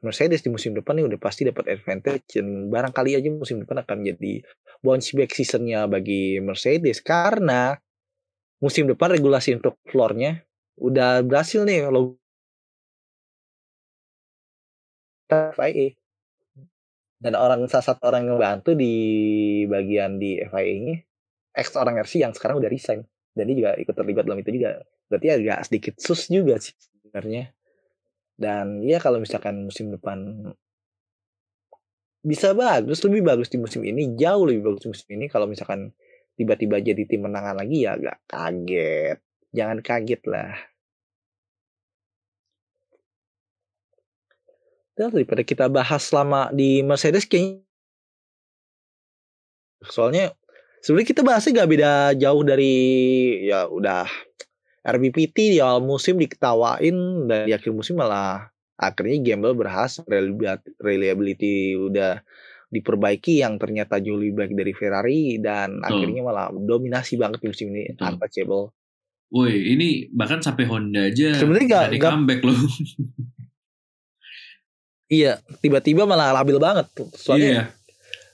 Mercedes 0.02 0.42
di 0.42 0.50
musim 0.50 0.74
depan 0.74 0.98
ini 0.98 1.06
udah 1.06 1.20
pasti 1.22 1.46
dapat 1.46 1.78
advantage 1.78 2.34
dan 2.34 2.66
barangkali 2.72 3.14
aja 3.14 3.28
musim 3.30 3.62
depan 3.62 3.86
akan 3.86 4.02
jadi 4.02 4.42
bounce 4.82 5.14
back 5.14 5.30
seasonnya 5.30 5.86
bagi 5.86 6.42
Mercedes 6.42 6.98
karena 6.98 7.78
musim 8.58 8.90
depan 8.90 9.14
regulasi 9.14 9.54
untuk 9.54 9.78
floornya 9.86 10.42
udah 10.82 11.22
berhasil 11.22 11.62
nih 11.62 11.86
lo 11.86 12.18
FIA 15.30 16.01
dan 17.22 17.38
orang 17.38 17.62
salah 17.70 17.86
satu 17.94 18.10
orang 18.10 18.26
yang 18.26 18.38
bantu 18.42 18.74
di 18.74 18.94
bagian 19.70 20.18
di 20.18 20.42
FIA-nya 20.42 20.98
ex 21.52 21.76
orang 21.76 22.00
RC 22.00 22.24
yang 22.24 22.32
sekarang 22.34 22.58
udah 22.58 22.66
resign. 22.66 23.04
Dan 23.32 23.48
dia 23.48 23.56
juga 23.56 23.70
ikut 23.78 23.94
terlibat 23.94 24.24
dalam 24.28 24.40
itu 24.40 24.50
juga. 24.52 24.82
Berarti 25.08 25.28
agak 25.30 25.58
sedikit 25.68 25.94
sus 26.00 26.28
juga 26.28 26.58
sih 26.60 26.74
sebenarnya. 26.76 27.52
Dan 28.36 28.82
ya 28.82 28.98
kalau 28.98 29.20
misalkan 29.22 29.68
musim 29.68 29.92
depan 29.92 30.50
bisa 32.22 32.54
bagus 32.54 33.02
lebih 33.02 33.26
bagus 33.26 33.50
di 33.50 33.58
musim 33.58 33.82
ini 33.82 34.14
jauh 34.14 34.46
lebih 34.48 34.72
bagus 34.72 34.82
di 34.84 34.88
musim 34.90 35.08
ini. 35.14 35.30
Kalau 35.30 35.46
misalkan 35.46 35.92
tiba-tiba 36.34 36.80
jadi 36.80 37.06
tim 37.06 37.24
menangan 37.24 37.60
lagi 37.60 37.86
ya 37.86 37.96
agak 37.96 38.18
kaget. 38.26 39.18
Jangan 39.52 39.78
kaget 39.84 40.22
lah 40.26 40.71
dan 44.96 45.08
daripada 45.08 45.42
kita 45.42 45.66
bahas 45.72 46.04
selama 46.04 46.52
di 46.52 46.84
Mercedes 46.84 47.24
kayaknya 47.24 47.64
soalnya 49.82 50.36
sebenarnya 50.84 51.08
kita 51.10 51.22
bahasnya 51.26 51.50
gak 51.62 51.70
beda 51.70 51.92
jauh 52.18 52.42
dari 52.46 52.74
ya 53.48 53.66
udah 53.66 54.06
RBPT 54.82 55.54
di 55.54 55.58
awal 55.62 55.82
musim 55.82 56.18
diketawain 56.18 57.26
dan 57.30 57.46
di 57.46 57.54
akhir 57.54 57.70
musim 57.70 57.98
malah 57.98 58.50
akhirnya 58.78 59.22
Gamble 59.22 59.54
berhasil 59.54 60.02
reliability 60.82 61.78
udah 61.78 62.18
diperbaiki 62.72 63.44
yang 63.44 63.60
ternyata 63.60 64.00
jauh 64.02 64.16
lebih 64.18 64.34
baik 64.42 64.52
dari 64.56 64.72
Ferrari 64.74 65.22
dan 65.38 65.78
hmm. 65.78 65.86
akhirnya 65.86 66.22
malah 66.24 66.46
dominasi 66.50 67.20
banget 67.20 67.44
di 67.44 67.48
musim 67.52 67.68
ini 67.70 67.94
hmm. 67.94 68.00
untouchable. 68.00 68.74
Woi, 69.32 69.76
ini 69.76 70.12
bahkan 70.12 70.44
sampai 70.44 70.68
Honda 70.68 71.08
aja 71.08 71.40
sebenarnya 71.40 71.68
gak, 71.68 71.86
gak 71.96 72.12
comeback 72.12 72.40
loh. 72.44 72.58
iya, 75.12 75.32
tiba-tiba 75.60 76.08
malah 76.08 76.32
labil 76.32 76.56
banget. 76.56 76.88
Soalnya 77.12 77.52
iya. 77.52 77.64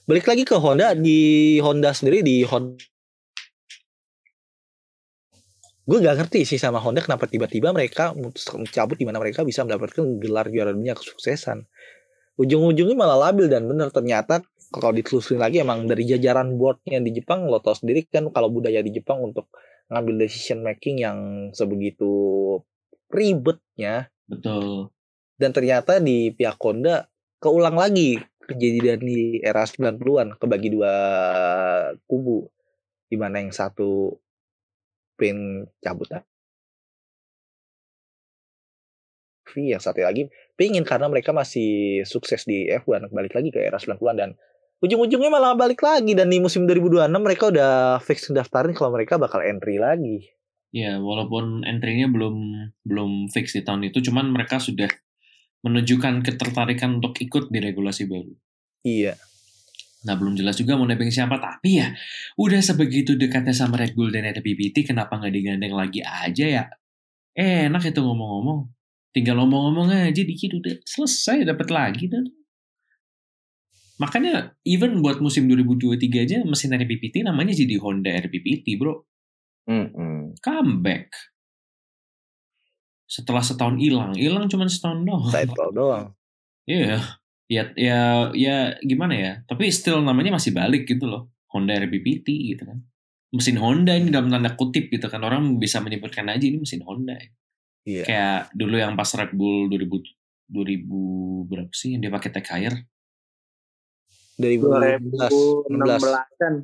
balik 0.07 0.23
lagi 0.31 0.47
ke 0.47 0.55
Honda 0.55 0.95
di 0.95 1.59
Honda 1.59 1.91
sendiri 1.91 2.23
di 2.23 2.47
Honda 2.47 2.79
gue 5.89 5.97
gak 6.05 6.21
ngerti 6.21 6.45
sih 6.45 6.61
sama 6.61 6.77
Honda 6.77 7.01
kenapa 7.01 7.25
tiba-tiba 7.25 7.73
mereka 7.73 8.13
mencabut 8.13 8.93
di 8.93 9.09
mana 9.09 9.17
mereka 9.17 9.41
bisa 9.41 9.65
mendapatkan 9.65 10.21
gelar 10.21 10.45
juara 10.53 10.69
dunia 10.69 10.93
kesuksesan. 10.93 11.65
Ujung-ujungnya 12.37 12.93
malah 12.93 13.17
labil 13.17 13.49
dan 13.49 13.65
benar 13.65 13.89
ternyata 13.89 14.45
kalau 14.69 14.93
ditelusuri 14.93 15.41
lagi 15.41 15.65
emang 15.65 15.89
dari 15.89 16.05
jajaran 16.05 16.53
boardnya 16.61 17.01
di 17.01 17.09
Jepang 17.17 17.49
lo 17.49 17.57
tau 17.57 17.73
sendiri 17.73 18.05
kan 18.05 18.29
kalau 18.29 18.53
budaya 18.53 18.85
di 18.85 18.93
Jepang 18.93 19.17
untuk 19.25 19.49
ngambil 19.89 20.29
decision 20.29 20.61
making 20.61 21.01
yang 21.01 21.17
sebegitu 21.57 22.13
ribetnya. 23.09 24.13
Betul. 24.29 24.93
Dan 25.39 25.55
ternyata 25.55 26.03
di 26.03 26.35
pihak 26.35 26.59
Honda 26.59 27.07
keulang 27.39 27.79
lagi 27.79 28.19
kejadian 28.43 28.99
di 28.99 29.39
era 29.39 29.63
90-an 29.63 30.35
kebagi 30.35 30.69
dua 30.75 30.93
kubu 32.05 32.43
di 33.07 33.15
mana 33.15 33.39
yang 33.39 33.55
satu 33.55 34.19
pin 35.15 35.63
cabut 35.79 36.11
yang 39.57 39.81
satu 39.81 40.05
lagi 40.05 40.29
pingin 40.53 40.85
karena 40.85 41.09
mereka 41.09 41.33
masih 41.33 42.03
sukses 42.05 42.45
di 42.45 42.69
F1 42.69 43.09
balik 43.09 43.33
lagi 43.33 43.49
ke 43.49 43.63
era 43.63 43.81
90-an 43.81 44.15
dan 44.19 44.31
ujung-ujungnya 44.79 45.31
malah 45.31 45.55
balik 45.57 45.81
lagi 45.81 46.15
dan 46.15 46.31
di 46.31 46.39
musim 46.39 46.63
2026 46.69 47.09
mereka 47.19 47.43
udah 47.51 47.99
fix 48.03 48.29
daftarin 48.31 48.75
kalau 48.75 48.95
mereka 48.95 49.19
bakal 49.19 49.43
entry 49.43 49.81
lagi. 49.81 50.31
Ya, 50.69 51.01
walaupun 51.01 51.65
entry-nya 51.65 52.13
belum 52.13 52.35
belum 52.85 53.33
fix 53.33 53.57
di 53.57 53.65
tahun 53.65 53.89
itu, 53.89 54.05
cuman 54.05 54.29
mereka 54.29 54.61
sudah 54.61 54.85
menunjukkan 55.65 56.23
ketertarikan 56.23 56.99
untuk 57.01 57.19
ikut 57.19 57.51
di 57.51 57.59
regulasi 57.59 58.07
baru. 58.07 58.33
Iya. 58.83 59.19
Nah, 60.07 60.15
belum 60.15 60.39
jelas 60.39 60.55
juga 60.55 60.79
mau 60.79 60.87
nebeng 60.87 61.11
siapa, 61.11 61.35
tapi 61.43 61.83
ya 61.83 61.91
udah 62.39 62.63
sebegitu 62.63 63.19
dekatnya 63.19 63.51
sama 63.51 63.75
Red 63.75 63.99
Bull 63.99 64.15
dan 64.15 64.31
RBBT, 64.31 64.87
kenapa 64.87 65.19
nggak 65.19 65.33
digandeng 65.35 65.75
lagi 65.75 65.99
aja 65.99 66.45
ya? 66.47 66.63
Eh, 67.35 67.67
enak 67.67 67.91
itu 67.91 67.99
ngomong-ngomong. 67.99 68.71
Tinggal 69.11 69.35
ngomong-ngomong 69.43 69.91
aja 69.91 70.21
dikit 70.23 70.55
udah 70.55 70.79
selesai 70.87 71.43
dapat 71.43 71.67
lagi 71.67 72.07
dan 72.07 72.31
Makanya 73.99 74.55
even 74.63 75.03
buat 75.03 75.19
musim 75.19 75.51
2023 75.51 76.23
aja 76.23 76.37
mesin 76.47 76.71
RBPT 76.71 77.19
namanya 77.27 77.51
jadi 77.51 77.75
Honda 77.83 78.15
RBPT, 78.15 78.79
Bro. 78.79 79.03
Mm 79.67 79.87
-hmm. 79.91 80.19
Comeback. 80.39 81.11
Setelah 83.09 83.41
setahun 83.41 83.81
hilang, 83.81 84.13
hilang 84.13 84.45
cuma 84.45 84.69
setahun 84.69 85.01
doang. 85.01 85.25
Setahun 85.33 85.73
doang. 85.73 86.05
Iya. 86.69 87.01
Yeah. 87.01 87.01
Ya 87.49 87.63
ya 87.73 87.99
ya 88.37 88.57
gimana 88.85 89.17
ya? 89.17 89.33
Tapi 89.49 89.73
still 89.73 90.05
namanya 90.05 90.37
masih 90.37 90.53
balik 90.53 90.85
gitu 90.85 91.09
loh. 91.09 91.33
Honda 91.49 91.73
RBPT 91.81 92.53
gitu 92.53 92.69
kan. 92.69 92.85
Mesin 93.33 93.57
Honda 93.57 93.97
ini 93.97 94.13
dalam 94.13 94.29
tanda 94.29 94.53
kutip 94.53 94.93
gitu 94.93 95.09
kan 95.09 95.25
orang 95.25 95.57
bisa 95.57 95.81
menyebutkan 95.81 96.29
aja 96.29 96.45
ini 96.45 96.61
mesin 96.61 96.85
Honda. 96.85 97.17
Iya. 97.89 98.05
Kayak 98.05 98.39
dulu 98.53 98.77
yang 98.77 98.93
pas 98.93 99.09
Red 99.17 99.33
Bull 99.33 99.65
2000 99.73 100.05
2000 100.49 101.49
berapa 101.49 101.73
sih 101.73 101.97
yang 101.97 102.05
dia 102.05 102.13
pakai 102.13 102.29
tech 102.29 102.45
hire? 102.53 102.85
2016 104.37 105.73
an 106.45 106.55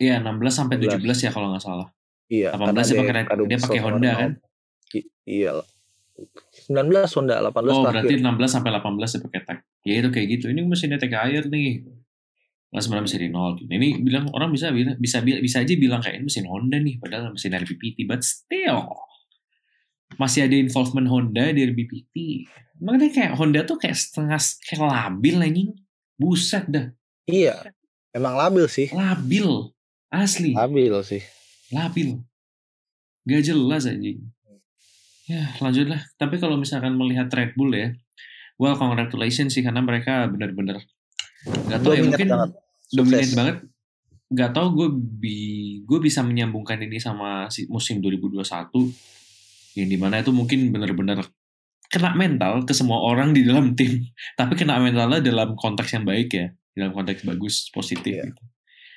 Iya, 0.00 0.18
16 0.18 0.50
sampai 0.50 0.76
17 0.82 0.98
ya 1.22 1.30
kalau 1.30 1.54
nggak 1.54 1.62
salah. 1.62 1.88
Iya, 2.26 2.56
18 2.56 2.88
dia 2.88 2.98
pakai 3.04 3.12
dia 3.46 3.58
pakai 3.60 3.80
Honda 3.84 4.10
kan? 4.16 4.30
Iya. 5.28 5.62
19 6.68 7.16
Honda, 7.18 7.36
18 7.50 7.72
Oh, 7.72 7.82
berarti 7.86 8.14
16 8.18 8.50
sampai 8.50 8.70
18 8.74 9.10
dia 9.12 9.20
pakai 9.26 9.40
tech. 9.46 9.58
Ya 9.82 9.94
itu 9.98 10.08
kayak 10.10 10.26
gitu. 10.38 10.44
Ini 10.50 10.60
mesinnya 10.66 10.98
tech 10.98 11.12
hire 11.12 11.46
nih. 11.48 11.86
Nah, 12.72 12.80
sebenarnya 12.80 13.20
di 13.20 13.28
nol. 13.28 13.60
Ini 13.60 14.00
bilang 14.00 14.32
orang 14.32 14.48
bisa 14.48 14.72
bisa 14.72 14.96
bisa 14.96 15.18
bisa 15.20 15.56
aja 15.60 15.74
bilang 15.76 16.00
kayak 16.00 16.22
ini 16.22 16.24
mesin 16.24 16.48
Honda 16.48 16.80
nih, 16.80 16.96
padahal 16.96 17.36
mesin 17.36 17.52
RBPT, 17.52 18.08
but 18.08 18.24
still 18.24 18.88
masih 20.16 20.48
ada 20.48 20.56
involvement 20.56 21.08
Honda 21.08 21.52
di 21.52 21.60
RBPT. 21.68 22.16
Makanya 22.80 23.08
kayak 23.12 23.32
Honda 23.36 23.60
tuh 23.68 23.76
kayak 23.76 23.96
setengah 23.96 24.40
kayak 24.64 24.80
labil 24.82 25.36
anjing. 25.38 25.70
Buset 26.16 26.64
dah. 26.68 26.88
Iya. 27.28 27.76
Emang 28.12 28.36
labil 28.36 28.64
sih. 28.68 28.88
Labil. 28.92 29.72
Asli. 30.12 30.52
Labil 30.52 30.92
sih. 31.04 31.22
Labil. 31.72 32.20
Gak 33.24 33.42
jelas 33.46 33.88
anjing. 33.88 34.20
Ya, 35.30 35.54
lanjutlah. 35.62 36.02
Tapi 36.18 36.42
kalau 36.42 36.58
misalkan 36.58 36.98
melihat 36.98 37.30
Red 37.30 37.54
Bull 37.54 37.72
ya, 37.74 37.94
well 38.58 38.74
congratulations 38.74 39.54
sih 39.54 39.62
karena 39.62 39.82
mereka 39.82 40.26
benar-benar 40.30 40.82
nggak 41.42 41.80
tahu 41.82 41.92
ya 41.98 42.02
mungkin 42.06 42.28
banget. 42.30 42.50
dominate 42.94 43.34
banget. 43.34 43.56
Gak 44.32 44.56
tau 44.56 44.72
gue 44.72 44.88
bi 44.96 45.38
gue 45.84 45.98
bisa 46.00 46.24
menyambungkan 46.24 46.80
ini 46.80 46.96
sama 46.96 47.52
si 47.52 47.68
musim 47.68 48.00
2021 48.00 48.40
yang 49.76 49.88
di 49.92 49.98
mana 50.00 50.24
itu 50.24 50.32
mungkin 50.32 50.72
benar-benar 50.72 51.28
kena 51.92 52.16
mental 52.16 52.64
ke 52.64 52.72
semua 52.72 53.04
orang 53.04 53.36
di 53.36 53.44
dalam 53.44 53.72
tim 53.78 54.00
tapi 54.32 54.56
kena 54.56 54.80
mentalnya 54.80 55.20
dalam 55.20 55.52
konteks 55.52 55.92
yang 55.92 56.08
baik 56.08 56.32
ya 56.32 56.48
dalam 56.72 56.96
konteks 56.96 57.28
bagus 57.28 57.68
positif 57.68 58.16
yeah. 58.16 58.24
gitu. 58.24 58.42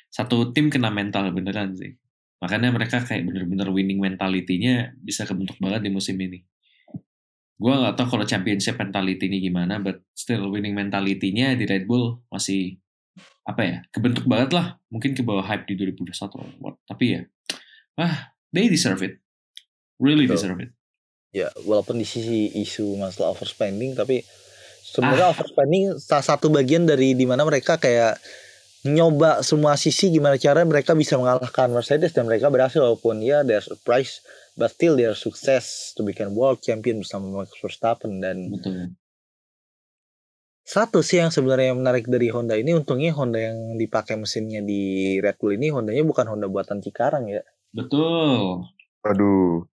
satu 0.08 0.56
tim 0.56 0.72
kena 0.72 0.88
mental 0.88 1.28
beneran 1.36 1.76
sih 1.76 2.00
makanya 2.46 2.70
mereka 2.70 3.02
kayak 3.02 3.26
bener-bener 3.26 3.74
winning 3.74 3.98
mentality-nya 3.98 4.94
bisa 5.02 5.26
kebentuk 5.26 5.58
banget 5.58 5.82
di 5.82 5.90
musim 5.90 6.14
ini. 6.22 6.46
Gue 7.58 7.74
nggak 7.74 7.98
tahu 7.98 8.14
kalau 8.14 8.26
championship 8.30 8.78
mentality 8.78 9.26
ini 9.26 9.42
gimana 9.42 9.82
but 9.82 10.06
still 10.14 10.54
winning 10.54 10.78
mentality-nya 10.78 11.58
di 11.58 11.66
Red 11.66 11.90
Bull 11.90 12.22
masih 12.30 12.78
apa 13.50 13.62
ya 13.66 13.78
kebentuk 13.90 14.30
banget 14.30 14.54
lah. 14.54 14.78
Mungkin 14.94 15.18
ke 15.18 15.26
bawah 15.26 15.42
hype 15.42 15.66
di 15.66 15.74
2021 15.74 16.62
tapi 16.86 17.06
ya 17.18 17.22
ah 17.98 18.30
they 18.54 18.70
deserve 18.70 19.02
it. 19.02 19.18
Really 19.98 20.30
so, 20.30 20.38
deserve 20.38 20.62
it. 20.62 20.72
Ya, 21.36 21.52
walaupun 21.68 22.00
di 22.00 22.08
sisi 22.08 22.48
isu 22.64 22.96
masalah 22.96 23.36
overspending, 23.36 23.92
tapi 23.92 24.24
sebenarnya 24.88 25.28
ah. 25.28 25.34
overspending 25.36 26.00
salah 26.00 26.24
satu 26.24 26.48
bagian 26.48 26.88
dari 26.88 27.12
di 27.12 27.28
mana 27.28 27.44
mereka 27.44 27.76
kayak 27.76 28.16
nyoba 28.86 29.42
semua 29.42 29.74
sisi 29.76 30.14
gimana 30.14 30.38
cara 30.38 30.62
mereka 30.62 30.94
bisa 30.94 31.18
mengalahkan 31.18 31.74
Mercedes 31.74 32.14
dan 32.14 32.30
mereka 32.30 32.54
berhasil 32.54 32.78
walaupun 32.78 33.20
ya 33.26 33.42
their 33.42 33.66
surprise 33.66 34.22
but 34.54 34.70
still 34.70 34.94
their 34.94 35.18
success 35.18 35.92
to 35.98 36.06
become 36.06 36.38
world 36.38 36.62
champion 36.62 37.02
bersama 37.02 37.42
Max 37.42 37.52
Verstappen 37.58 38.22
dan 38.22 38.54
Betul. 38.54 38.94
satu 40.62 41.02
sih 41.02 41.18
yang 41.18 41.34
sebenarnya 41.34 41.74
menarik 41.74 42.06
dari 42.06 42.30
Honda 42.30 42.54
ini 42.54 42.78
untungnya 42.78 43.10
Honda 43.18 43.42
yang 43.42 43.74
dipakai 43.82 44.22
mesinnya 44.22 44.62
di 44.62 45.18
Red 45.18 45.42
Bull 45.42 45.58
ini 45.58 45.74
Hondanya 45.74 46.06
bukan 46.06 46.30
Honda 46.30 46.46
buatan 46.46 46.80
Cikarang 46.86 47.26
ya 47.26 47.42
betul 47.74 48.70
aduh 49.02 49.66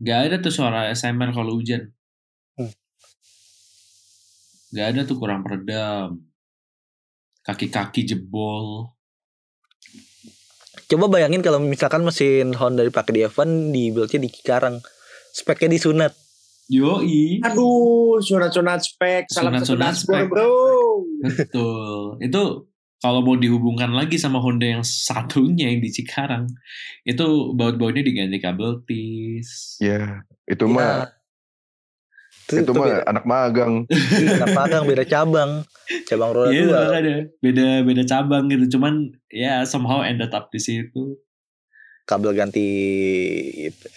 Gak 0.00 0.32
ada 0.32 0.36
tuh 0.40 0.48
suara 0.48 0.88
SMR 0.88 1.36
kalau 1.36 1.60
hujan. 1.60 1.92
Hmm. 2.56 2.72
Gak 4.72 4.96
ada 4.96 5.00
tuh 5.04 5.20
kurang 5.20 5.44
peredam. 5.44 6.24
Kaki-kaki 7.44 8.04
jebol. 8.04 8.92
Coba 10.90 11.06
bayangin 11.06 11.40
kalau 11.40 11.62
misalkan 11.62 12.02
mesin 12.02 12.50
Honda 12.58 12.82
dipakai 12.82 13.14
di 13.14 13.20
F1 13.22 13.70
di 13.70 13.94
buildnya 13.94 14.18
di 14.20 14.28
Cikarang. 14.28 14.82
Speknya 15.30 15.70
disunat. 15.70 16.12
Yoi. 16.70 17.42
Aduh, 17.42 18.18
sunat-sunat 18.18 18.82
spek. 18.82 19.30
Sunat-sunat 19.30 19.94
spek. 19.94 20.26
bro. 20.30 21.02
Betul. 21.22 22.18
Itu 22.22 22.70
kalau 23.00 23.24
mau 23.24 23.34
dihubungkan 23.34 23.90
lagi 23.96 24.20
sama 24.20 24.38
Honda 24.38 24.68
yang 24.68 24.84
satunya 24.84 25.72
yang 25.72 25.80
di 25.80 25.88
Cikarang 25.88 26.44
itu 27.08 27.56
baut-bautnya 27.56 28.04
diganti 28.04 28.36
kabel 28.38 28.84
tis 28.84 29.80
ya 29.80 30.20
itu 30.44 30.64
ya. 30.68 30.70
mah 30.70 31.08
itu, 32.50 32.66
itu, 32.66 32.72
mah 32.74 32.86
beda. 32.90 33.06
anak 33.06 33.24
magang 33.24 33.72
iya, 33.90 34.28
anak 34.42 34.50
magang 34.56 34.82
beda 34.86 35.04
cabang 35.06 35.50
cabang 36.10 36.30
roda 36.34 36.50
yeah, 36.50 36.66
dua 36.66 36.80
ada 36.98 37.14
beda 37.38 37.66
beda 37.86 38.02
cabang 38.06 38.44
gitu 38.50 38.76
cuman 38.78 39.14
ya 39.30 39.62
somehow 39.62 40.02
ended 40.02 40.34
up 40.34 40.50
di 40.50 40.58
situ 40.58 41.16
kabel 42.04 42.34
ganti 42.34 42.68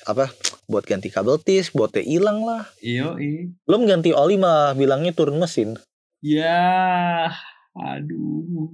apa 0.06 0.30
buat 0.70 0.86
ganti 0.86 1.10
kabel 1.10 1.42
tis 1.42 1.74
buatnya 1.74 2.06
hilang 2.06 2.46
lah 2.46 2.70
iyo 2.80 3.18
belum 3.66 3.90
ganti 3.90 4.14
oli 4.14 4.38
mah 4.38 4.78
bilangnya 4.78 5.12
turun 5.12 5.42
mesin 5.42 5.74
ya 6.22 7.34
aduh 7.74 8.70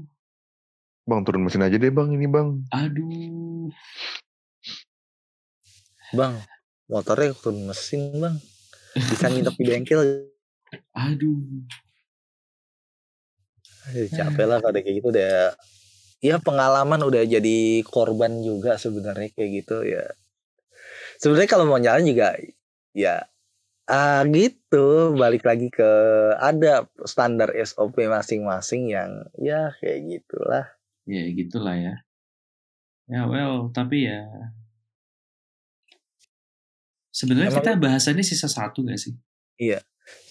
Bang 1.10 1.26
turun 1.26 1.42
mesin 1.42 1.66
aja 1.66 1.74
deh 1.74 1.90
bang 1.90 2.14
ini 2.14 2.30
bang. 2.30 2.62
Aduh. 2.70 3.74
Bang, 6.14 6.38
motornya 6.86 7.34
turun 7.34 7.66
mesin 7.66 8.14
bang. 8.22 8.38
Bisa 9.08 9.26
nginep 9.32 9.56
di 9.56 9.64
bengkel. 9.64 10.02
Aduh. 10.94 11.40
Aduh 13.90 14.08
capek 14.12 14.46
lah 14.46 14.58
kalau 14.60 14.76
kayak 14.76 14.96
gitu 15.00 15.08
udah. 15.10 15.56
Ya 16.20 16.36
pengalaman 16.36 17.00
udah 17.00 17.24
jadi 17.24 17.80
korban 17.88 18.44
juga 18.44 18.76
sebenarnya 18.76 19.32
kayak 19.32 19.64
gitu 19.64 19.88
ya. 19.88 20.04
Sebenarnya 21.16 21.50
kalau 21.50 21.64
mau 21.64 21.80
jalan 21.80 22.04
juga 22.04 22.36
ya 22.92 23.24
ah 23.90 24.22
gitu 24.30 25.18
balik 25.18 25.42
lagi 25.42 25.74
ke 25.74 25.92
ada 26.38 26.86
standar 27.10 27.50
SOP 27.58 27.98
masing-masing 28.06 28.94
yang 28.94 29.26
ya 29.42 29.74
kayak 29.82 30.06
gitulah 30.06 30.66
ya 31.10 31.26
gitulah 31.34 31.74
ya 31.74 31.96
ya 33.10 33.26
well 33.26 33.74
tapi 33.74 34.06
ya 34.06 34.30
sebenarnya 37.10 37.52
kita 37.54 37.78
bahasannya 37.78 38.26
sisa 38.26 38.48
satu 38.48 38.86
gak 38.86 39.00
sih? 39.00 39.14
Iya. 39.60 39.84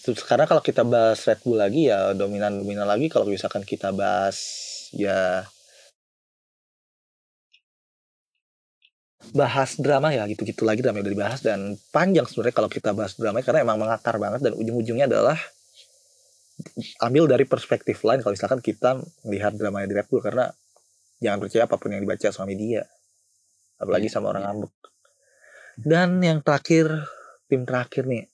Sekarang 0.03 0.49
kalau 0.49 0.63
kita 0.63 0.83
bahas 0.83 1.21
Red 1.23 1.45
Bull 1.45 1.61
lagi 1.61 1.87
ya 1.87 2.11
dominan 2.17 2.65
dominan 2.65 2.89
lagi 2.89 3.07
kalau 3.07 3.29
misalkan 3.29 3.63
kita 3.63 3.93
bahas 3.93 4.35
ya 4.91 5.45
bahas 9.29 9.77
drama 9.77 10.09
ya 10.09 10.25
gitu-gitu 10.25 10.65
lagi 10.65 10.81
drama 10.81 11.05
udah 11.05 11.13
dibahas. 11.13 11.39
Dan 11.45 11.77
panjang 11.93 12.25
sebenarnya 12.25 12.55
kalau 12.57 12.69
kita 12.71 12.91
bahas 12.91 13.15
drama 13.15 13.39
karena 13.45 13.63
emang 13.63 13.77
mengakar 13.79 14.17
banget 14.17 14.41
dan 14.43 14.53
ujung-ujungnya 14.57 15.05
adalah 15.05 15.37
ambil 17.05 17.29
dari 17.29 17.45
perspektif 17.45 18.01
lain. 18.03 18.19
Kalau 18.25 18.33
misalkan 18.33 18.59
kita 18.59 18.99
melihat 19.23 19.53
drama 19.55 19.85
di 19.85 19.93
Red 19.95 20.09
Bull 20.09 20.25
karena 20.25 20.49
jangan 21.19 21.37
percaya 21.43 21.63
apa 21.67 21.75
pun 21.75 21.91
yang 21.91 22.01
dibaca 22.03 22.27
sama 22.31 22.49
media 22.49 22.83
apalagi 23.79 24.07
iya, 24.11 24.13
sama 24.15 24.31
orang 24.31 24.43
iya. 24.43 24.49
ngambek 24.51 24.73
dan 25.85 26.19
yang 26.23 26.39
terakhir 26.43 27.07
tim 27.47 27.63
terakhir 27.63 28.03
nih 28.05 28.25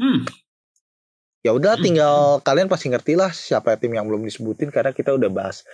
hmm. 0.00 0.28
ya 1.44 1.50
udah 1.52 1.76
hmm. 1.78 1.84
tinggal 1.84 2.16
kalian 2.44 2.68
pasti 2.68 2.92
ngerti 2.92 3.14
lah 3.18 3.30
siapa 3.32 3.76
tim 3.76 3.92
yang 3.92 4.08
belum 4.08 4.24
disebutin 4.24 4.72
karena 4.72 4.94
kita 4.94 5.14
udah 5.14 5.30
bahas 5.32 5.66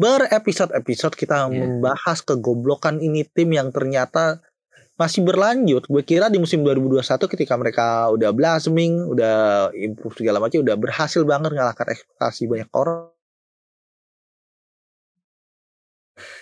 berepisode-episode 0.00 1.14
kita 1.16 1.46
yeah. 1.46 1.52
membahas 1.52 2.22
kegoblokan 2.24 3.00
ini 3.00 3.26
tim 3.26 3.52
yang 3.52 3.72
ternyata 3.72 4.44
masih 4.96 5.28
berlanjut. 5.28 5.84
Gue 5.92 6.02
kira 6.08 6.32
di 6.32 6.40
musim 6.40 6.64
2021 6.64 7.04
ketika 7.28 7.54
mereka 7.60 8.08
udah 8.08 8.32
blossoming, 8.32 9.04
udah 9.12 9.68
improve 9.76 10.16
segala 10.16 10.40
macam, 10.40 10.64
udah 10.64 10.76
berhasil 10.80 11.20
banget 11.28 11.52
ngalahkan 11.52 11.92
ekspektasi 11.92 12.48
banyak 12.48 12.70
orang. 12.72 13.15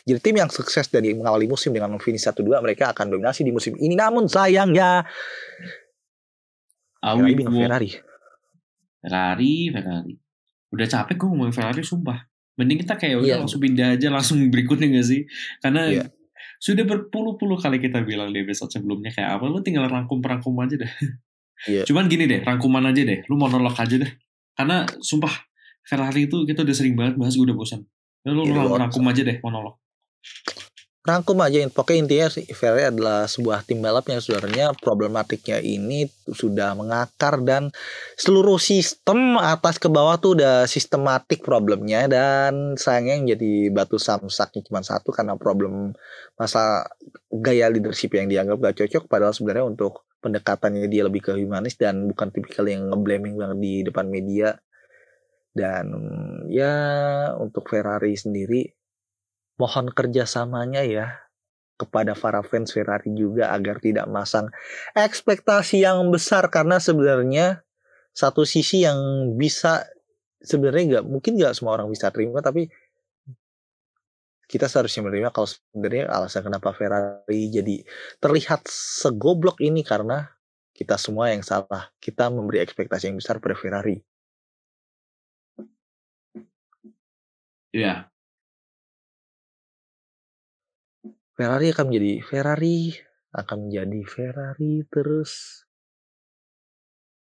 Jadi 0.05 0.21
tim 0.21 0.37
yang 0.37 0.53
sukses 0.53 0.85
dari 0.93 1.17
mengawali 1.17 1.49
musim 1.49 1.73
dengan 1.73 1.97
finish 1.97 2.29
1-2 2.29 2.45
mereka 2.61 2.93
akan 2.93 3.17
dominasi 3.17 3.41
di 3.41 3.53
musim 3.53 3.73
ini. 3.81 3.97
Namun 3.97 4.29
sayangnya 4.29 5.05
Awi 7.01 7.41
Ferrari. 7.41 7.91
Ferrari, 9.01 9.55
Ferrari. 9.73 10.15
Udah 10.73 10.87
capek 10.89 11.17
gue 11.17 11.29
ngomongin 11.29 11.55
Ferrari 11.57 11.81
sumpah. 11.81 12.21
Mending 12.61 12.85
kita 12.85 13.01
kayak 13.01 13.25
udah 13.25 13.29
yeah. 13.29 13.41
langsung 13.41 13.61
pindah 13.61 13.97
aja 13.97 14.09
langsung 14.13 14.39
berikutnya 14.53 14.93
gak 14.93 15.07
sih? 15.09 15.25
Karena 15.59 15.83
yeah 15.91 16.09
sudah 16.65 16.85
berpuluh-puluh 16.89 17.61
kali 17.61 17.77
kita 17.77 18.01
bilang 18.01 18.33
di 18.33 18.41
episode 18.41 18.73
sebelumnya 18.73 19.13
kayak 19.13 19.37
apa, 19.37 19.45
lu 19.53 19.61
tinggal 19.61 19.85
rangkum-rangkum 19.85 20.57
aja 20.65 20.81
deh. 20.81 20.93
Yeah. 21.69 21.85
Cuman 21.85 22.09
gini 22.09 22.25
deh, 22.25 22.41
rangkuman 22.41 22.89
aja 22.89 23.05
deh, 23.05 23.21
lu 23.29 23.37
monolog 23.37 23.77
aja 23.77 24.01
deh. 24.01 24.13
Karena 24.57 24.89
sumpah, 25.05 25.33
Ferrari 25.85 26.25
itu 26.25 26.49
kita 26.49 26.65
udah 26.65 26.73
sering 26.73 26.97
banget 26.97 27.21
bahas, 27.21 27.37
gue 27.37 27.45
udah 27.45 27.57
bosan. 27.57 27.85
Lu, 28.25 28.49
yeah, 28.49 28.65
lu 28.65 28.81
rangkum 28.81 29.05
aja 29.05 29.21
deh 29.21 29.37
monolog 29.45 29.77
rangkum 31.05 31.37
aja 31.45 31.61
pokoknya 31.69 32.01
intinya 32.09 32.29
sih 32.33 32.49
Ferrari 32.57 32.89
adalah 32.89 33.29
sebuah 33.29 33.69
tim 33.69 33.85
balap 33.85 34.09
yang 34.09 34.25
sebenarnya 34.25 34.73
problematiknya 34.73 35.61
ini 35.61 36.09
sudah 36.33 36.73
mengakar 36.73 37.45
dan 37.45 37.69
seluruh 38.17 38.57
sistem 38.57 39.37
atas 39.37 39.77
ke 39.77 39.93
bawah 39.93 40.17
tuh 40.17 40.41
udah 40.41 40.65
sistematik 40.65 41.45
problemnya 41.45 42.09
dan 42.09 42.73
sayangnya 42.81 43.15
yang 43.21 43.27
jadi 43.37 43.53
batu 43.69 44.01
samsaknya 44.01 44.65
cuma 44.65 44.81
satu 44.81 45.13
karena 45.13 45.37
problem 45.37 45.93
masa 46.41 46.89
gaya 47.29 47.69
leadership 47.69 48.17
yang 48.17 48.33
dianggap 48.33 48.57
gak 48.65 48.77
cocok 48.81 49.05
padahal 49.05 49.37
sebenarnya 49.37 49.69
untuk 49.69 50.09
pendekatannya 50.25 50.89
dia 50.89 51.05
lebih 51.05 51.21
ke 51.21 51.37
humanis 51.37 51.77
dan 51.77 52.09
bukan 52.09 52.33
tipikal 52.33 52.65
yang 52.65 52.89
ngeblaming 52.89 53.37
banget 53.37 53.59
di 53.61 53.75
depan 53.85 54.09
media. 54.09 54.57
Dan 55.55 55.87
ya 56.49 56.73
untuk 57.39 57.69
Ferrari 57.69 58.17
sendiri 58.19 58.67
mohon 59.61 59.91
kerjasamanya 59.91 60.83
ya 60.87 61.07
kepada 61.75 62.15
para 62.15 62.41
fans 62.47 62.71
Ferrari 62.71 63.11
juga 63.15 63.51
agar 63.51 63.83
tidak 63.83 64.07
masang 64.07 64.51
ekspektasi 64.95 65.83
yang 65.83 66.11
besar. 66.11 66.47
Karena 66.51 66.79
sebenarnya 66.79 67.63
satu 68.15 68.47
sisi 68.47 68.87
yang 68.87 68.99
bisa 69.35 69.83
sebenarnya 70.39 71.01
nggak 71.01 71.05
mungkin 71.09 71.33
nggak 71.35 71.57
semua 71.57 71.81
orang 71.81 71.89
bisa 71.91 72.13
terima 72.13 72.45
tapi 72.45 72.69
kita 74.45 74.69
seharusnya 74.69 75.09
menerima 75.09 75.33
kalau 75.33 75.49
sebenarnya 75.49 76.05
alasan 76.13 76.45
kenapa 76.45 76.71
Ferrari 76.77 77.49
jadi 77.49 77.81
terlihat 78.21 78.69
segoblok 78.69 79.59
ini 79.65 79.81
karena 79.81 80.31
kita 80.75 80.99
semua 80.99 81.31
yang 81.31 81.41
salah. 81.41 81.95
Kita 82.03 82.29
memberi 82.29 82.61
ekspektasi 82.61 83.09
yang 83.09 83.19
besar 83.23 83.39
pada 83.39 83.55
Ferrari. 83.55 84.03
Iya, 87.75 88.07
Ferrari 91.35 91.75
akan 91.75 91.91
menjadi 91.91 92.13
Ferrari, 92.23 92.81
akan 93.35 93.57
menjadi 93.67 94.01
Ferrari 94.07 94.75
terus. 94.87 95.67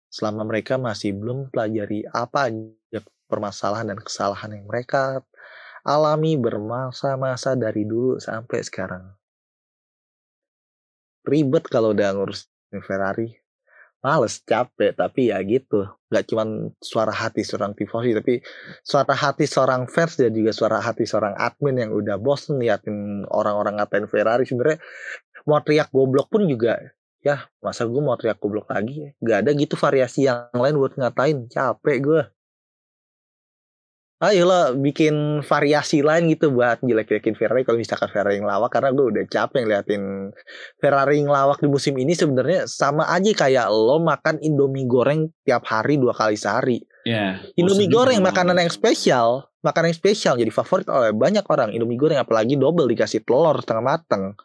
Selama 0.08 0.48
mereka 0.48 0.80
masih 0.80 1.12
belum 1.12 1.52
pelajari 1.52 2.08
apa 2.08 2.48
aja 2.48 3.00
permasalahan 3.28 3.92
dan 3.92 4.00
kesalahan 4.00 4.56
yang 4.56 4.64
mereka 4.64 5.20
alami 5.84 6.40
bermasa-masa 6.40 7.52
dari 7.60 7.84
dulu 7.84 8.16
sampai 8.16 8.64
sekarang. 8.64 9.04
Ribet 11.20 11.68
kalau 11.68 11.92
udah 11.92 12.16
ngurus 12.16 12.48
Ferrari 12.72 13.39
males 14.00 14.40
capek 14.44 14.96
tapi 14.96 15.28
ya 15.28 15.40
gitu. 15.44 15.84
Nggak 16.10 16.24
cuma 16.26 16.44
suara 16.80 17.12
hati 17.14 17.44
seorang 17.44 17.76
tifosi 17.76 18.16
tapi 18.16 18.40
suara 18.82 19.14
hati 19.14 19.44
seorang 19.46 19.86
fans 19.86 20.18
dan 20.18 20.32
juga 20.34 20.50
suara 20.50 20.80
hati 20.82 21.04
seorang 21.06 21.36
admin 21.36 21.86
yang 21.86 21.90
udah 21.94 22.16
bosen 22.16 22.58
liatin 22.58 23.24
orang-orang 23.30 23.78
ngatain 23.78 24.08
Ferrari. 24.08 24.44
Sebenarnya 24.48 24.80
mau 25.44 25.60
teriak 25.62 25.88
goblok 25.92 26.28
pun 26.32 26.44
juga 26.48 26.80
ya 27.20 27.44
masa 27.60 27.84
gue 27.84 28.00
mau 28.00 28.16
teriak 28.16 28.40
goblok 28.40 28.72
lagi? 28.72 29.12
Nggak 29.20 29.38
ada 29.46 29.50
gitu 29.54 29.74
variasi 29.76 30.26
yang 30.26 30.50
lain 30.56 30.80
buat 30.80 30.96
ngatain. 30.96 31.46
Capek 31.52 31.96
gue 32.00 32.20
ayolah 34.20 34.76
bikin 34.76 35.40
variasi 35.40 36.04
lain 36.04 36.28
gitu 36.28 36.52
buat 36.52 36.84
jelek-jelekin 36.84 37.32
Ferrari 37.40 37.64
kalau 37.64 37.80
misalkan 37.80 38.12
Ferrari 38.12 38.36
yang 38.36 38.44
lawak 38.44 38.68
karena 38.68 38.92
gue 38.92 39.06
udah 39.16 39.24
capek 39.24 39.64
ngeliatin 39.64 40.02
Ferrari 40.76 41.24
yang 41.24 41.32
lawak 41.32 41.56
di 41.64 41.68
musim 41.72 41.96
ini 41.96 42.12
sebenarnya 42.12 42.68
sama 42.68 43.08
aja 43.08 43.32
kayak 43.32 43.72
lo 43.72 43.96
makan 44.04 44.36
Indomie 44.44 44.84
goreng 44.84 45.32
tiap 45.48 45.64
hari 45.64 45.96
dua 45.96 46.12
kali 46.12 46.36
sehari. 46.36 46.84
Yeah, 47.08 47.40
Indomie 47.56 47.88
goreng 47.88 48.20
makanan 48.20 48.60
yang 48.60 48.68
spesial, 48.68 49.48
makanan 49.64 49.96
yang 49.96 49.98
spesial 49.98 50.36
jadi 50.36 50.52
favorit 50.52 50.84
oleh 50.92 51.16
banyak 51.16 51.48
orang. 51.48 51.72
Indomie 51.72 51.96
goreng 51.96 52.20
apalagi 52.20 52.60
double 52.60 52.92
dikasih 52.92 53.24
telur 53.24 53.56
setengah 53.64 53.84
mateng. 53.96 54.36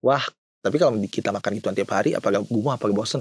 Wah, 0.00 0.24
tapi 0.64 0.80
kalau 0.80 0.96
kita 1.04 1.28
makan 1.28 1.60
itu 1.60 1.68
tiap 1.76 1.92
hari 1.92 2.16
apakah 2.16 2.40
gue 2.40 2.70
apa 2.72 2.88
bosen? 2.88 3.20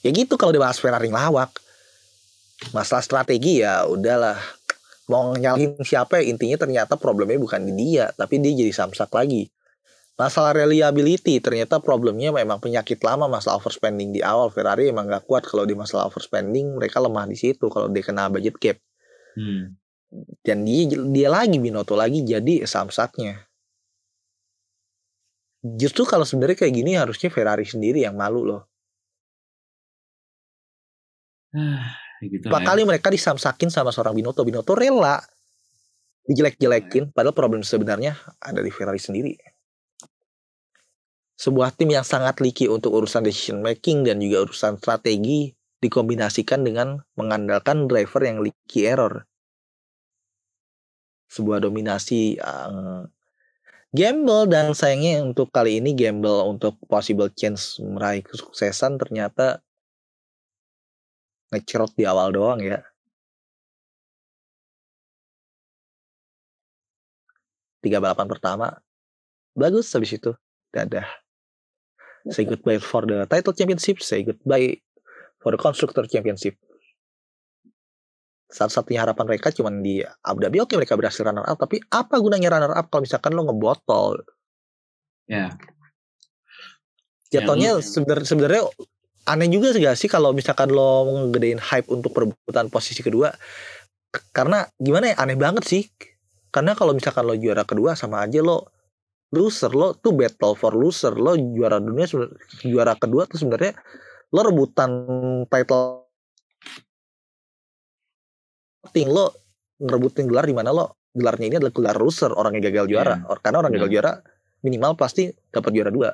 Ya 0.00 0.08
gitu 0.16 0.40
kalau 0.40 0.56
dibahas 0.56 0.80
Ferrari 0.80 1.12
yang 1.12 1.20
lawak. 1.20 1.52
Masalah 2.76 3.00
strategi 3.00 3.64
ya 3.64 3.88
udahlah 3.88 4.36
mau 5.10 5.34
nyalahin 5.34 5.74
siapa 5.82 6.22
ya 6.22 6.30
intinya 6.30 6.54
ternyata 6.54 6.94
problemnya 6.94 7.34
bukan 7.42 7.66
di 7.66 7.72
dia 7.74 8.14
tapi 8.14 8.38
dia 8.38 8.54
jadi 8.54 8.70
samsak 8.70 9.10
lagi. 9.10 9.50
Masalah 10.14 10.52
reliability 10.52 11.40
ternyata 11.42 11.80
problemnya 11.80 12.30
memang 12.30 12.60
penyakit 12.60 13.00
lama 13.02 13.26
masalah 13.26 13.58
overspending 13.58 14.14
di 14.14 14.20
awal. 14.22 14.52
Ferrari 14.54 14.92
emang 14.92 15.08
gak 15.08 15.24
kuat 15.26 15.48
kalau 15.48 15.64
di 15.66 15.74
masalah 15.74 16.06
overspending 16.06 16.76
mereka 16.76 17.02
lemah 17.02 17.24
di 17.26 17.34
situ 17.34 17.66
kalau 17.72 17.90
dia 17.90 18.04
kena 18.06 18.30
budget 18.30 18.56
cap. 18.60 18.78
Hmm. 19.30 19.78
dan 20.42 20.66
dia 20.66 20.90
dia 20.90 21.30
lagi 21.30 21.62
Binotto 21.62 21.94
lagi 21.94 22.26
jadi 22.26 22.66
samsaknya. 22.66 23.46
Justru 25.62 26.02
kalau 26.02 26.26
sebenarnya 26.26 26.66
kayak 26.66 26.74
gini 26.74 26.98
harusnya 26.98 27.30
Ferrari 27.30 27.62
sendiri 27.62 28.02
yang 28.02 28.18
malu 28.18 28.42
loh 28.42 28.70
gitu 32.28 32.52
Empat 32.52 32.62
ya. 32.62 32.68
kali 32.74 32.82
mereka 32.84 33.08
disamsakin 33.08 33.72
sama 33.72 33.88
seorang 33.94 34.12
Binoto. 34.12 34.44
Binoto 34.44 34.76
rela 34.76 35.20
dijelek-jelekin. 36.28 37.16
Padahal 37.16 37.32
problem 37.32 37.64
sebenarnya 37.64 38.16
ada 38.38 38.60
di 38.60 38.68
Ferrari 38.68 39.00
sendiri. 39.00 39.34
Sebuah 41.40 41.72
tim 41.72 41.88
yang 41.88 42.04
sangat 42.04 42.36
liki 42.44 42.68
untuk 42.68 42.92
urusan 42.92 43.24
decision 43.24 43.64
making 43.64 44.04
dan 44.04 44.20
juga 44.20 44.44
urusan 44.44 44.76
strategi 44.76 45.48
dikombinasikan 45.80 46.60
dengan 46.60 47.00
mengandalkan 47.16 47.88
driver 47.88 48.20
yang 48.20 48.44
leaky 48.44 48.84
error. 48.84 49.24
Sebuah 51.32 51.64
dominasi 51.64 52.36
yang 52.36 53.08
gamble 53.96 54.52
dan 54.52 54.76
sayangnya 54.76 55.24
untuk 55.24 55.48
kali 55.48 55.80
ini 55.80 55.96
gamble 55.96 56.44
untuk 56.44 56.76
possible 56.84 57.32
chance 57.32 57.80
meraih 57.80 58.20
kesuksesan 58.20 59.00
ternyata 59.00 59.64
ngecerot 61.50 61.92
di 61.98 62.06
awal 62.06 62.30
doang 62.30 62.62
ya. 62.62 62.78
Tiga 67.80 67.98
balapan 67.98 68.28
pertama 68.28 68.66
bagus 69.56 69.90
habis 69.92 70.14
itu 70.14 70.30
dadah. 70.70 71.06
Say 72.28 72.44
goodbye 72.44 72.78
for 72.78 73.08
the 73.08 73.24
title 73.26 73.56
championship, 73.56 74.04
say 74.04 74.20
goodbye 74.20 74.78
for 75.40 75.56
the 75.56 75.60
constructor 75.60 76.04
championship. 76.04 76.60
Satu-satunya 78.50 79.06
harapan 79.06 79.24
mereka 79.30 79.54
cuma 79.54 79.70
di 79.70 80.02
Abu 80.02 80.42
Dhabi 80.42 80.58
oke 80.58 80.74
mereka 80.74 80.98
berhasil 80.98 81.22
runner 81.22 81.46
up 81.46 81.54
tapi 81.54 81.78
apa 81.86 82.18
gunanya 82.18 82.50
runner 82.50 82.74
up 82.74 82.90
kalau 82.90 83.06
misalkan 83.06 83.32
lo 83.32 83.46
ngebotol? 83.46 84.20
Ya. 85.30 85.48
Yeah. 85.48 85.50
Jatuhnya 87.30 87.78
yeah, 87.78 88.20
sebenarnya 88.26 88.66
aneh 89.28 89.48
juga 89.52 89.74
sih 89.74 89.82
gak 89.84 89.98
sih 89.98 90.08
kalau 90.08 90.32
misalkan 90.32 90.72
lo 90.72 91.08
ngegedein 91.28 91.60
hype 91.60 91.88
untuk 91.92 92.14
perebutan 92.16 92.72
posisi 92.72 93.04
kedua? 93.04 93.32
Karena 94.34 94.66
gimana 94.80 95.14
ya 95.14 95.16
aneh 95.20 95.36
banget 95.36 95.64
sih. 95.66 95.82
Karena 96.50 96.74
kalau 96.74 96.96
misalkan 96.96 97.28
lo 97.28 97.36
juara 97.36 97.62
kedua 97.62 97.94
sama 97.94 98.24
aja 98.24 98.40
lo 98.42 98.70
loser 99.30 99.70
lo 99.70 99.94
tuh 99.94 100.10
battle 100.10 100.58
for 100.58 100.74
loser 100.74 101.14
lo 101.14 101.38
juara 101.38 101.78
dunia 101.78 102.02
juara 102.66 102.98
kedua 102.98 103.30
tuh 103.30 103.38
sebenarnya 103.38 103.78
lo 104.34 104.40
rebutan 104.42 104.90
title 105.46 106.10
ting 108.90 109.06
lo 109.06 109.30
ngerebutin 109.78 110.26
gelar 110.26 110.46
di 110.48 110.56
mana 110.56 110.74
lo. 110.74 110.98
Gelarnya 111.10 111.46
ini 111.50 111.56
adalah 111.58 111.74
gelar 111.74 111.96
loser 111.98 112.30
orang 112.30 112.58
yang 112.58 112.70
gagal 112.70 112.86
juara. 112.86 113.14
Yeah. 113.22 113.38
karena 113.42 113.58
orang 113.62 113.72
yeah. 113.74 113.78
gagal 113.82 113.90
juara 113.90 114.12
minimal 114.60 114.92
pasti 114.98 115.30
dapat 115.50 115.70
juara 115.72 115.90
dua 115.90 116.10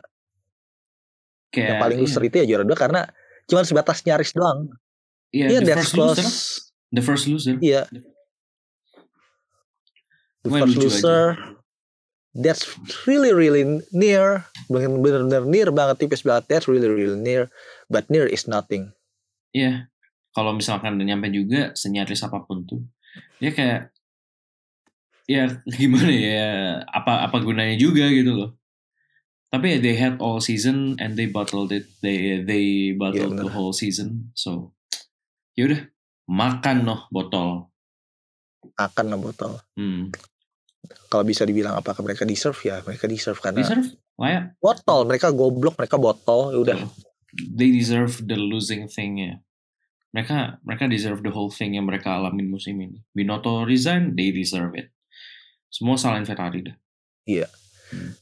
Kayak, 1.51 1.69
yang 1.69 1.79
paling 1.81 1.99
loser 2.03 2.23
iya. 2.23 2.29
itu 2.29 2.37
ya 2.37 2.47
juara 2.51 2.65
dua 2.67 2.79
karena 2.79 3.03
cuma 3.47 3.63
sebatas 3.63 4.03
nyaris 4.03 4.33
doang. 4.35 4.71
Iya 5.31 5.47
yeah, 5.47 5.51
yeah, 5.51 5.61
the 5.63 5.75
first 5.75 5.95
loser. 5.95 6.29
The 6.93 7.03
first 7.03 7.25
loser. 7.31 7.55
Iya. 7.59 7.73
Yeah. 7.73 7.85
the 10.47 10.51
first 10.51 10.77
loser 10.79 11.25
aja. 11.35 11.59
that's 12.35 12.63
really 13.07 13.33
really 13.35 13.83
near. 13.91 14.47
Benar-benar 14.71 15.47
near 15.47 15.69
banget 15.75 16.03
tipis 16.03 16.23
banget. 16.27 16.51
That's 16.51 16.67
really 16.67 16.91
really 16.91 17.19
near 17.19 17.51
but 17.91 18.07
near 18.11 18.27
is 18.27 18.47
nothing. 18.51 18.95
Iya. 19.55 19.63
Yeah. 19.63 19.77
kalau 20.37 20.53
misalkan 20.53 21.01
nyampe 21.01 21.33
juga 21.33 21.73
senyaris 21.73 22.21
apa 22.21 22.45
pun 22.45 22.69
tuh 22.69 22.85
dia 23.41 23.57
kayak 23.57 23.89
ya 25.25 25.49
gimana 25.81 26.13
ya 26.13 26.51
apa 26.85 27.25
apa 27.25 27.37
gunanya 27.41 27.81
juga 27.81 28.05
gitu 28.13 28.37
loh 28.37 28.51
tapi 29.51 29.79
they 29.79 29.95
had 29.95 30.19
all 30.19 30.43
season 30.43 30.99
and 30.99 31.15
they 31.15 31.31
bottled 31.31 31.71
it. 31.71 31.87
They 32.03 32.43
they 32.43 32.93
bottled 32.99 33.39
yeah, 33.39 33.43
the 33.47 33.51
whole 33.53 33.73
season. 33.73 34.35
So 34.35 34.75
ya 35.55 35.71
udah 35.71 35.81
makan 36.27 36.85
noh 36.85 37.07
botol. 37.09 37.71
Makan 38.75 39.05
noh 39.11 39.21
botol. 39.21 39.63
Hmm. 39.79 40.11
kalau 41.11 41.27
bisa 41.27 41.43
dibilang 41.43 41.75
apakah 41.75 41.99
mereka 42.07 42.23
deserve 42.23 42.59
ya 42.63 42.79
mereka 42.87 43.11
deserve 43.11 43.39
karena 43.43 43.63
deserve? 43.63 43.91
Layak. 44.17 44.55
Botol 44.63 45.01
mereka 45.05 45.35
goblok 45.35 45.75
mereka 45.75 45.99
botol 45.99 46.55
ya 46.55 46.59
udah. 46.63 46.79
They 47.37 47.75
deserve 47.75 48.23
the 48.23 48.39
losing 48.39 48.87
thing 48.87 49.19
ya. 49.19 49.35
Mereka 50.15 50.63
mereka 50.63 50.87
deserve 50.89 51.21
the 51.27 51.33
whole 51.35 51.51
thing 51.51 51.75
yang 51.75 51.85
mereka 51.85 52.17
alamin 52.17 52.49
musim 52.49 52.79
ini. 52.79 53.03
Binoto 53.13 53.67
resign 53.67 54.15
they 54.15 54.31
deserve 54.31 54.79
it. 54.79 54.95
Semua 55.69 55.99
salahin 56.01 56.25
Ferrari 56.25 56.65
dah. 56.65 56.77
Iya. 57.27 57.51
Hmm. 57.93 58.15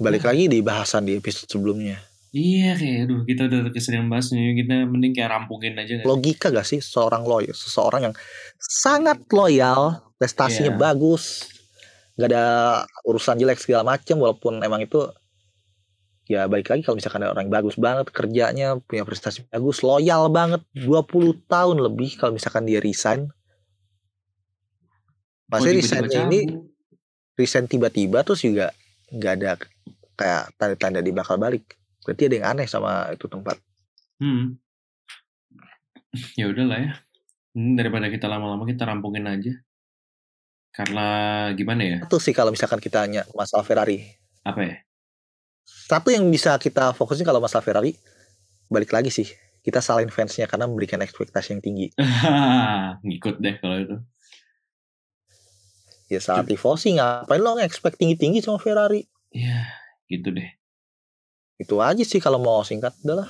Balik 0.00 0.24
nah. 0.24 0.32
lagi 0.32 0.44
di 0.48 0.58
bahasan 0.64 1.04
di 1.04 1.16
episode 1.16 1.48
sebelumnya. 1.48 2.00
Iya 2.36 2.76
kayak 2.76 2.98
aduh 3.08 3.20
kita 3.24 3.48
udah 3.48 3.72
keseringan 3.72 4.12
bahas 4.12 4.28
nih 4.28 4.60
kita 4.60 4.84
mending 4.84 5.16
kayak 5.16 5.32
rampungin 5.32 5.72
aja 5.80 6.02
gak 6.02 6.04
Logika 6.04 6.52
gak 6.52 6.68
sih 6.68 6.84
seorang 6.84 7.24
loyal, 7.24 7.56
seseorang 7.56 8.12
yang 8.12 8.14
sangat 8.60 9.24
loyal, 9.32 10.12
prestasinya 10.20 10.76
yeah. 10.76 10.80
bagus, 10.80 11.48
gak 12.20 12.28
ada 12.28 12.44
urusan 13.08 13.40
jelek 13.40 13.56
segala 13.56 13.96
macam 13.96 14.20
walaupun 14.20 14.60
emang 14.60 14.84
itu 14.84 15.00
ya 16.26 16.50
balik 16.50 16.74
lagi 16.74 16.82
kalau 16.82 16.98
misalkan 16.98 17.22
ada 17.22 17.30
orang 17.32 17.46
yang 17.46 17.54
bagus 17.54 17.76
banget 17.78 18.06
kerjanya 18.10 18.68
punya 18.82 19.06
prestasi 19.06 19.46
bagus 19.46 19.86
loyal 19.86 20.26
banget 20.26 20.58
20 20.74 21.46
tahun 21.46 21.76
lebih 21.78 22.18
kalau 22.18 22.34
misalkan 22.34 22.66
dia 22.66 22.82
resign 22.82 23.30
Pasti 25.46 25.70
oh, 25.70 25.74
resign 25.78 26.10
ini 26.26 26.50
resign 27.38 27.70
tiba-tiba 27.70 28.26
terus 28.26 28.42
juga 28.42 28.74
nggak 29.12 29.32
ada 29.40 29.50
kayak 30.16 30.42
tanda-tanda 30.56 31.00
di 31.04 31.12
bakal 31.12 31.36
balik. 31.36 31.76
Berarti 32.02 32.30
ada 32.30 32.34
yang 32.38 32.48
aneh 32.56 32.66
sama 32.66 33.10
itu 33.12 33.26
tempat. 33.26 33.58
Hmm. 34.22 34.56
Ya 36.40 36.48
udahlah 36.48 36.80
ya. 36.80 36.92
Hmm, 37.52 37.76
daripada 37.76 38.08
kita 38.08 38.24
lama-lama 38.24 38.64
kita 38.64 38.88
rampungin 38.88 39.28
aja. 39.28 39.52
Karena 40.72 41.08
gimana 41.52 41.82
ya? 41.84 41.98
Satu 42.04 42.16
sih 42.16 42.32
kalau 42.32 42.56
misalkan 42.56 42.80
kita 42.80 43.04
hanya 43.04 43.28
masalah 43.36 43.64
Ferrari. 43.68 44.00
Apa 44.48 44.60
ya? 44.64 44.76
Satu 45.64 46.08
yang 46.08 46.24
bisa 46.32 46.56
kita 46.56 46.96
fokusin 46.96 47.28
kalau 47.28 47.40
masalah 47.40 47.60
Ferrari, 47.60 47.96
balik 48.72 48.96
lagi 48.96 49.12
sih. 49.12 49.28
Kita 49.60 49.84
salahin 49.84 50.08
fansnya 50.08 50.48
karena 50.48 50.64
memberikan 50.64 51.00
ekspektasi 51.04 51.58
yang 51.58 51.62
tinggi. 51.64 51.86
Ngikut 53.08 53.44
deh 53.44 53.60
kalau 53.60 53.76
itu. 53.76 53.96
Ya 56.06 56.22
saat 56.22 56.46
tifosi 56.46 56.94
ngapain 56.94 57.42
lo 57.42 57.58
nge-expect 57.58 57.98
tinggi-tinggi 57.98 58.38
sama 58.38 58.62
Ferrari? 58.62 59.02
Iya, 59.34 59.66
gitu 60.06 60.30
deh. 60.30 60.46
Itu 61.58 61.82
aja 61.82 62.02
sih 62.06 62.22
kalau 62.22 62.38
mau 62.38 62.62
singkat 62.62 62.94
adalah. 63.02 63.26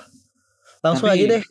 Langsung 0.84 1.08
Tapi, 1.08 1.24
aja 1.24 1.24
deh. 1.38 1.42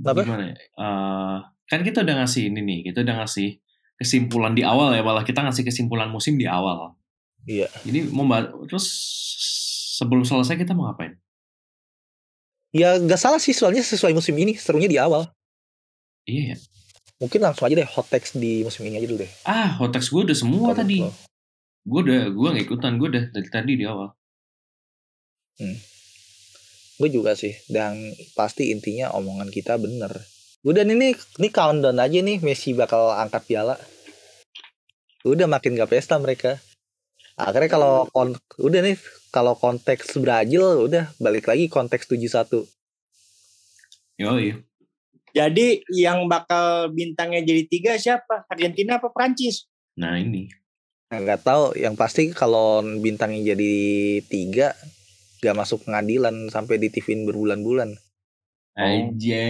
Apa? 0.00 0.24
Gimana 0.24 0.44
ya? 0.48 0.56
Uh, 0.72 1.36
kan 1.68 1.84
kita 1.84 2.00
udah 2.00 2.24
ngasih 2.24 2.48
ini 2.48 2.60
nih, 2.64 2.78
kita 2.90 3.04
udah 3.04 3.22
ngasih 3.22 3.60
kesimpulan 4.00 4.56
di 4.56 4.64
awal 4.64 4.96
ya, 4.96 5.04
malah 5.04 5.26
kita 5.26 5.44
ngasih 5.44 5.68
kesimpulan 5.68 6.08
musim 6.08 6.40
di 6.40 6.48
awal. 6.48 6.96
Iya. 7.44 7.68
Jadi 7.84 8.08
mau 8.08 8.24
terus 8.64 8.88
sebelum 10.00 10.24
selesai 10.24 10.56
kita 10.56 10.72
mau 10.72 10.88
ngapain? 10.88 11.18
Ya 12.72 12.96
gak 13.00 13.20
salah 13.20 13.40
sih 13.40 13.52
soalnya 13.56 13.84
sesuai 13.84 14.16
musim 14.16 14.36
ini 14.36 14.56
serunya 14.56 14.88
di 14.88 14.96
awal. 14.96 15.28
Iya 16.24 16.54
ya. 16.54 16.56
Mungkin 17.18 17.42
langsung 17.42 17.66
aja 17.66 17.74
deh 17.74 17.88
hot 17.90 18.06
text 18.06 18.38
di 18.38 18.62
musim 18.62 18.86
ini 18.86 19.02
aja 19.02 19.08
dulu 19.10 19.26
deh. 19.26 19.32
Ah, 19.42 19.74
hot 19.82 19.90
text 19.90 20.14
gue 20.14 20.22
udah 20.22 20.36
semua 20.38 20.70
Kalo 20.70 20.78
tadi. 20.78 20.98
Gue 21.82 22.00
udah, 22.06 22.22
gue 22.30 22.48
gak 22.54 22.64
ikutan, 22.68 22.92
gue 22.94 23.08
udah 23.10 23.24
dari 23.34 23.48
tadi 23.50 23.72
di 23.74 23.84
awal. 23.88 24.14
Hmm. 25.58 25.78
Gue 26.98 27.08
juga 27.10 27.34
sih, 27.34 27.58
dan 27.66 27.98
pasti 28.38 28.70
intinya 28.70 29.10
omongan 29.18 29.50
kita 29.50 29.74
bener. 29.82 30.14
Udah 30.62 30.86
ini, 30.86 31.14
ini 31.14 31.48
countdown 31.50 31.98
aja 31.98 32.18
nih, 32.22 32.38
Messi 32.38 32.70
bakal 32.74 33.14
angkat 33.14 33.42
piala. 33.50 33.74
Udah 35.26 35.50
makin 35.50 35.74
gak 35.74 35.90
pesta 35.90 36.20
mereka. 36.22 36.62
Akhirnya 37.38 37.70
kalau 37.70 38.06
udah 38.58 38.80
nih 38.82 38.98
kalau 39.30 39.54
konteks 39.54 40.18
Brazil 40.18 40.86
udah 40.86 41.10
balik 41.22 41.46
lagi 41.46 41.70
konteks 41.70 42.10
71. 42.10 42.66
Yo, 44.18 44.34
iya. 44.38 44.58
Jadi 45.38 45.86
yang 45.94 46.26
bakal 46.26 46.90
bintangnya 46.90 47.46
jadi 47.46 47.62
tiga 47.70 47.92
siapa? 47.94 48.42
Argentina 48.50 48.98
apa 48.98 49.06
Prancis? 49.14 49.70
Nah 49.94 50.18
ini. 50.18 50.50
Nggak 51.14 51.46
tahu. 51.46 51.78
Yang 51.78 51.94
pasti 51.94 52.22
kalau 52.34 52.82
bintangnya 52.82 53.54
jadi 53.54 53.74
tiga, 54.26 54.74
gak 55.38 55.54
masuk 55.54 55.86
pengadilan 55.86 56.50
sampai 56.50 56.82
di 56.82 56.90
TV 56.90 57.22
berbulan-bulan. 57.22 57.94
Aja. 58.74 59.46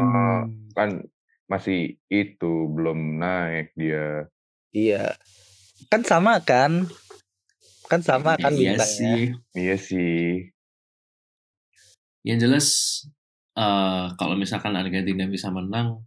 Oh, 0.00 0.40
kan 0.72 1.04
masih 1.52 2.00
itu 2.08 2.52
belum 2.72 3.20
naik 3.20 3.76
dia. 3.76 4.32
Iya. 4.72 5.20
Kan 5.92 6.00
sama 6.00 6.40
kan? 6.40 6.88
Kan 7.92 8.00
sama 8.00 8.40
kan 8.40 8.56
iya 8.56 8.72
bintangnya. 8.72 9.12
Sih. 9.20 9.22
Iya 9.52 9.76
sih. 9.76 10.48
Yang 12.24 12.38
jelas 12.40 12.66
uh, 13.56 14.12
kalau 14.16 14.34
misalkan 14.36 14.76
Argentina 14.76 15.28
bisa 15.28 15.52
menang, 15.52 16.00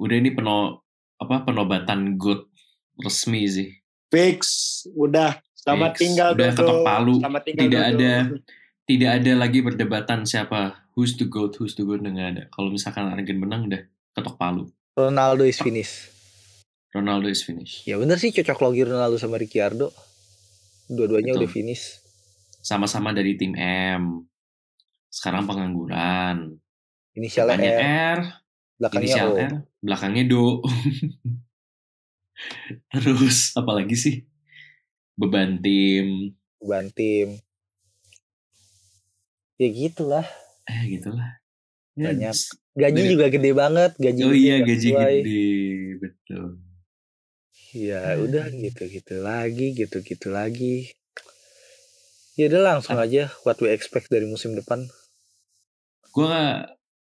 udah 0.00 0.16
ini 0.16 0.34
peno 0.34 0.84
apa 1.20 1.46
penobatan 1.46 2.18
good 2.18 2.44
resmi 3.00 3.46
sih. 3.46 3.68
Fix, 4.10 4.38
udah 4.94 5.42
selamat 5.56 5.90
Fix. 5.96 6.00
tinggal 6.00 6.28
udah 6.36 6.50
dulu. 6.52 6.58
ketok 6.58 6.80
palu. 6.86 7.14
tinggal 7.18 7.40
tidak 7.42 7.84
dulu. 7.84 7.94
ada 7.98 8.12
tidak 8.84 9.10
ada 9.16 9.32
lagi 9.34 9.58
perdebatan 9.64 10.20
siapa 10.28 10.86
who's 10.94 11.16
the 11.16 11.26
goat 11.26 11.56
who's 11.58 11.74
the 11.74 11.82
goat 11.82 12.02
nggak 12.02 12.28
ada. 12.38 12.42
Kalau 12.52 12.68
misalkan 12.70 13.10
Argentina 13.10 13.42
menang 13.42 13.66
udah 13.70 13.82
ketok 14.14 14.36
palu. 14.38 14.70
Ronaldo 14.94 15.42
is 15.42 15.58
finish. 15.58 16.10
Ronaldo 16.94 17.26
is 17.26 17.42
finish. 17.42 17.82
Ya 17.82 17.98
bener 17.98 18.22
sih 18.22 18.30
cocok 18.30 18.62
logi 18.62 18.86
Ronaldo 18.86 19.18
sama 19.18 19.34
Ricciardo. 19.34 19.90
Dua-duanya 20.86 21.34
udah 21.34 21.50
finish. 21.50 21.98
Sama-sama 22.62 23.10
dari 23.10 23.34
tim 23.34 23.58
M 23.58 24.22
sekarang 25.14 25.46
pengangguran. 25.46 26.58
Inisialnya 27.14 27.54
R, 27.62 27.78
R 27.78 28.20
belakangnya 28.74 29.06
inisial 29.06 29.30
O. 29.30 29.38
R, 29.38 29.52
belakangnya 29.78 30.24
Do. 30.26 30.44
Terus 32.90 33.54
apalagi 33.54 33.94
sih? 33.94 34.16
Beban 35.14 35.62
tim. 35.62 36.34
Beban 36.58 36.90
tim. 36.90 37.38
Ya 39.54 39.70
gitulah. 39.70 40.26
Eh 40.66 40.98
gitulah. 40.98 41.38
Ya, 41.94 42.10
Banyak. 42.10 42.34
Gaji 42.74 43.02
dari, 43.06 43.10
juga 43.14 43.26
gede 43.30 43.50
banget. 43.54 43.94
Gaji 43.94 44.20
oh 44.26 44.34
iya 44.34 44.56
gaji 44.66 44.90
sesuai. 44.90 45.14
gede. 45.22 45.46
Betul. 46.02 46.46
Ya 47.70 48.18
udah 48.18 48.50
gitu-gitu 48.50 49.22
lagi, 49.22 49.78
gitu-gitu 49.78 50.34
lagi. 50.34 50.90
Ya 52.34 52.50
udah 52.50 52.74
langsung 52.74 52.98
aja 52.98 53.30
what 53.46 53.62
we 53.62 53.70
expect 53.70 54.10
dari 54.10 54.26
musim 54.26 54.58
depan 54.58 54.90
gue 56.14 56.36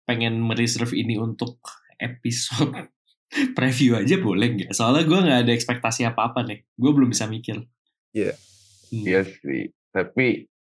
pengen 0.04 0.40
mereserve 0.44 0.92
ini 0.92 1.16
untuk 1.16 1.56
episode 1.96 2.92
preview 3.56 3.96
aja 3.96 4.20
boleh 4.20 4.48
nggak? 4.54 4.70
Soalnya 4.76 5.04
gue 5.08 5.18
nggak 5.24 5.40
ada 5.48 5.52
ekspektasi 5.52 6.04
apa-apa 6.08 6.44
nih. 6.44 6.60
Gue 6.76 6.90
belum 6.92 7.12
bisa 7.12 7.24
mikir. 7.24 7.64
Iya. 8.12 8.32
Yeah. 8.32 8.36
Hmm. 8.88 9.04
Iya 9.04 9.20
sih. 9.28 9.64
Tapi 9.92 10.26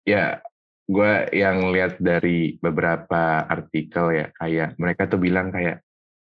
ya 0.07 0.39
gue 0.85 1.11
yang 1.33 1.73
lihat 1.73 1.97
dari 1.97 2.55
beberapa 2.61 3.43
artikel 3.49 4.13
ya 4.13 4.27
kayak 4.37 4.77
mereka 4.77 5.09
tuh 5.09 5.17
bilang 5.17 5.49
kayak 5.49 5.81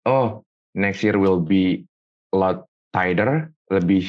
oh 0.07 0.47
next 0.79 1.03
year 1.03 1.19
will 1.19 1.43
be 1.43 1.83
a 2.31 2.37
lot 2.37 2.69
tighter, 2.95 3.51
lebih 3.73 4.07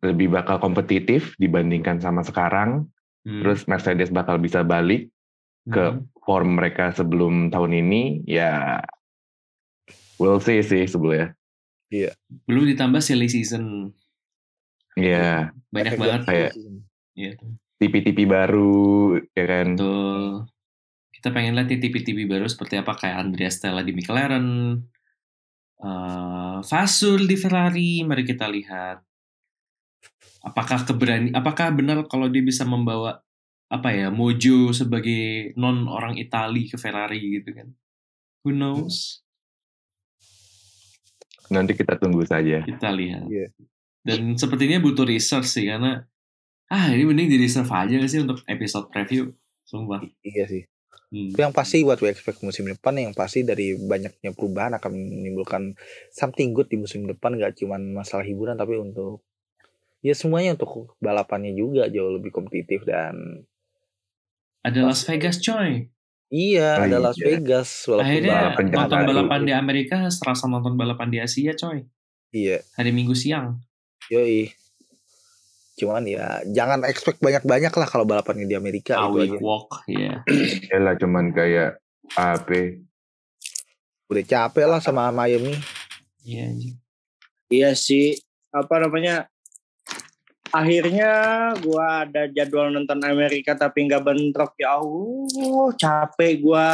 lebih 0.00 0.32
bakal 0.32 0.58
kompetitif 0.58 1.34
dibandingkan 1.38 1.98
sama 2.02 2.22
sekarang. 2.26 2.90
Hmm. 3.24 3.40
Terus 3.44 3.66
Mercedes 3.68 4.10
bakal 4.10 4.40
bisa 4.40 4.62
balik 4.64 5.10
ke 5.68 5.84
hmm. 5.92 6.19
Form 6.30 6.62
mereka 6.62 6.94
sebelum 6.94 7.50
tahun 7.50 7.82
ini 7.82 8.22
ya 8.30 8.78
We'll 10.20 10.36
see 10.36 10.60
sih 10.60 10.84
sebelumnya. 10.84 11.32
Iya. 11.88 12.12
Belum 12.44 12.68
ditambah 12.68 13.00
silly 13.00 13.24
season. 13.32 13.88
Iya. 14.92 15.56
Banyak 15.72 15.96
banget 15.96 16.20
kayak 16.28 16.52
Iya. 17.16 17.40
TV-TV 17.80 18.28
baru 18.28 19.16
ya 19.32 19.44
kan. 19.48 19.66
Betul. 19.80 20.44
Kita 21.16 21.32
pengen 21.32 21.56
lihat 21.56 21.72
TV-TV 21.72 22.28
baru 22.28 22.44
seperti 22.44 22.76
apa 22.76 22.92
kayak 23.00 23.16
Andrea 23.16 23.48
Stella 23.48 23.80
di 23.80 23.96
McLaren, 23.96 24.76
uh, 25.80 26.60
Fasul 26.60 27.24
di 27.24 27.40
Ferrari. 27.40 28.04
Mari 28.04 28.22
kita 28.28 28.44
lihat. 28.44 29.00
Apakah 30.44 30.84
keberani? 30.84 31.32
Apakah 31.32 31.72
benar 31.72 32.04
kalau 32.12 32.28
dia 32.28 32.44
bisa 32.44 32.68
membawa 32.68 33.24
apa 33.70 33.94
ya 33.94 34.10
Mojo 34.10 34.74
sebagai 34.74 35.54
non 35.54 35.86
orang 35.86 36.18
Itali 36.18 36.66
ke 36.66 36.74
Ferrari 36.74 37.22
gitu 37.38 37.54
kan? 37.54 37.70
Who 38.42 38.50
knows? 38.50 39.22
Nanti 41.54 41.78
kita 41.78 41.94
tunggu 41.94 42.26
saja. 42.26 42.66
Kita 42.66 42.90
lihat. 42.90 43.30
Yeah. 43.30 43.54
Dan 44.02 44.34
sepertinya 44.34 44.82
butuh 44.82 45.06
research 45.06 45.46
sih 45.46 45.70
karena 45.70 46.02
ah 46.70 46.90
ini 46.90 47.06
mending 47.06 47.30
di 47.30 47.38
reserve 47.38 47.70
aja 47.70 47.94
gak 47.94 48.10
sih 48.10 48.22
untuk 48.22 48.42
episode 48.50 48.90
preview. 48.90 49.30
Sumpah. 49.62 50.02
Iya 50.26 50.50
sih. 50.50 50.62
Hmm. 51.10 51.34
Tapi 51.34 51.42
yang 51.42 51.54
pasti 51.54 51.82
what 51.82 51.98
we 51.98 52.10
expect 52.10 52.38
musim 52.46 52.70
depan 52.70 52.94
yang 52.94 53.14
pasti 53.14 53.42
dari 53.42 53.74
banyaknya 53.74 54.30
perubahan 54.30 54.78
akan 54.78 54.90
menimbulkan 54.94 55.74
something 56.14 56.54
good 56.54 56.70
di 56.70 56.78
musim 56.78 57.06
depan 57.06 57.34
gak 57.38 57.58
cuma 57.58 57.78
masalah 57.78 58.22
hiburan 58.22 58.54
tapi 58.54 58.78
untuk 58.78 59.26
ya 60.00 60.14
semuanya 60.14 60.54
untuk 60.54 60.94
balapannya 61.02 61.52
juga 61.52 61.90
jauh 61.90 62.14
lebih 62.14 62.30
kompetitif 62.30 62.86
dan 62.86 63.42
ada 64.60 64.80
Las 64.84 65.02
Vegas 65.04 65.38
coy. 65.38 65.88
Iya, 66.30 66.78
Oh, 66.78 66.84
ada 66.86 66.94
iya. 66.94 67.02
Las 67.02 67.18
Vegas 67.18 67.68
walaupun 67.84 68.06
Akhirnya 68.06 68.34
balapan 68.54 68.64
nonton 68.70 69.00
balapan 69.04 69.40
di 69.42 69.52
Amerika 69.52 69.96
serasa 70.08 70.46
nonton 70.46 70.74
balapan 70.74 71.08
di 71.08 71.18
Asia 71.18 71.52
coy. 71.52 71.82
iya, 72.30 72.62
Hari 72.74 72.90
Minggu 72.90 73.12
siang. 73.12 73.58
yoi. 74.06 74.50
Cuman 75.74 76.04
ya 76.04 76.44
jangan 76.46 76.84
expect 76.84 77.18
banyak-banyak 77.18 77.72
lah 77.72 77.88
kalau 77.88 78.04
balapannya 78.04 78.44
di 78.44 78.52
Amerika 78.52 78.94
A 78.96 79.08
itu 79.08 79.16
week 79.16 79.32
aja. 79.32 79.38
walk, 79.40 79.70
ya. 79.88 80.20
Ya 80.68 80.78
lah 80.78 80.94
cuman 80.94 81.32
kayak 81.32 81.80
apa? 82.14 82.84
Udah 84.06 84.22
capek 84.22 84.66
lah 84.66 84.78
sama 84.78 85.08
Miami. 85.08 85.56
Iya 86.20 86.46
anjing. 86.46 86.76
Iya 87.48 87.70
sih, 87.72 88.14
apa 88.50 88.78
namanya? 88.78 89.26
Akhirnya 90.50 91.12
gua 91.62 92.06
ada 92.06 92.26
jadwal 92.26 92.74
nonton 92.74 92.98
Amerika 93.06 93.54
tapi 93.54 93.86
nggak 93.86 94.02
bentrok 94.02 94.58
ya 94.58 94.82
Allah, 94.82 95.70
capek 95.78 96.42
gua, 96.42 96.70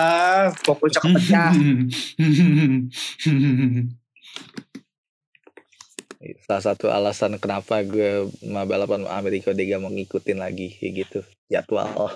fokusnya 0.65 1.01
kepecah. 1.05 1.53
Salah 6.47 6.63
satu 6.63 6.91
alasan 6.91 7.39
kenapa 7.39 7.87
gue 7.87 8.27
sama 8.43 8.67
balapan 8.67 9.07
Amerika 9.07 9.55
udah 9.55 9.63
gak 9.63 9.83
mau 9.83 9.93
ngikutin 9.93 10.39
lagi 10.43 10.75
kayak 10.75 10.93
gitu 11.07 11.21
jadwal. 11.47 12.11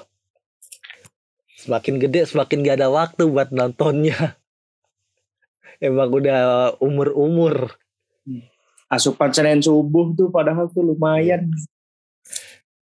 Semakin 1.60 2.00
gede 2.00 2.26
semakin 2.26 2.66
gak 2.66 2.78
ada 2.80 2.90
waktu 2.90 3.30
buat 3.30 3.54
nontonnya. 3.54 4.40
Emang 5.84 6.10
udah 6.10 6.74
umur-umur. 6.82 7.78
Asupan 8.90 9.30
Senin 9.30 9.62
subuh 9.62 10.10
tuh 10.18 10.34
padahal 10.34 10.66
tuh 10.74 10.82
lumayan. 10.82 11.46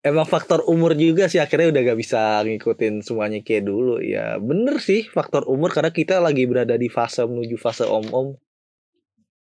Emang 0.01 0.25
faktor 0.25 0.65
umur 0.65 0.97
juga 0.97 1.29
sih 1.29 1.37
akhirnya 1.37 1.69
udah 1.69 1.83
gak 1.93 1.99
bisa 2.01 2.41
ngikutin 2.49 3.05
semuanya 3.05 3.45
kayak 3.45 3.69
dulu. 3.69 4.01
Ya 4.01 4.41
bener 4.41 4.81
sih 4.81 5.05
faktor 5.05 5.45
umur 5.45 5.69
karena 5.69 5.93
kita 5.93 6.17
lagi 6.17 6.49
berada 6.49 6.81
di 6.81 6.89
fase 6.89 7.29
menuju 7.29 7.61
fase 7.61 7.85
om-om. 7.85 8.33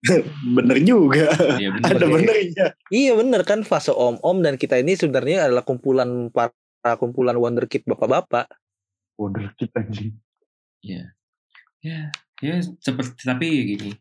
Bener 0.57 0.77
juga. 0.85 1.33
Iya 1.57 1.73
bener. 1.73 1.89
Ada 1.97 2.05
benernya. 2.05 2.65
Iya 2.93 3.11
bener 3.17 3.41
kan 3.41 3.65
fase 3.65 3.89
om-om 3.89 4.45
dan 4.45 4.55
kita 4.61 4.77
ini 4.77 4.93
sebenarnya 4.93 5.49
adalah 5.49 5.65
kumpulan 5.65 6.29
para 6.29 6.53
kumpulan 7.01 7.33
wonderkid 7.33 7.81
bapak-bapak. 7.89 8.45
Kita 9.57 9.81
anjing. 9.81 10.13
Ya, 10.85 11.09
ya 12.37 12.55
seperti 12.61 13.25
tapi 13.25 13.47
gini. 13.73 13.91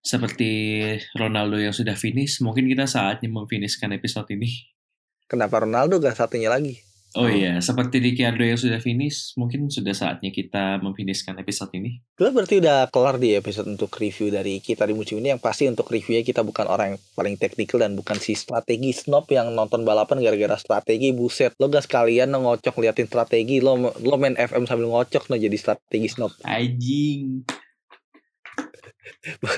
Seperti 0.00 0.80
Ronaldo 1.12 1.60
yang 1.60 1.76
sudah 1.76 1.94
finish, 1.94 2.40
mungkin 2.40 2.66
kita 2.66 2.88
saatnya 2.88 3.28
memfinishkan 3.28 3.92
episode 3.92 4.28
ini. 4.32 4.48
Kenapa 5.28 5.62
Ronaldo 5.62 6.00
gak 6.00 6.16
satunya 6.16 6.50
lagi? 6.50 6.80
Oh 7.18 7.26
iya, 7.26 7.58
seperti 7.58 7.98
Ricciardo 7.98 8.46
yang 8.46 8.54
sudah 8.54 8.78
finish, 8.78 9.34
mungkin 9.34 9.66
sudah 9.66 9.90
saatnya 9.90 10.30
kita 10.30 10.78
memfinishkan 10.78 11.34
episode 11.42 11.74
ini. 11.74 11.98
Kita 12.14 12.30
berarti 12.30 12.62
udah 12.62 12.86
kelar 12.86 13.18
di 13.18 13.34
episode 13.34 13.66
untuk 13.66 13.90
review 13.98 14.30
dari 14.30 14.62
kita 14.62 14.86
di 14.86 14.94
musim 14.94 15.18
ini 15.18 15.34
yang 15.34 15.42
pasti 15.42 15.66
untuk 15.66 15.90
reviewnya 15.90 16.22
kita 16.22 16.46
bukan 16.46 16.70
orang 16.70 16.94
yang 16.94 17.00
paling 17.18 17.34
teknikal 17.34 17.82
dan 17.82 17.98
bukan 17.98 18.14
si 18.22 18.38
strategi 18.38 18.94
snob 18.94 19.26
yang 19.26 19.50
nonton 19.58 19.82
balapan 19.82 20.22
gara-gara 20.22 20.54
strategi 20.54 21.10
buset 21.10 21.50
lo 21.58 21.66
gak 21.66 21.90
sekalian 21.90 22.30
ngocok 22.30 22.78
liatin 22.78 23.10
strategi 23.10 23.58
lo 23.58 23.90
lo 23.90 24.14
main 24.14 24.38
FM 24.38 24.70
sambil 24.70 24.86
ngocok 24.86 25.34
no 25.34 25.34
jadi 25.34 25.58
strategi 25.58 26.06
snob 26.06 26.30
Anjing. 26.46 27.42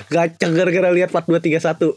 Gaceng 0.07 0.53
gara-gara 0.53 0.89
lihat 0.89 1.09
4231 1.09 1.93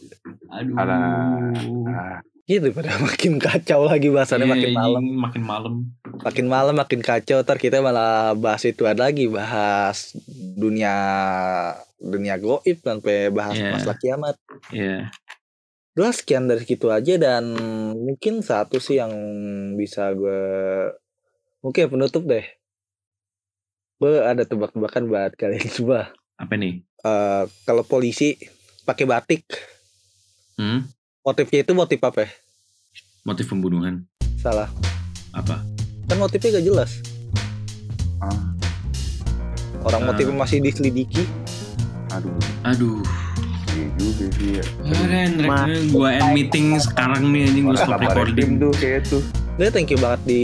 Aduh. 0.48 0.74
Alah. 0.76 2.20
gitu 2.44 2.70
pada 2.70 2.94
makin 3.02 3.36
kacau 3.36 3.84
lagi 3.84 4.06
bahasannya 4.06 4.46
Iya, 4.46 4.52
makin 4.52 4.62
anjing, 4.64 4.78
malam 4.78 5.04
Makin 5.18 5.42
malam. 5.42 5.74
makin 6.16 6.46
malam 6.46 6.74
makin 6.74 7.00
kacau 7.00 7.42
ntar 7.42 7.56
kita 7.56 7.80
malah 7.80 8.32
bahas 8.32 8.62
itu 8.62 8.86
lagi 8.86 9.26
bahas 9.26 10.14
dunia 10.54 10.94
dunia 11.98 12.36
goib 12.36 12.78
sampai 12.78 13.28
bahas 13.28 13.54
Iya. 13.54 13.70
masalah 13.72 13.96
kiamat 13.96 14.36
Iya. 14.70 15.10
Udah 15.92 16.12
sekian 16.12 16.44
dari 16.44 16.62
situ 16.62 16.86
aja 16.86 17.16
dan 17.16 17.56
mungkin 17.96 18.40
satu 18.40 18.76
sih 18.76 18.96
yang 18.96 19.10
bisa 19.74 20.12
gue 20.12 20.44
mungkin 21.58 21.88
penutup 21.88 22.22
deh. 22.22 22.44
Gue 23.96 24.20
ada 24.20 24.44
tebak-tebakan 24.44 25.08
buat 25.08 25.32
kalian 25.34 25.66
semua. 25.66 26.12
Apa 26.36 26.52
nih? 26.54 26.84
Eh, 27.06 27.42
kalau 27.62 27.82
polisi 27.82 28.34
pakai 28.82 29.06
batik, 29.06 29.46
Hmm? 30.56 30.88
motifnya 31.20 31.62
itu 31.62 31.70
motif 31.70 32.00
apa? 32.00 32.24
ya? 32.24 32.30
Motif 33.22 33.46
pembunuhan. 33.46 34.02
Salah. 34.36 34.66
Apa? 35.30 35.62
Kan 36.06 36.16
motifnya 36.16 36.58
gak 36.58 36.66
jelas. 36.66 36.90
Ah, 38.18 38.32
Orang 39.84 40.02
Eh. 40.02 40.06
motifnya 40.08 40.34
masih 40.34 40.58
diselidiki. 40.58 41.22
aduh. 42.08 42.32
Aduh. 42.64 42.98
Iya 43.68 43.86
juga 43.94 44.24
sih 44.32 44.48
ya. 44.56 44.64
Keren, 44.82 45.30
Rek. 45.36 45.92
Gua 45.92 46.10
end 46.10 46.30
meeting 46.32 46.66
sekarang 46.80 47.28
nih 47.28 47.44
anjing 47.44 47.64
gua 47.66 47.76
stop 47.76 48.00
tim 48.00 48.08
recording. 48.08 48.50
tuh 48.56 48.72
kayak 48.74 49.02
tuh. 49.04 49.22
Udah 49.56 49.72
thank 49.72 49.88
you 49.88 49.96
banget 49.96 50.20
di 50.28 50.42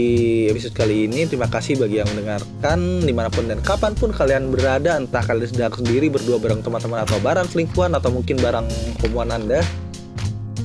episode 0.49 0.73
kali 0.73 1.05
ini 1.05 1.29
Terima 1.29 1.45
kasih 1.45 1.77
bagi 1.77 2.01
yang 2.01 2.09
mendengarkan 2.09 3.05
Di 3.05 3.13
mana 3.13 3.29
pun 3.29 3.45
dan 3.45 3.61
kapan 3.61 3.93
pun 3.93 4.09
kalian 4.09 4.49
berada 4.49 4.97
Entah 4.97 5.21
kalian 5.21 5.53
sedang 5.53 5.69
sendiri 5.69 6.09
berdua 6.09 6.41
bareng 6.41 6.65
teman-teman 6.65 7.05
Atau 7.05 7.21
bareng 7.21 7.45
selingkuhan 7.45 7.93
Atau 7.93 8.09
mungkin 8.09 8.41
bareng 8.41 8.65
hubungan 9.05 9.37
anda 9.37 9.61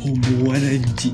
Hubungan 0.01 0.81
anjing. 0.81 1.13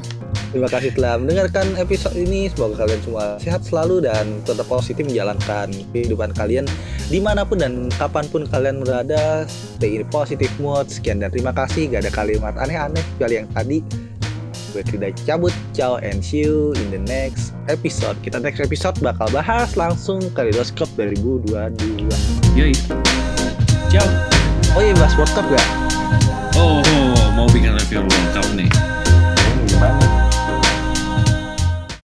Terima 0.55 0.71
kasih 0.71 0.95
telah 0.95 1.19
mendengarkan 1.19 1.75
episode 1.83 2.15
ini. 2.15 2.47
Semoga 2.47 2.87
kalian 2.87 3.03
semua 3.03 3.25
sehat 3.43 3.67
selalu 3.67 4.07
dan 4.07 4.39
tetap 4.47 4.71
positif 4.71 5.03
menjalankan 5.03 5.67
kehidupan 5.91 6.31
kalian 6.31 6.63
di 7.11 7.19
mana 7.19 7.43
pun 7.43 7.59
dan 7.59 7.91
kapan 7.99 8.23
pun 8.31 8.47
kalian 8.47 8.87
berada. 8.87 9.51
Stay 9.51 9.99
in 9.99 10.07
positive 10.07 10.55
mood. 10.63 10.87
Sekian 10.87 11.19
dan 11.19 11.35
terima 11.35 11.51
kasih. 11.51 11.91
Gak 11.91 12.07
ada 12.07 12.13
kalimat 12.15 12.55
aneh-aneh 12.55 13.03
kecuali 13.03 13.35
yang 13.43 13.51
tadi. 13.51 13.83
Gue 14.75 14.83
tidak 14.83 15.15
cabut. 15.23 15.55
Ciao 15.71 16.03
and 16.03 16.19
see 16.19 16.43
you 16.43 16.75
in 16.83 16.91
the 16.91 16.99
next 17.07 17.55
episode. 17.71 18.19
Kita 18.27 18.43
next 18.43 18.59
episode 18.59 18.99
bakal 18.99 19.31
bahas 19.31 19.79
langsung 19.79 20.19
Kaleidoskop 20.35 20.91
2022. 20.99 22.11
Yoi. 22.59 22.75
Ciao. 23.87 24.03
Oh 24.75 24.83
iya 24.83 24.91
bahas 24.99 25.15
World 25.15 25.31
Cup 25.31 25.47
gak? 25.47 25.67
Oh, 26.59 26.83
mau 27.39 27.47
bikin 27.55 27.79
review 27.79 28.03
World 28.03 28.31
Cup 28.35 28.47
nih. 28.59 28.67